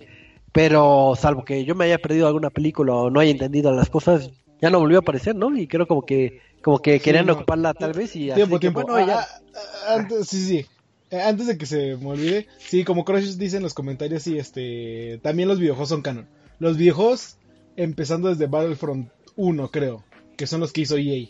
Pero 0.53 1.13
salvo 1.17 1.43
que 1.43 1.65
yo 1.65 1.75
me 1.75 1.83
haya 1.85 1.97
perdido 1.97 2.25
alguna 2.27 2.49
película 2.51 2.93
o 2.93 3.09
no 3.09 3.19
haya 3.19 3.31
entendido 3.31 3.69
las 3.73 3.89
cosas, 3.89 4.31
ya 4.61 4.69
no 4.69 4.79
volvió 4.79 4.99
a 4.99 5.01
aparecer, 5.01 5.35
¿no? 5.35 5.53
Y 5.57 5.67
creo 5.67 5.85
como 5.85 6.05
que 6.05 6.39
como 6.63 6.79
que 6.79 6.99
Sí, 6.99 7.03
querían 7.03 7.25
no. 7.25 7.33
ocuparla 7.33 7.73
tal 7.73 7.91
vez 7.91 8.15
y 8.15 8.31
Tiempo, 8.31 8.43
así 8.43 8.51
que, 8.53 8.59
tiempo. 8.59 8.83
bueno, 8.85 9.05
ya- 9.05 9.19
Ah, 9.19 9.27
ah, 9.55 9.95
antes, 9.95 10.25
sí, 10.29 10.41
sí. 10.41 10.65
Eh, 11.11 11.19
Antes 11.21 11.47
de 11.47 11.57
que 11.57 11.65
se 11.65 11.97
me 11.97 12.11
olvide, 12.11 12.47
sí, 12.59 12.85
como 12.85 13.03
Crush 13.03 13.35
dice 13.35 13.57
en 13.57 13.63
los 13.63 13.73
comentarios, 13.73 14.23
sí, 14.23 14.37
este, 14.37 15.19
también 15.21 15.49
los 15.49 15.59
videojuegos 15.59 15.89
son 15.89 16.01
canon. 16.01 16.29
Los 16.59 16.77
videojuegos, 16.77 17.35
empezando 17.75 18.29
desde 18.29 18.47
Battlefront 18.47 19.09
1, 19.35 19.71
creo, 19.71 20.03
que 20.37 20.47
son 20.47 20.59
los 20.59 20.71
que 20.71 20.81
hizo 20.81 20.97
EA. 20.97 21.29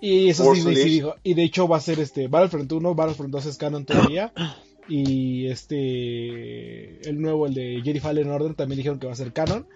Y 0.00 0.28
eso 0.28 0.54
sí, 0.54 0.62
dijo. 0.74 1.16
Y 1.22 1.34
de 1.34 1.42
hecho 1.42 1.66
va 1.66 1.78
a 1.78 1.80
ser 1.80 1.98
este, 1.98 2.28
Battlefront 2.28 2.70
1, 2.70 2.94
Battlefront 2.94 3.32
2 3.32 3.46
es 3.46 3.56
canon 3.56 3.84
todavía. 3.84 4.32
Y 4.90 5.48
este, 5.48 7.06
el 7.06 7.20
nuevo, 7.20 7.46
el 7.46 7.52
de 7.52 7.82
Jedi 7.84 8.00
Fallen 8.00 8.30
Order, 8.30 8.54
también 8.54 8.78
dijeron 8.78 8.98
que 8.98 9.06
va 9.06 9.12
a 9.12 9.16
ser 9.16 9.34
canon. 9.34 9.66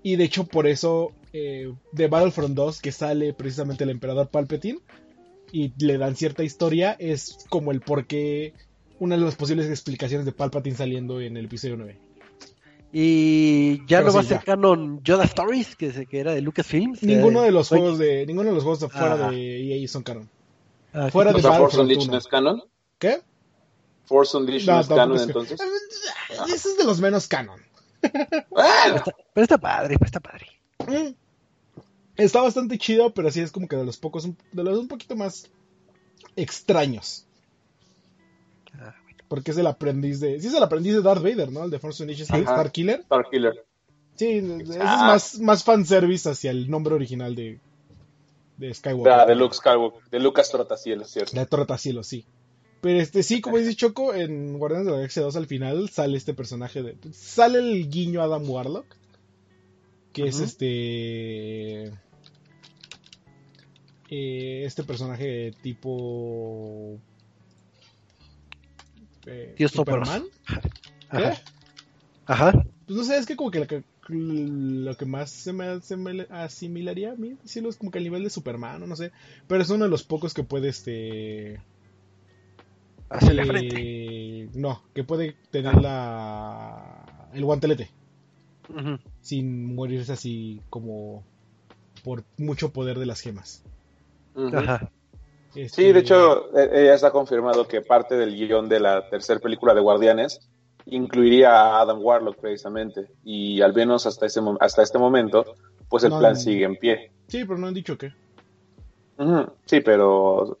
Y 0.00 0.14
de 0.14 0.22
hecho 0.22 0.44
por 0.44 0.68
eso, 0.68 1.10
eh, 1.32 1.74
de 1.90 2.06
Battlefront 2.06 2.54
2, 2.54 2.80
que 2.80 2.92
sale 2.92 3.34
precisamente 3.34 3.82
el 3.82 3.90
emperador 3.90 4.28
Palpatine, 4.28 4.78
y 5.50 5.72
le 5.84 5.98
dan 5.98 6.14
cierta 6.14 6.44
historia, 6.44 6.92
es 7.00 7.38
como 7.48 7.72
el 7.72 7.80
por 7.80 8.06
qué, 8.06 8.54
una 9.00 9.16
de 9.16 9.22
las 9.22 9.34
posibles 9.34 9.66
explicaciones 9.68 10.24
de 10.24 10.30
Palpatine 10.30 10.76
saliendo 10.76 11.20
en 11.20 11.36
el 11.36 11.46
episodio 11.46 11.76
9. 11.76 11.98
Y 12.92 13.78
ya 13.86 13.98
Pero 13.98 14.08
no 14.08 14.14
va 14.14 14.20
a 14.20 14.22
sí, 14.24 14.28
ser 14.30 14.38
ya. 14.38 14.44
canon 14.44 15.00
Yoda 15.04 15.24
Stories, 15.24 15.76
que, 15.76 15.92
se- 15.92 16.06
que 16.06 16.18
era 16.20 16.32
de 16.34 16.40
Lucasfilms. 16.40 17.02
Ninguno 17.04 17.42
de 17.42 17.52
los 17.52 17.68
juegos 17.68 17.98
de, 17.98 18.26
ninguno 18.26 18.48
de 18.48 18.54
los 18.54 18.64
juegos 18.64 18.80
de 18.80 18.88
fuera 18.88 19.14
Ajá. 19.14 19.30
de 19.30 19.80
EA 19.82 19.88
son 19.88 20.02
canon. 20.02 20.28
ah, 20.92 21.08
fuera 21.12 21.32
de 21.32 21.38
O 21.38 21.40
sea, 21.40 21.50
Battlefront 21.50 21.60
Force 21.72 21.80
Unleashed 21.80 22.02
1. 22.08 22.12
no 22.12 22.18
es 22.18 22.26
canon. 22.26 22.62
¿Qué? 22.98 23.20
Force 24.06 24.36
Unleashed 24.36 24.66
no, 24.66 24.74
No, 24.74 24.80
es 24.80 24.88
canon 24.88 25.16
es 25.16 25.22
entonces. 25.22 25.60
Ese 26.48 26.68
es 26.70 26.76
de 26.78 26.84
los 26.84 27.00
menos 27.00 27.28
canon. 27.28 27.60
¡Ah! 28.56 28.92
Está- 28.96 29.14
pero 29.34 29.44
está 29.44 29.58
padre, 29.58 29.94
pero 29.96 30.06
está 30.06 30.20
padre. 30.20 30.46
Mm. 30.88 31.14
Está 32.16 32.42
bastante 32.42 32.76
chido, 32.76 33.14
pero 33.14 33.30
sí 33.30 33.40
es 33.40 33.52
como 33.52 33.68
que 33.68 33.76
de 33.76 33.84
los 33.84 33.96
pocos, 33.98 34.24
de 34.28 34.64
los 34.64 34.78
un 34.78 34.88
poquito 34.88 35.14
más 35.16 35.48
extraños. 36.36 37.24
Porque 39.30 39.52
es 39.52 39.58
el 39.58 39.68
aprendiz 39.68 40.18
de. 40.18 40.40
Sí, 40.40 40.48
es 40.48 40.54
el 40.54 40.62
aprendiz 40.64 40.92
de 40.92 41.02
Darth 41.02 41.22
Vader, 41.22 41.52
¿no? 41.52 41.62
El 41.62 41.70
de 41.70 41.78
Force 41.78 42.02
Unleashed. 42.02 42.24
Star 42.34 42.72
Killer. 42.72 43.04
Starkiller. 43.04 43.64
Sí, 44.16 44.26
ese 44.38 44.72
es 44.72 44.76
más, 44.78 45.38
más 45.38 45.62
fanservice 45.62 46.28
hacia 46.28 46.50
el 46.50 46.68
nombre 46.68 46.96
original 46.96 47.36
de, 47.36 47.60
de 48.56 48.74
Skywalker. 48.74 49.12
Ah, 49.12 49.24
de 49.26 49.36
Luke 49.36 49.54
Skywalker. 49.54 50.02
De 50.10 50.18
Lucas 50.18 50.50
Trotacielos, 50.50 51.12
¿cierto? 51.12 51.38
De 51.38 51.46
Trotacielos, 51.46 52.08
sí. 52.08 52.26
Pero 52.80 52.98
este 52.98 53.22
sí, 53.22 53.40
como 53.40 53.58
dice 53.58 53.76
Choco, 53.76 54.14
en 54.14 54.58
Guardianes 54.58 54.86
de 54.86 54.90
la 54.90 54.96
Galaxia 54.98 55.22
2 55.22 55.36
al 55.36 55.46
final 55.46 55.88
sale 55.90 56.16
este 56.16 56.34
personaje 56.34 56.82
de. 56.82 56.96
Sale 57.12 57.60
el 57.60 57.88
guiño 57.88 58.22
Adam 58.22 58.50
Warlock. 58.50 58.96
Que 60.12 60.24
es 60.24 60.40
este. 60.40 61.84
eh, 64.10 64.64
este 64.64 64.82
personaje 64.82 65.52
tipo. 65.62 66.98
Eh, 69.26 69.54
Dios 69.56 69.72
Superman. 69.72 70.24
Ajá. 71.08 71.32
¿Qué? 71.32 71.38
Ajá. 72.26 72.52
Pues 72.86 72.98
no 72.98 73.04
sé, 73.04 73.18
es 73.18 73.26
que 73.26 73.36
como 73.36 73.50
que 73.50 73.60
lo 73.60 73.66
que, 73.66 73.82
lo 74.08 74.96
que 74.96 75.04
más 75.04 75.30
se 75.30 75.52
me, 75.52 75.80
se 75.80 75.96
me 75.96 76.26
asimilaría 76.30 77.12
a 77.12 77.16
mí, 77.16 77.36
decirlo, 77.42 77.68
es 77.68 77.76
como 77.76 77.90
que 77.90 77.98
el 77.98 78.04
nivel 78.04 78.24
de 78.24 78.30
Superman, 78.30 78.82
o 78.82 78.86
no 78.86 78.96
sé. 78.96 79.12
Pero 79.46 79.62
es 79.62 79.70
uno 79.70 79.84
de 79.84 79.90
los 79.90 80.04
pocos 80.04 80.34
que 80.34 80.44
puede, 80.44 80.68
este... 80.68 81.54
Eh, 81.54 81.60
frente. 83.10 84.48
No, 84.54 84.82
que 84.94 85.02
puede 85.02 85.34
tener 85.50 85.74
la... 85.80 87.28
el 87.34 87.44
guantelete, 87.44 87.90
sin 89.20 89.74
morirse 89.74 90.12
así 90.12 90.60
como 90.70 91.24
por 92.04 92.24
mucho 92.38 92.72
poder 92.72 92.98
de 92.98 93.06
las 93.06 93.20
gemas. 93.20 93.64
Ajá. 94.36 94.90
Este, 95.54 95.68
Sí, 95.82 95.92
de 95.92 96.00
hecho, 96.00 96.56
eh, 96.56 96.84
ya 96.86 96.94
está 96.94 97.10
confirmado 97.10 97.66
que 97.66 97.80
parte 97.82 98.16
del 98.16 98.34
guion 98.34 98.68
de 98.68 98.80
la 98.80 99.08
tercera 99.08 99.40
película 99.40 99.74
de 99.74 99.80
Guardianes 99.80 100.40
incluiría 100.86 101.50
a 101.52 101.80
Adam 101.80 101.98
Warlock 102.02 102.38
precisamente. 102.38 103.06
Y 103.24 103.60
al 103.60 103.74
menos 103.74 104.06
hasta, 104.06 104.26
ese, 104.26 104.40
hasta 104.60 104.82
este 104.82 104.98
momento, 104.98 105.44
pues 105.88 106.04
el 106.04 106.10
No, 106.10 106.18
plan 106.18 106.34
no. 106.34 106.38
sigue 106.40 106.64
en 106.64 106.76
pie. 106.76 107.10
Sí, 107.28 107.44
pero 107.44 107.58
no 107.58 107.66
han 107.68 107.74
dicho 107.74 107.96
qué. 107.98 108.12
Sí, 109.66 109.80
pero 109.82 110.58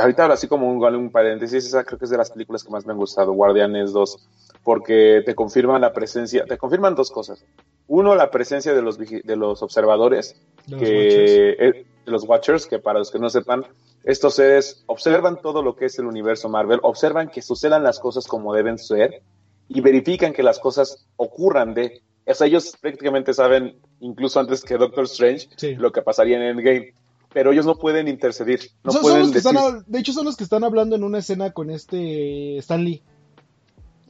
ahorita 0.00 0.26
así 0.26 0.46
como 0.46 0.70
un, 0.70 0.82
un 0.94 1.10
paréntesis, 1.10 1.66
esa 1.66 1.82
creo 1.82 1.98
que 1.98 2.04
es 2.04 2.10
de 2.10 2.16
las 2.16 2.30
películas 2.30 2.62
que 2.62 2.70
más 2.70 2.86
me 2.86 2.92
han 2.92 2.98
gustado, 2.98 3.32
Guardianes 3.32 3.92
2, 3.92 4.28
porque 4.62 5.22
te 5.26 5.34
confirman 5.34 5.80
la 5.80 5.92
presencia, 5.92 6.44
te 6.44 6.56
confirman 6.56 6.94
dos 6.94 7.10
cosas. 7.10 7.44
Uno, 7.88 8.14
la 8.14 8.30
presencia 8.30 8.72
de 8.74 8.82
los, 8.82 8.96
de 8.98 9.36
los 9.36 9.62
observadores, 9.62 10.40
De 10.66 10.72
los 10.76 10.80
que, 10.80 11.50
eh, 11.50 11.86
de 12.06 12.12
los 12.12 12.22
Watchers, 12.28 12.66
que 12.66 12.78
para 12.78 13.00
los 13.00 13.10
que 13.10 13.18
no 13.18 13.28
sepan, 13.28 13.66
estos 14.04 14.34
seres 14.34 14.84
observan 14.86 15.40
todo 15.40 15.62
lo 15.62 15.74
que 15.76 15.86
es 15.86 15.98
el 15.98 16.06
universo 16.06 16.48
Marvel, 16.48 16.78
observan 16.82 17.28
que 17.30 17.42
sucedan 17.42 17.82
las 17.82 17.98
cosas 17.98 18.26
como 18.26 18.54
deben 18.54 18.78
ser 18.78 19.22
y 19.68 19.80
verifican 19.80 20.32
que 20.32 20.42
las 20.42 20.58
cosas 20.58 21.06
ocurran 21.16 21.74
de... 21.74 22.02
O 22.26 22.34
sea, 22.34 22.46
ellos 22.46 22.74
prácticamente 22.80 23.34
saben, 23.34 23.76
incluso 24.00 24.40
antes 24.40 24.62
que 24.62 24.76
Doctor 24.76 25.04
Strange, 25.04 25.48
Sí. 25.56 25.74
lo 25.74 25.90
que 25.92 26.02
pasaría 26.02 26.36
en 26.36 26.42
Endgame. 26.42 26.94
Pero 27.32 27.50
ellos 27.52 27.66
no 27.66 27.74
pueden 27.76 28.06
intercedir, 28.06 28.60
no 28.84 28.92
Son- 28.92 29.02
son 29.02 29.02
pueden 29.02 29.20
los 29.22 29.32
que 29.32 29.38
están 29.38 29.54
decir- 29.56 29.84
de 29.86 29.98
hecho, 29.98 30.12
son 30.12 30.24
los 30.24 30.36
que 30.36 30.44
están 30.44 30.62
hablando 30.64 30.94
en 30.96 31.02
una 31.02 31.18
escena 31.18 31.50
con 31.52 31.68
este 31.70 32.58
Stan 32.58 32.82
Lee. 32.84 33.02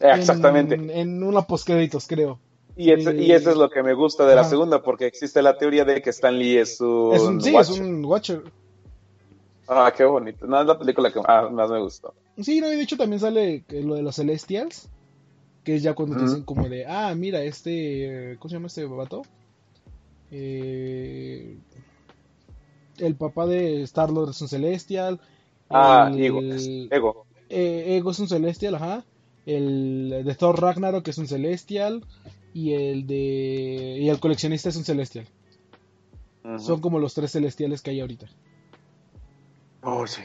Eh, 0.00 0.10
Exactamente. 0.16 0.74
En, 0.74 0.90
en 0.90 1.22
una 1.22 1.42
postcréditos, 1.42 2.06
creo. 2.06 2.38
Y, 2.76 2.90
ese- 2.92 3.16
y 3.16 3.30
eso 3.32 3.50
es 3.50 3.56
lo 3.56 3.70
que 3.70 3.82
me 3.82 3.94
gusta 3.94 4.26
de 4.26 4.34
la 4.34 4.44
segunda, 4.44 4.82
porque 4.82 5.06
existe 5.06 5.40
la 5.40 5.56
teoría 5.56 5.84
de 5.84 6.02
que 6.02 6.10
Stan 6.10 6.36
Lee 6.38 6.58
es 6.58 6.80
un, 6.80 7.14
Es 7.14 7.22
un, 7.22 7.40
sí, 7.40 7.52
Watcher. 7.52 7.74
es 7.74 7.80
un 7.80 8.04
Watcher. 8.04 8.42
Ah, 9.68 9.92
qué 9.96 10.04
bonito. 10.04 10.46
No, 10.46 10.60
es 10.60 10.66
la 10.66 10.78
película 10.78 11.10
que 11.12 11.20
más 11.20 11.70
me 11.70 11.80
gustó. 11.80 12.14
Sí, 12.40 12.60
no, 12.60 12.70
y 12.72 12.76
de 12.76 12.82
hecho 12.82 12.96
también 12.96 13.20
sale 13.20 13.64
que 13.66 13.80
lo 13.82 13.94
de 13.94 14.02
los 14.02 14.16
Celestials, 14.16 14.88
que 15.62 15.76
es 15.76 15.82
ya 15.82 15.94
cuando 15.94 16.16
te 16.16 16.22
dicen 16.24 16.42
como 16.44 16.68
de, 16.68 16.84
ah, 16.86 17.14
mira, 17.14 17.42
este, 17.42 18.36
¿cómo 18.38 18.50
se 18.50 18.56
llama 18.56 18.66
este 18.66 18.84
vato? 18.84 19.22
Eh, 20.30 21.56
el 22.98 23.14
papá 23.16 23.46
de 23.46 23.82
Star-Lord 23.82 24.30
es 24.30 24.40
un 24.42 24.48
Celestial. 24.48 25.20
Ah, 25.70 26.10
el- 26.12 26.22
Ego. 26.22 26.40
Ego. 26.90 27.26
eh, 27.48 27.96
Ego 27.96 28.10
es 28.10 28.18
un 28.18 28.28
Celestial, 28.28 28.74
ajá. 28.74 29.04
El 29.46 30.22
de 30.24 30.34
Thor 30.34 30.60
Ragnarok 30.60 31.06
es 31.08 31.18
un 31.18 31.26
Celestial. 31.28 32.04
Y 32.52 32.72
el 32.72 33.06
de. 33.06 33.96
Y 34.00 34.08
el 34.08 34.20
coleccionista 34.20 34.68
es 34.68 34.76
un 34.76 34.84
Celestial. 34.84 35.26
Son 36.58 36.80
como 36.80 36.98
los 36.98 37.14
tres 37.14 37.32
celestiales 37.32 37.80
que 37.80 37.90
hay 37.90 38.00
ahorita. 38.00 38.26
Oh, 39.84 40.06
sí. 40.06 40.22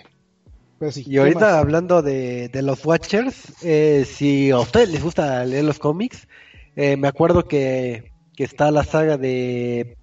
Pero 0.80 0.92
sí. 0.92 1.02
Y 1.06 1.12
¿qué 1.12 1.20
ahorita 1.20 1.40
más? 1.42 1.54
hablando 1.54 2.02
de, 2.02 2.48
de 2.48 2.62
los 2.62 2.86
Watchers, 2.86 3.54
eh, 3.64 4.06
si 4.08 4.52
a 4.52 4.60
ustedes 4.60 4.90
les 4.90 5.04
gusta 5.04 5.46
leer 5.46 5.66
los 5.66 5.80
cómics, 5.80 6.28
eh, 6.76 6.96
me 6.96 7.10
acuerdo 7.10 7.48
que, 7.48 8.14
que 8.36 8.46
está 8.46 8.72
la 8.72 8.86
saga 8.86 9.18
de, 9.18 9.98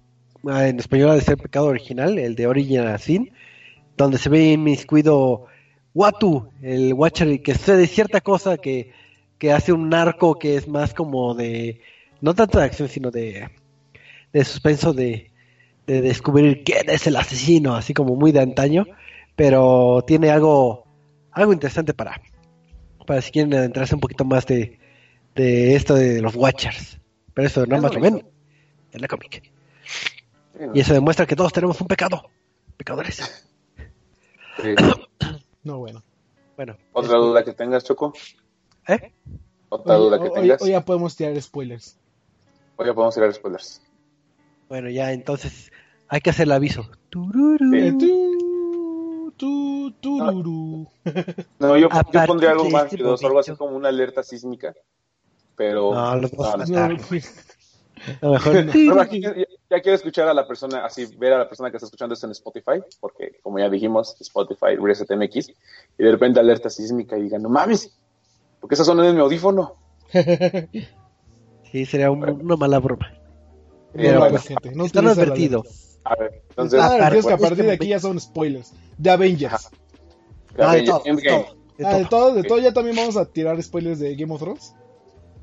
ah, 0.47 0.67
en 0.67 0.79
español 0.79 1.15
de 1.15 1.21
ser 1.21 1.37
pecado 1.37 1.65
original, 1.65 2.19
el 2.19 2.35
de 2.35 2.45
Original 2.45 2.99
Sin, 2.99 3.31
donde 3.97 4.19
se 4.19 4.29
ve 4.29 4.51
inmiscuido 4.51 5.45
Watu, 5.95 6.51
el 6.61 6.93
Watcher, 6.93 7.41
que 7.41 7.55
sucede 7.55 7.87
cierta 7.87 8.21
cosa 8.21 8.57
que, 8.57 8.91
que 9.39 9.51
hace 9.51 9.73
un 9.73 9.89
narco 9.89 10.37
que 10.37 10.55
es 10.55 10.67
más 10.67 10.93
como 10.93 11.33
de, 11.33 11.81
no 12.21 12.35
tanto 12.35 12.59
de 12.59 12.65
acción, 12.65 12.89
sino 12.89 13.09
de, 13.09 13.49
de 14.31 14.45
suspenso 14.45 14.93
de, 14.93 15.31
de 15.87 16.01
descubrir 16.01 16.63
quién 16.63 16.87
es 16.89 17.07
el 17.07 17.15
asesino, 17.15 17.75
así 17.75 17.95
como 17.95 18.15
muy 18.15 18.31
de 18.31 18.41
antaño 18.41 18.85
pero 19.37 20.03
tiene 20.05 20.29
algo 20.29 20.85
algo 21.31 21.53
interesante 21.53 21.93
para 21.93 22.19
para 23.05 23.21
si 23.21 23.31
quieren 23.31 23.53
adentrarse 23.53 23.95
un 23.95 24.01
poquito 24.01 24.25
más 24.25 24.45
de, 24.45 24.77
de 25.33 25.75
esto 25.77 25.95
de 25.95 26.21
los 26.21 26.35
Watchers. 26.35 26.99
Pero 27.33 27.47
eso 27.47 27.61
nada 27.65 27.77
Es 27.77 27.83
más 27.83 27.93
lo 27.95 28.01
ven 28.01 28.27
en 28.91 29.01
la 29.01 29.07
cómic. 29.07 29.43
Sí, 30.57 30.65
¿no? 30.65 30.75
Y 30.75 30.81
eso 30.81 30.93
demuestra 30.93 31.25
que 31.25 31.35
todos 31.37 31.53
tenemos 31.53 31.79
un 31.79 31.87
pecado. 31.87 32.29
Pecadores. 32.75 33.45
Sí. 34.61 34.75
No, 35.63 35.79
bueno. 35.79 36.01
Bueno. 36.55 36.77
¿Otra 36.93 37.17
duda 37.17 37.43
que 37.43 37.51
tengas, 37.53 37.83
Choco? 37.83 38.13
¿Eh? 38.87 39.11
¿Otra 39.67 39.97
Hoy, 39.97 40.05
duda 40.05 40.17
que 40.17 40.29
hoy- 40.29 40.33
tengas? 40.33 40.61
hoy 40.61 40.69
ya 40.71 40.81
podemos 40.85 41.13
tirar 41.15 41.41
spoilers. 41.41 41.97
Oye, 42.77 42.93
podemos 42.93 43.17
ir 43.17 43.23
a 43.23 43.33
spoilers. 43.33 43.81
Bueno, 44.69 44.89
ya 44.89 45.11
entonces 45.11 45.71
hay 46.07 46.21
que 46.21 46.29
hacer 46.29 46.43
el 46.45 46.53
aviso. 46.53 46.89
Tururú. 47.09 47.73
Eh, 47.75 47.93
tu, 49.37 49.91
tu, 50.01 50.17
tururú. 50.17 50.87
No, 51.59 51.77
yo, 51.77 51.87
pondría 52.27 52.51
algo 52.51 52.69
más 52.69 52.91
este 52.91 53.03
algo 53.25 53.39
así 53.39 53.55
como 53.55 53.75
una 53.75 53.89
alerta 53.89 54.23
sísmica. 54.23 54.73
Pero. 55.55 55.93
No, 55.93 56.15
los 56.17 56.31
dos 56.31 56.69
no, 56.69 56.87
no. 56.87 56.97
No, 58.21 58.31
mejor. 58.33 58.65
Pero 58.71 59.01
aquí 59.01 59.21
ya, 59.21 59.33
ya 59.35 59.81
quiero 59.81 59.95
escuchar 59.95 60.27
a 60.27 60.33
la 60.33 60.47
persona, 60.47 60.85
así 60.85 61.05
ver 61.17 61.33
a 61.33 61.39
la 61.39 61.47
persona 61.47 61.71
que 61.71 61.77
está 61.77 61.85
escuchando 61.87 62.13
esto 62.13 62.25
en 62.27 62.31
Spotify, 62.33 62.83
porque 62.99 63.39
como 63.41 63.57
ya 63.59 63.69
dijimos, 63.69 64.15
Spotify, 64.21 64.75
Reset 64.79 65.09
MX, 65.09 65.49
y 65.49 66.03
de 66.03 66.11
repente 66.11 66.39
alerta 66.39 66.69
sísmica 66.69 67.17
y 67.17 67.23
digan, 67.23 67.41
no 67.41 67.49
mames, 67.49 67.97
porque 68.59 68.75
esa 68.75 68.83
zona 68.83 69.07
es 69.07 69.13
mi 69.15 69.19
audífono. 69.21 69.75
Sí, 71.71 71.85
sería 71.85 72.11
un- 72.11 72.23
una 72.23 72.55
mala 72.55 72.79
broma. 72.79 73.11
No. 73.93 74.29
No 74.73 74.85
A 76.09 76.15
ver, 76.15 76.41
entonces, 76.49 76.79
Ah, 76.81 77.09
es 77.13 77.25
que 77.25 77.33
a 77.33 77.37
partir 77.37 77.65
de 77.65 77.73
aquí 77.73 77.87
ya 77.89 77.99
son 77.99 78.19
spoilers. 78.19 78.71
De 78.97 79.09
Avengers. 79.09 79.53
Ah, 79.53 79.69
de 80.55 80.63
Avengers 80.63 80.85
todo, 81.03 81.03
de 81.77 81.85
Ah, 81.85 81.97
de 81.97 82.05
todo. 82.05 82.33
de 82.33 82.61
ya 82.63 82.71
también 82.73 82.95
vamos 82.95 83.17
a 83.17 83.25
tirar 83.25 83.61
spoilers 83.61 83.99
de 83.99 84.15
Game 84.15 84.33
of 84.33 84.39
Thrones. 84.39 84.73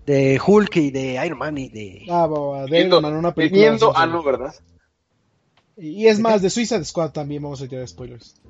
De 0.07 0.41
Hulk 0.45 0.77
y 0.77 0.91
de 0.91 1.24
Iron 1.24 1.39
Man 1.39 1.57
y 1.59 1.69
de... 1.69 2.07
Ah, 2.11 2.27
va, 2.27 2.39
va, 2.39 2.62
de 2.65 2.70
Viendo, 2.70 2.97
Iron 2.99 3.03
Man, 3.11 3.19
una 3.19 3.35
película. 3.35 3.61
viendo- 3.62 3.93
ah, 3.95 4.07
no, 4.07 4.23
¿verdad? 4.23 4.55
Y 5.77 5.89
y 6.05 6.09
es 6.09 6.19
más, 6.19 6.41
de 6.41 6.51
Suicide 6.51 6.85
Squad 6.85 7.11
también 7.12 7.43
vamos 7.43 7.61
a 7.62 7.69
tirar 7.69 7.86
spoilers. 7.89 8.41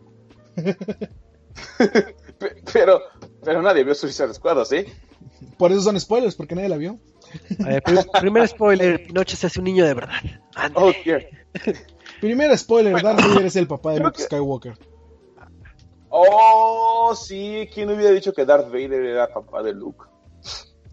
Pe- 2.38 2.62
Pero, 2.72 3.00
pero 3.44 3.62
nadie 3.62 3.84
vio 3.84 3.94
Suicide 3.94 4.34
Squad, 4.34 4.58
¿o 4.58 4.64
¿sí? 4.64 4.84
Por 5.58 5.70
eso 5.72 5.82
son 5.82 5.98
spoilers, 6.00 6.34
porque 6.34 6.54
nadie 6.54 6.68
la 6.68 6.76
vio. 6.76 6.98
Ver, 7.58 7.82
primer 8.20 8.46
spoiler, 8.48 9.04
Pinocho 9.06 9.36
se 9.36 9.46
hace 9.46 9.58
un 9.60 9.64
niño 9.66 9.84
de 9.84 9.94
verdad. 9.94 10.18
Oh, 10.74 10.92
dear. 11.04 11.24
Primer 12.26 12.56
spoiler, 12.58 12.92
Bueno, 12.92 13.08
Darth 13.08 13.26
Vader 13.28 13.46
es 13.46 13.56
el 13.56 13.66
papá 13.66 13.92
de 13.92 14.00
Luke 14.00 14.16
que- 14.16 14.22
Skywalker. 14.22 14.78
Oh, 16.08 17.14
sí, 17.16 17.68
¿quién 17.74 17.90
hubiera 17.90 18.10
dicho 18.12 18.32
que 18.32 18.44
Darth 18.44 18.68
Vader 18.68 19.04
era 19.04 19.32
papá 19.32 19.62
de 19.62 19.74
Luke? 19.74 20.04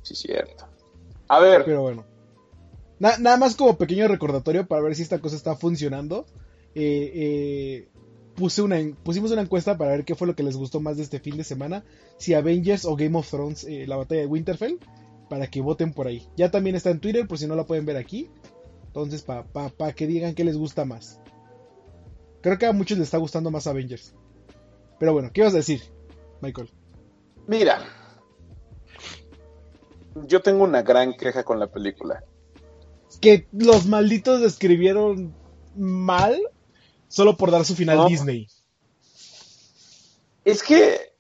Sí, 0.02 0.16
cierto. 0.16 0.66
A 1.28 1.40
ver, 1.40 1.64
Pero 1.64 1.84
bueno. 1.84 2.06
Na- 3.00 3.18
nada 3.18 3.38
más 3.38 3.56
como 3.56 3.78
pequeño 3.78 4.08
recordatorio 4.08 4.68
para 4.68 4.82
ver 4.82 4.96
si 4.96 5.04
esta 5.04 5.20
cosa 5.20 5.36
está 5.36 5.56
funcionando. 5.56 6.26
Eh, 6.76 7.12
eh, 7.14 7.90
puse 8.36 8.62
una, 8.62 8.78
pusimos 9.04 9.32
una 9.32 9.42
encuesta 9.42 9.78
para 9.78 9.92
ver 9.92 10.06
qué 10.06 10.16
fue 10.16 10.28
lo 10.28 10.36
que 10.36 10.44
les 10.44 10.58
gustó 10.58 10.80
más 10.82 10.98
de 10.98 11.04
este 11.04 11.20
fin 11.20 11.38
de 11.38 11.44
semana. 11.44 11.84
Si 12.18 12.34
Avengers 12.34 12.86
o 12.86 12.96
Game 12.96 13.18
of 13.18 13.30
Thrones, 13.30 13.64
eh, 13.64 13.86
la 13.88 13.96
batalla 13.96 14.22
de 14.22 14.28
Winterfell. 14.28 14.78
Para 15.30 15.48
que 15.48 15.62
voten 15.62 15.94
por 15.94 16.08
ahí. 16.08 16.28
Ya 16.36 16.52
también 16.52 16.76
está 16.76 16.90
en 16.90 17.00
Twitter 17.00 17.26
por 17.26 17.38
si 17.38 17.48
no 17.48 17.56
la 17.56 17.66
pueden 17.66 17.86
ver 17.86 17.96
aquí. 17.96 18.30
Entonces, 18.88 19.22
para 19.22 19.46
pa, 19.46 19.70
pa 19.70 19.94
que 19.94 20.06
digan 20.06 20.36
qué 20.36 20.44
les 20.44 20.58
gusta 20.58 20.84
más. 20.84 21.21
Creo 22.42 22.58
que 22.58 22.66
a 22.66 22.74
muchos 22.74 22.98
les 22.98 23.08
está 23.08 23.18
gustando 23.18 23.52
más 23.52 23.68
Avengers. 23.68 24.14
Pero 25.00 25.14
bueno, 25.14 25.32
¿qué 25.34 25.42
ibas 25.42 25.54
a 25.54 25.58
decir, 25.58 25.82
Michael? 26.42 26.70
mira. 27.48 27.84
Yo 30.28 30.42
tengo 30.42 30.64
una 30.66 30.82
gran 30.82 31.14
queja 31.16 31.44
con 31.44 31.58
la 31.60 31.68
película. 31.68 32.24
Que 33.22 33.48
los 33.54 33.86
malditos 33.86 34.42
escribieron 34.42 35.34
mal 35.76 36.38
solo 37.08 37.38
por 37.38 37.50
dar 37.50 37.64
su 37.64 37.76
final 37.76 37.98
No. 37.98 38.08
Disney. 38.08 38.48
Es 40.44 40.64
que. 40.64 41.14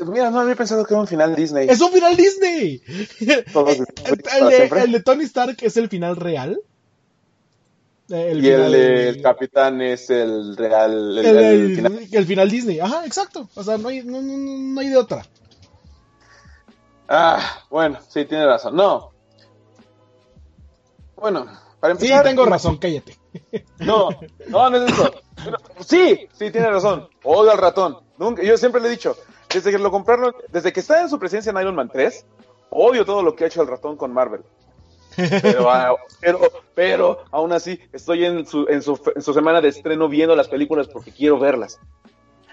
Mira, 0.00 0.30
no 0.30 0.40
había 0.40 0.54
pensado 0.54 0.84
que 0.84 0.94
era 0.94 1.00
un 1.00 1.08
final 1.08 1.34
Disney. 1.34 1.66
¡Es 1.68 1.80
un 1.80 1.92
final 1.92 2.16
Disney! 2.16 2.82
El, 2.88 4.48
de, 4.48 4.70
el 4.84 4.92
de 4.92 5.00
Tony 5.02 5.24
Stark 5.24 5.56
es 5.62 5.76
el 5.76 5.88
final 5.88 6.16
real. 6.16 6.60
El 8.10 8.42
y 8.44 8.48
el, 8.48 9.22
capitán 9.22 9.82
es 9.82 10.08
el 10.08 10.56
real. 10.56 11.18
El, 11.18 11.26
el- 11.26 11.76
final. 11.76 11.98
el 12.10 12.26
final 12.26 12.50
Disney. 12.50 12.80
Ajá, 12.80 13.04
exacto. 13.04 13.48
O 13.54 13.62
sea, 13.62 13.76
no 13.76 13.88
hay, 13.88 14.02
no, 14.02 14.22
no- 14.22 14.36
no 14.38 14.80
hay 14.80 14.88
de 14.88 14.96
otra. 14.96 15.26
Ah, 17.08 17.64
bueno, 17.70 17.98
sí, 18.08 18.24
tiene 18.24 18.46
razón. 18.46 18.76
No. 18.76 19.12
Bueno, 21.16 21.46
para 21.80 21.94
Sí, 21.96 22.04
empezar. 22.06 22.24
tengo 22.24 22.44
razón, 22.46 22.76
cállate. 22.78 23.16
No, 23.80 24.08
no, 24.48 24.70
no 24.70 24.76
es 24.84 24.92
eso. 24.92 25.12
Sí, 25.86 26.28
sí, 26.32 26.50
tiene 26.50 26.70
razón. 26.70 27.08
Odio 27.24 27.50
al 27.52 27.58
ratón. 27.58 27.98
Nunca, 28.18 28.42
yo 28.42 28.56
siempre 28.56 28.80
le 28.80 28.88
he 28.88 28.90
dicho, 28.90 29.16
desde 29.52 29.70
que 29.70 29.78
lo 29.78 29.90
compraron, 29.90 30.34
desde 30.50 30.72
que 30.72 30.80
está 30.80 31.00
en 31.00 31.08
su 31.08 31.18
presencia 31.18 31.50
en 31.50 31.58
Iron 31.58 31.74
Man 31.74 31.88
3, 31.92 32.26
odio 32.70 33.04
todo 33.04 33.22
lo 33.22 33.34
que 33.36 33.44
ha 33.44 33.46
hecho 33.46 33.62
el 33.62 33.68
ratón 33.68 33.96
con 33.96 34.12
Marvel. 34.12 34.42
Pero, 35.16 35.70
ah, 35.70 35.96
pero, 36.20 36.40
pero, 36.74 37.24
aún 37.30 37.52
así, 37.52 37.80
estoy 37.92 38.24
en 38.24 38.46
su, 38.46 38.66
en, 38.68 38.82
su, 38.82 39.00
en 39.14 39.22
su 39.22 39.34
semana 39.34 39.60
de 39.60 39.68
estreno 39.68 40.08
viendo 40.08 40.36
las 40.36 40.48
películas 40.48 40.88
porque 40.88 41.12
quiero 41.12 41.38
verlas. 41.38 41.78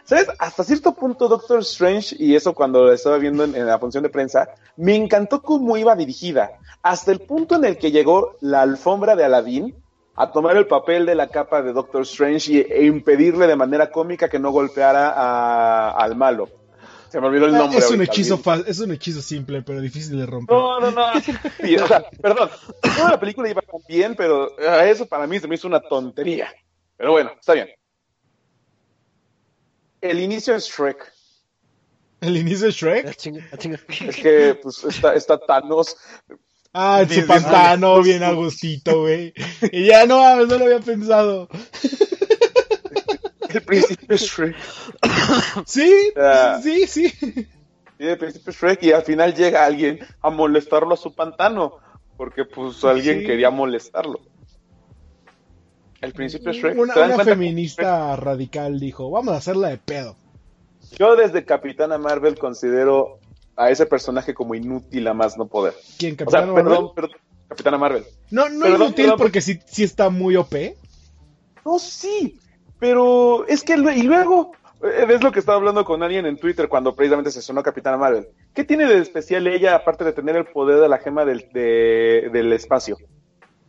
¿Sabes? 0.06 0.28
Hasta 0.38 0.64
cierto 0.64 0.94
punto, 0.94 1.28
Doctor 1.28 1.62
Strange, 1.62 2.16
y 2.20 2.36
eso 2.36 2.54
cuando 2.54 2.86
lo 2.86 2.94
estaba 2.94 3.18
viendo 3.18 3.44
en, 3.44 3.66
la 3.66 3.80
función 3.80 4.04
de 4.04 4.10
prensa, 4.10 4.50
me 4.78 4.96
encantó 4.96 5.42
cómo 5.42 5.78
iba 5.78 5.96
dirigida. 5.96 6.52
Hasta 6.84 7.12
el 7.12 7.22
punto 7.22 7.56
en 7.56 7.66
el 7.66 7.80
que 7.80 7.92
llegó 7.92 8.36
la 8.40 8.62
alfombra 8.62 9.16
de 9.16 9.26
Aladdin, 9.26 9.76
a 10.16 10.32
tomar 10.32 10.58
el 10.58 10.68
papel 10.68 11.08
de 11.08 11.16
la 11.16 11.28
capa 11.28 11.64
de 11.64 11.74
Doctor 11.74 12.04
Strange 12.04 12.54
y, 12.54 12.60
e 12.60 12.86
impedirle 12.86 13.48
de 13.48 13.56
manera 13.56 13.90
cómica 13.90 14.30
que 14.30 14.38
no 14.38 14.52
golpeara 14.52 15.90
al 15.90 16.16
malo. 16.16 16.50
Se 17.16 17.22
me 17.22 17.28
olvidó 17.28 17.46
el 17.46 17.54
nombre. 17.54 17.78
Ah, 17.78 17.80
es 17.80 17.86
un 17.92 17.96
ahorita, 17.96 18.12
hechizo 18.12 18.42
es 18.68 18.80
un 18.82 18.92
hechizo 18.92 19.22
simple, 19.22 19.62
pero 19.62 19.80
difícil 19.80 20.18
de 20.18 20.26
romper. 20.26 20.54
No, 20.54 20.82
no, 20.82 20.92
no. 20.92 21.06
Sí, 21.64 21.78
o 21.78 21.88
sea, 21.88 22.04
perdón. 22.22 22.50
Toda 22.82 23.12
la 23.12 23.18
película 23.18 23.50
iba 23.50 23.62
tan 23.62 23.80
bien, 23.88 24.16
pero 24.16 24.60
eso 24.60 25.06
para 25.06 25.26
mí 25.26 25.40
se 25.40 25.48
me 25.48 25.56
hizo 25.56 25.66
una 25.66 25.80
tontería. 25.80 26.54
Pero 26.98 27.12
bueno, 27.14 27.32
está 27.40 27.54
bien. 27.54 27.70
El 30.02 30.20
inicio 30.20 30.56
es 30.56 30.68
Shrek. 30.68 31.10
El 32.20 32.36
inicio 32.36 32.68
Ah, 32.68 32.72
Shrek. 32.72 33.08
ah, 33.08 33.14
chinga. 33.16 33.80
Es 33.88 34.16
que 34.18 34.60
pues, 34.62 34.84
está, 34.84 35.14
está 35.14 35.40
Thanos. 35.40 35.96
Ah, 36.74 37.00
en 37.02 37.10
su 37.10 37.26
pantano, 37.26 37.96
ah, 37.96 38.02
bien 38.02 38.24
a 38.24 38.34
gustito, 38.34 39.04
güey. 39.04 39.34
Y 39.72 39.86
ya 39.86 40.06
no 40.06 40.46
no 40.46 40.58
lo 40.58 40.66
había 40.66 40.82
pensado. 40.82 41.48
El 43.58 43.64
principio 43.64 44.18
Shrek. 44.18 44.56
Sí, 45.66 45.92
sí, 46.64 46.88
sí. 46.88 47.48
Y 47.98 48.08
el 48.08 48.18
principio 48.18 48.52
Shrek 48.52 48.84
y 48.84 48.92
al 48.92 49.04
final 49.04 49.34
llega 49.34 49.66
alguien 49.66 50.00
a 50.22 50.30
molestarlo 50.30 50.94
a 50.94 50.98
su 50.98 51.14
pantano. 51.14 51.78
Porque 52.18 52.46
pues 52.46 52.84
alguien 52.84 53.20
Sí. 53.22 53.26
quería 53.26 53.50
molestarlo. 53.50 54.20
El 56.02 56.14
principio 56.14 56.52
Shrek. 56.54 56.78
Una, 56.78 57.24
feminista 57.24 58.16
radical 58.16 58.80
dijo, 58.80 59.10
vamos 59.10 59.34
a 59.34 59.38
hacerla 59.38 59.70
de 59.70 59.78
pedo. 59.78 60.16
Yo 60.98 61.16
desde 61.16 61.44
Capitana 61.46 61.98
Marvel 61.98 62.38
considero 62.38 63.20
a 63.56 63.70
ese 63.70 63.86
personaje 63.86 64.34
como 64.34 64.56
inútil 64.56 65.08
a 65.08 65.14
más 65.14 65.38
no 65.38 65.48
poder. 65.48 65.74
¿Quién, 65.98 66.18
O 66.26 66.30
sea, 66.30 66.42
Marvel? 66.46 66.64
perdón, 66.64 66.92
perdón, 66.96 67.12
Capitana 67.48 67.78
Marvel. 67.78 68.04
No, 68.30 68.50
no 68.50 68.66
perdón, 68.66 68.82
inútil 68.84 69.14
porque 69.18 69.42
sí, 69.42 69.60
sí 69.66 69.84
está 69.84 70.10
muy 70.10 70.36
OP. 70.36 70.54
No, 71.66 71.80
sí, 71.80 72.38
pero 72.80 73.46
es 73.48 73.64
que 73.64 73.74
y 73.74 74.04
luego 74.04 74.52
eh, 74.84 75.06
es 75.10 75.24
lo 75.24 75.32
que 75.32 75.40
estaba 75.40 75.58
hablando 75.58 75.86
con 75.86 76.04
alguien 76.04 76.26
en 76.26 76.38
Twitter 76.38 76.68
cuando 76.68 76.96
precisamente 76.96 77.32
se 77.32 77.42
sonó 77.42 77.64
Capitana 77.64 77.98
Marvel. 77.98 78.28
¿Qué 78.54 78.64
tiene 78.64 78.86
de 78.86 79.00
especial 79.00 79.48
ella 79.48 79.76
aparte 79.76 80.04
de 80.04 80.14
tener 80.14 80.36
el 80.36 80.46
poder 80.46 80.80
de 80.82 80.90
la 80.90 80.98
gema 80.98 81.26
del, 81.26 81.50
de- 81.54 82.30
del 82.32 82.52
espacio? 82.54 82.98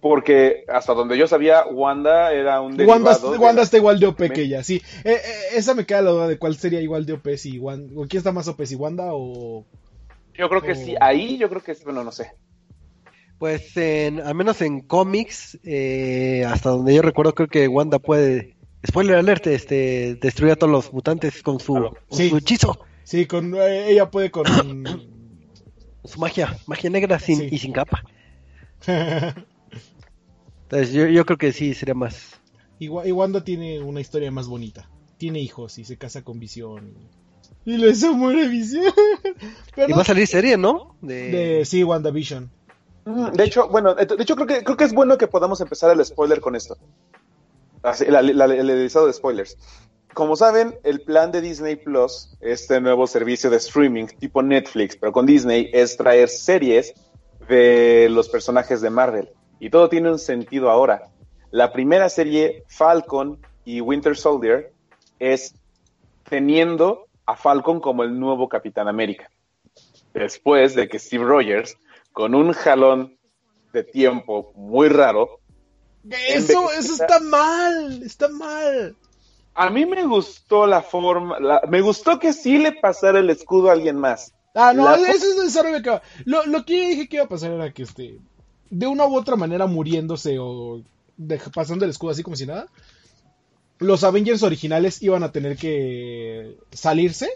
Porque 0.00 0.64
hasta 0.68 0.92
donde 0.92 1.16
yo 1.18 1.26
sabía, 1.26 1.64
Wanda 1.66 2.32
era 2.32 2.60
un 2.60 2.80
Wanda, 2.80 3.16
de- 3.18 3.38
Wanda 3.38 3.62
está 3.62 3.78
igual 3.78 3.98
de 3.98 4.06
OP 4.06 4.30
que 4.30 4.42
ella, 4.42 4.62
sí. 4.62 4.82
Eh, 5.04 5.12
eh, 5.14 5.20
esa 5.56 5.74
me 5.74 5.86
queda 5.86 6.02
la 6.02 6.10
duda 6.10 6.28
de 6.28 6.38
cuál 6.38 6.54
sería 6.56 6.80
igual 6.80 7.06
de 7.06 7.14
OP 7.14 7.36
si 7.36 7.58
Wanda, 7.58 7.92
o 7.96 8.06
quién 8.06 8.18
está 8.18 8.30
más 8.30 8.46
OP, 8.46 8.64
si 8.66 8.74
Wanda 8.76 9.06
o... 9.12 9.64
Yo 10.34 10.48
creo 10.50 10.60
que 10.60 10.74
sí, 10.74 10.94
ahí 11.00 11.38
yo 11.38 11.48
creo 11.48 11.62
que 11.62 11.74
sí, 11.74 11.82
bueno, 11.84 12.04
no 12.04 12.12
sé. 12.12 12.32
Pues 13.38 13.76
en, 13.76 14.20
al 14.20 14.34
menos 14.34 14.60
en 14.62 14.80
cómics, 14.80 15.58
eh, 15.64 16.44
hasta 16.46 16.70
donde 16.70 16.94
yo 16.94 17.02
recuerdo, 17.02 17.34
creo 17.34 17.48
que 17.48 17.66
Wanda 17.68 17.98
puede, 17.98 18.55
spoiler 18.86 19.16
alert, 19.16 19.46
este, 19.48 20.14
destruir 20.16 20.52
a 20.52 20.56
todos 20.56 20.70
los 20.72 20.92
mutantes 20.92 21.42
con 21.42 21.58
su, 21.60 21.72
Claro. 21.74 21.96
con 22.08 22.18
Sí. 22.18 22.30
su 22.30 22.36
hechizo, 22.38 22.78
Sí, 23.04 23.26
con, 23.26 23.54
eh, 23.54 23.90
ella 23.90 24.10
puede 24.10 24.30
con... 24.30 24.44
su 26.04 26.18
magia, 26.20 26.56
magia 26.66 26.90
negra 26.90 27.18
sin, 27.18 27.38
Sí. 27.38 27.48
y 27.52 27.58
sin 27.58 27.72
capa. 27.72 28.02
Entonces 30.64 30.92
yo, 30.92 31.06
yo 31.06 31.24
creo 31.24 31.38
que 31.38 31.52
sí 31.52 31.74
sería 31.74 31.94
más. 31.94 32.40
y, 32.78 32.88
Wa- 32.88 33.06
y 33.06 33.12
Wanda 33.12 33.42
tiene 33.44 33.80
una 33.80 34.00
historia 34.00 34.30
más 34.30 34.48
bonita. 34.48 34.88
Tiene 35.18 35.40
hijos 35.40 35.78
y 35.78 35.84
se 35.84 35.96
casa 35.96 36.22
con 36.22 36.38
Visión. 36.40 36.94
Y, 37.64 37.74
y 37.74 37.76
les 37.78 38.02
muere 38.04 38.48
Visión. 38.48 38.92
Pero 39.74 39.88
Y 39.88 39.92
va 39.92 40.02
a 40.02 40.04
salir 40.04 40.26
serie, 40.26 40.56
¿no? 40.56 40.96
De, 41.00 41.30
de, 41.30 41.64
sí, 41.64 41.82
WandaVision. 41.84 42.50
De 43.34 43.44
hecho, 43.44 43.68
bueno, 43.68 43.94
de 43.94 44.02
hecho 44.20 44.34
creo 44.34 44.48
que 44.48 44.64
creo 44.64 44.76
que 44.76 44.82
es 44.82 44.92
bueno 44.92 45.16
que 45.16 45.28
podamos 45.28 45.60
empezar 45.60 45.92
el 45.96 46.04
spoiler 46.04 46.40
con 46.40 46.56
esto. 46.56 46.76
El 47.86 48.70
editado 48.70 49.06
de 49.06 49.12
spoilers. 49.12 49.56
Como 50.12 50.34
saben, 50.34 50.76
el 50.82 51.02
plan 51.02 51.30
de 51.30 51.40
Disney 51.40 51.76
Plus, 51.76 52.36
este 52.40 52.80
nuevo 52.80 53.06
servicio 53.06 53.48
de 53.48 53.58
streaming 53.58 54.06
tipo 54.18 54.42
Netflix, 54.42 54.96
pero 54.96 55.12
con 55.12 55.26
Disney, 55.26 55.70
es 55.72 55.96
traer 55.96 56.28
series 56.28 56.94
de 57.48 58.08
los 58.10 58.28
personajes 58.28 58.80
de 58.80 58.90
Marvel. 58.90 59.30
Y 59.60 59.70
todo 59.70 59.88
tiene 59.88 60.10
un 60.10 60.18
sentido 60.18 60.70
ahora. 60.70 61.10
La 61.50 61.72
primera 61.72 62.08
serie, 62.08 62.64
Falcon 62.66 63.40
y 63.64 63.80
Winter 63.80 64.16
Soldier, 64.16 64.72
es 65.20 65.54
teniendo 66.28 67.06
a 67.24 67.36
Falcon 67.36 67.78
como 67.78 68.02
el 68.02 68.18
nuevo 68.18 68.48
Capitán 68.48 68.88
América. 68.88 69.30
Después 70.12 70.74
de 70.74 70.88
que 70.88 70.98
Steve 70.98 71.24
Rogers, 71.24 71.76
con 72.12 72.34
un 72.34 72.52
jalón 72.52 73.16
de 73.72 73.84
tiempo 73.84 74.52
muy 74.56 74.88
raro, 74.88 75.40
Eso, 76.10 76.70
eso 76.72 76.92
está 76.94 77.18
mal, 77.20 78.02
está 78.02 78.28
mal. 78.28 78.96
a 79.54 79.70
mí 79.70 79.86
me 79.86 80.04
gustó 80.06 80.66
la 80.66 80.82
forma, 80.82 81.40
la- 81.40 81.62
me 81.68 81.80
gustó 81.80 82.18
que 82.18 82.32
sí 82.32 82.58
le 82.58 82.72
pasara 82.72 83.18
el 83.20 83.30
escudo 83.30 83.70
a 83.70 83.72
alguien 83.72 83.96
más. 83.98 84.32
Ah, 84.54 84.72
no, 84.74 84.84
La- 84.84 84.96
eso 85.10 85.26
es 85.30 85.36
necesario 85.36 85.82
que 85.82 86.00
lo, 86.24 86.44
lo 86.46 86.64
que 86.64 86.82
yo 86.82 86.88
dije 86.90 87.08
que 87.08 87.16
iba 87.16 87.24
a 87.24 87.28
pasar 87.28 87.52
era 87.52 87.72
que 87.72 87.82
este, 87.84 88.18
de 88.70 88.86
una 88.86 89.06
u 89.06 89.16
otra 89.16 89.36
manera 89.36 89.66
muriéndose 89.66 90.38
o 90.38 90.82
pasando 91.54 91.84
el 91.84 91.90
escudo 91.90 92.10
así 92.10 92.22
como 92.22 92.36
si 92.36 92.46
nada, 92.46 92.66
los 93.78 94.04
Avengers 94.04 94.42
originales 94.42 95.02
iban 95.02 95.22
a 95.22 95.32
tener 95.32 95.56
que 95.56 96.56
salirse 96.72 97.30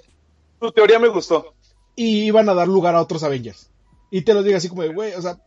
Tu 0.60 0.70
teoría 0.72 0.98
me 0.98 1.09
gustó. 1.09 1.55
y 1.97 2.24
iban 2.24 2.48
a 2.48 2.55
dar 2.55 2.68
lugar 2.68 2.94
a 2.94 3.01
otros 3.02 3.22
Avengers. 3.22 3.70
Y 4.10 4.22
te 4.22 4.34
lo 4.34 4.42
digo 4.42 4.56
así 4.56 4.68
como 4.68 4.82
de, 4.82 4.88
güey, 4.92 5.14
o 5.14 5.22
sea, 5.22 5.38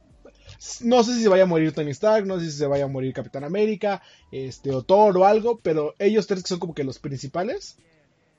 no 0.81 1.03
sé 1.03 1.15
si 1.15 1.23
se 1.23 1.29
vaya 1.29 1.43
a 1.43 1.47
morir 1.47 1.73
Tony 1.73 1.91
Stark, 1.91 2.25
no 2.25 2.39
sé 2.39 2.45
si 2.45 2.57
se 2.57 2.67
vaya 2.67 2.85
a 2.85 2.87
morir 2.87 3.13
Capitán 3.13 3.43
América, 3.43 4.01
este, 4.31 4.71
o 4.71 4.83
Thor 4.83 5.17
o 5.17 5.25
algo, 5.25 5.59
pero 5.59 5.93
ellos 5.99 6.27
tres 6.27 6.43
que 6.43 6.49
son 6.49 6.59
como 6.59 6.73
que 6.73 6.83
los 6.83 6.99
principales, 6.99 7.77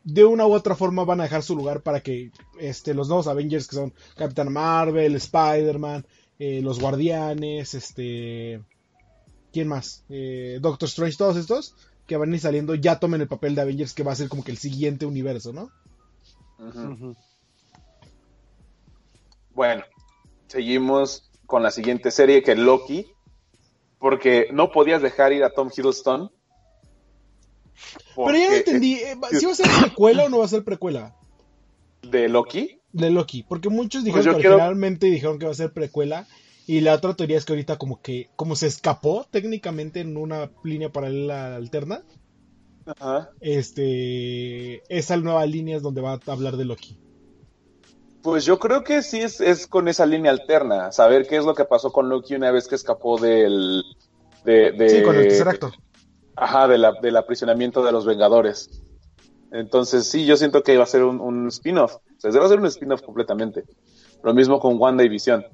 de 0.04 0.24
una 0.24 0.46
u 0.46 0.52
otra 0.52 0.74
forma 0.74 1.04
van 1.04 1.20
a 1.20 1.24
dejar 1.24 1.42
su 1.42 1.56
lugar 1.56 1.82
para 1.82 2.00
que 2.00 2.30
este, 2.58 2.94
los 2.94 3.08
nuevos 3.08 3.26
Avengers 3.26 3.66
que 3.68 3.76
son 3.76 3.92
Capitán 4.16 4.52
Marvel, 4.52 5.14
Spider-Man, 5.16 6.06
eh, 6.38 6.60
los 6.62 6.80
Guardianes, 6.80 7.74
este... 7.74 8.62
¿Quién 9.52 9.68
más? 9.68 10.04
Eh, 10.08 10.58
Doctor 10.60 10.88
Strange, 10.88 11.16
todos 11.16 11.36
estos 11.36 11.76
que 12.06 12.16
van 12.16 12.32
a 12.32 12.34
ir 12.34 12.40
saliendo 12.40 12.74
ya 12.74 12.98
tomen 12.98 13.20
el 13.20 13.28
papel 13.28 13.54
de 13.54 13.62
Avengers 13.62 13.94
que 13.94 14.02
va 14.02 14.12
a 14.12 14.16
ser 14.16 14.28
como 14.28 14.44
que 14.44 14.50
el 14.50 14.58
siguiente 14.58 15.06
universo, 15.06 15.52
¿no? 15.52 15.70
Bueno, 19.54 19.84
seguimos 20.48 21.30
con 21.46 21.62
la 21.62 21.70
siguiente 21.70 22.10
serie 22.10 22.42
que 22.42 22.52
es 22.52 22.58
Loki, 22.58 23.06
porque 23.98 24.48
no 24.52 24.70
podías 24.70 25.02
dejar 25.02 25.32
ir 25.32 25.44
a 25.44 25.50
Tom 25.50 25.70
Hiddleston. 25.74 26.30
Pero 28.16 28.32
ya 28.38 28.48
no 28.50 28.54
entendí, 28.56 28.94
eh, 28.94 29.16
¿si 29.38 29.44
va 29.46 29.52
a 29.52 29.56
ser 29.56 29.66
precuela 29.80 30.24
o 30.24 30.28
no 30.28 30.38
va 30.38 30.44
a 30.44 30.48
ser 30.48 30.64
precuela? 30.64 31.16
De 32.02 32.28
Loki. 32.28 32.80
de 32.92 33.10
Loki, 33.10 33.42
porque 33.42 33.68
muchos 33.70 34.04
dijeron 34.04 34.24
Pues 34.24 34.32
yo 34.34 34.36
que 34.36 34.40
quiero- 34.42 34.54
originalmente 34.56 35.06
dijeron 35.08 35.38
que 35.40 35.46
va 35.46 35.50
a 35.50 35.54
ser 35.56 35.72
precuela 35.72 36.28
y 36.66 36.80
la 36.80 36.94
otra 36.94 37.14
teoría 37.14 37.36
es 37.38 37.44
que 37.44 37.52
ahorita 37.54 37.76
como 37.76 38.00
que 38.00 38.28
como 38.36 38.54
se 38.54 38.68
escapó 38.68 39.26
técnicamente 39.30 39.98
en 40.00 40.16
una 40.16 40.50
línea 40.62 40.92
paralela 40.92 41.56
alterna, 41.56 42.02
Ajá. 42.86 43.30
este 43.40 44.82
esa 44.96 45.16
nueva 45.16 45.44
línea 45.46 45.76
es 45.76 45.82
donde 45.82 46.02
va 46.02 46.12
a 46.12 46.20
hablar 46.32 46.56
de 46.56 46.66
Loki. 46.66 46.96
Pues 48.24 48.46
yo 48.46 48.58
creo 48.58 48.82
que 48.82 49.02
sí 49.02 49.20
es, 49.20 49.38
es 49.42 49.66
con 49.66 49.86
esa 49.86 50.06
línea 50.06 50.32
alterna, 50.32 50.90
saber 50.92 51.26
qué 51.26 51.36
es 51.36 51.44
lo 51.44 51.54
que 51.54 51.66
pasó 51.66 51.92
con 51.92 52.08
Loki 52.08 52.34
una 52.34 52.50
vez 52.50 52.66
que 52.66 52.74
escapó 52.74 53.20
del... 53.20 53.84
De, 54.44 54.72
de- 54.72 54.88
Sí, 54.88 55.02
con 55.02 55.16
el 55.16 55.28
tercer 55.28 55.48
acto. 55.48 55.72
Ajá, 56.34 56.66
de 56.66 56.78
la, 56.78 56.92
del 57.02 57.18
aprisionamiento 57.18 57.84
de 57.84 57.92
los 57.92 58.06
Vengadores. 58.06 58.82
Entonces 59.50 60.08
sí, 60.08 60.24
yo 60.24 60.38
siento 60.38 60.62
que 60.62 60.76
va 60.78 60.84
a 60.84 60.86
ser 60.86 61.04
un, 61.04 61.20
un 61.20 61.48
spin-off. 61.48 61.96
O 61.96 62.00
sea, 62.18 62.30
va 62.30 62.46
a 62.46 62.48
ser 62.48 62.60
un 62.60 62.66
spin-off 62.66 63.02
completamente. 63.02 63.64
Lo 64.22 64.32
mismo 64.32 64.58
con 64.58 64.80
Wanda 64.80 65.04
y 65.04 65.10
Visión. 65.10 65.44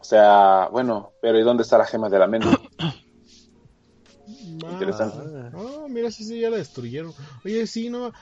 O 0.00 0.04
sea, 0.04 0.68
bueno, 0.72 1.12
pero 1.20 1.38
¿y 1.38 1.42
dónde 1.42 1.62
está 1.62 1.76
la 1.76 1.84
gema 1.84 2.08
de 2.08 2.18
la 2.18 2.26
mente? 2.26 2.48
Interesante. 4.26 5.18
Ah, 5.20 5.50
ah, 5.54 5.86
mira, 5.88 6.10
sí, 6.10 6.24
sí, 6.24 6.40
ya 6.40 6.48
la 6.50 6.56
destruyeron. 6.56 7.12
Oye, 7.44 7.66
sí, 7.66 7.90
no. 7.90 8.12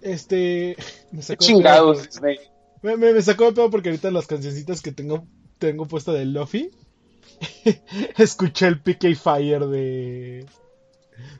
Este. 0.00 0.76
Me 1.12 1.18
¿Qué 1.20 1.22
sacó 1.22 1.44
de 1.44 1.46
chingados, 1.46 1.98
pedo. 1.98 2.06
Disney? 2.06 2.38
Me, 2.82 2.96
me, 2.96 3.12
me 3.12 3.22
sacó 3.22 3.44
de 3.46 3.52
pedo 3.52 3.70
porque 3.70 3.88
ahorita 3.90 4.10
las 4.10 4.26
cancioncitas 4.26 4.82
que 4.82 4.92
tengo, 4.92 5.26
tengo 5.58 5.86
puesta 5.86 6.12
de 6.12 6.24
Luffy. 6.24 6.70
escuché 8.18 8.66
el 8.66 8.80
PK 8.80 9.14
Fire 9.16 9.66
de. 9.66 10.46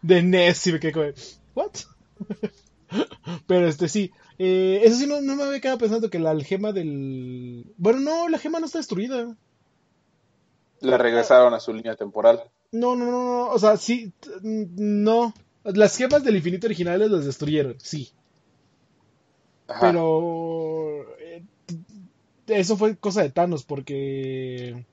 de 0.03 0.23
Ness 0.23 0.67
y 0.67 0.73
me 0.73 0.81
quedé 0.81 0.93
como. 0.93 1.07
¿What? 1.55 1.73
Pero 3.47 3.67
este 3.67 3.89
sí. 3.89 4.13
eh, 4.39 4.81
eso 4.85 4.97
sí, 4.97 5.07
no, 5.07 5.21
no 5.21 5.35
me 5.37 5.43
había 5.43 5.61
quedado 5.61 5.79
pensando 5.79 6.11
que 6.11 6.19
la 6.19 6.39
gema 6.41 6.73
del. 6.73 7.73
Bueno, 7.77 8.01
no, 8.01 8.29
la 8.29 8.39
gema 8.39 8.61
no 8.61 8.67
está 8.67 8.79
destruida. 8.79 9.37
La 10.81 10.99
regresaron 10.99 11.55
a 11.55 11.61
su 11.61 11.73
línea 11.73 11.97
temporal. 11.97 12.43
No, 12.73 12.95
no, 12.97 13.07
no, 13.07 13.23
no. 13.25 13.49
O 13.49 13.59
sea, 13.59 13.77
sí. 13.77 14.13
No. 14.43 15.33
Las 15.65 15.97
gemas 15.97 16.23
del 16.23 16.37
infinito 16.37 16.67
originales 16.67 17.11
las 17.11 17.25
destruyeron, 17.25 17.77
sí. 17.79 18.13
Ajá. 19.69 19.81
Pero. 19.81 21.05
eh, 21.19 21.43
eso 22.49 22.77
fue 22.77 22.97
cosa 22.97 23.23
de 23.23 23.31
Thanos 23.31 23.65
porque. 23.65 24.85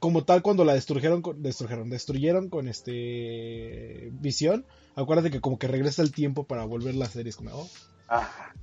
como 0.00 0.24
tal 0.24 0.42
cuando 0.42 0.64
la 0.64 0.74
destruyeron, 0.74 1.22
destruyeron, 1.38 1.88
destruyeron 1.88 2.48
con 2.50 2.68
este 2.68 4.10
visión, 4.12 4.66
acuérdate 4.96 5.30
que 5.30 5.40
como 5.40 5.58
que 5.58 5.66
regresa 5.68 6.02
el 6.02 6.12
tiempo 6.12 6.44
para 6.44 6.64
volver 6.64 6.94
la 6.94 7.06
serie, 7.06 7.30
es 7.30 7.36
como, 7.36 7.50
oh. 7.54 7.68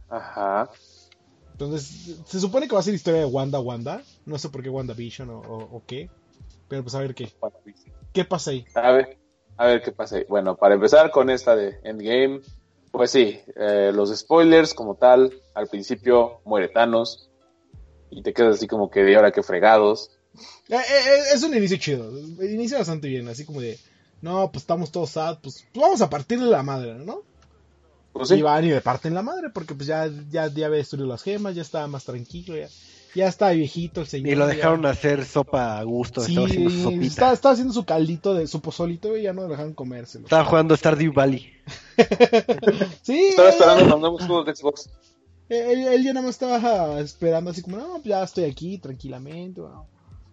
Ajá. 0.10 0.70
Entonces, 1.54 2.20
se 2.26 2.40
supone 2.40 2.68
que 2.68 2.74
va 2.74 2.80
a 2.80 2.84
ser 2.84 2.94
historia 2.94 3.22
de 3.22 3.26
Wanda 3.26 3.60
Wanda, 3.60 4.02
no 4.26 4.38
sé 4.38 4.50
por 4.50 4.62
qué 4.62 4.70
Wanda 4.70 4.94
Vision 4.94 5.30
o, 5.32 5.40
o- 5.40 5.78
o 5.78 5.84
qué, 5.88 6.10
pero 6.68 6.84
pues 6.84 6.94
a 6.96 7.00
ver 7.00 7.16
qué, 7.16 7.32
qué 8.12 8.26
pasa 8.26 8.52
ahí. 8.52 8.66
A 8.76 8.92
ver, 8.92 9.18
a 9.58 9.66
ver 9.68 9.82
qué 9.82 9.92
pasa 9.92 10.18
ahí. 10.18 10.26
Bueno, 10.30 10.56
para 10.58 10.76
empezar 10.76 11.10
con 11.12 11.30
esta 11.30 11.56
de 11.56 11.78
Endgame, 11.84 12.42
pues 12.94 13.10
sí, 13.10 13.40
eh, 13.56 13.92
los 13.92 14.16
spoilers 14.16 14.76
como 14.76 14.94
tal, 14.94 15.34
al 15.56 15.68
principio 15.68 16.42
muere 16.46 16.68
Thanos 16.68 17.28
y 18.12 18.22
te 18.22 18.34
quedas 18.34 18.58
así 18.58 18.68
como 18.68 18.92
que 18.92 19.04
de 19.04 19.16
ahora 19.16 19.32
que 19.32 19.42
fregados. 19.42 20.12
Eh, 20.70 20.76
eh, 20.76 20.78
eh, 20.78 21.24
es 21.34 21.42
un 21.42 21.56
inicio 21.56 21.78
chido, 21.78 22.16
inicia 22.40 22.78
bastante 22.78 23.08
bien, 23.08 23.28
así 23.28 23.46
como 23.46 23.62
de, 23.62 23.80
no, 24.22 24.52
pues 24.52 24.62
estamos 24.62 24.92
todos 24.92 25.10
sad, 25.10 25.40
pues, 25.42 25.66
pues 25.74 25.84
vamos 25.84 26.02
a 26.02 26.10
partirle 26.12 26.46
la 26.46 26.62
madre, 26.62 26.94
¿no? 26.94 27.24
Pues 28.12 28.28
sí, 28.30 28.36
Y 28.36 28.42
van 28.44 28.64
y 28.64 28.70
le 28.70 28.82
parten 28.82 29.16
la 29.16 29.24
madre, 29.24 29.50
porque 29.50 29.74
pues 29.74 29.88
ya, 29.88 30.08
ya, 30.30 30.46
ya 30.46 30.68
había 30.68 30.78
destruido 30.78 31.08
las 31.08 31.24
gemas, 31.24 31.56
ya 31.56 31.64
estaba 31.64 31.88
más 31.88 32.06
tranquilo, 32.06 32.56
ya, 32.56 32.70
ya 33.16 33.28
está 33.28 33.52
viejito 33.52 34.02
el 34.02 34.08
señor. 34.08 34.28
Y 34.30 34.36
lo 34.36 34.48
ya- 34.48 34.56
dejaron 34.56 34.86
hacer 34.86 35.26
sopa 35.26 35.78
a 35.80 35.84
gusto, 35.84 36.22
Sí, 36.22 36.32
estaba 36.32 36.48
haciendo 36.48 36.70
su 36.70 36.82
sopita. 36.84 37.06
estaba, 37.06 37.34
estaba 37.34 37.54
haciendo 37.54 37.74
su 37.74 37.86
caldito 37.86 38.34
de 38.34 38.48
su 38.48 38.62
pozolito 38.62 39.16
y 39.18 39.24
ya 39.24 39.34
no 39.34 39.44
lo 39.44 39.48
dejaron 39.50 39.74
comérselo. 39.74 40.26
Estaba 40.26 40.46
jugando 40.46 40.76
Stardew 40.76 41.14
Valley. 41.14 41.52
Sí, 43.04 43.18
estaba 43.30 43.50
esperando 43.50 43.86
los 43.86 44.00
nuevos 44.00 44.26
juegos 44.26 44.46
de 44.46 44.56
Xbox. 44.56 44.90
él- 45.50 45.88
él 45.88 46.04
ya 46.04 46.14
nada 46.14 46.26
más 46.26 46.36
estaba 46.36 47.00
esperando 47.00 47.52
así 47.52 47.62
como, 47.62 47.78
no, 47.78 48.02
ya 48.04 48.24
estoy 48.24 48.46
aquí 48.46 48.78
tranquilamente, 48.78 49.62
bueno, 49.62 49.86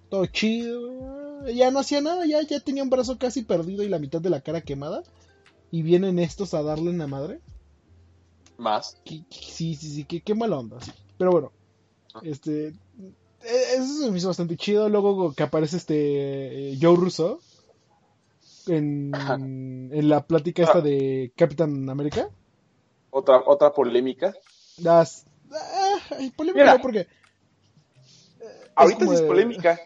todo 0.08 0.26
chido, 0.26 0.80
güey". 1.42 1.54
ya 1.54 1.70
no 1.70 1.80
hacía 1.80 2.00
nada, 2.00 2.24
ya, 2.26 2.40
ya 2.42 2.60
tenía 2.60 2.82
un 2.82 2.90
brazo 2.90 3.18
casi 3.18 3.42
perdido 3.42 3.82
y 3.82 3.88
la 3.88 3.98
mitad 3.98 4.20
de 4.20 4.30
la 4.30 4.40
cara 4.40 4.60
quemada. 4.60 5.02
Y 5.72 5.82
vienen 5.82 6.18
estos 6.18 6.52
a 6.54 6.62
darle 6.64 6.90
en 6.90 6.98
la 6.98 7.06
madre. 7.06 7.38
Más. 8.58 8.96
Sí, 9.04 9.24
sí, 9.30 9.74
sí, 9.76 10.04
qué, 10.04 10.20
qué 10.20 10.34
mala 10.34 10.58
onda, 10.58 10.80
sí. 10.80 10.90
Pero 11.16 11.30
bueno, 11.30 11.52
este. 12.22 12.68
eh, 12.68 13.64
Eso 13.76 14.02
se 14.04 14.10
me 14.10 14.18
hizo 14.18 14.28
bastante 14.28 14.56
chido. 14.56 14.88
Luego 14.88 15.32
que 15.34 15.42
aparece 15.42 15.76
este. 15.76 16.72
eh, 16.72 16.78
Joe 16.80 16.96
Russo. 16.96 17.40
En, 18.66 19.10
en 19.92 20.08
la 20.08 20.24
plática 20.26 20.62
esta 20.62 20.78
Ah. 20.78 20.82
de 20.82 21.32
Capitán 21.36 21.88
América. 21.88 22.28
Otra, 23.10 23.42
otra 23.46 23.72
polémica. 23.72 24.34
Las. 24.78 25.24
Ah, 25.52 25.98
polémica 26.36 26.62
Mira. 26.64 26.74
no, 26.76 26.82
porque. 26.82 27.06
Ahorita 28.76 28.98
como 29.00 29.10
sí 29.10 29.14
es 29.16 29.20
de- 29.22 29.26
polémica. 29.26 29.80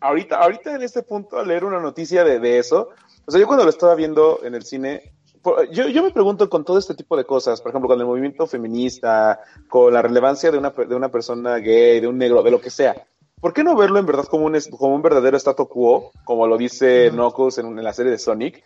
Ahorita, 0.00 0.36
ahorita 0.40 0.74
en 0.76 0.82
este 0.82 1.02
punto, 1.02 1.38
al 1.38 1.48
leer 1.48 1.64
una 1.64 1.80
noticia 1.80 2.24
de, 2.24 2.38
de 2.38 2.58
eso, 2.58 2.88
o 3.26 3.30
sea, 3.30 3.38
yo 3.40 3.46
cuando 3.46 3.64
lo 3.64 3.70
estaba 3.70 3.94
viendo 3.94 4.40
en 4.44 4.54
el 4.54 4.62
cine, 4.62 5.12
yo, 5.70 5.88
yo 5.88 6.02
me 6.02 6.10
pregunto 6.10 6.48
con 6.50 6.64
todo 6.64 6.78
este 6.78 6.94
tipo 6.94 7.16
de 7.16 7.24
cosas, 7.24 7.60
por 7.60 7.70
ejemplo, 7.70 7.88
con 7.88 8.00
el 8.00 8.06
movimiento 8.06 8.46
feminista, 8.46 9.40
con 9.68 9.92
la 9.92 10.02
relevancia 10.02 10.50
de 10.50 10.58
una, 10.58 10.70
de 10.70 10.94
una 10.94 11.10
persona 11.10 11.56
gay, 11.58 12.00
de 12.00 12.06
un 12.06 12.18
negro, 12.18 12.42
de 12.42 12.50
lo 12.50 12.60
que 12.60 12.70
sea, 12.70 13.06
¿por 13.40 13.52
qué 13.52 13.64
no 13.64 13.76
verlo 13.76 13.98
en 13.98 14.06
verdad 14.06 14.24
como 14.24 14.46
un, 14.46 14.58
como 14.78 14.94
un 14.94 15.02
verdadero 15.02 15.36
statu 15.36 15.66
quo, 15.68 16.12
como 16.24 16.46
lo 16.46 16.58
dice. 16.58 17.10
Knuckles 17.10 17.58
en, 17.58 17.66
en 17.78 17.84
la 17.84 17.92
serie 17.92 18.12
de 18.12 18.18
Sonic, 18.18 18.62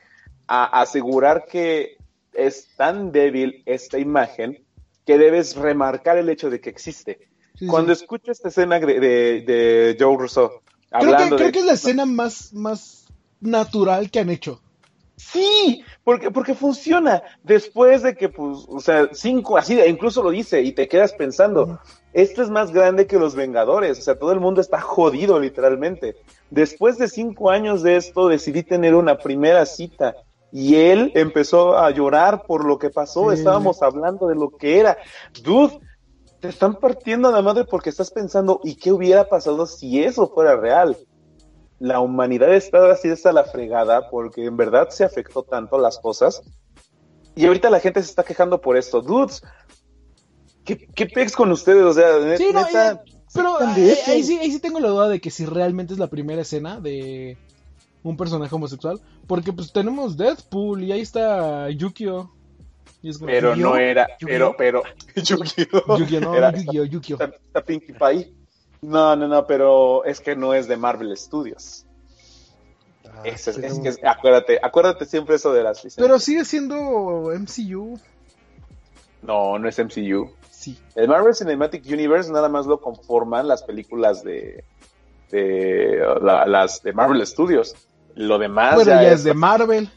a 0.46 0.80
asegurar 0.80 1.46
que 1.46 1.96
es 2.32 2.68
tan 2.76 3.12
débil 3.12 3.62
esta 3.66 3.98
imagen 3.98 4.64
que 5.06 5.18
debes 5.18 5.56
remarcar 5.56 6.18
el 6.18 6.28
hecho 6.28 6.50
de 6.50 6.60
que 6.60 6.70
existe? 6.70 7.28
Sí, 7.56 7.66
Cuando 7.68 7.94
sí. 7.94 8.02
escucho 8.02 8.32
esta 8.32 8.48
escena 8.48 8.80
de, 8.80 8.98
de, 8.98 9.42
de 9.42 9.96
Joe 9.98 10.16
Russo 10.16 10.62
Creo, 10.98 11.00
que, 11.00 11.14
hablando 11.14 11.36
creo 11.36 11.46
de... 11.48 11.52
que 11.52 11.58
es 11.60 11.64
la 11.66 11.72
escena 11.72 12.06
más, 12.06 12.52
más 12.52 13.06
natural 13.40 14.10
que 14.10 14.20
han 14.20 14.30
hecho. 14.30 14.60
Sí, 15.16 15.84
porque, 16.02 16.30
porque 16.30 16.54
funciona. 16.54 17.22
Después 17.42 18.02
de 18.02 18.14
que, 18.14 18.28
pues, 18.28 18.66
o 18.68 18.80
sea, 18.80 19.08
cinco, 19.12 19.56
así, 19.56 19.80
incluso 19.86 20.22
lo 20.22 20.30
dice 20.30 20.62
y 20.62 20.72
te 20.72 20.88
quedas 20.88 21.12
pensando, 21.12 21.78
esto 22.12 22.42
es 22.42 22.50
más 22.50 22.72
grande 22.72 23.06
que 23.06 23.18
los 23.18 23.34
Vengadores, 23.34 23.98
o 23.98 24.02
sea, 24.02 24.18
todo 24.18 24.32
el 24.32 24.40
mundo 24.40 24.60
está 24.60 24.80
jodido 24.80 25.38
literalmente. 25.38 26.16
Después 26.50 26.98
de 26.98 27.08
cinco 27.08 27.50
años 27.50 27.82
de 27.82 27.96
esto, 27.96 28.28
decidí 28.28 28.62
tener 28.62 28.94
una 28.94 29.18
primera 29.18 29.66
cita. 29.66 30.14
Y 30.52 30.76
él 30.76 31.10
empezó 31.16 31.76
a 31.76 31.90
llorar 31.90 32.44
por 32.46 32.64
lo 32.64 32.78
que 32.78 32.88
pasó. 32.88 33.30
Sí. 33.30 33.38
Estábamos 33.38 33.82
hablando 33.82 34.28
de 34.28 34.36
lo 34.36 34.50
que 34.50 34.78
era. 34.78 34.96
Dude, 35.42 35.80
te 36.38 36.48
están 36.48 36.76
partiendo 36.76 37.32
la 37.32 37.42
madre 37.42 37.64
porque 37.64 37.90
estás 37.90 38.12
pensando, 38.12 38.60
¿y 38.62 38.76
qué 38.76 38.92
hubiera 38.92 39.28
pasado 39.28 39.66
si 39.66 40.04
eso 40.04 40.28
fuera 40.28 40.54
real? 40.54 40.96
La 41.80 42.00
humanidad 42.00 42.54
está 42.54 42.90
así 42.92 43.08
hasta 43.08 43.32
la 43.32 43.44
fregada 43.44 44.08
porque 44.10 44.44
en 44.44 44.56
verdad 44.56 44.88
se 44.90 45.04
afectó 45.04 45.42
tanto 45.42 45.78
las 45.78 45.98
cosas. 45.98 46.42
Y 47.34 47.46
ahorita 47.46 47.68
la 47.70 47.80
gente 47.80 48.02
se 48.02 48.08
está 48.10 48.22
quejando 48.22 48.60
por 48.60 48.76
esto. 48.76 49.00
Dudes, 49.02 49.42
¿qué, 50.64 50.78
qué 50.94 51.06
pex 51.06 51.34
con 51.34 51.50
ustedes? 51.50 51.82
O 51.84 51.92
sea, 51.92 52.36
Sí, 52.36 52.46
neta, 52.52 52.92
eh, 52.92 53.00
pero 53.34 53.56
¿qué 53.74 53.96
ahí, 54.06 54.22
sí, 54.22 54.38
ahí 54.38 54.50
sí 54.52 54.60
tengo 54.60 54.78
la 54.78 54.88
duda 54.88 55.08
de 55.08 55.20
que 55.20 55.30
si 55.30 55.44
realmente 55.44 55.92
es 55.92 55.98
la 55.98 56.08
primera 56.08 56.42
escena 56.42 56.78
de 56.80 57.36
un 58.04 58.16
personaje 58.16 58.54
homosexual. 58.54 59.00
Porque 59.26 59.52
pues 59.52 59.72
tenemos 59.72 60.16
Deadpool 60.16 60.84
y 60.84 60.92
ahí 60.92 61.00
está 61.00 61.68
Yukio. 61.70 62.30
Y 63.02 63.10
es 63.10 63.18
como, 63.18 63.26
Pero 63.30 63.56
no 63.56 63.76
era, 63.76 64.06
pero, 64.20 64.54
pero, 64.56 64.82
Yu-Gi-Oh! 65.16 65.98
Yukio, 65.98 66.20
no, 66.20 66.34
Era- 66.34 66.52
Yukio, 66.52 66.84
Yukio. 66.84 67.16
está, 67.20 67.36
está 67.36 67.62
Pinkie 67.62 67.92
Pie. 67.94 68.32
No, 68.84 69.16
no, 69.16 69.28
no, 69.28 69.46
pero 69.46 70.04
es 70.04 70.20
que 70.20 70.36
no 70.36 70.52
es 70.54 70.68
de 70.68 70.76
Marvel 70.76 71.16
Studios. 71.16 71.84
Ah, 73.06 73.22
Es, 73.24 73.46
es- 73.48 73.56
sí, 73.56 73.60
es 73.64 73.76
no. 73.78 73.82
que, 73.82 73.88
es- 73.90 74.00
acuérdate, 74.04 74.58
acuérdate 74.62 75.04
siempre 75.06 75.36
eso 75.36 75.52
de 75.52 75.62
las 75.62 75.78
licencias. 75.84 76.04
Pero 76.06 76.18
sigue 76.18 76.44
siendo 76.44 77.30
MCU. 77.32 77.98
No, 79.22 79.58
no 79.58 79.68
es 79.68 79.78
MCU. 79.78 80.30
Sí. 80.50 80.78
El 80.94 81.08
Marvel 81.08 81.34
Cinematic 81.34 81.84
Universe 81.86 82.30
nada 82.32 82.48
más 82.48 82.66
lo 82.66 82.80
conforman 82.80 83.46
las 83.48 83.62
películas 83.62 84.22
de, 84.24 84.64
de 85.30 86.00
la- 86.22 86.46
las 86.46 86.82
de 86.82 86.92
Marvel 86.92 87.26
Studios. 87.26 87.74
Lo 88.14 88.38
demás 88.38 88.74
Bueno, 88.76 88.90
ya, 88.92 89.02
ya 89.02 89.08
es, 89.08 89.14
es 89.20 89.24
de 89.24 89.34
Marvel. 89.34 89.90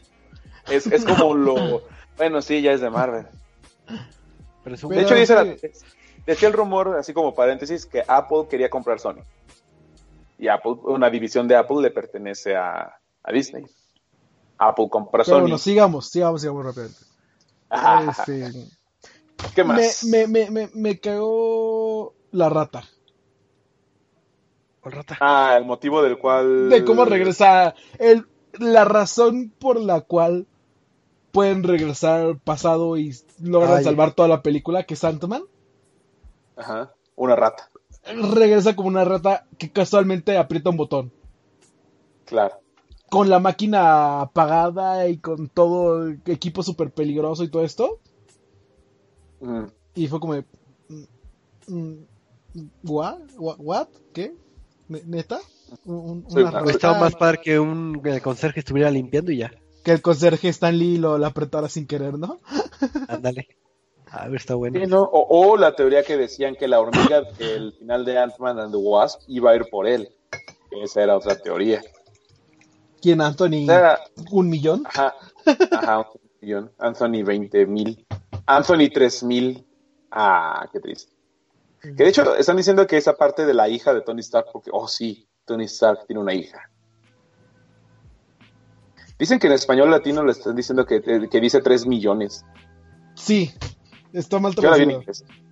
es, 0.70 0.86
es 0.86 1.04
como 1.04 1.34
lo... 1.34 1.82
Bueno, 2.18 2.42
sí, 2.42 2.60
ya 2.62 2.72
es 2.72 2.80
de 2.80 2.90
Marvel. 2.90 3.26
Presumo- 4.64 4.90
De 4.94 4.96
Pero 5.04 5.06
hecho, 5.06 5.14
dice 5.14 5.34
la-. 5.36 5.56
Decía 6.28 6.48
el 6.48 6.54
rumor, 6.54 6.96
así 6.96 7.12
como 7.12 7.34
paréntesis, 7.34 7.86
que 7.86 8.02
Apple 8.06 8.46
quería 8.48 8.68
comprar 8.70 9.00
Sony. 9.00 9.22
Y 10.38 10.48
Apple, 10.48 10.76
una 10.84 11.10
división 11.10 11.48
de 11.48 11.56
Apple 11.56 11.78
le 11.80 11.90
pertenece 11.90 12.54
a, 12.54 12.98
a 13.22 13.32
Disney. 13.32 13.64
Apple 14.58 14.88
compra 14.90 15.24
Pero 15.24 15.36
Sony. 15.36 15.40
bueno, 15.42 15.58
sigamos, 15.58 16.08
sigamos, 16.08 16.40
sigamos 16.40 16.64
rápidamente. 16.64 17.00
Este, 18.08 18.50
¿Qué 19.54 19.62
más? 19.62 20.04
me, 20.04 20.26
me, 20.26 20.50
me, 20.50 20.70
me 20.72 20.98
cagó 21.00 22.14
la 22.30 22.48
rata. 22.48 22.82
Rata. 24.82 25.18
Ah, 25.20 25.54
el 25.58 25.66
motivo 25.66 26.02
del 26.02 26.16
cual... 26.18 26.70
De 26.70 26.82
cómo 26.82 27.04
regresa. 27.04 27.74
El, 27.98 28.26
la 28.58 28.86
razón 28.86 29.52
por 29.58 29.78
la 29.78 30.00
cual 30.00 30.46
pueden 31.30 31.62
regresar 31.62 32.20
al 32.20 32.38
pasado 32.38 32.96
y 32.96 33.14
logran 33.42 33.78
Ay. 33.78 33.84
salvar 33.84 34.12
toda 34.12 34.28
la 34.28 34.42
película, 34.42 34.84
que 34.84 34.94
es 34.94 35.04
Ant-Man. 35.04 35.42
Ajá, 36.58 36.92
una 37.16 37.36
rata, 37.36 37.70
Regresa 38.04 38.74
como 38.76 38.88
una 38.88 39.04
rata 39.04 39.46
que 39.58 39.70
casualmente 39.70 40.36
aprieta 40.36 40.70
un 40.70 40.76
botón. 40.76 41.12
claro. 42.26 42.56
Con 43.10 43.30
la 43.30 43.38
máquina 43.38 44.20
apagada 44.20 45.08
y 45.08 45.16
con 45.16 45.48
todo 45.48 46.08
el 46.08 46.20
equipo 46.26 46.62
súper 46.62 46.90
peligroso 46.90 47.42
y 47.42 47.48
todo 47.50 47.64
esto. 47.64 48.00
Mm. 49.40 49.64
Y 49.94 50.08
fue 50.08 50.20
como 50.20 50.34
de. 50.34 50.44
mm, 50.88 51.74
mm, 51.74 52.68
¿What? 52.84 53.18
¿What? 53.38 53.88
¿Qué? 54.12 54.34
¿Ne- 54.88 55.02
¿Neta? 55.06 55.38
Un- 55.86 56.24
un- 56.26 56.30
Sí, 56.30 56.38
una 56.40 56.50
claro. 56.50 56.66
Rata 56.66 57.00
más 57.00 57.14
padre 57.14 57.40
que 57.42 57.58
un 57.58 57.98
el 58.04 58.20
conserje 58.20 58.60
estuviera 58.60 58.90
limpiando 58.90 59.32
y 59.32 59.38
ya. 59.38 59.52
Que 59.84 59.92
el 59.92 60.02
conserje 60.02 60.48
Stan 60.50 60.76
Lee 60.76 60.98
lo, 60.98 61.16
lo 61.16 61.26
apretara 61.26 61.70
sin 61.70 61.86
querer, 61.86 62.18
¿no? 62.18 62.40
Ándale. 63.08 63.48
A 64.10 64.28
ver, 64.28 64.36
está 64.36 64.54
bueno. 64.54 64.78
Sí, 64.80 64.86
¿no? 64.86 65.02
o, 65.02 65.50
o 65.50 65.56
la 65.56 65.74
teoría 65.74 66.02
que 66.02 66.16
decían 66.16 66.54
que 66.56 66.68
la 66.68 66.80
hormiga, 66.80 67.22
el 67.38 67.72
final 67.74 68.04
de 68.04 68.18
Ant-Man 68.18 68.58
and 68.58 68.72
the 68.72 68.78
Wasp, 68.78 69.22
iba 69.28 69.50
a 69.50 69.56
ir 69.56 69.66
por 69.70 69.86
él. 69.86 70.08
Esa 70.70 71.02
era 71.02 71.16
otra 71.16 71.36
teoría. 71.36 71.80
¿Quién, 73.00 73.20
Anthony? 73.20 73.64
O 73.64 73.66
sea, 73.66 74.00
¿Un 74.30 74.48
millón? 74.48 74.84
ajá, 74.86 75.14
ajá, 75.72 75.98
un 76.00 76.20
millón. 76.40 76.72
Anthony 76.78 77.22
20 77.24 77.66
mil. 77.66 78.06
Anthony 78.46 78.90
3 78.92 79.22
mil. 79.24 79.66
Ah, 80.10 80.68
qué 80.72 80.80
triste. 80.80 81.12
Que 81.80 81.92
de 81.92 82.08
hecho 82.08 82.34
están 82.34 82.56
diciendo 82.56 82.86
que 82.86 82.96
esa 82.96 83.14
parte 83.14 83.46
de 83.46 83.54
la 83.54 83.68
hija 83.68 83.94
de 83.94 84.00
Tony 84.00 84.20
Stark, 84.20 84.48
porque, 84.52 84.70
oh 84.72 84.88
sí, 84.88 85.28
Tony 85.44 85.64
Stark 85.64 86.06
tiene 86.06 86.20
una 86.20 86.34
hija. 86.34 86.70
Dicen 89.18 89.38
que 89.38 89.46
en 89.46 89.52
español 89.52 89.90
latino 89.90 90.24
le 90.24 90.32
están 90.32 90.56
diciendo 90.56 90.84
que, 90.86 91.28
que 91.30 91.40
dice 91.40 91.60
3 91.60 91.86
millones. 91.86 92.44
Sí, 93.14 93.52
está 94.12 94.38
mal 94.38 94.54
traducido. 94.54 95.02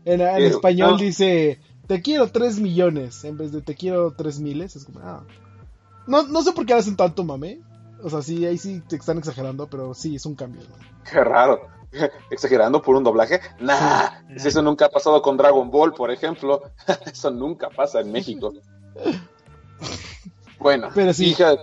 En, 0.04 0.20
en 0.20 0.42
español 0.44 0.92
no. 0.92 0.96
dice 0.98 1.60
te 1.86 2.02
quiero 2.02 2.28
3 2.28 2.58
millones 2.60 3.24
en 3.24 3.36
vez 3.38 3.52
de 3.52 3.62
te 3.62 3.74
quiero 3.74 4.12
3 4.12 4.40
miles. 4.40 4.74
Es 4.76 4.84
como, 4.84 5.00
ah. 5.00 5.22
No, 6.06 6.26
no 6.26 6.42
sé 6.42 6.52
por 6.52 6.66
qué 6.66 6.74
hacen 6.74 6.96
tanto 6.96 7.24
mame. 7.24 7.60
O 8.02 8.10
sea, 8.10 8.22
sí, 8.22 8.44
ahí 8.44 8.58
sí 8.58 8.82
te 8.86 8.96
están 8.96 9.18
exagerando, 9.18 9.68
pero 9.68 9.94
sí, 9.94 10.16
es 10.16 10.26
un 10.26 10.34
cambio. 10.34 10.62
¿no? 10.62 10.76
Qué 11.10 11.22
raro. 11.22 11.60
¿Exagerando 12.30 12.82
por 12.82 12.96
un 12.96 13.04
doblaje? 13.04 13.40
Nah, 13.60 14.08
si 14.36 14.48
eso 14.48 14.62
nunca 14.62 14.86
ha 14.86 14.90
pasado 14.90 15.22
con 15.22 15.36
Dragon 15.36 15.70
Ball, 15.70 15.94
por 15.94 16.10
ejemplo. 16.10 16.62
eso 17.06 17.30
nunca 17.30 17.68
pasa 17.70 18.00
en 18.00 18.12
México. 18.12 18.52
Bueno, 20.58 20.88
Pero 20.94 21.12
sí. 21.12 21.26
hija, 21.26 21.50
de, 21.50 21.58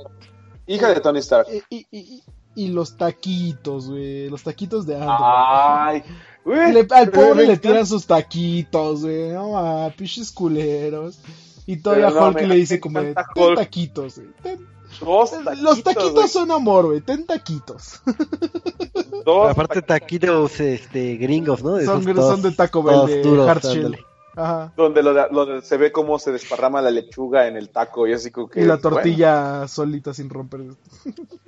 hija 0.67 0.89
de 0.93 1.01
Tony 1.01 1.19
Stark. 1.19 1.47
Y, 1.69 1.77
y- 1.77 1.87
y- 1.91 2.23
y 2.55 2.67
los 2.67 2.95
taquitos, 2.95 3.89
güey. 3.89 4.29
Los 4.29 4.43
taquitos 4.43 4.85
de 4.85 4.95
Ant. 4.95 5.09
Ay, 5.09 6.03
güey, 6.45 6.73
Le- 6.73 6.87
al 6.89 7.11
pobre 7.11 7.47
le 7.47 7.57
tiran 7.57 7.85
sus 7.85 8.05
taquitos, 8.05 9.01
güey. 9.01 9.29
No, 9.29 9.57
ah, 9.57 9.93
pinches 9.95 10.31
culeros. 10.31 11.19
Y 11.65 11.77
todavía 11.77 12.09
no, 12.09 12.27
Hulk 12.27 12.41
le 12.41 12.55
dice 12.55 12.79
como 12.79 12.99
ten 13.01 13.15
taquitos, 13.55 14.15
güey. 14.17 14.27
ten- 14.41 14.73
Dos 14.99 15.31
Los 15.61 15.83
taquitos 15.83 16.31
son 16.31 16.51
amor, 16.51 16.85
güey. 16.85 17.01
Ten 17.01 17.25
taquitos. 17.25 18.01
Dos 19.25 19.51
Aparte 19.51 19.81
taquitos 19.81 20.59
este, 20.59 21.15
gringos, 21.15 21.63
¿no? 21.63 21.79
Son, 21.81 22.41
de 22.41 22.51
Taco 22.51 22.83
Bell, 22.83 23.07
de 23.07 23.21
duros, 23.23 23.49
Hard 23.49 23.63
Shell. 23.63 23.85
ándale. 23.85 24.05
Ajá. 24.35 24.73
donde, 24.75 25.03
lo, 25.03 25.13
donde 25.29 25.61
se 25.61 25.77
ve 25.77 25.91
cómo 25.91 26.17
se 26.17 26.31
desparrama 26.31 26.81
la 26.81 26.89
lechuga 26.89 27.47
en 27.47 27.55
el 27.55 27.69
taco 27.69 28.07
y 28.07 28.13
así 28.13 28.31
como 28.31 28.49
que... 28.49 28.61
Y 28.61 28.63
la 28.65 28.77
bueno. 28.77 28.89
tortilla 28.95 29.67
solita 29.67 30.11
sin 30.11 30.27
romper. 30.27 30.61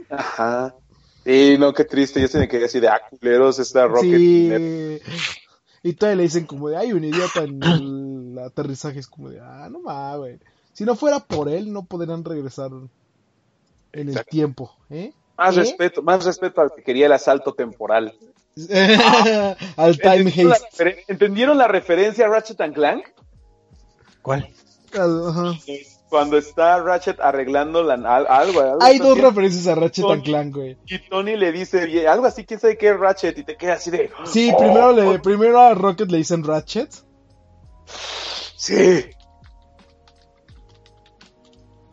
Ajá. 0.10 0.76
Y 1.26 1.58
no, 1.58 1.74
qué 1.74 1.86
triste, 1.86 2.22
yo 2.22 2.28
se 2.28 2.38
me 2.38 2.48
quedé 2.48 2.66
así 2.66 2.80
de, 2.80 2.88
ah, 2.88 3.02
culeros, 3.10 3.58
esta 3.58 3.88
Rocket. 3.88 4.18
Sí. 4.18 5.00
Y 5.82 5.94
todavía 5.94 6.18
le 6.18 6.24
dicen 6.24 6.46
como 6.46 6.70
de, 6.70 6.78
hay 6.78 6.94
un 6.94 7.04
idiota 7.04 7.44
en 7.44 7.62
el 7.64 8.40
aterrizaje. 8.40 9.00
Es 9.00 9.08
como 9.08 9.30
de, 9.30 9.40
ah, 9.40 9.68
no 9.72 9.80
mames, 9.80 10.18
güey. 10.20 10.40
Si 10.74 10.84
no 10.84 10.96
fuera 10.96 11.20
por 11.20 11.50
él, 11.50 11.72
no 11.72 11.86
podrían 11.86 12.24
regresar 12.24 12.70
en 13.94 14.10
el 14.10 14.26
tiempo, 14.26 14.76
¿eh? 14.90 15.14
Más 15.38 15.56
¿Eh? 15.56 15.62
respeto, 15.62 16.02
más 16.02 16.26
respeto 16.26 16.62
al 16.62 16.72
que 16.76 16.84
quería 16.84 17.08
el 17.08 17.12
asalto 17.12 17.54
temporal. 17.54 18.14
Al 19.76 19.98
time 20.00 20.16
¿Entendieron 20.16 20.54
haste. 20.54 21.04
¿Entendieron 21.10 21.58
la 21.58 21.68
referencia 21.68 22.26
a 22.26 22.30
Ratchet 22.30 22.62
and 22.62 22.74
Clank? 22.74 23.06
¿Cuál? 24.22 24.50
Al- 24.94 25.28
ajá. 25.30 25.60
Cuando 26.10 26.38
está 26.38 26.80
Ratchet 26.82 27.20
arreglando 27.20 27.82
la, 27.84 27.96
al- 27.96 28.28
algo, 28.28 28.60
algo 28.62 28.78
Hay 28.82 29.00
dos 29.00 29.18
referencias 29.20 29.68
a 29.68 29.76
Ratchet 29.76 30.06
and 30.06 30.24
Clank, 30.24 30.56
güey. 30.56 30.78
Y 30.86 31.00
Tony 31.10 31.36
le 31.36 31.52
dice 31.52 31.84
"Oye, 31.84 32.08
algo 32.08 32.26
así, 32.28 32.46
quién 32.46 32.60
sabe 32.60 32.78
qué 32.78 32.90
es 32.90 33.00
Ratchet, 33.00 33.38
y 33.40 33.44
te 33.44 33.58
queda 33.58 33.74
así 33.74 33.90
de. 33.92 34.12
Sí, 34.26 34.52
"Oh, 34.54 34.58
primero, 34.58 34.92
le, 34.94 35.08
oh, 35.08 35.22
primero 35.22 35.60
a 35.60 35.74
Rocket 35.74 36.10
le 36.12 36.18
dicen 36.20 36.44
Ratchet. 36.44 36.90
Sí. 38.56 39.06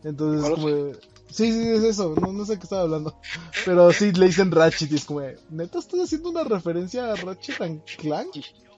Entonces, 0.03 0.41
¿Cuál 0.49 0.53
como 0.55 0.93
Sí, 1.29 1.51
sí, 1.51 1.67
es 1.71 1.83
eso. 1.83 2.13
No, 2.21 2.31
no 2.31 2.45
sé 2.45 2.57
qué 2.57 2.63
estaba 2.63 2.83
hablando. 2.83 3.19
Pero 3.65 3.91
sí, 3.91 4.11
le 4.11 4.27
dicen 4.27 4.51
Ratchet 4.51 4.91
y 4.91 4.95
es 4.95 5.05
como 5.05 5.21
¿Neta 5.49 5.79
estás 5.79 5.99
haciendo 6.01 6.29
una 6.29 6.43
referencia 6.43 7.11
a 7.11 7.15
Ratchet 7.15 7.59
and 7.61 7.83
Clank? 7.97 8.31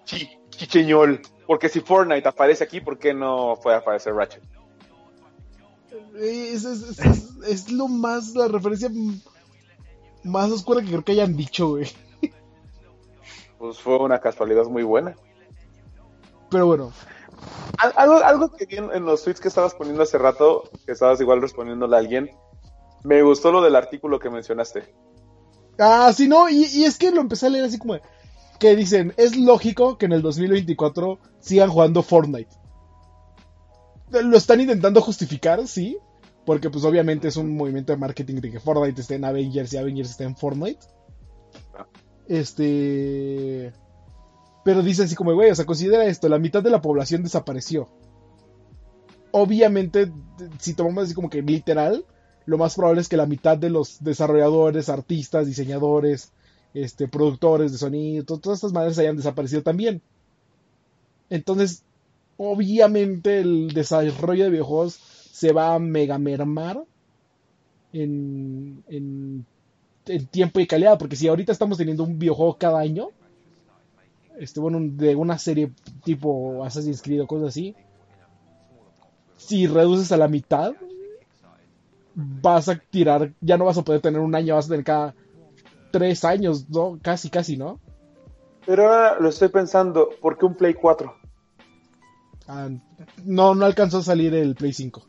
Chi- 0.06 0.30
Chicheñol. 0.52 1.22
Porque 1.46 1.68
si 1.68 1.82
Fortnite 1.82 2.28
aparece 2.30 2.64
aquí, 2.64 2.80
¿por 2.80 2.98
qué 2.98 3.14
no 3.14 3.60
puede 3.62 3.76
aparecer 3.76 4.14
Ratchet? 4.14 4.42
Es, 6.20 6.66
es, 6.66 6.82
es, 6.84 7.00
es- 7.00 7.32
es 7.48 7.72
lo 7.72 7.88
más, 7.88 8.34
la 8.36 8.48
referencia 8.48 8.90
más 10.24 10.52
oscura 10.52 10.82
que 10.82 10.88
creo 10.88 11.04
que 11.04 11.12
hayan 11.14 11.36
dicho, 11.38 11.70
güey. 11.70 11.88
Pues 13.58 13.80
fue 13.80 13.98
una 14.00 14.20
casualidad 14.20 14.66
muy 14.66 14.84
buena. 14.84 15.16
Pero 16.50 16.68
bueno, 16.68 16.92
Al- 17.78 17.94
Algo, 17.96 18.16
algo 18.18 18.52
que 18.52 18.66
vi 18.66 18.78
en, 18.78 18.92
en 18.94 19.06
los 19.06 19.24
tweets 19.24 19.40
que 19.40 19.48
estabas 19.48 19.74
poniendo 19.76 20.04
hace 20.04 20.18
rato, 20.18 20.64
que 20.86 20.92
estabas 20.94 21.20
igual 21.22 21.42
respondiéndole 21.42 21.96
a 21.96 22.00
alguien, 22.00 22.32
me 23.04 23.22
gustó 23.22 23.52
lo 23.52 23.62
del 23.62 23.76
artículo 23.76 24.20
que 24.20 24.30
mencionaste. 24.30 24.94
Ah, 25.78 26.12
sí, 26.16 26.28
no, 26.28 26.50
y, 26.50 26.66
y 26.66 26.86
es 26.86 26.98
que 26.98 27.12
lo 27.12 27.22
empecé 27.22 27.48
a 27.48 27.50
leer 27.50 27.66
así 27.66 27.78
como 27.78 27.96
que 28.60 28.76
dicen, 28.76 29.14
es 29.18 29.36
lógico 29.36 29.98
que 29.98 30.06
en 30.06 30.14
el 30.14 30.22
2024 30.22 31.20
sigan 31.40 31.70
jugando 31.70 32.02
Fortnite. 32.04 32.50
Lo 34.12 34.38
están 34.38 34.62
intentando 34.62 35.02
justificar, 35.02 35.68
sí, 35.68 35.98
porque 36.46 36.70
pues 36.70 36.86
obviamente 36.86 37.28
es 37.28 37.38
un 37.38 37.56
movimiento 37.56 37.92
de 37.92 37.98
marketing 37.98 38.36
de 38.36 38.52
que 38.52 38.60
Fortnite 38.60 39.02
esté 39.02 39.16
en 39.16 39.26
Avengers 39.26 39.74
y 39.74 39.78
Avengers 39.78 40.12
esté 40.12 40.24
en 40.26 40.36
Fortnite. 40.36 40.86
Este... 42.28 43.74
Pero 44.64 44.82
dicen 44.82 45.06
así 45.06 45.16
como, 45.16 45.34
güey, 45.34 45.52
o 45.52 45.56
sea, 45.56 45.66
considera 45.66 46.06
esto, 46.06 46.28
la 46.28 46.40
mitad 46.40 46.64
de 46.64 46.72
la 46.72 46.82
población 46.82 47.22
desapareció. 47.24 47.88
Obviamente, 49.32 50.12
si 50.60 50.74
tomamos 50.74 51.04
así 51.06 51.14
como 51.14 51.30
que 51.30 51.42
literal, 51.42 52.06
lo 52.46 52.58
más 52.58 52.76
probable 52.76 53.02
es 53.02 53.10
que 53.10 53.18
la 53.18 53.28
mitad 53.28 53.58
de 53.58 53.70
los 53.70 54.04
desarrolladores, 54.04 54.90
artistas, 54.90 55.46
diseñadores, 55.46 56.32
este, 56.74 57.08
productores 57.08 57.72
de 57.74 57.78
sonido, 57.78 58.24
to- 58.26 58.40
todas 58.40 58.58
estas 58.58 58.74
madres 58.74 58.98
hayan 58.98 59.18
desaparecido 59.18 59.62
también. 59.62 60.02
Entonces, 61.30 61.84
obviamente 62.38 63.40
el 63.40 63.70
desarrollo 63.74 64.46
de 64.46 64.50
videojuegos 64.50 64.94
se 64.94 65.52
va 65.52 65.74
a 65.74 65.80
mega 65.80 66.18
mermar 66.18 66.84
en, 67.94 69.46
tiempo 70.32 70.60
y 70.60 70.68
calidad, 70.68 70.98
porque 70.98 71.16
si 71.16 71.28
ahorita 71.28 71.52
estamos 71.52 71.78
teniendo 71.78 72.04
un 72.04 72.20
videojuego 72.20 72.58
cada 72.58 72.80
año, 72.80 73.10
este, 74.38 74.60
bueno, 74.60 74.80
de 74.82 75.16
una 75.16 75.38
serie 75.38 75.72
tipo 76.04 76.64
Assassin's 76.64 77.02
Creed 77.02 77.24
o 77.24 77.28
cosas 77.28 77.50
así, 77.50 77.76
si 79.38 79.68
reduces 79.68 80.12
a 80.12 80.18
la 80.18 80.28
mitad, 80.28 80.74
vas 82.14 82.70
a 82.70 82.76
tirar, 82.78 83.34
ya 83.42 83.58
no 83.58 83.66
vas 83.66 83.78
a 83.78 83.84
poder 83.84 84.02
tener 84.02 84.20
un 84.20 84.36
año, 84.36 84.56
vas 84.56 84.66
a 84.66 84.70
tener 84.70 84.86
cada 84.86 85.16
tres 85.92 86.24
años, 86.24 86.70
¿no? 86.70 87.00
Casi, 87.02 87.30
casi, 87.30 87.58
¿no? 87.58 87.80
Pero 88.66 88.84
ahora 88.84 89.20
lo 89.20 89.30
estoy 89.30 89.50
pensando, 89.50 90.10
¿por 90.22 90.38
qué 90.38 90.46
un 90.46 90.56
Play 90.56 90.74
4? 90.74 91.25
Ah, 92.48 92.70
no, 93.24 93.56
no 93.56 93.66
alcanzó 93.66 94.00
a 94.00 94.04
salir 94.04 94.34
el 94.36 94.56
Play 94.56 94.74
5. 94.74 95.06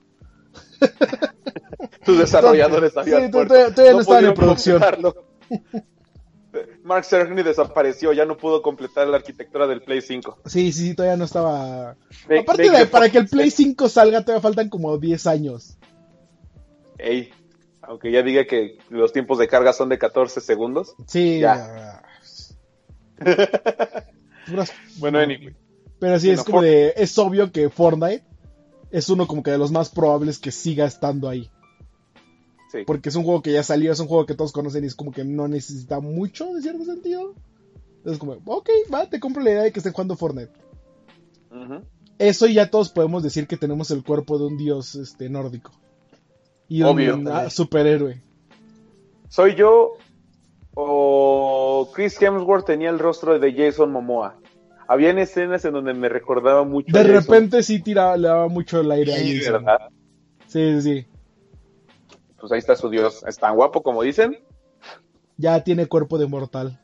Tus 2.04 2.18
desarrolladores 2.18 2.92
Sí, 2.92 2.98
habían 3.00 3.30
muerto. 3.30 3.48
todavía- 3.54 3.74
todavía 3.74 3.92
no 3.94 4.00
estaba 4.00 4.20
en 4.20 4.34
producción. 4.34 4.82
Mark 6.84 7.04
Cerny 7.04 7.42
desapareció, 7.42 8.12
ya 8.14 8.24
no 8.24 8.36
pudo 8.38 8.62
completar 8.62 9.06
la 9.08 9.18
arquitectura 9.18 9.66
del 9.66 9.82
Play 9.82 10.00
5. 10.00 10.38
Sí, 10.46 10.72
sí, 10.72 10.88
sí, 10.88 10.94
todavía 10.94 11.16
no 11.18 11.24
estaba... 11.26 11.96
Make- 12.28 12.40
Aparte 12.40 12.66
make 12.68 12.78
de, 12.78 12.86
para 12.86 13.10
que 13.10 13.18
el 13.18 13.28
Play 13.28 13.50
fucking 13.50 13.66
5 13.74 13.88
salga 13.90 14.22
todavía 14.22 14.40
faltan 14.40 14.68
como 14.70 14.96
10 14.96 15.26
años. 15.26 15.76
Ey, 16.96 17.30
aunque 17.82 18.10
ya 18.10 18.22
diga 18.22 18.46
que 18.46 18.78
los 18.88 19.12
tiempos 19.12 19.38
de 19.38 19.48
carga 19.48 19.74
son 19.74 19.90
de 19.90 19.98
14 19.98 20.40
segundos. 20.40 20.94
Sí, 21.06 21.40
Ya. 21.40 22.02
Puras- 24.46 24.72
Bueno, 24.98 25.18
anyway. 25.18 25.54
Pero 25.98 26.20
sí, 26.20 26.30
es 26.30 26.44
como 26.44 26.62
de... 26.62 26.94
Es 26.96 27.16
obvio 27.18 27.52
que 27.52 27.70
Fortnite 27.70 28.24
es 28.90 29.08
uno 29.08 29.26
como 29.26 29.42
que 29.42 29.50
de 29.50 29.58
los 29.58 29.70
más 29.70 29.90
probables 29.90 30.38
que 30.38 30.50
siga 30.50 30.86
estando 30.86 31.28
ahí. 31.28 31.50
Sí. 32.70 32.78
Porque 32.86 33.08
es 33.08 33.14
un 33.14 33.24
juego 33.24 33.42
que 33.42 33.52
ya 33.52 33.62
salió, 33.62 33.92
es 33.92 34.00
un 34.00 34.08
juego 34.08 34.26
que 34.26 34.34
todos 34.34 34.52
conocen 34.52 34.84
y 34.84 34.88
es 34.88 34.94
como 34.94 35.12
que 35.12 35.24
no 35.24 35.48
necesita 35.48 36.00
mucho, 36.00 36.52
de 36.54 36.62
cierto 36.62 36.84
sentido. 36.84 37.34
Entonces 37.98 38.18
como, 38.18 38.36
ok, 38.44 38.68
va, 38.92 39.08
te 39.08 39.20
compro 39.20 39.42
la 39.42 39.50
idea 39.50 39.62
de 39.62 39.72
que 39.72 39.80
estén 39.80 39.92
jugando 39.92 40.16
Fortnite. 40.16 40.52
Ujú. 41.50 41.82
Eso 42.18 42.46
ya 42.46 42.70
todos 42.70 42.90
podemos 42.90 43.22
decir 43.22 43.46
que 43.46 43.56
tenemos 43.56 43.90
el 43.90 44.02
cuerpo 44.02 44.38
de 44.38 44.46
un 44.46 44.56
dios 44.56 44.94
este 44.94 45.28
nórdico. 45.28 45.72
Y 46.68 46.82
un 46.82 47.28
ah, 47.28 47.50
superhéroe. 47.50 48.22
¿Soy 49.28 49.54
yo 49.54 49.96
o 50.74 51.88
Chris 51.94 52.20
Hemsworth 52.20 52.66
tenía 52.66 52.90
el 52.90 52.98
rostro 52.98 53.38
de 53.38 53.52
Jason 53.52 53.92
Momoa? 53.92 54.36
Habían 54.88 55.18
escenas 55.18 55.64
en 55.64 55.72
donde 55.72 55.94
me 55.94 56.08
recordaba 56.08 56.64
mucho 56.64 56.92
De 56.92 57.02
repente 57.02 57.62
sí 57.62 57.80
tiraba, 57.82 58.16
le 58.16 58.28
daba 58.28 58.48
mucho 58.48 58.80
el 58.80 58.90
aire 58.90 59.14
a 59.14 59.18
Sí. 59.18 59.40
¿verdad? 59.50 59.78
Sí, 60.46 60.80
sí. 60.80 61.06
Pues 62.38 62.52
ahí 62.52 62.58
está 62.58 62.76
su 62.76 62.88
dios. 62.88 63.24
Es 63.26 63.38
tan 63.38 63.54
guapo 63.56 63.82
como 63.82 64.02
dicen. 64.02 64.38
Ya 65.36 65.62
tiene 65.64 65.86
cuerpo 65.86 66.18
de 66.18 66.26
mortal. 66.26 66.80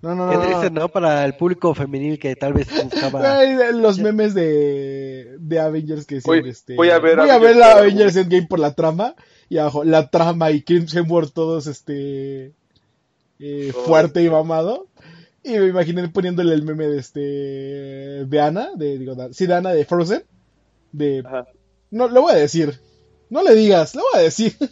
No, 0.00 0.14
no, 0.14 0.32
no. 0.32 0.40
triste, 0.40 0.70
no. 0.70 0.82
¿no? 0.82 0.88
Para 0.88 1.24
el 1.24 1.34
público 1.34 1.74
femenil 1.74 2.18
que 2.18 2.36
tal 2.36 2.52
vez 2.54 2.68
buscaba. 2.70 3.44
Los 3.72 3.98
memes 3.98 4.32
de, 4.34 5.36
de 5.40 5.58
Avengers 5.60 6.06
que 6.06 6.16
decían, 6.16 6.40
Voy- 6.40 6.48
este, 6.48 6.76
voy 6.76 6.90
a 6.90 6.98
ver 6.98 7.16
voy 7.18 7.28
a 7.30 7.34
Avengers 7.34 7.56
ver 7.56 7.56
la 7.56 7.72
Avengers 7.78 8.16
Endgame 8.16 8.46
por 8.46 8.58
la 8.60 8.74
trama 8.74 9.14
y 9.48 9.58
abajo 9.58 9.82
la 9.84 10.08
trama 10.08 10.50
y 10.52 10.62
Chris 10.62 10.94
Hemsworth 10.94 11.32
todos 11.32 11.66
este 11.66 12.52
eh, 13.40 13.72
fuerte 13.86 14.22
y 14.22 14.28
mamado 14.30 14.86
y 15.48 15.58
me 15.58 15.66
imaginé 15.66 16.08
poniéndole 16.08 16.54
el 16.54 16.62
meme 16.62 16.86
de 16.86 16.98
este 16.98 17.20
de 17.20 18.40
Ana 18.40 18.70
de 18.76 18.98
digo 18.98 19.16
sí 19.32 19.46
de 19.46 19.54
Ana 19.54 19.72
de 19.72 19.84
Frozen 19.84 20.22
de 20.92 21.22
Ajá. 21.24 21.46
no 21.90 22.08
le 22.08 22.20
voy 22.20 22.32
a 22.32 22.36
decir 22.36 22.78
no 23.30 23.42
le 23.42 23.54
digas 23.54 23.94
le 23.94 24.02
voy 24.02 24.20
a 24.20 24.24
decir 24.24 24.54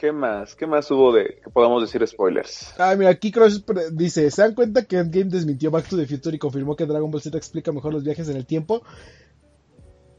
¿Qué 0.00 0.12
más? 0.12 0.54
¿Qué 0.54 0.66
más 0.66 0.90
hubo 0.90 1.12
de 1.12 1.42
que 1.44 1.50
podamos 1.50 1.82
decir 1.82 2.06
spoilers? 2.08 2.72
Ah, 2.78 2.94
mira, 2.96 3.10
aquí 3.10 3.30
Crush 3.30 3.58
dice, 3.92 4.30
¿se 4.30 4.40
dan 4.40 4.54
cuenta 4.54 4.86
que 4.86 4.96
Endgame 4.96 5.26
desmintió 5.26 5.70
Back 5.70 5.90
to 5.90 5.96
the 5.98 6.06
Future 6.06 6.34
y 6.34 6.38
confirmó 6.38 6.74
que 6.74 6.86
Dragon 6.86 7.10
Ball 7.10 7.20
Z 7.20 7.36
explica 7.36 7.70
mejor 7.70 7.92
los 7.92 8.02
viajes 8.02 8.26
en 8.30 8.38
el 8.38 8.46
tiempo? 8.46 8.82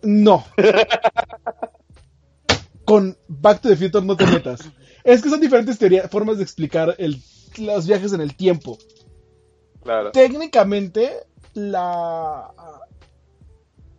No. 0.04 0.46
Con 2.86 3.18
Back 3.28 3.62
to 3.62 3.70
the 3.70 3.76
Future 3.76 4.06
no 4.06 4.16
te 4.16 4.28
metas. 4.28 4.70
Es 5.04 5.22
que 5.22 5.30
son 5.30 5.42
diferentes 5.42 5.78
teorías, 5.78 6.10
formas 6.10 6.38
de 6.38 6.44
explicar 6.44 6.96
el, 6.98 7.22
los 7.58 7.88
viajes 7.88 8.14
en 8.14 8.22
el 8.22 8.36
tiempo. 8.36 8.78
Claro. 9.84 10.12
Técnicamente, 10.12 11.12
la, 11.54 12.52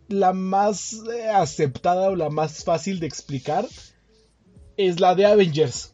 la 0.07 0.33
más 0.33 1.01
aceptada 1.33 2.09
o 2.09 2.15
la 2.15 2.29
más 2.29 2.63
fácil 2.63 2.99
de 2.99 3.07
explicar 3.07 3.67
es 4.77 4.99
la 4.99 5.15
de 5.15 5.25
Avengers. 5.25 5.93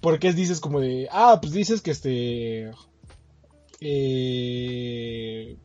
Porque 0.00 0.28
es, 0.28 0.36
dices 0.36 0.60
como 0.60 0.80
de, 0.80 1.08
ah, 1.10 1.38
pues 1.40 1.54
dices 1.54 1.80
que 1.80 1.90
este... 1.90 2.70
eh, 3.80 5.56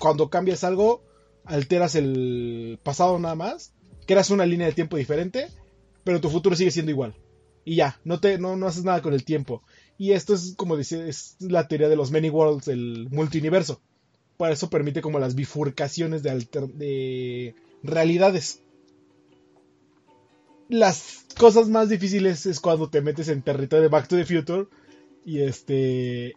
cuando 0.00 0.30
cambias 0.30 0.64
algo, 0.64 1.02
alteras 1.44 1.94
el 1.94 2.78
pasado 2.82 3.18
nada 3.18 3.34
más, 3.34 3.74
creas 4.06 4.30
una 4.30 4.46
línea 4.46 4.66
de 4.66 4.72
tiempo 4.72 4.96
diferente, 4.96 5.48
pero 6.04 6.20
tu 6.20 6.30
futuro 6.30 6.56
sigue 6.56 6.70
siendo 6.70 6.90
igual. 6.90 7.14
Y 7.66 7.76
ya, 7.76 8.00
no, 8.04 8.18
te, 8.20 8.38
no, 8.38 8.56
no 8.56 8.66
haces 8.68 8.84
nada 8.84 9.02
con 9.02 9.12
el 9.12 9.24
tiempo. 9.24 9.62
Y 9.98 10.12
esto 10.12 10.32
es 10.34 10.54
como 10.56 10.76
dice, 10.78 11.08
es 11.08 11.36
la 11.40 11.68
teoría 11.68 11.88
de 11.90 11.96
los 11.96 12.10
many 12.12 12.30
worlds, 12.30 12.68
el 12.68 13.08
multiverso. 13.10 13.82
Para 14.38 14.54
eso 14.54 14.70
permite 14.70 15.02
como 15.02 15.18
las 15.18 15.34
bifurcaciones 15.34 16.22
de, 16.22 16.30
alter- 16.30 16.72
de 16.72 17.54
realidades. 17.82 18.62
Las 20.68 21.24
cosas 21.38 21.68
más 21.68 21.88
difíciles 21.88 22.46
es 22.46 22.60
cuando 22.60 22.88
te 22.90 23.00
metes 23.00 23.28
en 23.28 23.42
territorio 23.42 23.82
de 23.82 23.88
Back 23.88 24.08
to 24.08 24.16
the 24.16 24.24
Future 24.24 24.66
y 25.24 25.40
este 25.40 26.36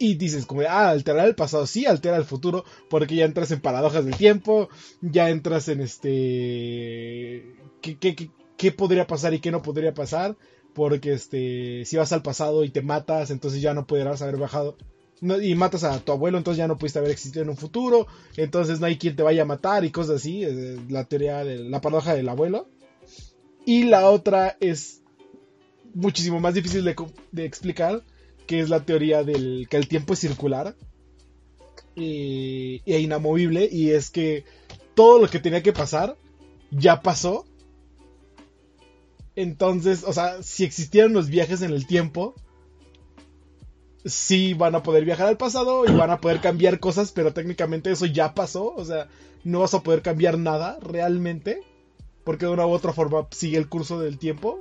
y 0.00 0.14
dices 0.14 0.46
como 0.46 0.62
ah 0.62 0.90
alterar 0.90 1.26
el 1.26 1.34
pasado 1.34 1.66
sí 1.66 1.86
altera 1.86 2.16
el 2.16 2.24
futuro 2.24 2.64
porque 2.88 3.16
ya 3.16 3.24
entras 3.24 3.50
en 3.50 3.60
paradojas 3.60 4.04
del 4.04 4.16
tiempo 4.16 4.68
ya 5.00 5.28
entras 5.30 5.68
en 5.68 5.80
este 5.80 7.52
qué, 7.82 7.96
qué- 7.98 8.14
qué- 8.14 8.30
qué 8.56 8.72
podría 8.72 9.06
pasar 9.06 9.34
y 9.34 9.40
qué 9.40 9.50
no 9.50 9.62
podría 9.62 9.94
pasar 9.94 10.36
porque 10.78 11.12
este 11.12 11.84
si 11.84 11.96
vas 11.98 12.12
al 12.12 12.22
pasado 12.22 12.64
y 12.64 12.70
te 12.70 12.80
matas 12.80 13.30
entonces 13.30 13.60
ya 13.60 13.74
no 13.74 13.86
podrás 13.86 14.22
haber 14.22 14.38
bajado 14.38 14.78
y 15.20 15.54
matas 15.54 15.84
a 15.84 15.98
tu 15.98 16.12
abuelo 16.12 16.38
entonces 16.38 16.58
ya 16.58 16.68
no 16.68 16.78
pudiste 16.78 17.00
haber 17.00 17.10
existido 17.10 17.42
en 17.42 17.50
un 17.50 17.56
futuro 17.56 18.06
entonces 18.38 18.80
no 18.80 18.86
hay 18.86 18.96
quien 18.96 19.16
te 19.16 19.22
vaya 19.22 19.42
a 19.42 19.46
matar 19.46 19.84
y 19.84 19.90
cosas 19.90 20.16
así 20.16 20.44
eh, 20.44 20.78
la 20.88 21.04
teoría 21.04 21.44
de 21.44 21.58
la 21.58 21.82
paradoja 21.82 22.14
del 22.14 22.28
abuelo 22.30 22.68
y 23.68 23.82
la 23.84 24.08
otra 24.08 24.56
es 24.60 25.02
muchísimo 25.94 26.40
más 26.40 26.54
difícil 26.54 26.84
de, 26.84 27.44
explicar, 27.44 28.02
que 28.46 28.60
es 28.60 28.68
la 28.68 28.80
teoría 28.80 29.24
del 29.24 29.66
que 29.68 29.76
el 29.76 29.88
tiempo 29.88 30.14
es 30.14 30.20
circular 30.20 30.74
y, 31.94 32.80
e 32.86 33.00
inamovible, 33.00 33.68
y 33.70 33.90
es 33.90 34.10
que 34.10 34.44
todo 34.94 35.18
lo 35.18 35.28
que 35.28 35.38
tenía 35.38 35.62
que 35.62 35.72
pasar 35.72 36.16
ya 36.70 37.02
pasó. 37.02 37.44
Entonces, 39.40 40.02
o 40.04 40.12
sea, 40.12 40.42
si 40.42 40.64
existieran 40.64 41.12
los 41.12 41.28
viajes 41.28 41.62
en 41.62 41.70
el 41.70 41.86
tiempo, 41.86 42.34
sí 44.04 44.52
van 44.52 44.74
a 44.74 44.82
poder 44.82 45.04
viajar 45.04 45.28
al 45.28 45.36
pasado 45.36 45.84
y 45.86 45.92
van 45.92 46.10
a 46.10 46.20
poder 46.20 46.40
cambiar 46.40 46.80
cosas, 46.80 47.12
pero 47.12 47.32
técnicamente 47.32 47.92
eso 47.92 48.04
ya 48.06 48.34
pasó, 48.34 48.74
o 48.74 48.84
sea, 48.84 49.06
no 49.44 49.60
vas 49.60 49.74
a 49.74 49.84
poder 49.84 50.02
cambiar 50.02 50.38
nada 50.38 50.80
realmente 50.82 51.62
porque 52.24 52.46
de 52.46 52.50
una 52.50 52.66
u 52.66 52.70
otra 52.70 52.92
forma 52.92 53.28
sigue 53.30 53.58
el 53.58 53.68
curso 53.68 54.00
del 54.00 54.18
tiempo 54.18 54.58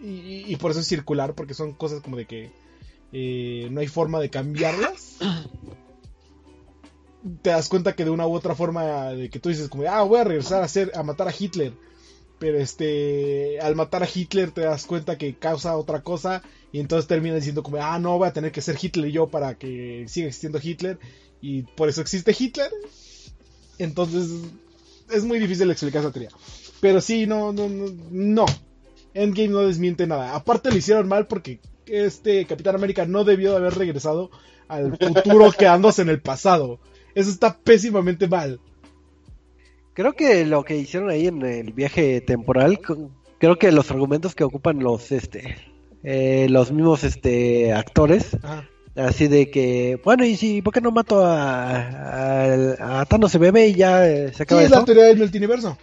y, 0.00 0.56
por 0.56 0.70
eso 0.70 0.80
es 0.80 0.88
circular, 0.88 1.34
porque 1.34 1.52
son 1.52 1.74
cosas 1.74 2.00
como 2.00 2.16
de 2.16 2.24
que 2.24 2.52
eh, 3.12 3.68
no 3.70 3.80
hay 3.80 3.86
forma 3.86 4.18
de 4.18 4.30
cambiarlas. 4.30 5.18
Te 7.42 7.50
das 7.50 7.68
cuenta 7.68 7.94
que 7.94 8.06
de 8.06 8.10
una 8.10 8.26
u 8.26 8.32
otra 8.32 8.54
forma 8.54 9.10
de 9.10 9.28
que 9.28 9.40
tú 9.40 9.50
dices 9.50 9.68
como, 9.68 9.84
ah, 9.90 10.02
voy 10.04 10.20
a 10.20 10.24
regresar 10.24 10.62
a 10.62 10.64
hacer, 10.64 10.90
a 10.94 11.02
matar 11.02 11.28
a 11.28 11.34
Hitler. 11.38 11.74
Pero 12.38 12.58
este, 12.58 13.60
al 13.60 13.76
matar 13.76 14.02
a 14.02 14.08
Hitler 14.12 14.50
te 14.50 14.62
das 14.62 14.86
cuenta 14.86 15.16
que 15.16 15.34
causa 15.34 15.76
otra 15.76 16.02
cosa 16.02 16.42
y 16.72 16.80
entonces 16.80 17.06
termina 17.06 17.36
diciendo 17.36 17.62
como, 17.62 17.76
ah, 17.76 17.98
no, 17.98 18.18
voy 18.18 18.28
a 18.28 18.32
tener 18.32 18.50
que 18.50 18.60
ser 18.60 18.76
Hitler 18.80 19.10
yo 19.10 19.28
para 19.28 19.54
que 19.54 20.04
siga 20.08 20.26
existiendo 20.26 20.58
Hitler 20.62 20.98
y 21.40 21.62
por 21.62 21.88
eso 21.88 22.00
existe 22.00 22.34
Hitler. 22.36 22.70
Entonces 23.78 24.30
es 25.10 25.24
muy 25.24 25.38
difícil 25.38 25.70
explicar 25.70 26.02
esa 26.02 26.12
teoría. 26.12 26.30
Pero 26.80 27.00
sí, 27.00 27.26
no, 27.26 27.52
no, 27.52 27.68
no, 27.68 27.86
no. 28.10 28.46
Endgame 29.14 29.48
no 29.48 29.60
desmiente 29.60 30.06
nada. 30.06 30.34
Aparte 30.34 30.70
lo 30.70 30.76
hicieron 30.76 31.08
mal 31.08 31.26
porque 31.26 31.60
este 31.86 32.44
Capitán 32.46 32.74
América 32.74 33.06
no 33.06 33.24
debió 33.24 33.52
de 33.52 33.58
haber 33.58 33.74
regresado 33.74 34.30
al 34.68 34.96
futuro 34.96 35.52
quedándose 35.58 36.02
en 36.02 36.08
el 36.08 36.20
pasado. 36.20 36.80
Eso 37.14 37.30
está 37.30 37.56
pésimamente 37.56 38.26
mal. 38.26 38.60
Creo 39.94 40.12
que 40.14 40.44
lo 40.44 40.64
que 40.64 40.76
hicieron 40.76 41.08
ahí 41.10 41.26
en 41.28 41.42
el 41.42 41.72
viaje 41.72 42.20
temporal, 42.20 42.80
creo 43.38 43.58
que 43.58 43.70
los 43.72 43.90
argumentos 43.90 44.34
que 44.34 44.44
ocupan 44.44 44.80
los 44.80 45.12
este 45.12 45.56
eh, 46.02 46.48
los 46.50 46.70
mismos 46.72 47.04
este 47.04 47.72
actores, 47.72 48.36
Ajá. 48.42 48.68
así 48.96 49.28
de 49.28 49.50
que, 49.50 49.98
bueno, 50.04 50.24
y 50.24 50.36
si, 50.36 50.60
¿por 50.62 50.74
qué 50.74 50.80
no 50.80 50.90
mato 50.90 51.24
a, 51.24 51.80
a, 51.80 53.00
a 53.00 53.04
Thanos 53.06 53.32
se 53.32 53.38
bebé 53.38 53.68
y 53.68 53.74
ya 53.74 54.06
eh, 54.06 54.28
se 54.28 54.34
Sí, 54.38 54.42
acaba 54.42 54.62
es 54.62 54.70
la 54.70 54.84
teoría 54.84 55.04
del 55.04 55.18
multiverso. 55.18 55.78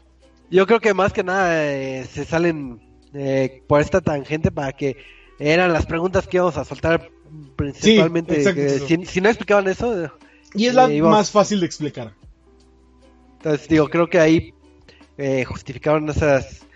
Yo 0.50 0.68
creo 0.68 0.80
que 0.82 0.94
más 0.94 1.14
que 1.14 1.24
nada 1.24 1.72
eh, 1.74 2.06
se 2.06 2.26
salen 2.26 2.80
eh, 3.14 3.64
por 3.68 3.80
esta 3.82 4.02
tangente 4.02 4.52
para 4.52 4.74
que 4.74 4.98
eran 5.40 5.72
las 5.74 5.86
preguntas 5.86 6.28
que 6.28 6.38
íbamos 6.38 6.58
a 6.58 6.66
soltar 6.66 7.10
principalmente. 7.56 8.42
eso. 8.42 8.86
si, 8.88 9.06
si 9.06 9.22
no 9.22 9.30
explicaban 9.30 9.68
eso, 9.68 10.12
Y 10.54 10.66
es 10.68 10.74
la 10.76 10.92
íbamos- 10.92 11.18
más 11.18 11.32
fácil 11.32 11.62
de 11.62 11.66
explicar. 11.66 12.14
Entonces 13.42 13.68
digo, 13.68 13.90
creo 13.90 14.08
que 14.08 14.20
ahí 14.20 14.54
eh, 15.18 15.44
justificaron 15.46 16.08
esas 16.10 16.68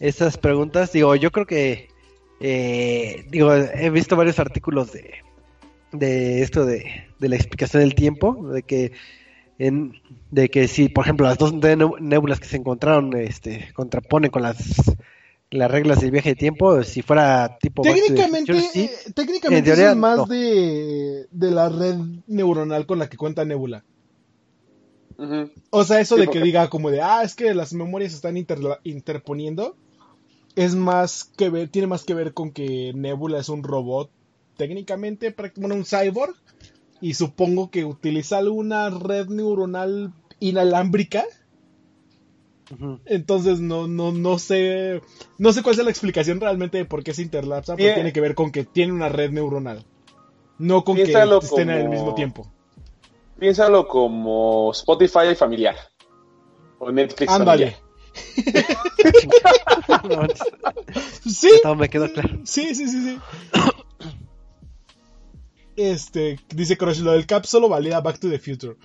esas 0.00 0.36
preguntas. 0.36 0.90
Digo, 0.92 1.14
yo 1.14 1.30
creo 1.30 1.46
que 1.46 1.88
eh, 2.40 3.24
digo, 3.28 3.54
he 3.54 3.88
visto 3.90 4.16
varios 4.16 4.40
artículos 4.40 4.92
de 4.92 5.14
de 5.92 6.42
esto 6.42 6.64
de, 6.66 7.06
de 7.20 7.28
la 7.28 7.36
explicación 7.36 7.82
del 7.82 7.94
tiempo, 7.94 8.48
de 8.50 8.64
que 8.64 8.92
en, 9.58 9.92
de 10.32 10.48
que 10.48 10.66
si, 10.66 10.88
por 10.88 11.04
ejemplo, 11.04 11.26
las 11.26 11.38
dos 11.38 11.52
nébulas 11.52 12.40
que 12.40 12.48
se 12.48 12.56
encontraron 12.56 13.16
este 13.16 13.70
contraponen 13.74 14.32
con 14.32 14.42
las 14.42 14.74
las 15.50 15.70
reglas 15.70 16.00
del 16.00 16.10
viaje 16.10 16.30
de 16.30 16.34
tiempo, 16.34 16.82
si 16.82 17.02
fuera 17.02 17.58
tipo 17.60 17.82
Técnicamente, 17.82 18.58
eh, 18.74 18.90
técnicamente 19.14 19.70
teoría, 19.70 19.90
es 19.90 19.96
más 19.96 20.16
no. 20.16 20.26
de, 20.26 21.26
de 21.30 21.50
la 21.50 21.68
red 21.68 21.96
neuronal 22.26 22.86
con 22.86 22.98
la 22.98 23.08
que 23.08 23.16
cuenta 23.16 23.44
Nebula. 23.44 23.84
O 25.70 25.84
sea, 25.84 26.00
eso 26.00 26.16
Sí, 26.16 26.22
de 26.22 26.28
que 26.28 26.40
diga 26.40 26.68
como 26.68 26.90
de, 26.90 27.00
ah, 27.02 27.22
es 27.22 27.34
que 27.34 27.54
las 27.54 27.72
memorias 27.72 28.12
se 28.12 28.16
están 28.16 28.36
interla- 28.36 28.80
interponiendo, 28.84 29.76
es 30.54 30.74
más 30.74 31.24
que 31.24 31.48
ver, 31.48 31.68
tiene 31.68 31.86
más 31.88 32.04
que 32.04 32.14
ver 32.14 32.34
con 32.34 32.50
que 32.52 32.92
Nebula 32.94 33.38
es 33.38 33.48
un 33.48 33.62
robot, 33.62 34.10
técnicamente, 34.56 35.34
bueno, 35.56 35.74
un 35.74 35.84
cyborg, 35.84 36.34
y 37.00 37.14
supongo 37.14 37.70
que 37.70 37.84
utiliza 37.84 38.38
alguna 38.38 38.90
red 38.90 39.28
neuronal 39.28 40.12
inalámbrica, 40.40 41.24
entonces 43.04 43.60
no, 43.60 43.86
no, 43.86 44.12
no 44.12 44.38
sé, 44.38 45.00
no 45.38 45.52
sé 45.52 45.62
cuál 45.62 45.78
es 45.78 45.84
la 45.84 45.90
explicación 45.90 46.40
realmente 46.40 46.78
de 46.78 46.84
por 46.84 47.02
qué 47.02 47.12
se 47.12 47.22
interlapsa, 47.22 47.76
pero 47.76 47.94
tiene 47.94 48.12
que 48.12 48.20
ver 48.20 48.34
con 48.34 48.50
que 48.50 48.64
tiene 48.64 48.92
una 48.92 49.08
red 49.08 49.30
neuronal, 49.30 49.84
no 50.58 50.84
con 50.84 50.96
Piénsalo 50.96 51.40
que 51.40 51.46
estén 51.46 51.70
al 51.70 51.80
como- 51.80 51.90
mismo 51.92 52.14
tiempo. 52.14 52.52
Piénsalo 53.42 53.88
como 53.88 54.70
Spotify 54.70 55.34
familiar. 55.36 55.74
O 56.78 56.92
Netflix 56.92 57.28
Ándale. 57.32 57.76
familiar. 59.88 60.32
Sí, 61.26 61.50
todo 61.60 61.74
me 61.74 61.88
quedó 61.88 62.12
claro. 62.12 62.38
Sí, 62.44 62.72
sí, 62.72 62.86
sí, 62.86 63.02
sí. 63.02 63.18
Este, 65.74 66.38
dice 66.54 66.78
Crush, 66.78 67.00
lo 67.00 67.10
del 67.10 67.26
Cap 67.26 67.44
solo 67.44 67.68
valida 67.68 68.00
Back 68.00 68.20
to 68.20 68.30
the 68.30 68.38
Future. 68.38 68.76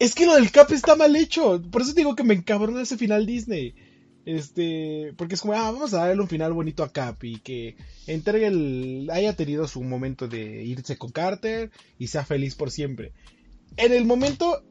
Es 0.00 0.16
que 0.16 0.26
lo 0.26 0.34
del 0.34 0.50
Cap 0.50 0.72
está 0.72 0.96
mal 0.96 1.14
hecho. 1.14 1.62
Por 1.70 1.82
eso 1.82 1.92
digo 1.92 2.16
que 2.16 2.24
me 2.24 2.34
encabrona 2.34 2.82
ese 2.82 2.98
final 2.98 3.24
Disney. 3.24 3.76
Este, 4.26 5.12
porque 5.16 5.36
es 5.36 5.42
como, 5.42 5.52
ah, 5.52 5.70
vamos 5.70 5.94
a 5.94 5.98
darle 5.98 6.20
un 6.20 6.28
final 6.28 6.52
bonito 6.52 6.82
a 6.82 6.92
Cap 6.92 7.22
y 7.22 7.38
que 7.38 7.76
entregue 8.08 8.48
el, 8.48 9.08
haya 9.12 9.36
tenido 9.36 9.68
su 9.68 9.80
momento 9.80 10.26
de 10.26 10.64
irse 10.64 10.98
con 10.98 11.12
Carter 11.12 11.70
y 12.00 12.08
sea 12.08 12.24
feliz 12.24 12.56
por 12.56 12.72
siempre. 12.72 13.12
En 13.76 13.92
el 13.92 14.04
momento 14.04 14.62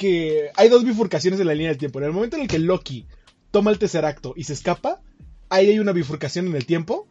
que 0.00 0.50
hay 0.56 0.70
dos 0.70 0.82
bifurcaciones 0.82 1.38
en 1.40 1.46
la 1.46 1.52
línea 1.52 1.68
del 1.68 1.78
tiempo. 1.78 1.98
En 1.98 2.06
el 2.06 2.12
momento 2.12 2.36
en 2.36 2.42
el 2.42 2.48
que 2.48 2.58
Loki 2.58 3.06
toma 3.50 3.70
el 3.70 3.78
tercer 3.78 4.06
acto 4.06 4.32
y 4.34 4.44
se 4.44 4.54
escapa, 4.54 5.02
ahí 5.50 5.68
hay 5.68 5.78
una 5.78 5.92
bifurcación 5.92 6.46
en 6.46 6.56
el 6.56 6.64
tiempo. 6.64 7.06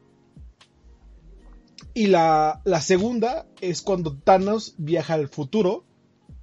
Y 1.93 2.07
la, 2.07 2.61
la 2.65 2.81
segunda 2.81 3.45
es 3.61 3.83
cuando 3.83 4.17
Thanos 4.17 4.73
viaja 4.79 5.13
al 5.13 5.27
futuro. 5.27 5.85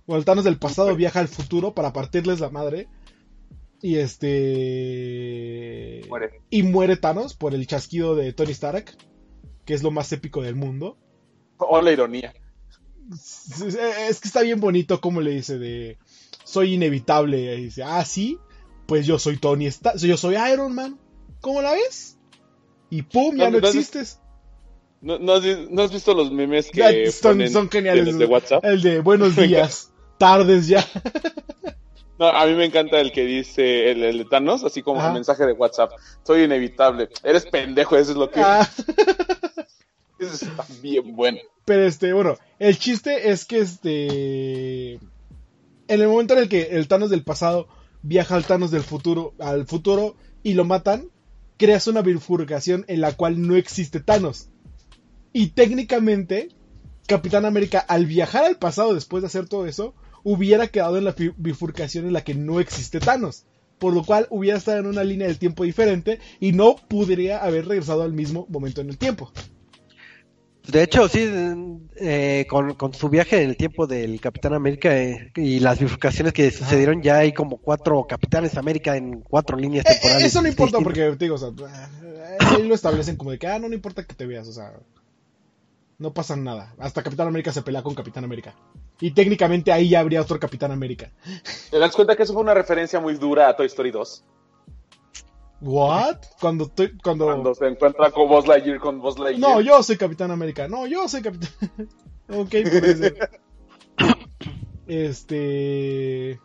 O 0.07 0.17
el 0.17 0.25
Thanos 0.25 0.45
del 0.45 0.57
pasado 0.57 0.95
viaja 0.95 1.19
al 1.19 1.27
futuro 1.27 1.75
para 1.75 1.93
partirles 1.93 2.39
la 2.39 2.51
madre. 2.51 2.89
Y 3.83 3.97
este. 3.97 4.43
Muere. 6.09 6.43
Y 6.49 6.63
muere 6.63 6.97
Thanos 6.97 7.35
por 7.35 7.55
el 7.55 7.67
chasquido 7.67 8.15
de 8.15 8.33
Tony 8.33 8.53
Stark, 8.53 8.97
que 9.65 9.75
es 9.75 9.83
lo 9.83 9.91
más 9.91 10.13
épico 10.13 10.43
del 10.43 10.55
mundo. 10.55 10.97
Oh, 11.57 11.83
la 11.83 11.91
ironía. 11.91 12.33
Es 13.13 14.21
que 14.21 14.29
está 14.29 14.43
bien 14.43 14.61
bonito 14.61 15.01
como 15.01 15.21
le 15.21 15.31
dice 15.33 15.59
de. 15.59 15.99
Soy 16.45 16.75
inevitable. 16.75 17.57
Y 17.57 17.65
dice, 17.65 17.83
ah, 17.83 18.05
sí. 18.05 18.39
Pues 18.87 19.07
yo 19.07 19.19
soy 19.19 19.37
Tony 19.37 19.67
Stark. 19.67 19.99
Yo 19.99 20.17
soy 20.17 20.37
Iron 20.53 20.75
Man. 20.75 20.99
¿Cómo 21.41 21.63
la 21.63 21.73
ves? 21.73 22.19
Y 22.91 23.03
pum, 23.03 23.37
ya 23.37 23.51
no, 23.51 23.59
existes. 23.59 24.21
¿No, 25.01 25.19
no 25.19 25.35
has, 25.35 25.43
vi- 25.43 25.67
no 25.71 25.83
has 25.83 25.93
visto 25.93 26.15
los 26.15 26.31
memes 26.33 26.71
que 26.71 27.11
son, 27.11 27.49
son 27.49 27.69
geniales. 27.71 28.17
de 28.17 28.27
WhatsApp? 28.27 28.65
El 28.65 28.81
de 28.83 29.01
buenos 29.01 29.35
días, 29.37 29.91
tardes 30.19 30.69
ya. 30.69 30.85
No, 32.19 32.29
a 32.29 32.47
mí 32.47 32.55
me 32.55 32.65
encanta 32.65 32.99
el 32.99 33.13
que 33.13 33.27
dice 33.27 33.91
el, 33.91 34.03
el 34.03 34.17
de 34.17 34.25
Thanos, 34.25 34.65
así 34.65 34.81
como 34.83 35.07
el 35.07 35.13
mensaje 35.13 35.45
de 35.45 35.53
WhatsApp. 35.53 35.91
Soy 36.23 36.45
inevitable. 36.45 37.11
Eres 37.23 37.45
pendejo, 37.45 37.95
eso 37.99 38.13
es 38.13 38.17
lo 38.17 38.31
que... 38.31 38.41
Ah, 38.41 38.67
está 40.19 40.67
bien 40.83 41.15
bueno. 41.15 41.39
pero 41.65 41.87
este, 41.87 42.13
bueno, 42.13 42.37
el 42.59 42.79
chiste 42.79 43.31
es 43.31 43.45
que 43.45 43.59
este. 43.59 44.93
En 45.89 46.01
el 46.01 46.09
momento 46.09 46.35
en 46.35 46.41
el 46.41 46.49
que 46.49 46.63
el 46.73 46.89
Thanos 46.89 47.11
del 47.11 47.23
pasado 47.23 47.69
viaja 48.03 48.35
al 48.35 48.45
Thanos 48.45 48.71
del 48.71 48.83
futuro, 48.83 49.35
al 49.39 49.67
futuro 49.67 50.17
y 50.43 50.55
lo 50.55 50.65
matan, 50.65 51.11
creas 51.57 51.87
una 51.87 52.03
bifurcación 52.03 52.85
en 52.89 53.01
la 53.01 53.13
cual 53.13 53.47
no 53.47 53.57
existe 53.57 54.01
Thanos. 54.01 54.49
Y 55.33 55.49
técnicamente, 55.49 56.49
Capitán 57.07 57.45
América, 57.45 57.79
al 57.79 58.07
viajar 58.07 58.45
al 58.45 58.57
pasado 58.57 58.95
después 58.95 59.23
de 59.23 59.27
hacer 59.27 59.49
todo 59.49 59.67
eso, 59.67 59.95
hubiera 60.25 60.69
quedado 60.69 60.99
en 60.99 61.05
la 61.05 61.15
bifurcación 61.37 62.07
en 62.07 62.13
la 62.13 62.25
que 62.25 62.35
no 62.35 62.59
existe 62.59 63.01
Thanos. 63.01 63.45
Por 63.79 63.93
lo 63.93 64.05
cual 64.05 64.27
hubiera 64.31 64.57
estado 64.57 64.79
en 64.79 64.87
una 64.87 65.05
línea 65.05 65.27
del 65.27 65.39
tiempo 65.39 65.65
diferente 65.65 66.19
y 66.41 66.53
no 66.53 66.77
podría 66.89 67.45
haber 67.45 67.69
regresado 67.69 68.03
al 68.03 68.13
mismo 68.13 68.47
momento 68.49 68.81
en 68.81 68.89
el 68.89 68.97
tiempo. 68.97 69.31
De 70.69 70.83
hecho, 70.83 71.09
sí, 71.09 71.29
eh, 71.97 72.47
con, 72.49 72.75
con 72.75 72.93
su 72.93 73.09
viaje 73.09 73.43
en 73.43 73.51
el 73.51 73.57
tiempo 73.57 73.87
del 73.87 74.21
Capitán 74.21 74.53
América 74.55 74.97
eh, 74.97 75.31
y 75.37 75.61
las 75.61 75.79
bifurcaciones 75.79 76.33
que 76.33 76.51
sucedieron, 76.51 77.03
ya 77.03 77.19
hay 77.19 77.33
como 77.33 77.59
cuatro 77.59 78.05
Capitanes 78.09 78.57
América 78.57 78.97
en 78.97 79.21
cuatro 79.21 79.57
líneas 79.57 79.87
Eh, 79.87 79.91
temporales. 79.93 80.25
Eso 80.25 80.43
no 80.43 80.49
importa 80.49 80.79
porque, 80.81 81.03
te 81.13 81.25
digo, 81.25 81.37
o 81.37 81.39
sea, 81.39 81.49
eh, 81.49 82.37
ahí 82.41 82.63
lo 82.67 82.75
establecen 82.75 83.17
como 83.17 83.31
de 83.31 83.39
que, 83.39 83.47
ah, 83.47 83.59
no, 83.59 83.69
no 83.69 83.75
importa 83.75 84.05
que 84.05 84.15
te 84.15 84.27
veas, 84.27 84.49
o 84.49 84.53
sea, 84.53 84.73
no 85.99 86.13
pasa 86.13 86.37
nada. 86.37 86.75
Hasta 86.79 87.03
Capitán 87.03 87.29
América 87.29 87.53
se 87.53 87.63
pelea 87.63 87.83
con 87.83 87.95
Capitán 87.95 88.25
América. 88.25 88.55
Y 89.01 89.13
técnicamente 89.13 89.73
ahí 89.73 89.91
ya 89.91 90.01
habría 90.01 90.21
otro 90.21 90.41
Capitán 90.41 90.73
América. 90.73 91.13
¿Te 91.71 91.79
das 91.79 91.95
cuenta 91.95 92.17
que 92.17 92.25
eso 92.25 92.33
fue 92.33 92.43
una 92.43 92.55
referencia 92.55 92.99
muy 92.99 93.15
dura 93.15 93.49
a 93.49 93.57
Toy 93.57 93.67
Story 93.67 93.91
2? 93.93 94.25
¿What? 95.61 96.17
Cuando 96.41 96.65
estoy, 96.65 96.97
cuando... 96.99 97.25
Cuando 97.27 97.55
se 97.55 97.67
encuentra 97.67 98.11
con 98.11 98.29
Buzz 98.29 98.47
Lightyear 98.47 98.79
con 98.79 99.01
Buzz 99.01 99.19
Lightyear. 99.19 99.41
No, 99.41 99.61
yo 99.61 99.83
soy 99.83 99.97
Capitán 99.97 100.31
América. 100.31 100.69
No, 100.69 100.87
yo 100.87 101.09
soy 101.09 101.23
Capitán... 101.23 101.51
ok, 102.29 102.49
puede 102.51 102.97
ser. 102.97 103.31
Este... 104.87 106.41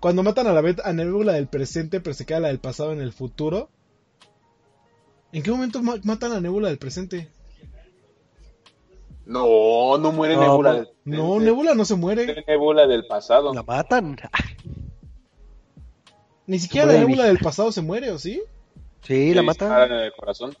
Cuando 0.00 0.22
matan 0.22 0.46
a 0.46 0.52
la 0.52 0.74
a 0.84 0.92
Nebula 0.92 1.32
del 1.32 1.48
presente, 1.48 2.00
pero 2.00 2.14
se 2.14 2.26
queda 2.26 2.40
la 2.40 2.48
del 2.48 2.60
pasado 2.60 2.92
en 2.92 3.00
el 3.00 3.12
futuro. 3.12 3.70
¿En 5.32 5.42
qué 5.42 5.50
momento 5.50 5.82
ma- 5.82 5.96
matan 6.04 6.32
a 6.32 6.40
Nebula 6.40 6.68
del 6.68 6.78
presente? 6.78 7.28
No, 9.24 9.98
no 9.98 10.12
muere 10.12 10.36
No, 10.36 10.42
Nebula. 10.42 10.70
no. 10.72 10.76
del- 10.78 10.88
No, 11.04 11.34
del- 11.34 11.44
Nebula 11.44 11.74
no 11.74 11.84
se 11.84 11.94
muere. 11.96 12.24
muere 12.26 12.44
Nebula 12.46 12.86
del 12.86 13.06
pasado. 13.06 13.52
La 13.52 13.62
matan. 13.62 14.16
Ni 16.46 16.58
siquiera 16.58 16.86
la 16.86 16.92
vieja. 17.04 17.24
del 17.24 17.38
pasado 17.38 17.72
se 17.72 17.82
muere, 17.82 18.10
¿o 18.10 18.18
sí? 18.18 18.42
Sí, 19.02 19.34
la 19.34 19.42
en 19.86 19.92
el 19.92 20.12
corazón. 20.12 20.56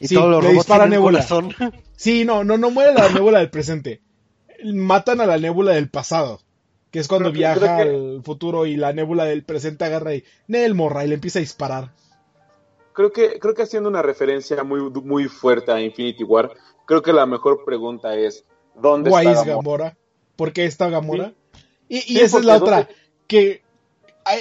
Y 0.00 0.08
Sí, 0.08 0.14
todos 0.14 0.30
los 0.30 0.44
robots 0.44 0.68
Nebula. 0.88 1.18
corazón. 1.18 1.54
Sí, 1.96 2.24
no, 2.24 2.42
no, 2.42 2.58
no 2.58 2.70
muere 2.70 2.92
la 2.94 3.08
Nebula 3.10 3.38
del 3.38 3.50
presente. 3.50 4.00
Matan 4.64 5.20
a 5.20 5.26
la 5.26 5.38
Nebula 5.38 5.72
del 5.72 5.88
pasado. 5.88 6.40
Que 6.90 6.98
es 6.98 7.06
cuando 7.08 7.30
viaja 7.32 7.76
que- 7.76 7.82
al 7.82 8.22
futuro 8.24 8.66
y 8.66 8.76
la 8.76 8.92
Nebula 8.92 9.24
del 9.24 9.44
presente 9.44 9.84
agarra 9.84 10.14
y 10.14 10.24
Nel 10.48 10.74
morra 10.74 11.04
y 11.04 11.08
le 11.08 11.14
empieza 11.14 11.38
a 11.38 11.40
disparar. 11.40 11.92
Creo 12.92 13.12
que, 13.12 13.38
creo 13.38 13.54
que 13.54 13.62
haciendo 13.62 13.88
una 13.88 14.02
referencia 14.02 14.62
muy, 14.64 14.80
muy 14.90 15.28
fuerte 15.28 15.70
a 15.72 15.80
Infinity 15.80 16.24
War, 16.24 16.50
creo 16.84 17.00
que 17.00 17.12
la 17.12 17.24
mejor 17.24 17.64
pregunta 17.64 18.14
es, 18.16 18.44
¿dónde 18.74 19.10
Why 19.10 19.26
está 19.28 19.44
Gamora? 19.44 19.54
Gamora? 19.54 19.96
¿Por 20.36 20.52
qué 20.52 20.66
está 20.66 20.90
Gamora? 20.90 21.32
Y, 21.88 21.98
y 21.98 22.00
Sí, 22.02 22.20
esa 22.20 22.38
es 22.38 22.44
la 22.44 22.56
otra. 22.56 22.76
¿dónde- 22.78 22.94
Que 23.28 23.62
ay, 24.24 24.40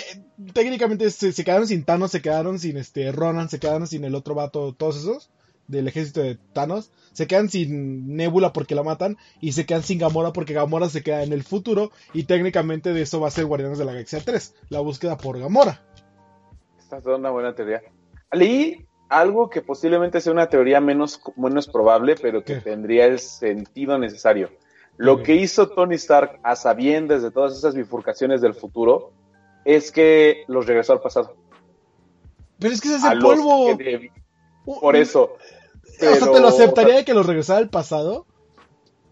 técnicamente 0.53 1.09
se, 1.09 1.31
se 1.31 1.43
quedaron 1.43 1.67
sin 1.67 1.83
Thanos, 1.83 2.11
se 2.11 2.21
quedaron 2.21 2.59
sin 2.59 2.77
este 2.77 3.11
Ronan, 3.11 3.49
se 3.49 3.59
quedaron 3.59 3.87
sin 3.87 4.03
el 4.03 4.15
otro 4.15 4.35
vato, 4.35 4.73
todos 4.73 4.97
esos 4.97 5.31
del 5.71 5.87
ejército 5.87 6.21
de 6.21 6.37
Thanos. 6.53 6.91
Se 7.13 7.27
quedan 7.27 7.49
sin 7.49 8.15
Nebula 8.15 8.53
porque 8.53 8.75
la 8.75 8.83
matan 8.83 9.17
y 9.39 9.53
se 9.53 9.65
quedan 9.65 9.83
sin 9.83 9.99
Gamora 9.99 10.31
porque 10.33 10.53
Gamora 10.53 10.89
se 10.89 11.03
queda 11.03 11.23
en 11.23 11.33
el 11.33 11.43
futuro 11.43 11.91
y 12.13 12.23
técnicamente 12.23 12.93
de 12.93 13.01
eso 13.01 13.19
va 13.19 13.29
a 13.29 13.31
ser 13.31 13.45
Guardianes 13.45 13.79
de 13.79 13.85
la 13.85 13.93
Galaxia 13.93 14.21
3, 14.23 14.55
la 14.69 14.79
búsqueda 14.79 15.17
por 15.17 15.39
Gamora. 15.39 15.81
Esta 16.79 16.97
es 16.97 17.05
una 17.05 17.31
buena 17.31 17.55
teoría. 17.55 17.81
Leí 18.31 18.85
algo 19.09 19.49
que 19.49 19.61
posiblemente 19.61 20.21
sea 20.21 20.31
una 20.31 20.47
teoría 20.47 20.79
menos, 20.79 21.21
menos 21.35 21.67
probable, 21.67 22.15
pero 22.21 22.43
que 22.43 22.55
¿Qué? 22.55 22.61
tendría 22.61 23.05
el 23.05 23.19
sentido 23.19 23.97
necesario. 23.97 24.51
Lo 24.97 25.23
que 25.23 25.35
hizo 25.35 25.69
Tony 25.69 25.95
Stark 25.95 26.39
a 26.43 26.55
sabiendas 26.55 27.23
de 27.23 27.31
todas 27.31 27.57
esas 27.57 27.75
bifurcaciones 27.75 28.41
del 28.41 28.53
futuro 28.53 29.11
es 29.65 29.91
que 29.91 30.43
los 30.47 30.65
regresó 30.65 30.93
al 30.93 31.01
pasado. 31.01 31.35
Pero 32.59 32.73
es 32.73 32.81
que 32.81 32.89
el 32.95 33.19
los 33.19 33.23
polvo. 33.23 33.77
Por 34.81 34.95
eso. 34.95 35.23
O 35.33 35.91
sea, 35.99 36.13
te 36.13 36.19
Pero- 36.19 36.39
lo 36.39 36.47
aceptaría 36.47 36.95
de 36.95 37.05
que 37.05 37.13
los 37.13 37.25
regresara 37.25 37.59
al 37.59 37.69
pasado. 37.69 38.25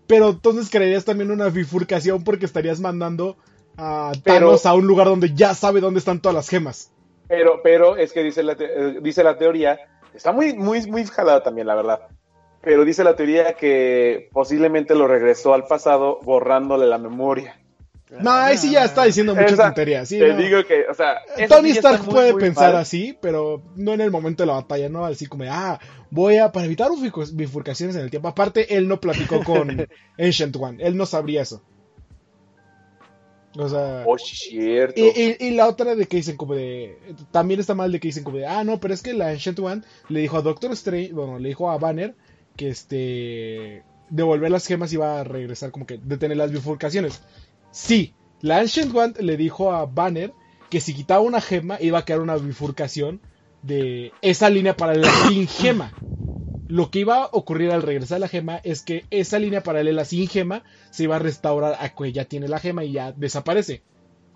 Pero 0.08 0.30
entonces 0.30 0.70
creerías 0.72 1.06
también 1.06 1.30
una 1.32 1.50
bifurcación 1.50 2.24
porque 2.24 2.46
estarías 2.46 2.80
mandando 2.80 3.38
a 3.78 4.12
Pero- 4.24 4.48
Thanos 4.48 4.66
a 4.66 4.74
un 4.74 4.88
lugar 4.88 5.08
donde 5.08 5.34
ya 5.36 5.54
sabe 5.54 5.82
dónde 5.82 6.00
están 6.00 6.20
todas 6.22 6.36
las 6.36 6.50
gemas. 6.50 6.92
Pero, 7.28 7.62
pero 7.64 7.96
es 7.96 8.12
que 8.12 8.24
dice 8.24 8.42
la, 8.42 8.56
te- 8.56 8.66
eh, 8.66 8.98
dice 9.02 9.24
la 9.24 9.38
teoría, 9.38 9.80
está 10.16 10.32
muy, 10.32 10.54
muy, 10.54 10.86
muy 10.88 11.06
jalada 11.06 11.44
también, 11.44 11.68
la 11.68 11.76
verdad. 11.76 12.08
Pero 12.62 12.86
dice 12.86 13.04
la 13.04 13.16
teoría 13.16 13.54
que 13.54 14.30
posiblemente 14.34 14.96
lo 14.96 15.08
regresó 15.08 15.54
al 15.54 15.66
pasado 15.68 16.20
borrándole 16.24 16.88
la 16.88 16.98
memoria. 16.98 17.60
No, 18.22 18.32
ahí 18.32 18.58
sí 18.58 18.72
ya 18.72 18.86
está 18.86 19.04
diciendo 19.06 19.36
mucha 19.36 19.48
Esa- 19.54 19.66
tontería. 19.66 20.06
Sí, 20.06 20.18
Te 20.18 20.30
no. 20.34 20.38
digo 20.38 20.64
que, 20.66 20.86
o 20.90 20.94
sea, 20.96 21.18
esas 21.38 21.50
Tony 21.50 21.70
Stark 21.72 22.04
muy, 22.06 22.14
puede 22.14 22.32
muy 22.34 22.42
pensar 22.42 22.74
mal. 22.74 22.82
así, 22.82 23.16
pero 23.22 23.62
no 23.76 23.94
en 23.94 24.02
el 24.02 24.10
momento 24.10 24.42
de 24.44 24.48
la 24.48 24.54
batalla, 24.54 24.90
¿no? 24.90 25.06
Así 25.06 25.28
como, 25.28 25.44
de, 25.44 25.50
ah, 25.52 25.80
voy 26.10 26.38
a, 26.38 26.52
para 26.52 26.66
evitar 26.66 26.90
bifu- 26.90 27.30
bifurcaciones 27.36 27.96
en 27.96 28.02
el 28.02 28.10
tiempo. 28.10 28.28
Aparte, 28.28 28.76
él 28.76 28.88
no 28.88 29.00
platicó 29.00 29.44
con 29.44 29.88
Ancient 30.18 30.56
One, 30.56 30.84
él 30.84 30.98
no 30.98 31.06
sabría 31.06 31.44
eso. 31.44 31.62
O 33.58 33.68
sea, 33.68 34.04
Oh, 34.06 34.18
cierto. 34.18 35.00
y, 35.02 35.08
y- 35.40 35.48
y 35.48 35.52
la 35.52 35.68
otra 35.68 35.96
de 35.96 36.06
que 36.06 36.18
dicen 36.18 36.38
como 36.38 36.54
de, 36.54 36.98
también 37.32 37.60
está 37.60 37.74
mal 37.74 37.92
de 37.92 38.00
que 38.00 38.08
dicen 38.10 38.24
como 38.24 38.38
de, 38.38 38.46
ah, 38.46 38.64
no, 38.64 38.80
pero 38.80 38.94
es 38.94 39.02
que 39.02 39.14
la 39.14 39.30
Ancient 39.30 39.58
One 39.60 39.82
le 40.08 40.20
dijo 40.20 40.38
a 40.38 40.42
Doctor 40.44 40.72
Strange, 40.74 41.14
bueno, 41.14 41.40
le 41.40 41.50
dijo 41.50 41.70
a 41.70 41.78
Banner 41.80 42.16
que 42.56 42.70
este, 42.70 43.84
devolver 44.10 44.52
las 44.52 44.68
gemas 44.68 44.94
iba 44.94 45.20
a 45.20 45.24
regresar 45.24 45.72
como 45.72 45.88
que 45.88 45.98
detener 45.98 46.38
las 46.38 46.52
bifurcaciones. 46.52 47.22
Sí, 47.72 48.14
la 48.42 48.60
Ancient 48.60 48.96
One 48.96 49.14
le 49.20 49.38
dijo 49.38 49.72
a 49.72 49.86
Banner 49.86 50.34
que 50.70 50.82
si 50.82 50.94
quitaba 50.94 51.22
una 51.22 51.42
gema 51.42 51.78
iba 51.82 52.00
a 52.00 52.06
quedar 52.06 52.22
una 52.22 52.36
bifurcación 52.36 53.22
de 53.62 54.14
esa 54.22 54.50
línea 54.50 54.76
paralela 54.78 55.12
sin 55.28 55.48
gema. 55.48 55.94
Lo 56.68 56.92
que 56.92 57.00
iba 57.00 57.24
a 57.24 57.30
ocurrir 57.32 57.72
al 57.72 57.82
regresar 57.82 58.20
la 58.20 58.28
gema 58.28 58.58
es 58.58 58.84
que 58.84 59.06
esa 59.10 59.40
línea 59.40 59.64
paralela 59.64 60.06
sin 60.06 60.28
gema 60.28 60.64
se 60.92 61.04
iba 61.04 61.16
a 61.16 61.20
restaurar 61.20 61.76
a 61.80 61.90
que 61.90 62.12
ya 62.12 62.26
tiene 62.26 62.48
la 62.48 62.60
gema 62.60 62.84
y 62.84 62.92
ya 62.92 63.12
desaparece. 63.12 63.82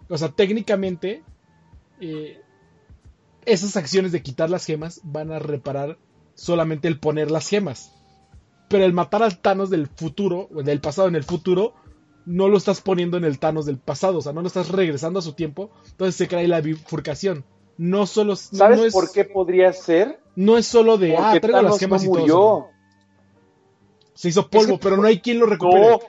O 0.09 0.17
sea, 0.17 0.29
técnicamente 0.29 1.23
eh, 2.01 2.41
esas 3.45 3.77
acciones 3.77 4.11
de 4.11 4.23
quitar 4.23 4.49
las 4.49 4.65
gemas 4.65 5.01
van 5.03 5.31
a 5.31 5.39
reparar 5.39 5.97
solamente 6.33 6.87
el 6.87 6.99
poner 6.99 7.29
las 7.29 7.47
gemas. 7.47 7.91
Pero 8.67 8.83
el 8.85 8.93
matar 8.93 9.21
al 9.21 9.37
Thanos 9.37 9.69
del 9.69 9.87
futuro, 9.87 10.49
del 10.51 10.81
pasado 10.81 11.07
en 11.07 11.15
el 11.15 11.23
futuro, 11.23 11.75
no 12.25 12.47
lo 12.47 12.57
estás 12.57 12.81
poniendo 12.81 13.17
en 13.17 13.23
el 13.25 13.39
Thanos 13.39 13.65
del 13.65 13.77
pasado, 13.77 14.19
o 14.19 14.21
sea, 14.21 14.33
no 14.33 14.41
lo 14.41 14.47
estás 14.47 14.69
regresando 14.69 15.19
a 15.19 15.21
su 15.21 15.33
tiempo, 15.33 15.71
entonces 15.91 16.15
se 16.15 16.27
crea 16.27 16.47
la 16.47 16.61
bifurcación. 16.61 17.43
No 17.77 18.05
solo 18.05 18.35
¿Sabes 18.35 18.77
no 18.79 18.85
es, 18.85 18.93
por 18.93 19.11
qué 19.11 19.25
podría 19.25 19.73
ser? 19.73 20.19
No 20.35 20.57
es 20.57 20.67
solo 20.67 20.97
de 20.97 21.15
ah, 21.17 21.21
Porque 21.31 21.39
traigo 21.41 21.61
las 21.61 21.63
Thanos 21.63 21.79
gemas 21.79 22.03
no 22.03 22.05
y 22.05 22.11
todo. 22.13 22.19
murió. 22.21 22.57
eso. 22.59 22.67
Se 24.15 24.29
hizo 24.29 24.47
polvo, 24.49 24.73
Es 24.73 24.79
que- 24.79 24.83
pero 24.83 24.97
no 24.97 25.03
hay 25.07 25.19
quien 25.19 25.39
lo 25.39 25.45
recupere. 25.47 25.89
No, 25.89 25.99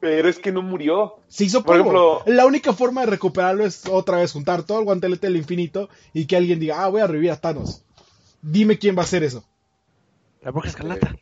pero 0.00 0.28
es 0.28 0.38
que 0.38 0.52
no 0.52 0.62
murió. 0.62 1.16
Se 1.28 1.44
hizo 1.44 1.62
Por 1.64 1.82
polvo. 1.82 2.18
ejemplo- 2.18 2.34
la 2.34 2.46
única 2.46 2.72
forma 2.72 3.00
de 3.02 3.06
recuperarlo 3.08 3.64
es 3.64 3.86
otra 3.88 4.18
vez 4.18 4.32
juntar 4.32 4.62
todo 4.64 4.78
el 4.80 4.84
guantelete 4.84 5.26
del 5.28 5.36
infinito 5.38 5.88
y 6.12 6.26
que 6.26 6.36
alguien 6.36 6.60
diga, 6.60 6.84
ah, 6.84 6.88
voy 6.88 7.00
a 7.00 7.06
revivir 7.06 7.30
a 7.30 7.40
Thanos. 7.40 7.84
Dime 8.42 8.78
quién 8.78 8.96
va 8.96 9.00
a 9.00 9.04
hacer 9.04 9.22
eso. 9.24 9.44
La 10.42 10.50
bruja 10.50 10.68
escarlata. 10.68 11.16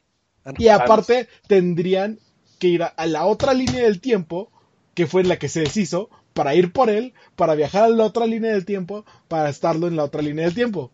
Ah, 0.44 0.50
no. 0.52 0.54
Y 0.58 0.68
aparte 0.68 1.28
tendrían 1.48 2.18
que 2.58 2.68
ir 2.68 2.82
a, 2.82 2.86
a 2.86 3.06
la 3.06 3.26
otra 3.26 3.54
línea 3.54 3.82
del 3.82 4.00
tiempo, 4.00 4.50
que 4.94 5.06
fue 5.06 5.24
la 5.24 5.38
que 5.38 5.48
se 5.48 5.60
deshizo, 5.60 6.10
para 6.36 6.54
ir 6.54 6.72
por 6.72 6.90
él, 6.90 7.14
para 7.34 7.54
viajar 7.54 7.84
a 7.84 7.88
la 7.88 8.04
otra 8.04 8.26
línea 8.26 8.52
del 8.52 8.66
tiempo, 8.66 9.04
para 9.26 9.48
estarlo 9.48 9.88
en 9.88 9.96
la 9.96 10.04
otra 10.04 10.22
línea 10.22 10.44
del 10.44 10.54
tiempo. 10.54 10.92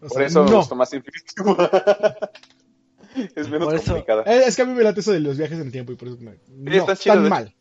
O 0.00 0.08
por 0.08 0.22
eso 0.22 0.44
no. 0.44 0.66
me 0.70 0.76
más 0.76 0.92
Infinity 0.92 1.34
es 3.36 3.48
menos 3.48 3.82
complicada. 3.82 4.22
Eh, 4.26 4.44
es 4.46 4.56
que 4.56 4.62
a 4.62 4.64
mí 4.64 4.72
me 4.72 4.82
late 4.82 5.00
eso 5.00 5.12
de 5.12 5.20
los 5.20 5.36
viajes 5.36 5.58
en 5.58 5.66
el 5.66 5.72
tiempo 5.72 5.92
y 5.92 5.96
por 5.96 6.08
eso 6.08 6.18
me... 6.18 6.38
no, 6.48 6.86
tan 6.86 7.28
mal. 7.28 7.54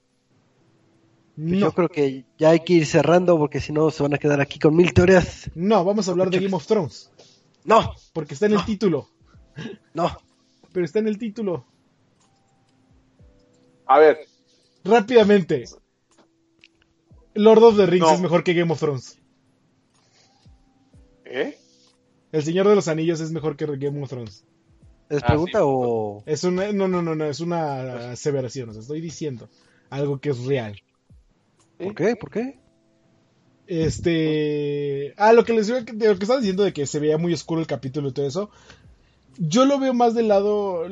No. 1.36 1.58
Yo 1.58 1.72
creo 1.74 1.90
que 1.90 2.26
ya 2.38 2.52
hay 2.52 2.62
que 2.62 2.74
ir 2.74 2.86
cerrando 2.86 3.38
porque 3.38 3.60
si 3.60 3.74
no 3.74 3.90
se 3.92 4.04
van 4.04 4.14
a 4.14 4.18
quedar 4.18 4.40
aquí 4.40 4.60
con 4.60 4.76
mil 4.76 4.94
teorías. 4.94 5.50
No, 5.56 5.84
vamos 5.84 6.08
a 6.08 6.12
hablar 6.12 6.30
de 6.30 6.40
Game 6.40 6.56
of 6.56 6.66
Thrones. 6.66 7.12
No. 7.66 7.94
Porque 8.14 8.36
está 8.36 8.46
en 8.46 8.54
el 8.54 8.66
título. 8.66 9.10
No. 9.94 10.16
Pero 10.72 10.86
está 10.86 11.00
en 11.00 11.08
el 11.08 11.18
título. 11.18 11.66
A 13.86 14.00
ver. 14.00 14.20
Rápidamente. 14.84 15.66
Lord 17.36 17.64
of 17.64 17.78
the 17.78 17.86
Rings 17.86 18.12
es 18.12 18.22
mejor 18.22 18.44
que 18.44 18.54
Game 18.54 18.72
of 18.72 18.80
Thrones. 18.80 19.20
¿Eh? 21.26 21.58
El 22.32 22.44
Señor 22.44 22.68
de 22.68 22.76
los 22.76 22.88
Anillos 22.88 23.20
es 23.20 23.32
mejor 23.32 23.56
que 23.56 23.66
Game 23.66 24.02
of 24.02 24.10
Thrones. 24.10 24.46
¿Es 25.10 25.22
ah, 25.24 25.28
pregunta 25.28 25.60
o.? 25.64 26.24
Es 26.26 26.44
una, 26.44 26.72
no, 26.72 26.88
no, 26.88 27.02
no, 27.02 27.16
no, 27.16 27.26
es 27.26 27.40
una 27.40 28.12
aseveración. 28.12 28.70
O 28.70 28.74
sea, 28.74 28.82
estoy 28.82 29.02
diciendo 29.02 29.50
algo 29.90 30.20
que 30.20 30.30
es 30.30 30.46
real. 30.46 30.82
¿Por 31.78 31.96
qué? 31.96 32.16
¿Por 32.16 32.32
qué? 32.32 32.60
Este. 33.68 35.14
Ah, 35.18 35.34
lo 35.34 35.46
que 35.46 35.54
les 35.54 35.68
digo, 35.68 35.80
lo 35.80 35.86
que 35.86 36.24
estaba 36.24 36.40
diciendo 36.40 36.64
de 36.64 36.74
que 36.74 36.86
se 36.86 37.00
veía 37.00 37.18
muy 37.18 37.34
oscuro 37.34 37.62
el 37.62 37.68
capítulo 37.68 38.10
y 38.10 38.14
todo 38.14 38.28
eso. 38.28 38.50
Yo 39.38 39.66
lo 39.66 39.80
veo 39.80 39.94
más 39.94 40.14
del 40.14 40.28
lado. 40.28 40.86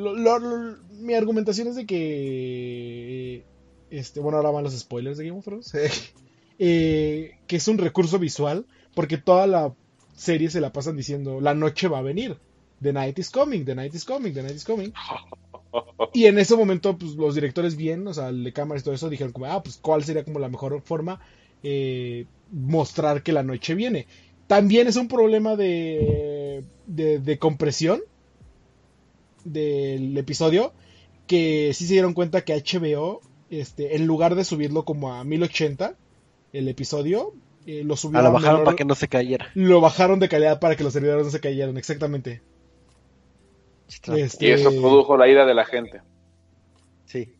mi 1.00 1.14
argumentación 1.14 1.68
es 1.68 1.76
de 1.76 1.86
que. 1.86 3.44
Este, 3.90 4.20
bueno, 4.20 4.38
ahora 4.38 4.52
van 4.52 4.64
los 4.64 4.78
spoilers 4.78 5.18
de 5.18 5.26
Game 5.26 5.40
of 5.40 5.46
Thrones. 5.46 5.74
Eh, 6.64 7.40
que 7.48 7.56
es 7.56 7.68
un 7.68 7.80
recurso 7.80 8.20
visual. 8.20 8.66
Porque 8.94 9.18
toda 9.18 9.48
la 9.48 9.74
serie 10.16 10.50
se 10.50 10.62
la 10.62 10.72
pasan 10.72 10.96
diciendo: 10.96 11.42
La 11.42 11.56
noche 11.56 11.88
va 11.88 12.00
a 12.00 12.04
venir. 12.04 12.38
The 12.82 12.94
night 12.94 13.18
is 13.20 13.30
coming, 13.30 13.64
the 13.66 13.76
night 13.76 13.94
is 13.94 14.06
coming, 14.06 14.34
the 14.34 14.44
night 14.44 14.56
is 14.56 14.66
coming. 14.66 14.94
Y 16.14 16.26
en 16.26 16.38
ese 16.38 16.56
momento, 16.56 16.98
pues 16.98 17.14
los 17.14 17.36
directores 17.36 17.76
bien, 17.76 18.06
o 18.08 18.14
sea, 18.14 18.30
el 18.30 18.44
de 18.44 18.52
cámaras 18.52 18.82
y 18.82 18.86
todo 18.86 18.96
eso, 18.96 19.10
dijeron 19.10 19.32
como, 19.32 19.46
ah, 19.46 19.64
pues 19.64 19.78
cuál 19.78 20.04
sería 20.04 20.26
como 20.26 20.40
la 20.40 20.50
mejor 20.50 20.82
forma 20.82 21.22
eh, 21.64 22.26
mostrar 22.52 23.24
que 23.24 23.32
la 23.32 23.44
noche 23.44 23.76
viene. 23.76 24.08
También 24.48 24.88
es 24.88 24.98
un 24.98 25.08
problema 25.08 25.56
de, 25.56 26.66
de, 26.88 27.40
compresión 27.40 28.02
del 29.44 30.18
episodio, 30.18 30.74
que 31.28 31.72
sí 31.74 31.86
se 31.86 31.94
dieron 31.94 32.14
cuenta 32.14 32.44
que 32.44 32.56
HBO, 32.56 33.22
este, 33.50 33.96
en 33.96 34.06
lugar 34.06 34.36
de 34.36 34.44
subirlo 34.44 34.86
como 34.86 35.14
a 35.14 35.24
1080, 35.24 35.96
el 36.54 36.68
episodio, 36.68 37.34
eh, 37.66 37.84
lo 37.84 37.96
subieron. 37.96 38.26
A 38.26 38.30
lo 38.30 38.34
bajaron 38.34 38.64
para 38.64 38.76
que 38.76 38.86
no 38.86 38.96
se 38.96 39.08
cayera. 39.08 39.50
Lo 39.54 39.82
bajaron 39.82 40.20
de 40.20 40.30
calidad 40.30 40.60
para 40.60 40.76
que 40.76 40.84
los 40.84 40.94
servidores 40.94 41.26
no 41.26 41.32
se 41.32 41.40
cayeran, 41.40 41.78
exactamente. 41.78 42.42
Este, 43.88 44.48
y 44.48 44.52
eso 44.52 44.70
produjo 44.72 45.18
la 45.18 45.28
ira 45.28 45.46
de 45.46 45.54
la 45.54 45.66
gente. 45.66 46.02
Sí. 47.06 47.34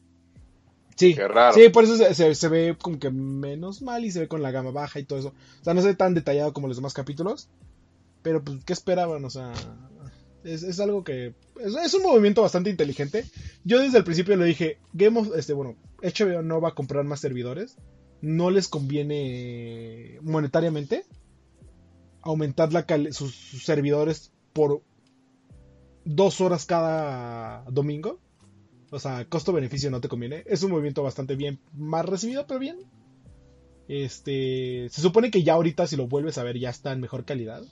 Sí, 0.96 1.16
sí, 1.54 1.70
por 1.70 1.84
eso 1.86 1.96
se, 2.14 2.48
ve 2.50 2.78
como 2.80 3.00
que 3.00 3.10
menos 3.10 3.82
mal 3.82 4.06
y 4.06 4.12
se 4.12 4.20
ve 4.20 4.28
con 4.28 4.44
la 4.44 4.52
gama 4.52 4.70
baja 4.70 5.00
y 5.00 5.04
todo 5.04 5.18
eso. 5.18 5.34
O 5.62 5.64
sea, 5.64 5.74
no 5.74 5.82
se 5.82 5.88
ve 5.88 5.96
tan 5.96 6.14
detallado 6.14 6.54
como 6.54 6.68
los 6.68 6.78
demás 6.78 6.94
capítulos. 6.94 7.50
Pero, 8.22 8.44
pues, 8.44 8.64
¿qué 8.66 8.74
esperaban? 8.74 9.26
O 9.26 9.30
sea, 9.32 9.52
es, 10.44 10.80
algo 10.80 11.04
que. 11.04 11.34
Es, 11.60 11.94
un 11.94 12.04
movimiento 12.04 12.42
bastante 12.42 12.70
inteligente. 12.70 13.26
Yo 13.64 13.80
desde 13.80 13.98
el 13.98 14.04
principio 14.04 14.36
le 14.36 14.46
dije: 14.46 14.78
Game 14.94 15.20
of. 15.20 15.36
Este, 15.36 15.54
bueno, 15.54 15.76
HBO 16.02 16.42
no 16.42 16.62
va 16.62 16.70
a 16.70 16.76
comprar 16.76 17.04
más 17.04 17.20
servidores. 17.20 17.78
No 18.22 18.52
les 18.52 18.68
conviene 18.68 20.20
monetariamente 20.22 21.06
aumentar 22.22 22.72
la 22.72 22.86
sus 23.12 23.34
servidores 23.64 24.32
por 24.54 24.84
dos 26.06 26.42
horas 26.42 26.66
cada 26.66 27.64
domingo. 27.70 28.20
O 28.92 29.00
sea, 29.00 29.26
costo-beneficio 29.26 29.90
no 29.90 30.02
te 30.02 30.10
conviene. 30.10 30.44
Es 30.46 30.64
un 30.64 30.72
movimiento 30.72 31.02
bastante 31.02 31.36
bien, 31.36 31.60
más 31.74 32.06
recibido, 32.06 32.46
pero 32.46 32.60
bien. 32.60 32.78
Este, 33.88 34.88
se 34.90 35.02
supone 35.02 35.32
que 35.32 35.44
ya 35.44 35.54
ahorita 35.54 35.88
si 35.88 35.96
lo 35.96 36.08
vuelves 36.08 36.38
a 36.38 36.44
ver 36.44 36.60
ya 36.60 36.70
está 36.70 36.92
en 36.92 37.02
mejor 37.02 37.26
calidad. 37.26 37.64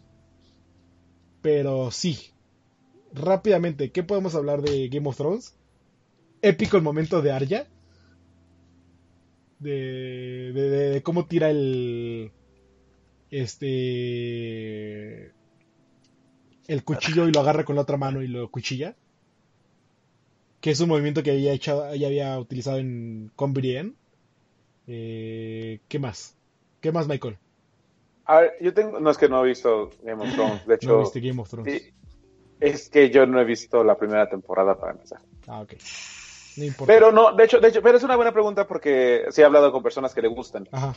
Pero 1.42 1.92
sí. 1.92 2.32
Rápidamente, 3.14 3.92
¿qué 3.92 4.04
podemos 4.04 4.36
hablar 4.36 4.62
de 4.62 4.90
Game 4.90 5.08
of 5.08 5.18
Thrones? 5.18 5.56
Épico 6.42 6.78
el 6.78 6.84
momento 6.84 7.22
de 7.22 7.32
Arya. 7.32 7.68
De, 9.60 10.52
de, 10.54 10.70
de 10.70 11.04
cómo 11.04 11.26
tira 11.26 11.50
el... 11.50 12.32
Este 13.32 15.34
el 16.70 16.84
cuchillo 16.84 17.28
y 17.28 17.32
lo 17.32 17.40
agarra 17.40 17.66
con 17.66 17.76
la 17.76 17.82
otra 17.82 17.98
mano 17.98 18.22
y 18.22 18.28
lo 18.28 18.50
cuchilla. 18.52 18.96
Que 20.62 20.72
es 20.72 20.80
un 20.80 20.90
movimiento 20.90 21.24
que 21.24 21.32
había, 21.32 21.52
echado, 21.52 21.94
ya 21.96 22.08
había 22.08 22.40
utilizado 22.40 22.78
en 22.78 23.32
con 23.36 23.54
eh, 24.88 25.80
¿Qué 25.88 26.00
más? 26.00 26.38
¿Qué 26.80 26.92
más, 26.92 27.08
Michael? 27.08 27.38
A 28.26 28.42
ver, 28.42 28.52
yo 28.62 28.74
tengo. 28.74 29.00
No 29.00 29.10
es 29.10 29.18
que 29.18 29.28
no 29.28 29.44
he 29.44 29.48
visto 29.48 29.90
Game 30.04 30.24
of 30.24 30.34
Thrones. 30.34 30.68
De 30.68 30.76
hecho. 30.76 30.90
No 30.90 31.00
viste 31.00 31.20
Game 31.20 31.42
of 31.42 31.50
Thrones. 31.50 31.92
Es 32.60 32.90
que 32.90 33.10
yo 33.10 33.26
no 33.26 33.40
he 33.40 33.46
visto 33.46 33.84
la 33.84 33.96
primera 33.96 34.30
temporada 34.30 34.78
para 34.78 34.94
empezar. 34.94 35.20
Ah, 35.48 35.62
ok. 35.62 35.74
No 36.58 36.66
importa. 36.66 36.94
Pero 36.94 37.12
no, 37.12 37.34
de 37.34 37.46
hecho, 37.46 37.60
de 37.60 37.70
hecho, 37.70 37.82
pero 37.82 37.98
es 37.98 38.04
una 38.04 38.16
buena 38.16 38.32
pregunta 38.32 38.68
porque 38.68 39.26
sí 39.30 39.42
he 39.42 39.46
hablado 39.46 39.72
con 39.72 39.84
personas 39.84 40.14
que 40.14 40.22
le 40.22 40.28
gustan. 40.28 40.68
Ajá. 40.72 40.96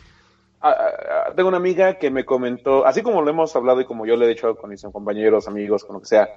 Ah, 0.64 0.76
ah, 0.78 1.32
tengo 1.34 1.48
una 1.48 1.56
amiga 1.56 1.98
que 1.98 2.10
me 2.10 2.24
comentó, 2.24 2.86
así 2.86 3.02
como 3.02 3.20
lo 3.20 3.30
hemos 3.30 3.54
hablado 3.56 3.80
y 3.80 3.84
como 3.84 4.06
yo 4.06 4.16
le 4.16 4.26
he 4.26 4.28
dicho 4.28 4.54
con 4.54 4.70
mis 4.70 4.82
compañeros, 4.82 5.48
amigos, 5.48 5.84
con 5.84 5.94
lo 5.94 6.00
que 6.00 6.06
sea, 6.06 6.28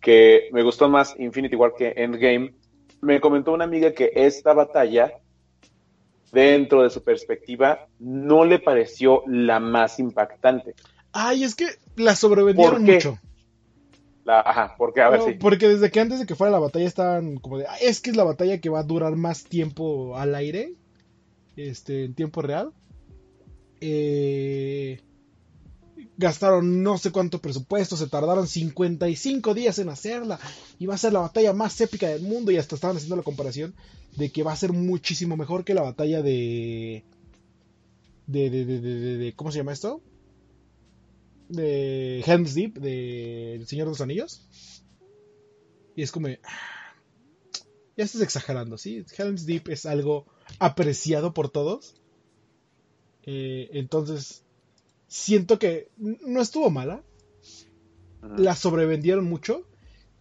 que 0.00 0.48
me 0.52 0.62
gustó 0.62 0.88
más 0.88 1.14
Infinity 1.18 1.54
War 1.54 1.74
que 1.76 1.92
Endgame, 1.94 2.54
me 3.02 3.20
comentó 3.20 3.52
una 3.52 3.64
amiga 3.64 3.92
que 3.92 4.10
esta 4.14 4.54
batalla, 4.54 5.12
dentro 6.32 6.82
de 6.82 6.88
su 6.88 7.04
perspectiva, 7.04 7.86
no 7.98 8.46
le 8.46 8.58
pareció 8.58 9.22
la 9.26 9.60
más 9.60 9.98
impactante. 9.98 10.74
Ay, 11.12 11.44
es 11.44 11.54
que 11.54 11.66
la 11.96 12.16
sobrevendieron 12.16 12.82
mucho. 12.82 13.18
La, 14.24 14.40
ajá, 14.40 14.74
porque 14.78 15.02
a 15.02 15.10
ver 15.10 15.22
si. 15.22 15.32
Porque 15.34 15.68
desde 15.68 15.90
que 15.90 16.00
antes 16.00 16.18
de 16.18 16.26
que 16.26 16.34
fuera 16.34 16.50
la 16.50 16.58
batalla 16.58 16.86
estaban 16.86 17.36
como 17.36 17.58
de, 17.58 17.66
es 17.82 18.00
que 18.00 18.10
es 18.10 18.16
la 18.16 18.24
batalla 18.24 18.58
que 18.58 18.70
va 18.70 18.80
a 18.80 18.84
durar 18.84 19.16
más 19.16 19.44
tiempo 19.44 20.16
al 20.16 20.34
aire, 20.34 20.74
este, 21.56 22.04
en 22.04 22.14
tiempo 22.14 22.40
real. 22.42 22.72
Eh, 23.80 25.00
gastaron 26.16 26.82
no 26.82 26.96
sé 26.96 27.10
cuánto 27.10 27.40
presupuesto, 27.40 27.96
se 27.96 28.06
tardaron 28.06 28.46
55 28.46 29.52
días 29.52 29.78
en 29.78 29.88
hacerla 29.88 30.38
y 30.78 30.86
va 30.86 30.94
a 30.94 30.98
ser 30.98 31.12
la 31.12 31.20
batalla 31.20 31.52
más 31.52 31.80
épica 31.80 32.08
del 32.08 32.22
mundo 32.22 32.50
y 32.50 32.56
hasta 32.56 32.76
estaban 32.76 32.96
haciendo 32.96 33.16
la 33.16 33.22
comparación 33.22 33.74
de 34.16 34.30
que 34.30 34.42
va 34.42 34.52
a 34.52 34.56
ser 34.56 34.72
muchísimo 34.72 35.36
mejor 35.36 35.64
que 35.64 35.74
la 35.74 35.82
batalla 35.82 36.22
de 36.22 37.04
de, 38.26 38.48
de, 38.48 38.64
de, 38.64 39.18
de 39.18 39.34
¿cómo 39.34 39.50
se 39.50 39.58
llama 39.58 39.72
esto? 39.72 40.00
De 41.54 42.20
Helm's 42.26 42.54
Deep, 42.54 42.78
de 42.78 43.54
El 43.54 43.66
Señor 43.66 43.86
de 43.86 43.90
los 43.92 44.00
Anillos. 44.00 44.48
Y 45.96 46.02
es 46.02 46.10
como, 46.10 46.28
ah, 46.28 46.96
ya 47.96 48.04
estás 48.04 48.22
exagerando, 48.22 48.78
¿sí? 48.78 49.04
Helm's 49.16 49.46
Deep 49.46 49.68
es 49.68 49.86
algo 49.86 50.26
apreciado 50.58 51.32
por 51.32 51.48
todos 51.48 51.94
eh, 53.26 53.70
entonces, 53.72 54.44
siento 55.08 55.58
que 55.58 55.90
no 55.96 56.40
estuvo 56.40 56.70
mala. 56.70 57.02
La 58.36 58.56
sobrevendieron 58.56 59.24
mucho. 59.24 59.66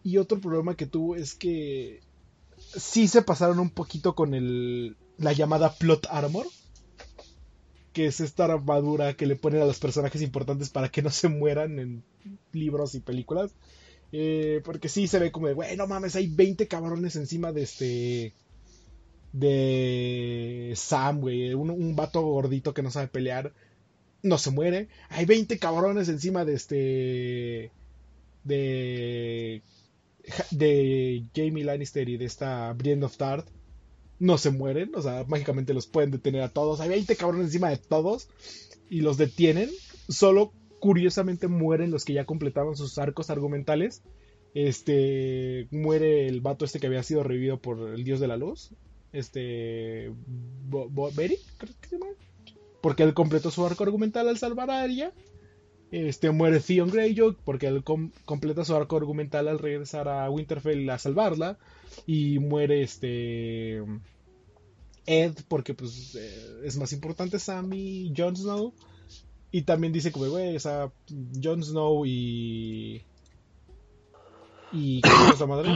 Y 0.03 0.17
otro 0.17 0.39
problema 0.39 0.75
que 0.75 0.85
tuvo 0.85 1.15
es 1.15 1.33
que 1.33 2.01
sí 2.57 3.07
se 3.07 3.21
pasaron 3.21 3.59
un 3.59 3.69
poquito 3.69 4.15
con 4.15 4.33
el, 4.33 4.97
la 5.17 5.31
llamada 5.31 5.73
plot 5.73 6.07
armor. 6.09 6.45
Que 7.93 8.07
es 8.07 8.19
esta 8.19 8.45
armadura 8.45 9.13
que 9.13 9.25
le 9.25 9.35
ponen 9.35 9.61
a 9.61 9.65
los 9.65 9.79
personajes 9.79 10.21
importantes 10.21 10.69
para 10.69 10.89
que 10.89 11.01
no 11.01 11.09
se 11.09 11.29
mueran 11.29 11.79
en 11.79 12.03
libros 12.51 12.95
y 12.95 12.99
películas. 12.99 13.51
Eh, 14.11 14.61
porque 14.63 14.89
sí 14.89 15.07
se 15.07 15.19
ve 15.19 15.31
como 15.31 15.47
de, 15.47 15.53
bueno, 15.53 15.87
mames, 15.87 16.15
hay 16.15 16.27
20 16.27 16.67
cabrones 16.67 17.15
encima 17.15 17.51
de 17.51 17.63
este 17.63 18.33
de 19.33 20.73
Sam, 20.75 21.21
güey, 21.21 21.55
un, 21.55 21.71
un, 21.71 21.95
vato 21.95 22.21
gordito 22.21 22.73
que 22.73 22.83
no 22.83 22.91
sabe 22.91 23.07
pelear, 23.07 23.51
no 24.21 24.37
se 24.37 24.51
muere. 24.51 24.87
Hay 25.09 25.25
20 25.25 25.59
cabrones 25.59 26.07
encima 26.09 26.45
de 26.45 26.53
este. 26.53 27.71
de. 28.43 29.61
de 30.51 31.25
Jamie 31.35 31.63
Lannister 31.63 32.07
y 32.07 32.17
de 32.17 32.25
esta 32.25 32.71
Brienne 32.73 33.05
of 33.05 33.17
Tart. 33.17 33.47
No 34.23 34.37
se 34.37 34.51
mueren, 34.51 34.91
o 34.95 35.01
sea, 35.01 35.25
mágicamente 35.27 35.73
los 35.73 35.87
pueden 35.87 36.11
detener 36.11 36.41
a 36.43 36.49
todos. 36.49 36.79
Hay 36.79 36.89
20 36.89 37.15
cabrones 37.15 37.47
encima 37.47 37.69
de 37.69 37.77
todos 37.77 38.29
y 38.89 39.01
los 39.01 39.17
detienen. 39.17 39.69
Solo 40.07 40.53
curiosamente 40.79 41.47
mueren 41.47 41.91
los 41.91 42.05
que 42.05 42.13
ya 42.13 42.25
completaron 42.25 42.77
sus 42.77 42.97
arcos 42.97 43.29
argumentales. 43.29 44.01
Este 44.53 45.67
muere 45.71 46.27
el 46.27 46.41
vato 46.41 46.63
este 46.63 46.79
que 46.79 46.87
había 46.87 47.03
sido 47.03 47.23
revivido 47.23 47.57
por 47.59 47.89
el 47.89 48.03
dios 48.03 48.19
de 48.19 48.27
la 48.27 48.37
luz 48.37 48.69
este 49.11 50.11
Beric, 51.15 51.39
creo 51.57 51.73
que 51.81 51.87
se 51.87 51.97
llama. 51.99 52.11
porque 52.81 53.03
él 53.03 53.13
completó 53.13 53.51
su 53.51 53.65
arco 53.65 53.83
argumental 53.83 54.27
al 54.27 54.37
salvar 54.37 54.71
a 54.71 54.81
Arya. 54.81 55.11
Este, 55.91 56.31
muere 56.31 56.59
Theon 56.59 56.89
Greyjoy 56.89 57.37
porque 57.45 57.67
él 57.67 57.83
com- 57.83 58.09
completa 58.25 58.65
su 58.65 58.75
arco 58.75 58.97
argumental 58.97 59.47
al 59.47 59.59
regresar 59.59 60.07
a 60.07 60.29
Winterfell 60.31 60.89
a 60.89 60.97
salvarla. 60.97 61.59
Y 62.07 62.39
muere 62.39 62.81
este 62.81 63.83
Ed 65.05 65.33
porque 65.47 65.73
pues 65.73 66.15
eh, 66.15 66.61
es 66.63 66.77
más 66.77 66.93
importante 66.93 67.39
Sam 67.39 67.73
y 67.73 68.13
Jon 68.15 68.35
Snow. 68.35 68.73
Y 69.51 69.63
también 69.63 69.93
dice 69.93 70.11
como, 70.11 70.27
güey, 70.29 70.55
o 70.55 70.59
sea, 70.59 70.91
Jon 71.41 71.63
Snow 71.63 72.05
y... 72.05 73.03
Y... 74.71 75.01
¿Cómo 75.01 75.15
se 75.15 75.21
llama 75.21 75.33
esa 75.35 75.45
madre? 75.45 75.69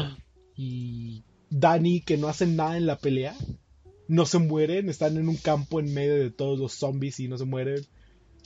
Y 0.55 1.23
Dani, 1.51 2.01
que 2.01 2.17
no 2.17 2.27
hacen 2.27 2.55
nada 2.55 2.77
en 2.77 2.87
la 2.87 2.97
pelea. 2.97 3.35
No 4.07 4.25
se 4.25 4.39
mueren, 4.39 4.89
están 4.89 5.17
en 5.17 5.29
un 5.29 5.35
campo 5.35 5.79
en 5.79 5.93
medio 5.93 6.15
de 6.15 6.31
todos 6.31 6.57
los 6.57 6.73
zombies 6.73 7.19
y 7.19 7.27
no 7.27 7.37
se 7.37 7.45
mueren. 7.45 7.85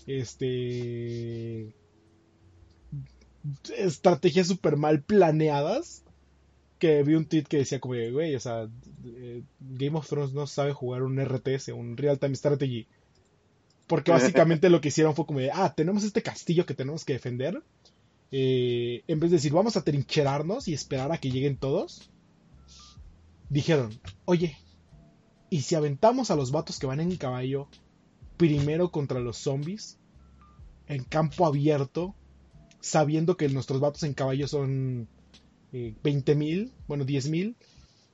Este... 0.06 1.74
Estrategias 3.78 4.48
super 4.48 4.76
mal 4.76 5.02
planeadas. 5.02 6.04
Que 6.78 7.04
vi 7.04 7.14
un 7.14 7.26
tweet 7.26 7.44
que 7.44 7.58
decía 7.58 7.80
como, 7.80 7.94
güey, 8.12 8.36
o 8.36 8.40
sea, 8.42 8.68
eh, 9.04 9.44
Game 9.60 9.98
of 9.98 10.08
Thrones 10.08 10.34
no 10.34 10.48
sabe 10.48 10.74
jugar 10.74 11.04
un 11.04 11.20
RTS, 11.20 11.70
un 11.70 11.98
Real 11.98 12.20
Time 12.20 12.36
Strategy. 12.36 12.88
Porque 13.88 14.12
básicamente 14.12 14.70
lo 14.70 14.80
que 14.80 14.88
hicieron 14.88 15.16
fue 15.16 15.26
como 15.26 15.40
de, 15.40 15.52
ah, 15.52 15.74
tenemos 15.76 16.04
este 16.04 16.22
castillo 16.22 16.66
que 16.66 16.74
tenemos 16.74 17.04
que 17.04 17.14
defender. 17.14 17.62
Eh, 18.32 19.04
en 19.08 19.20
vez 19.20 19.32
de 19.32 19.38
decir, 19.38 19.52
vamos 19.52 19.76
a 19.76 19.84
trincherarnos 19.84 20.68
y 20.68 20.74
esperar 20.74 21.12
a 21.12 21.18
que 21.18 21.30
lleguen 21.30 21.58
todos, 21.58 22.10
dijeron, 23.50 24.00
oye, 24.24 24.58
¿y 25.50 25.62
si 25.62 25.76
aventamos 25.76 26.32
a 26.32 26.38
los 26.38 26.52
vatos 26.52 26.80
que 26.80 26.88
van 26.88 27.02
en 27.02 27.18
caballo 27.18 27.68
primero 28.38 28.92
contra 28.92 29.20
los 29.20 29.38
zombies? 29.38 30.00
En 30.88 31.04
campo 31.04 31.46
abierto, 31.46 32.16
sabiendo 32.80 33.36
que 33.36 33.50
nuestros 33.50 33.82
vatos 33.82 34.04
en 34.04 34.14
caballo 34.14 34.48
son 34.48 35.10
eh, 35.74 35.94
20.000, 36.02 36.72
bueno, 36.88 37.06
10.000, 37.06 37.56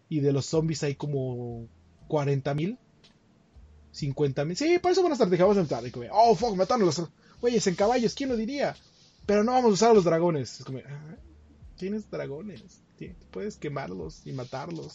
y 0.10 0.20
de 0.22 0.32
los 0.34 0.46
zombies 0.46 0.84
hay 0.84 0.96
como 0.96 1.68
40.000. 2.10 2.78
50 3.92 4.46
mil. 4.46 4.56
Sí, 4.56 4.78
por 4.80 4.92
eso 4.92 5.02
buena 5.02 5.16
estrategia. 5.16 5.46
Vamos 5.46 5.58
a 5.58 5.62
entrar. 5.62 5.86
Y 5.88 5.90
como, 5.92 6.06
oh, 6.12 6.36
fuck, 6.36 6.56
mataron 6.56 6.84
a 6.84 6.86
los 6.86 7.02
güeyes 7.42 7.66
en 7.66 7.74
caballos. 7.76 8.14
¿Quién 8.14 8.30
lo 8.30 8.36
diría? 8.38 8.76
Pero 9.26 9.44
no 9.44 9.54
vamos 9.54 9.72
a 9.72 9.74
usar 9.74 9.92
a 9.92 9.94
los 9.96 10.04
dragones. 10.04 10.60
Es 10.60 10.66
como, 10.66 10.78
ah, 10.80 11.16
¿tienes 11.78 12.10
dragones? 12.12 12.62
Puedes 13.32 13.58
quemarlos 13.58 14.22
y 14.26 14.34
matarlos. 14.34 14.94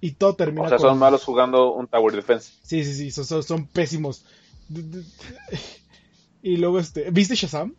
Y 0.00 0.12
todo 0.12 0.36
termina 0.36 0.62
O 0.66 0.68
sea, 0.68 0.78
con- 0.78 0.90
son 0.90 0.98
malos 0.98 1.24
jugando 1.24 1.74
un 1.74 1.88
Tower 1.88 2.14
Defense. 2.14 2.52
Sí, 2.62 2.84
sí, 2.84 2.94
sí, 2.94 3.10
son, 3.10 3.24
son- 3.24 3.42
son 3.42 3.66
pésimos. 3.66 4.24
Y 6.44 6.56
luego, 6.56 6.78
este, 6.80 7.10
¿viste 7.12 7.36
Shazam? 7.36 7.74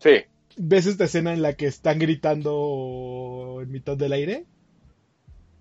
Sí. 0.00 0.10
¿Ves 0.56 0.86
esta 0.86 1.04
escena 1.04 1.32
en 1.32 1.42
la 1.42 1.54
que 1.54 1.66
están 1.66 1.98
gritando 1.98 3.58
en 3.60 3.70
mitad 3.72 3.96
del 3.96 4.12
aire? 4.12 4.46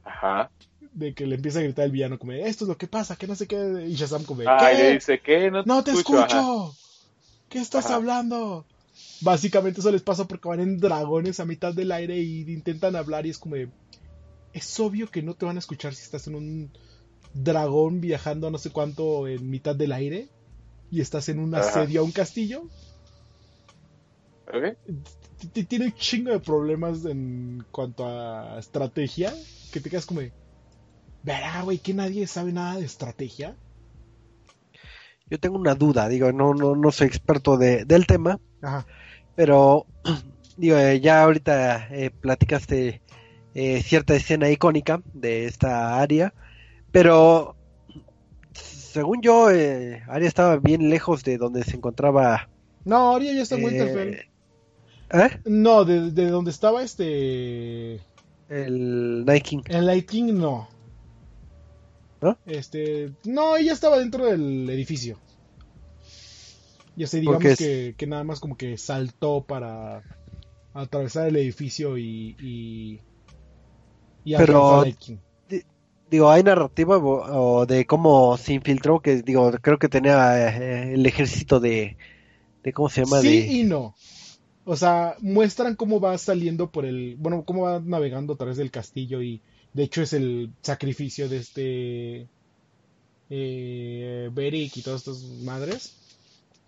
Ajá. 0.07 0.49
De 0.93 1.13
que 1.13 1.25
le 1.27 1.35
empieza 1.35 1.59
a 1.59 1.63
gritar 1.63 1.85
el 1.85 1.91
villano 1.91 2.17
como, 2.17 2.31
esto 2.31 2.63
es 2.63 2.69
lo 2.69 2.77
que 2.77 2.87
pasa, 2.87 3.15
que 3.15 3.27
no 3.27 3.35
sé 3.35 3.47
qué. 3.47 3.85
Y 3.87 3.95
Shazam 3.95 4.23
como, 4.23 4.41
Ah, 4.45 4.69
¿qué? 4.71 4.77
le 4.77 4.93
dice 4.93 5.19
que 5.19 5.51
no 5.51 5.63
te 5.63 5.69
¡No 5.69 5.83
te 5.83 5.91
escucho. 5.91 6.19
escucho! 6.19 6.37
Ajá. 6.37 6.71
¿Qué 7.49 7.59
estás 7.59 7.85
Ajá. 7.85 7.95
hablando? 7.95 8.65
Básicamente 9.21 9.79
eso 9.79 9.91
les 9.91 10.01
pasa 10.01 10.27
porque 10.27 10.49
van 10.49 10.59
en 10.59 10.77
dragones 10.79 11.39
a 11.39 11.45
mitad 11.45 11.73
del 11.73 11.91
aire 11.91 12.17
y 12.17 12.41
intentan 12.51 12.95
hablar 12.95 13.25
y 13.25 13.29
es 13.29 13.37
como 13.37 13.55
de, 13.55 13.69
Es 14.53 14.79
obvio 14.79 15.09
que 15.09 15.21
no 15.21 15.33
te 15.33 15.45
van 15.45 15.55
a 15.55 15.59
escuchar 15.59 15.93
si 15.93 16.03
estás 16.03 16.27
en 16.27 16.35
un 16.35 16.71
dragón 17.33 18.01
viajando 18.01 18.47
a 18.47 18.51
no 18.51 18.57
sé 18.57 18.69
cuánto 18.71 19.27
en 19.27 19.49
mitad 19.49 19.75
del 19.75 19.91
aire 19.91 20.27
y 20.91 21.01
estás 21.01 21.29
en 21.29 21.39
un 21.39 21.53
Ajá. 21.53 21.67
asedio 21.67 22.01
a 22.01 22.03
un 22.03 22.11
castillo. 22.11 22.63
Tiene 25.67 25.85
un 25.85 25.93
chingo 25.93 26.31
de 26.31 26.39
problemas 26.39 27.05
en 27.05 27.63
cuanto 27.71 28.05
a 28.05 28.57
estrategia 28.59 29.33
que 29.71 29.79
te 29.79 29.89
quedas 29.89 30.05
como 30.05 30.21
de, 30.21 30.31
verá, 31.23 31.61
güey, 31.61 31.77
que 31.77 31.93
nadie 31.93 32.25
sabe 32.27 32.51
nada 32.51 32.79
de 32.79 32.85
estrategia. 32.85 33.55
Yo 35.29 35.39
tengo 35.39 35.57
una 35.57 35.75
duda, 35.75 36.07
digo, 36.07 36.31
no, 36.31 36.53
no, 36.53 36.75
no 36.75 36.91
soy 36.91 37.07
experto 37.07 37.57
de, 37.57 37.85
del 37.85 38.07
tema, 38.07 38.39
Ajá. 38.61 38.87
pero 39.35 39.85
digo, 40.57 40.77
eh, 40.77 40.99
ya 41.01 41.23
ahorita 41.23 41.89
eh, 41.91 42.09
platicaste 42.09 43.01
eh, 43.53 43.81
cierta 43.83 44.15
escena 44.15 44.49
icónica 44.49 45.01
de 45.13 45.45
esta 45.45 45.99
área, 45.99 46.33
pero 46.91 47.57
según 48.97 49.21
yo, 49.21 49.51
eh, 49.51 50.01
Arya 50.07 50.27
estaba 50.27 50.57
bien 50.57 50.89
lejos 50.89 51.23
de 51.23 51.37
donde 51.37 51.63
se 51.63 51.75
encontraba. 51.75 52.49
No, 52.83 53.15
Arya 53.15 53.33
ya 53.33 53.43
está 53.43 53.55
en 53.55 53.61
eh, 53.61 53.65
Winterfell. 53.65 54.17
¿Eh? 55.11 55.39
No, 55.45 55.85
de, 55.85 56.11
de 56.11 56.29
donde 56.29 56.51
estaba 56.51 56.83
este. 56.83 57.95
El 58.49 59.25
Night 59.25 59.43
King. 59.43 59.61
El 59.67 59.85
Light 59.85 60.07
King 60.09 60.33
no. 60.33 60.67
¿No? 62.21 62.37
Este. 62.45 63.11
No, 63.25 63.57
ella 63.57 63.73
estaba 63.73 63.99
dentro 63.99 64.25
del 64.25 64.69
edificio. 64.69 65.19
Ya 66.95 67.05
sé, 67.07 67.19
digamos 67.19 67.45
es- 67.45 67.57
que, 67.59 67.95
que 67.97 68.07
nada 68.07 68.23
más 68.23 68.39
como 68.39 68.57
que 68.57 68.77
saltó 68.77 69.41
para 69.45 70.01
atravesar 70.73 71.27
el 71.27 71.35
edificio 71.35 71.97
y. 71.97 72.35
y, 72.39 72.99
y 74.23 74.35
Pero- 74.35 74.81
Night 74.83 74.97
King. 74.97 75.17
Digo, 76.09 76.31
hay 76.31 76.41
narrativa 76.41 76.97
o, 76.99 77.65
de 77.65 77.85
cómo 77.85 78.37
se 78.37 78.53
infiltró, 78.53 79.01
que 79.01 79.21
digo, 79.23 79.51
creo 79.61 79.77
que 79.77 79.89
tenía 79.89 80.47
eh, 80.57 80.93
el 80.93 81.05
ejército 81.05 81.59
de, 81.59 81.97
de 82.63 82.71
¿cómo 82.71 82.87
se 82.87 83.03
llama? 83.03 83.19
Sí 83.19 83.27
de, 83.41 83.45
y 83.55 83.63
no. 83.65 83.93
O 84.69 84.75
sea, 84.75 85.15
muestran 85.21 85.75
cómo 85.75 85.99
va 85.99 86.17
saliendo 86.17 86.71
por 86.71 86.85
el. 86.85 87.15
Bueno, 87.17 87.43
cómo 87.45 87.63
va 87.63 87.79
navegando 87.79 88.33
a 88.33 88.37
través 88.37 88.57
del 88.57 88.71
castillo 88.71 89.21
y. 89.21 89.41
De 89.73 89.83
hecho, 89.83 90.01
es 90.01 90.13
el 90.13 90.51
sacrificio 90.61 91.29
de 91.29 91.37
este. 91.37 92.29
Eh, 93.29 94.29
Beric 94.33 94.77
y 94.77 94.81
todas 94.81 95.01
estas 95.01 95.23
madres. 95.43 95.95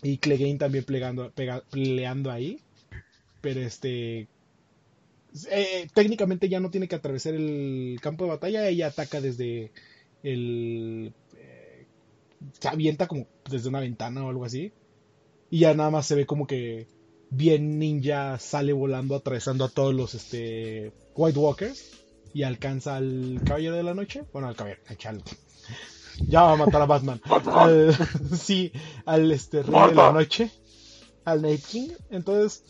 Y 0.02 0.18
Clegane 0.18 0.56
también 0.58 0.84
plegando, 0.84 1.32
peleando 1.70 2.30
ahí. 2.30 2.60
Pero 3.42 3.60
este. 3.60 4.28
eh, 5.50 5.88
técnicamente 5.94 6.48
ya 6.48 6.60
no 6.60 6.70
tiene 6.70 6.88
que 6.88 6.96
atravesar 6.96 7.34
el 7.34 7.98
campo 8.02 8.24
de 8.24 8.30
batalla. 8.30 8.68
Ella 8.68 8.88
ataca 8.88 9.20
desde 9.20 9.72
el. 10.22 11.12
eh, 11.36 11.86
se 12.60 12.68
avienta 12.68 13.06
como 13.08 13.26
desde 13.50 13.68
una 13.68 13.80
ventana 13.80 14.24
o 14.24 14.30
algo 14.30 14.44
así. 14.44 14.72
Y 15.50 15.60
ya 15.60 15.74
nada 15.74 15.90
más 15.90 16.06
se 16.06 16.14
ve 16.16 16.26
como 16.26 16.46
que 16.46 16.88
bien 17.30 17.78
ninja 17.78 18.38
sale 18.38 18.72
volando 18.72 19.14
atravesando 19.14 19.64
a 19.64 19.68
todos 19.68 19.94
los 19.94 20.14
este 20.14 20.92
White 21.14 21.38
Walkers 21.38 21.90
y 22.34 22.42
alcanza 22.42 22.96
al 22.96 23.40
Caballero 23.44 23.76
de 23.76 23.82
la 23.82 23.94
Noche. 23.94 24.24
Bueno, 24.32 24.48
al 24.48 24.56
Caballero, 24.56 24.80
al. 25.06 25.22
Ya 26.28 26.42
va 26.42 26.52
a 26.52 26.56
matar 26.56 26.82
a 26.82 26.86
Batman. 26.86 27.20
Al- 27.52 27.94
sí, 28.36 28.72
al 29.04 29.30
este 29.32 29.62
Rey 29.62 29.88
de 29.90 29.94
la 29.94 30.12
Noche, 30.12 30.50
al 31.24 31.42
Night 31.42 31.64
King. 31.64 31.88
Entonces, 32.10 32.62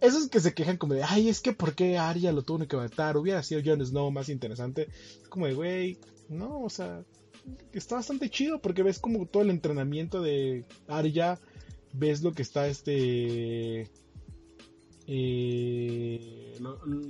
esos 0.00 0.28
que 0.28 0.40
se 0.40 0.52
quejan 0.54 0.76
como 0.76 0.94
de, 0.94 1.02
ay, 1.02 1.28
es 1.28 1.40
que 1.40 1.52
¿por 1.52 1.74
qué 1.74 1.96
Arya 1.98 2.32
lo 2.32 2.42
tuvo 2.42 2.66
que 2.66 2.76
matar? 2.76 3.16
Hubiera 3.16 3.42
sido 3.42 3.62
Jon 3.64 3.84
Snow 3.84 4.10
más 4.10 4.28
interesante. 4.28 4.88
Es 5.22 5.28
como 5.28 5.46
de, 5.46 5.54
güey, 5.54 5.98
no, 6.28 6.62
o 6.62 6.70
sea, 6.70 7.02
está 7.72 7.96
bastante 7.96 8.28
chido 8.30 8.60
porque 8.60 8.82
ves 8.82 8.98
como 8.98 9.26
todo 9.26 9.42
el 9.42 9.50
entrenamiento 9.50 10.20
de 10.20 10.64
Arya 10.88 11.38
ves 11.92 12.22
lo 12.22 12.32
que 12.32 12.42
está 12.42 12.66
este 12.66 13.90
eh, 15.06 16.58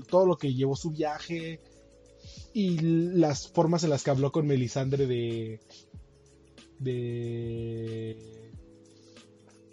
todo 0.08 0.26
lo 0.26 0.36
que 0.36 0.54
llevó 0.54 0.76
su 0.76 0.90
viaje 0.90 1.60
y 2.52 2.78
las 2.80 3.48
formas 3.48 3.84
en 3.84 3.90
las 3.90 4.02
que 4.02 4.10
habló 4.10 4.32
con 4.32 4.46
Melisandre 4.46 5.06
de 5.06 5.60
de 6.78 8.52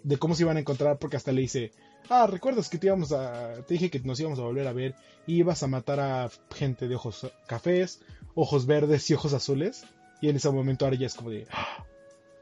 de 0.02 0.16
cómo 0.18 0.34
se 0.34 0.44
iban 0.44 0.56
a 0.56 0.60
encontrar 0.60 0.98
porque 0.98 1.16
hasta 1.16 1.32
le 1.32 1.42
dice 1.42 1.72
ah 2.08 2.26
recuerdas 2.26 2.68
que 2.68 2.78
te 2.78 2.86
íbamos 2.86 3.12
a 3.12 3.64
te 3.66 3.74
dije 3.74 3.90
que 3.90 4.00
nos 4.00 4.20
íbamos 4.20 4.38
a 4.38 4.42
volver 4.42 4.66
a 4.66 4.72
ver 4.72 4.94
y 5.26 5.36
ibas 5.36 5.62
a 5.62 5.66
matar 5.66 6.00
a 6.00 6.30
gente 6.54 6.88
de 6.88 6.94
ojos 6.94 7.30
cafés 7.46 8.00
ojos 8.34 8.66
verdes 8.66 9.08
y 9.10 9.14
ojos 9.14 9.32
azules 9.34 9.84
y 10.20 10.28
en 10.28 10.36
ese 10.36 10.50
momento 10.50 10.86
Arya 10.86 11.06
es 11.06 11.14
como 11.14 11.30
de 11.30 11.46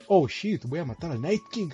oh 0.06 0.28
shit 0.28 0.64
voy 0.66 0.80
a 0.80 0.84
matar 0.84 1.12
al 1.12 1.20
Night 1.20 1.42
King 1.50 1.70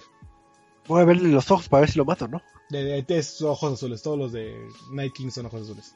Voy 0.87 1.01
a 1.01 1.05
verle 1.05 1.29
los 1.31 1.51
ojos 1.51 1.69
para 1.69 1.81
ver 1.83 1.91
si 1.91 1.99
lo 1.99 2.05
mato, 2.05 2.29
¿no? 2.29 2.43
De, 2.71 3.03
de, 3.03 3.19
esos 3.19 3.43
ojos 3.43 3.73
azules, 3.75 4.03
todos 4.03 4.19
los 4.19 4.33
de 4.33 4.55
Night 4.93 5.13
King 5.15 5.31
son 5.31 5.47
ojos 5.47 5.63
azules. 5.63 5.95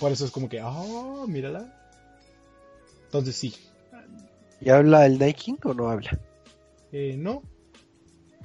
Por 0.00 0.12
eso 0.12 0.24
es 0.24 0.30
como 0.30 0.48
que, 0.48 0.60
oh, 0.62 1.26
mírala. 1.28 1.72
Entonces 3.04 3.36
sí. 3.36 3.54
¿Y 4.60 4.70
habla 4.70 5.06
el 5.06 5.18
Night 5.18 5.36
King 5.36 5.56
o 5.64 5.74
no 5.74 5.88
habla? 5.88 6.18
Eh, 6.92 7.14
no, 7.18 7.42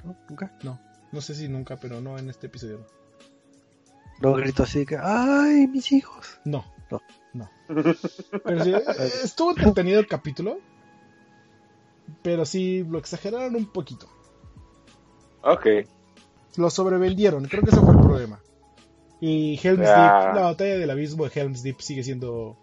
¿No? 0.04 0.16
¿Nunca? 0.28 0.56
no. 0.62 0.80
No 1.12 1.20
sé 1.20 1.34
si 1.34 1.48
nunca, 1.48 1.76
pero 1.76 2.00
no 2.00 2.18
en 2.18 2.30
este 2.30 2.46
episodio. 2.46 2.86
no. 4.20 4.30
No 4.30 4.36
grito 4.36 4.62
así 4.62 4.86
que, 4.86 4.96
¡ay, 5.00 5.66
mis 5.66 5.90
hijos! 5.92 6.38
No, 6.44 6.64
No. 6.90 7.00
no. 7.34 7.50
Pero 8.44 8.64
sí, 8.64 8.72
estuvo 9.24 9.50
entretenido 9.50 10.00
el 10.00 10.06
capítulo. 10.06 10.58
pero 12.22 12.44
sí 12.46 12.84
lo 12.84 12.98
exageraron 12.98 13.56
un 13.56 13.66
poquito. 13.66 14.08
Ok. 15.42 15.66
Lo 16.56 16.70
sobrevendieron, 16.70 17.44
creo 17.46 17.62
que 17.62 17.70
ese 17.70 17.80
fue 17.80 17.94
el 17.94 18.00
problema. 18.00 18.40
Y 19.20 19.58
Helm's 19.62 19.88
Ah. 19.88 20.24
Deep, 20.26 20.34
la 20.36 20.42
batalla 20.42 20.76
del 20.76 20.90
abismo 20.90 21.24
de 21.28 21.40
Helm's 21.40 21.62
Deep 21.62 21.80
sigue 21.80 22.02
siendo. 22.02 22.56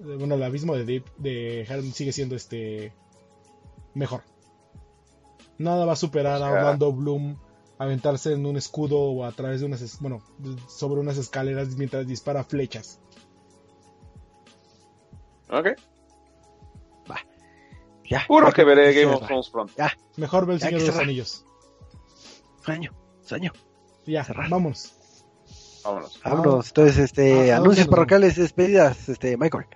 eh, 0.00 0.16
Bueno, 0.18 0.34
el 0.34 0.42
abismo 0.42 0.74
de 0.74 0.84
Deep 0.84 1.04
de 1.18 1.62
Helm 1.62 1.92
sigue 1.92 2.12
siendo 2.12 2.34
este. 2.36 2.92
Mejor. 3.94 4.22
Nada 5.58 5.86
va 5.86 5.92
a 5.94 5.96
superar 5.96 6.42
a 6.42 6.50
Orlando 6.50 6.92
Bloom 6.92 7.36
aventarse 7.78 8.32
en 8.32 8.44
un 8.44 8.56
escudo 8.56 8.98
o 8.98 9.24
a 9.24 9.32
través 9.32 9.60
de 9.60 9.66
unas. 9.66 10.00
Bueno, 10.00 10.22
sobre 10.68 11.00
unas 11.00 11.16
escaleras 11.16 11.76
mientras 11.76 12.06
dispara 12.06 12.44
flechas. 12.44 13.00
Ok. 15.48 15.68
Ya. 18.08 18.24
Juro 18.26 18.52
que 18.52 18.62
veré 18.64 18.92
Game 18.92 19.14
of 19.14 19.26
Thrones 19.26 19.50
pronto. 19.50 19.72
Mejor 20.16 20.46
ve 20.46 20.54
el 20.54 20.60
Ya 20.60 20.66
Señor 20.68 20.80
de 20.82 20.86
los. 20.86 20.96
Anillos. 20.96 21.45
Sueño, 22.66 22.92
sueño. 23.22 23.52
Ya, 24.04 24.24
Cerrar. 24.24 24.50
vámonos. 24.50 24.92
Vámonos. 25.84 26.20
Vámonos. 26.22 26.66
Entonces, 26.68 26.98
este, 26.98 27.30
Ah, 27.30 27.34
¿a 27.34 27.36
dónde 27.38 27.52
anuncios 27.54 27.88
parroquiales, 27.88 28.36
despedidas, 28.36 29.08
este, 29.08 29.36
Michael. 29.36 29.66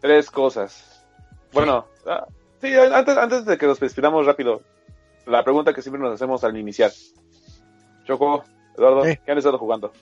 Tres 0.00 0.30
cosas. 0.30 1.04
Bueno, 1.52 1.86
ah, 2.06 2.26
sí, 2.60 2.68
antes, 2.74 3.16
antes 3.16 3.44
de 3.44 3.58
que 3.58 3.66
nos 3.66 3.80
despidamos 3.80 4.24
rápido, 4.26 4.62
la 5.26 5.42
pregunta 5.42 5.74
que 5.74 5.82
siempre 5.82 6.00
nos 6.00 6.14
hacemos 6.14 6.44
al 6.44 6.56
iniciar. 6.56 6.92
Choco, 8.04 8.44
Eduardo. 8.76 9.02
¿qué 9.02 9.20
han 9.32 9.38
estado 9.38 9.58
jugando? 9.58 9.92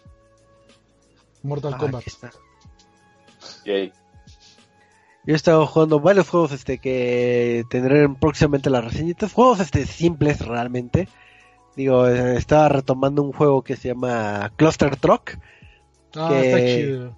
Mortal 1.42 1.74
Ah, 1.74 1.78
Kombat. 1.78 2.04
Yay. 3.64 3.92
Yo 5.26 5.32
he 5.32 5.36
estado 5.36 5.66
jugando 5.66 6.00
varios 6.00 6.28
juegos 6.28 6.52
este 6.52 6.78
que 6.78 7.64
tendré 7.70 8.06
próximamente 8.10 8.68
las 8.68 8.84
reseñitas. 8.84 9.32
Juegos 9.32 9.60
este 9.60 9.86
simples 9.86 10.40
realmente. 10.46 11.08
Digo, 11.76 12.06
estaba 12.06 12.68
retomando 12.68 13.22
un 13.22 13.32
juego 13.32 13.62
que 13.62 13.76
se 13.76 13.88
llama 13.88 14.52
Cluster 14.56 14.96
Truck, 14.96 15.38
Ah, 16.16 16.28
que- 16.30 16.46
está 16.46 16.64
chido. 16.66 17.16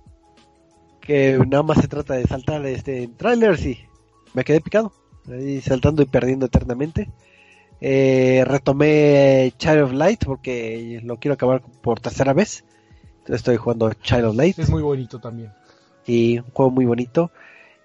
que 1.01 1.39
nada 1.47 1.63
más 1.63 1.79
se 1.79 1.89
trata 1.89 2.15
de 2.15 2.25
saltar 2.27 2.65
este 2.67 3.03
en 3.03 3.17
trailers 3.17 3.65
y 3.67 3.79
me 4.35 4.45
quedé 4.45 4.61
picado. 4.61 4.93
Ahí 5.31 5.61
saltando 5.61 6.03
y 6.03 6.07
perdiendo 6.07 6.47
eternamente. 6.47 7.11
Eh, 7.81 8.43
retomé 8.47 9.53
Child 9.59 9.83
of 9.83 9.93
Light 9.93 10.25
porque 10.25 11.01
lo 11.05 11.19
quiero 11.19 11.35
acabar 11.35 11.63
por 11.83 12.01
tercera 12.01 12.33
vez. 12.33 12.65
Entonces 13.19 13.37
estoy 13.37 13.57
jugando 13.57 13.93
Child 13.93 14.25
of 14.27 14.37
Light. 14.37 14.59
Es 14.59 14.71
muy 14.71 14.83
bonito 14.83 15.19
también. 15.21 15.53
y 16.09 16.39
un 16.39 16.51
juego 16.53 16.71
muy 16.71 16.85
bonito 16.85 17.33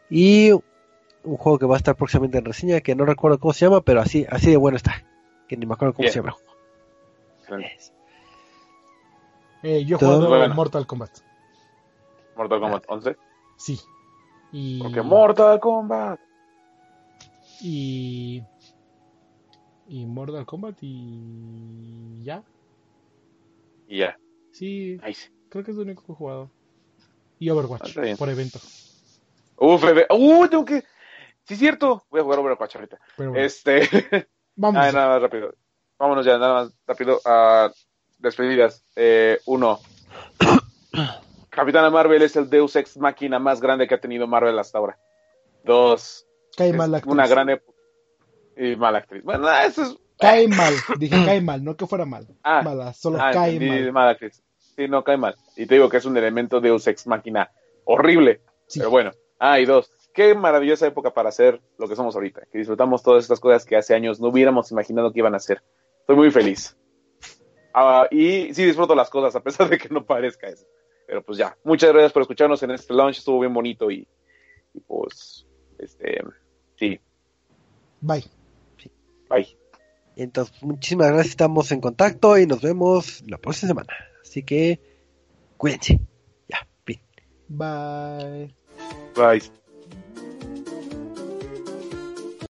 y 0.07 0.52
un 0.52 1.38
juego 1.38 1.57
que 1.57 1.65
va 1.65 1.73
a 1.76 1.77
estar 1.77 1.95
próximamente 1.95 2.38
en 2.38 2.45
reseña 2.45 2.80
que 2.81 2.93
no 2.95 3.03
recuerdo 3.03 3.39
cómo 3.39 3.52
se 3.52 3.65
llama 3.65 3.81
pero 3.81 3.99
así 3.99 4.27
así 4.30 4.52
de 4.52 4.57
bueno 4.57 4.77
está 4.77 5.03
que 5.48 5.57
ni 5.57 5.65
me 5.65 5.73
acuerdo 5.73 5.95
cómo 5.95 6.03
Bien. 6.03 6.14
se 6.14 6.19
llama 6.19 6.35
Excelente. 7.60 7.94
Eh, 9.64 9.86
yo 9.86 9.98
he 9.98 9.99
jugado 9.99 10.28
bueno. 10.30 10.53
Mortal 10.56 10.88
Kombat. 10.88 11.11
Mortal 12.36 12.60
Kombat 12.60 12.84
11. 12.88 13.18
Sí. 13.57 13.80
Y, 14.52 14.82
Porque 14.82 15.02
Mortal 15.02 15.60
Kombat. 15.60 16.19
y 17.61 18.41
y 19.88 20.06
Mortal 20.06 20.45
Kombat 20.45 20.78
y 20.82 22.23
ya. 22.23 22.44
Y 23.88 23.99
ya. 23.99 24.18
Sí, 24.52 24.99
Nice. 25.06 25.32
creo 25.49 25.64
que 25.64 25.72
es 25.72 25.78
lo 25.78 25.84
único 25.84 26.03
que 26.03 26.11
he 26.11 26.15
jugado. 26.15 26.49
Y 27.40 27.49
Overwatch 27.49 27.98
Ah, 27.98 28.15
por 28.18 28.30
evento. 28.30 28.60
Uf, 29.57 29.84
bebé. 29.84 30.07
Uh, 30.10 30.48
tengo 30.48 30.65
que. 30.65 30.82
Sí, 31.44 31.53
es 31.56 31.60
cierto. 31.60 32.03
Voy 32.10 32.19
a 32.22 32.23
jugar 32.23 32.40
Overwatch 32.40 32.76
ahorita. 32.76 32.99
Pero 33.18 33.32
bueno, 33.32 33.45
Este. 33.45 33.82
vamos. 34.56 34.82
Ah, 34.84 34.91
nada 34.91 35.07
más 35.14 35.22
rápido. 35.22 35.53
Vámonos 36.02 36.26
ya, 36.26 36.40
nada 36.40 36.53
más 36.64 36.73
rápido 36.88 37.22
a 37.26 37.72
despedidas. 38.18 38.84
Eh, 38.95 39.38
uno. 39.45 39.80
Capitana 41.52 41.91
Marvel 41.91 42.23
es 42.23 42.36
el 42.36 42.49
Deus 42.49 42.76
Ex 42.76 42.98
Máquina 42.98 43.38
más 43.38 43.61
grande 43.61 43.88
que 43.88 43.94
ha 43.94 44.02
tenido 44.02 44.26
Marvel 44.26 44.57
hasta 44.57 44.80
ahora. 44.80 44.98
Dos. 45.64 46.26
Cae 46.57 46.73
mal 46.73 46.90
la 46.90 46.98
actriz. 46.98 47.14
Una 47.14 47.28
gran 47.28 47.49
ep- 47.49 47.61
y 48.57 48.76
mala 48.76 48.98
actriz. 48.98 49.23
Bueno, 49.23 49.48
ah, 49.48 49.64
eso 49.64 49.84
es. 49.84 49.95
Cae 50.18 50.48
mal. 50.48 50.73
Dije 50.98 51.23
cae 51.23 51.40
mal, 51.40 51.64
no 51.64 51.78
que 51.78 51.86
fuera 51.86 52.06
mal. 52.06 52.26
Ah, 52.41 52.64
Mala, 52.64 52.94
solo 52.94 53.19
ah, 53.22 53.30
cae 53.32 53.60
mal. 53.60 53.91
mala 53.91 54.11
actriz. 54.11 54.41
Sí, 54.76 54.88
no 54.88 55.03
cae 55.03 55.18
mal. 55.18 55.36
Y 55.56 55.68
te 55.68 55.76
digo 55.76 55.88
que 55.88 55.98
es 55.98 56.06
un 56.06 56.18
elemento 56.18 56.61
Deus 56.61 56.88
Ex 56.88 57.06
Máquina 57.06 57.52
horrible. 57.86 58.41
Sí. 58.65 58.80
Pero 58.80 58.90
bueno. 58.90 59.11
Ah, 59.38 59.60
y 59.60 59.65
dos. 59.65 59.91
Qué 60.15 60.34
maravillosa 60.34 60.88
época 60.88 61.14
para 61.14 61.30
hacer 61.30 61.61
lo 61.78 61.88
que 61.88 61.95
somos 61.95 62.15
ahorita. 62.15 62.41
Que 62.52 62.57
disfrutamos 62.57 63.03
todas 63.03 63.23
estas 63.23 63.40
cosas 63.40 63.65
que 63.65 63.76
hace 63.78 63.94
años 63.94 64.19
no 64.19 64.30
hubiéramos 64.30 64.72
imaginado 64.72 65.14
que 65.14 65.19
iban 65.19 65.36
a 65.36 65.38
hacer. 65.38 65.61
Estoy 66.02 66.15
muy 66.15 66.32
feliz. 66.32 66.76
Ah, 67.73 68.07
y 68.11 68.53
sí 68.53 68.65
disfruto 68.65 68.94
las 68.94 69.10
cosas, 69.10 69.36
a 69.36 69.44
pesar 69.44 69.69
de 69.69 69.78
que 69.78 69.90
no 69.90 70.06
parezca 70.06 70.48
eso. 70.48 70.65
Pero 71.07 71.23
pues 71.23 71.38
ya. 71.38 71.57
Muchas 71.64 71.91
gracias 71.91 72.11
por 72.11 72.22
escucharnos 72.22 72.61
en 72.64 72.72
este 72.72 72.94
launch. 72.94 73.19
Estuvo 73.19 73.40
bien 73.40 73.53
bonito 73.53 73.90
y, 73.90 74.07
y 74.73 74.80
pues, 74.82 75.45
este, 75.80 76.22
sí. 76.78 76.99
Bye. 78.02 78.26
Bye. 79.32 79.57
entonces 80.18 80.61
muchísimas 80.61 81.07
gracias 81.07 81.30
estamos 81.30 81.72
en 81.72 81.80
contacto 81.80 82.38
y 82.38 82.45
nos 82.45 82.61
vemos 82.61 83.23
la 83.28 83.38
próxima 83.38 83.69
semana 83.69 83.94
así 84.22 84.44
que 84.44 84.80
cuídense 85.56 86.02
ya 86.49 86.68
fin 86.84 86.99
Bye. 87.48 88.53
Bye. 89.15 89.61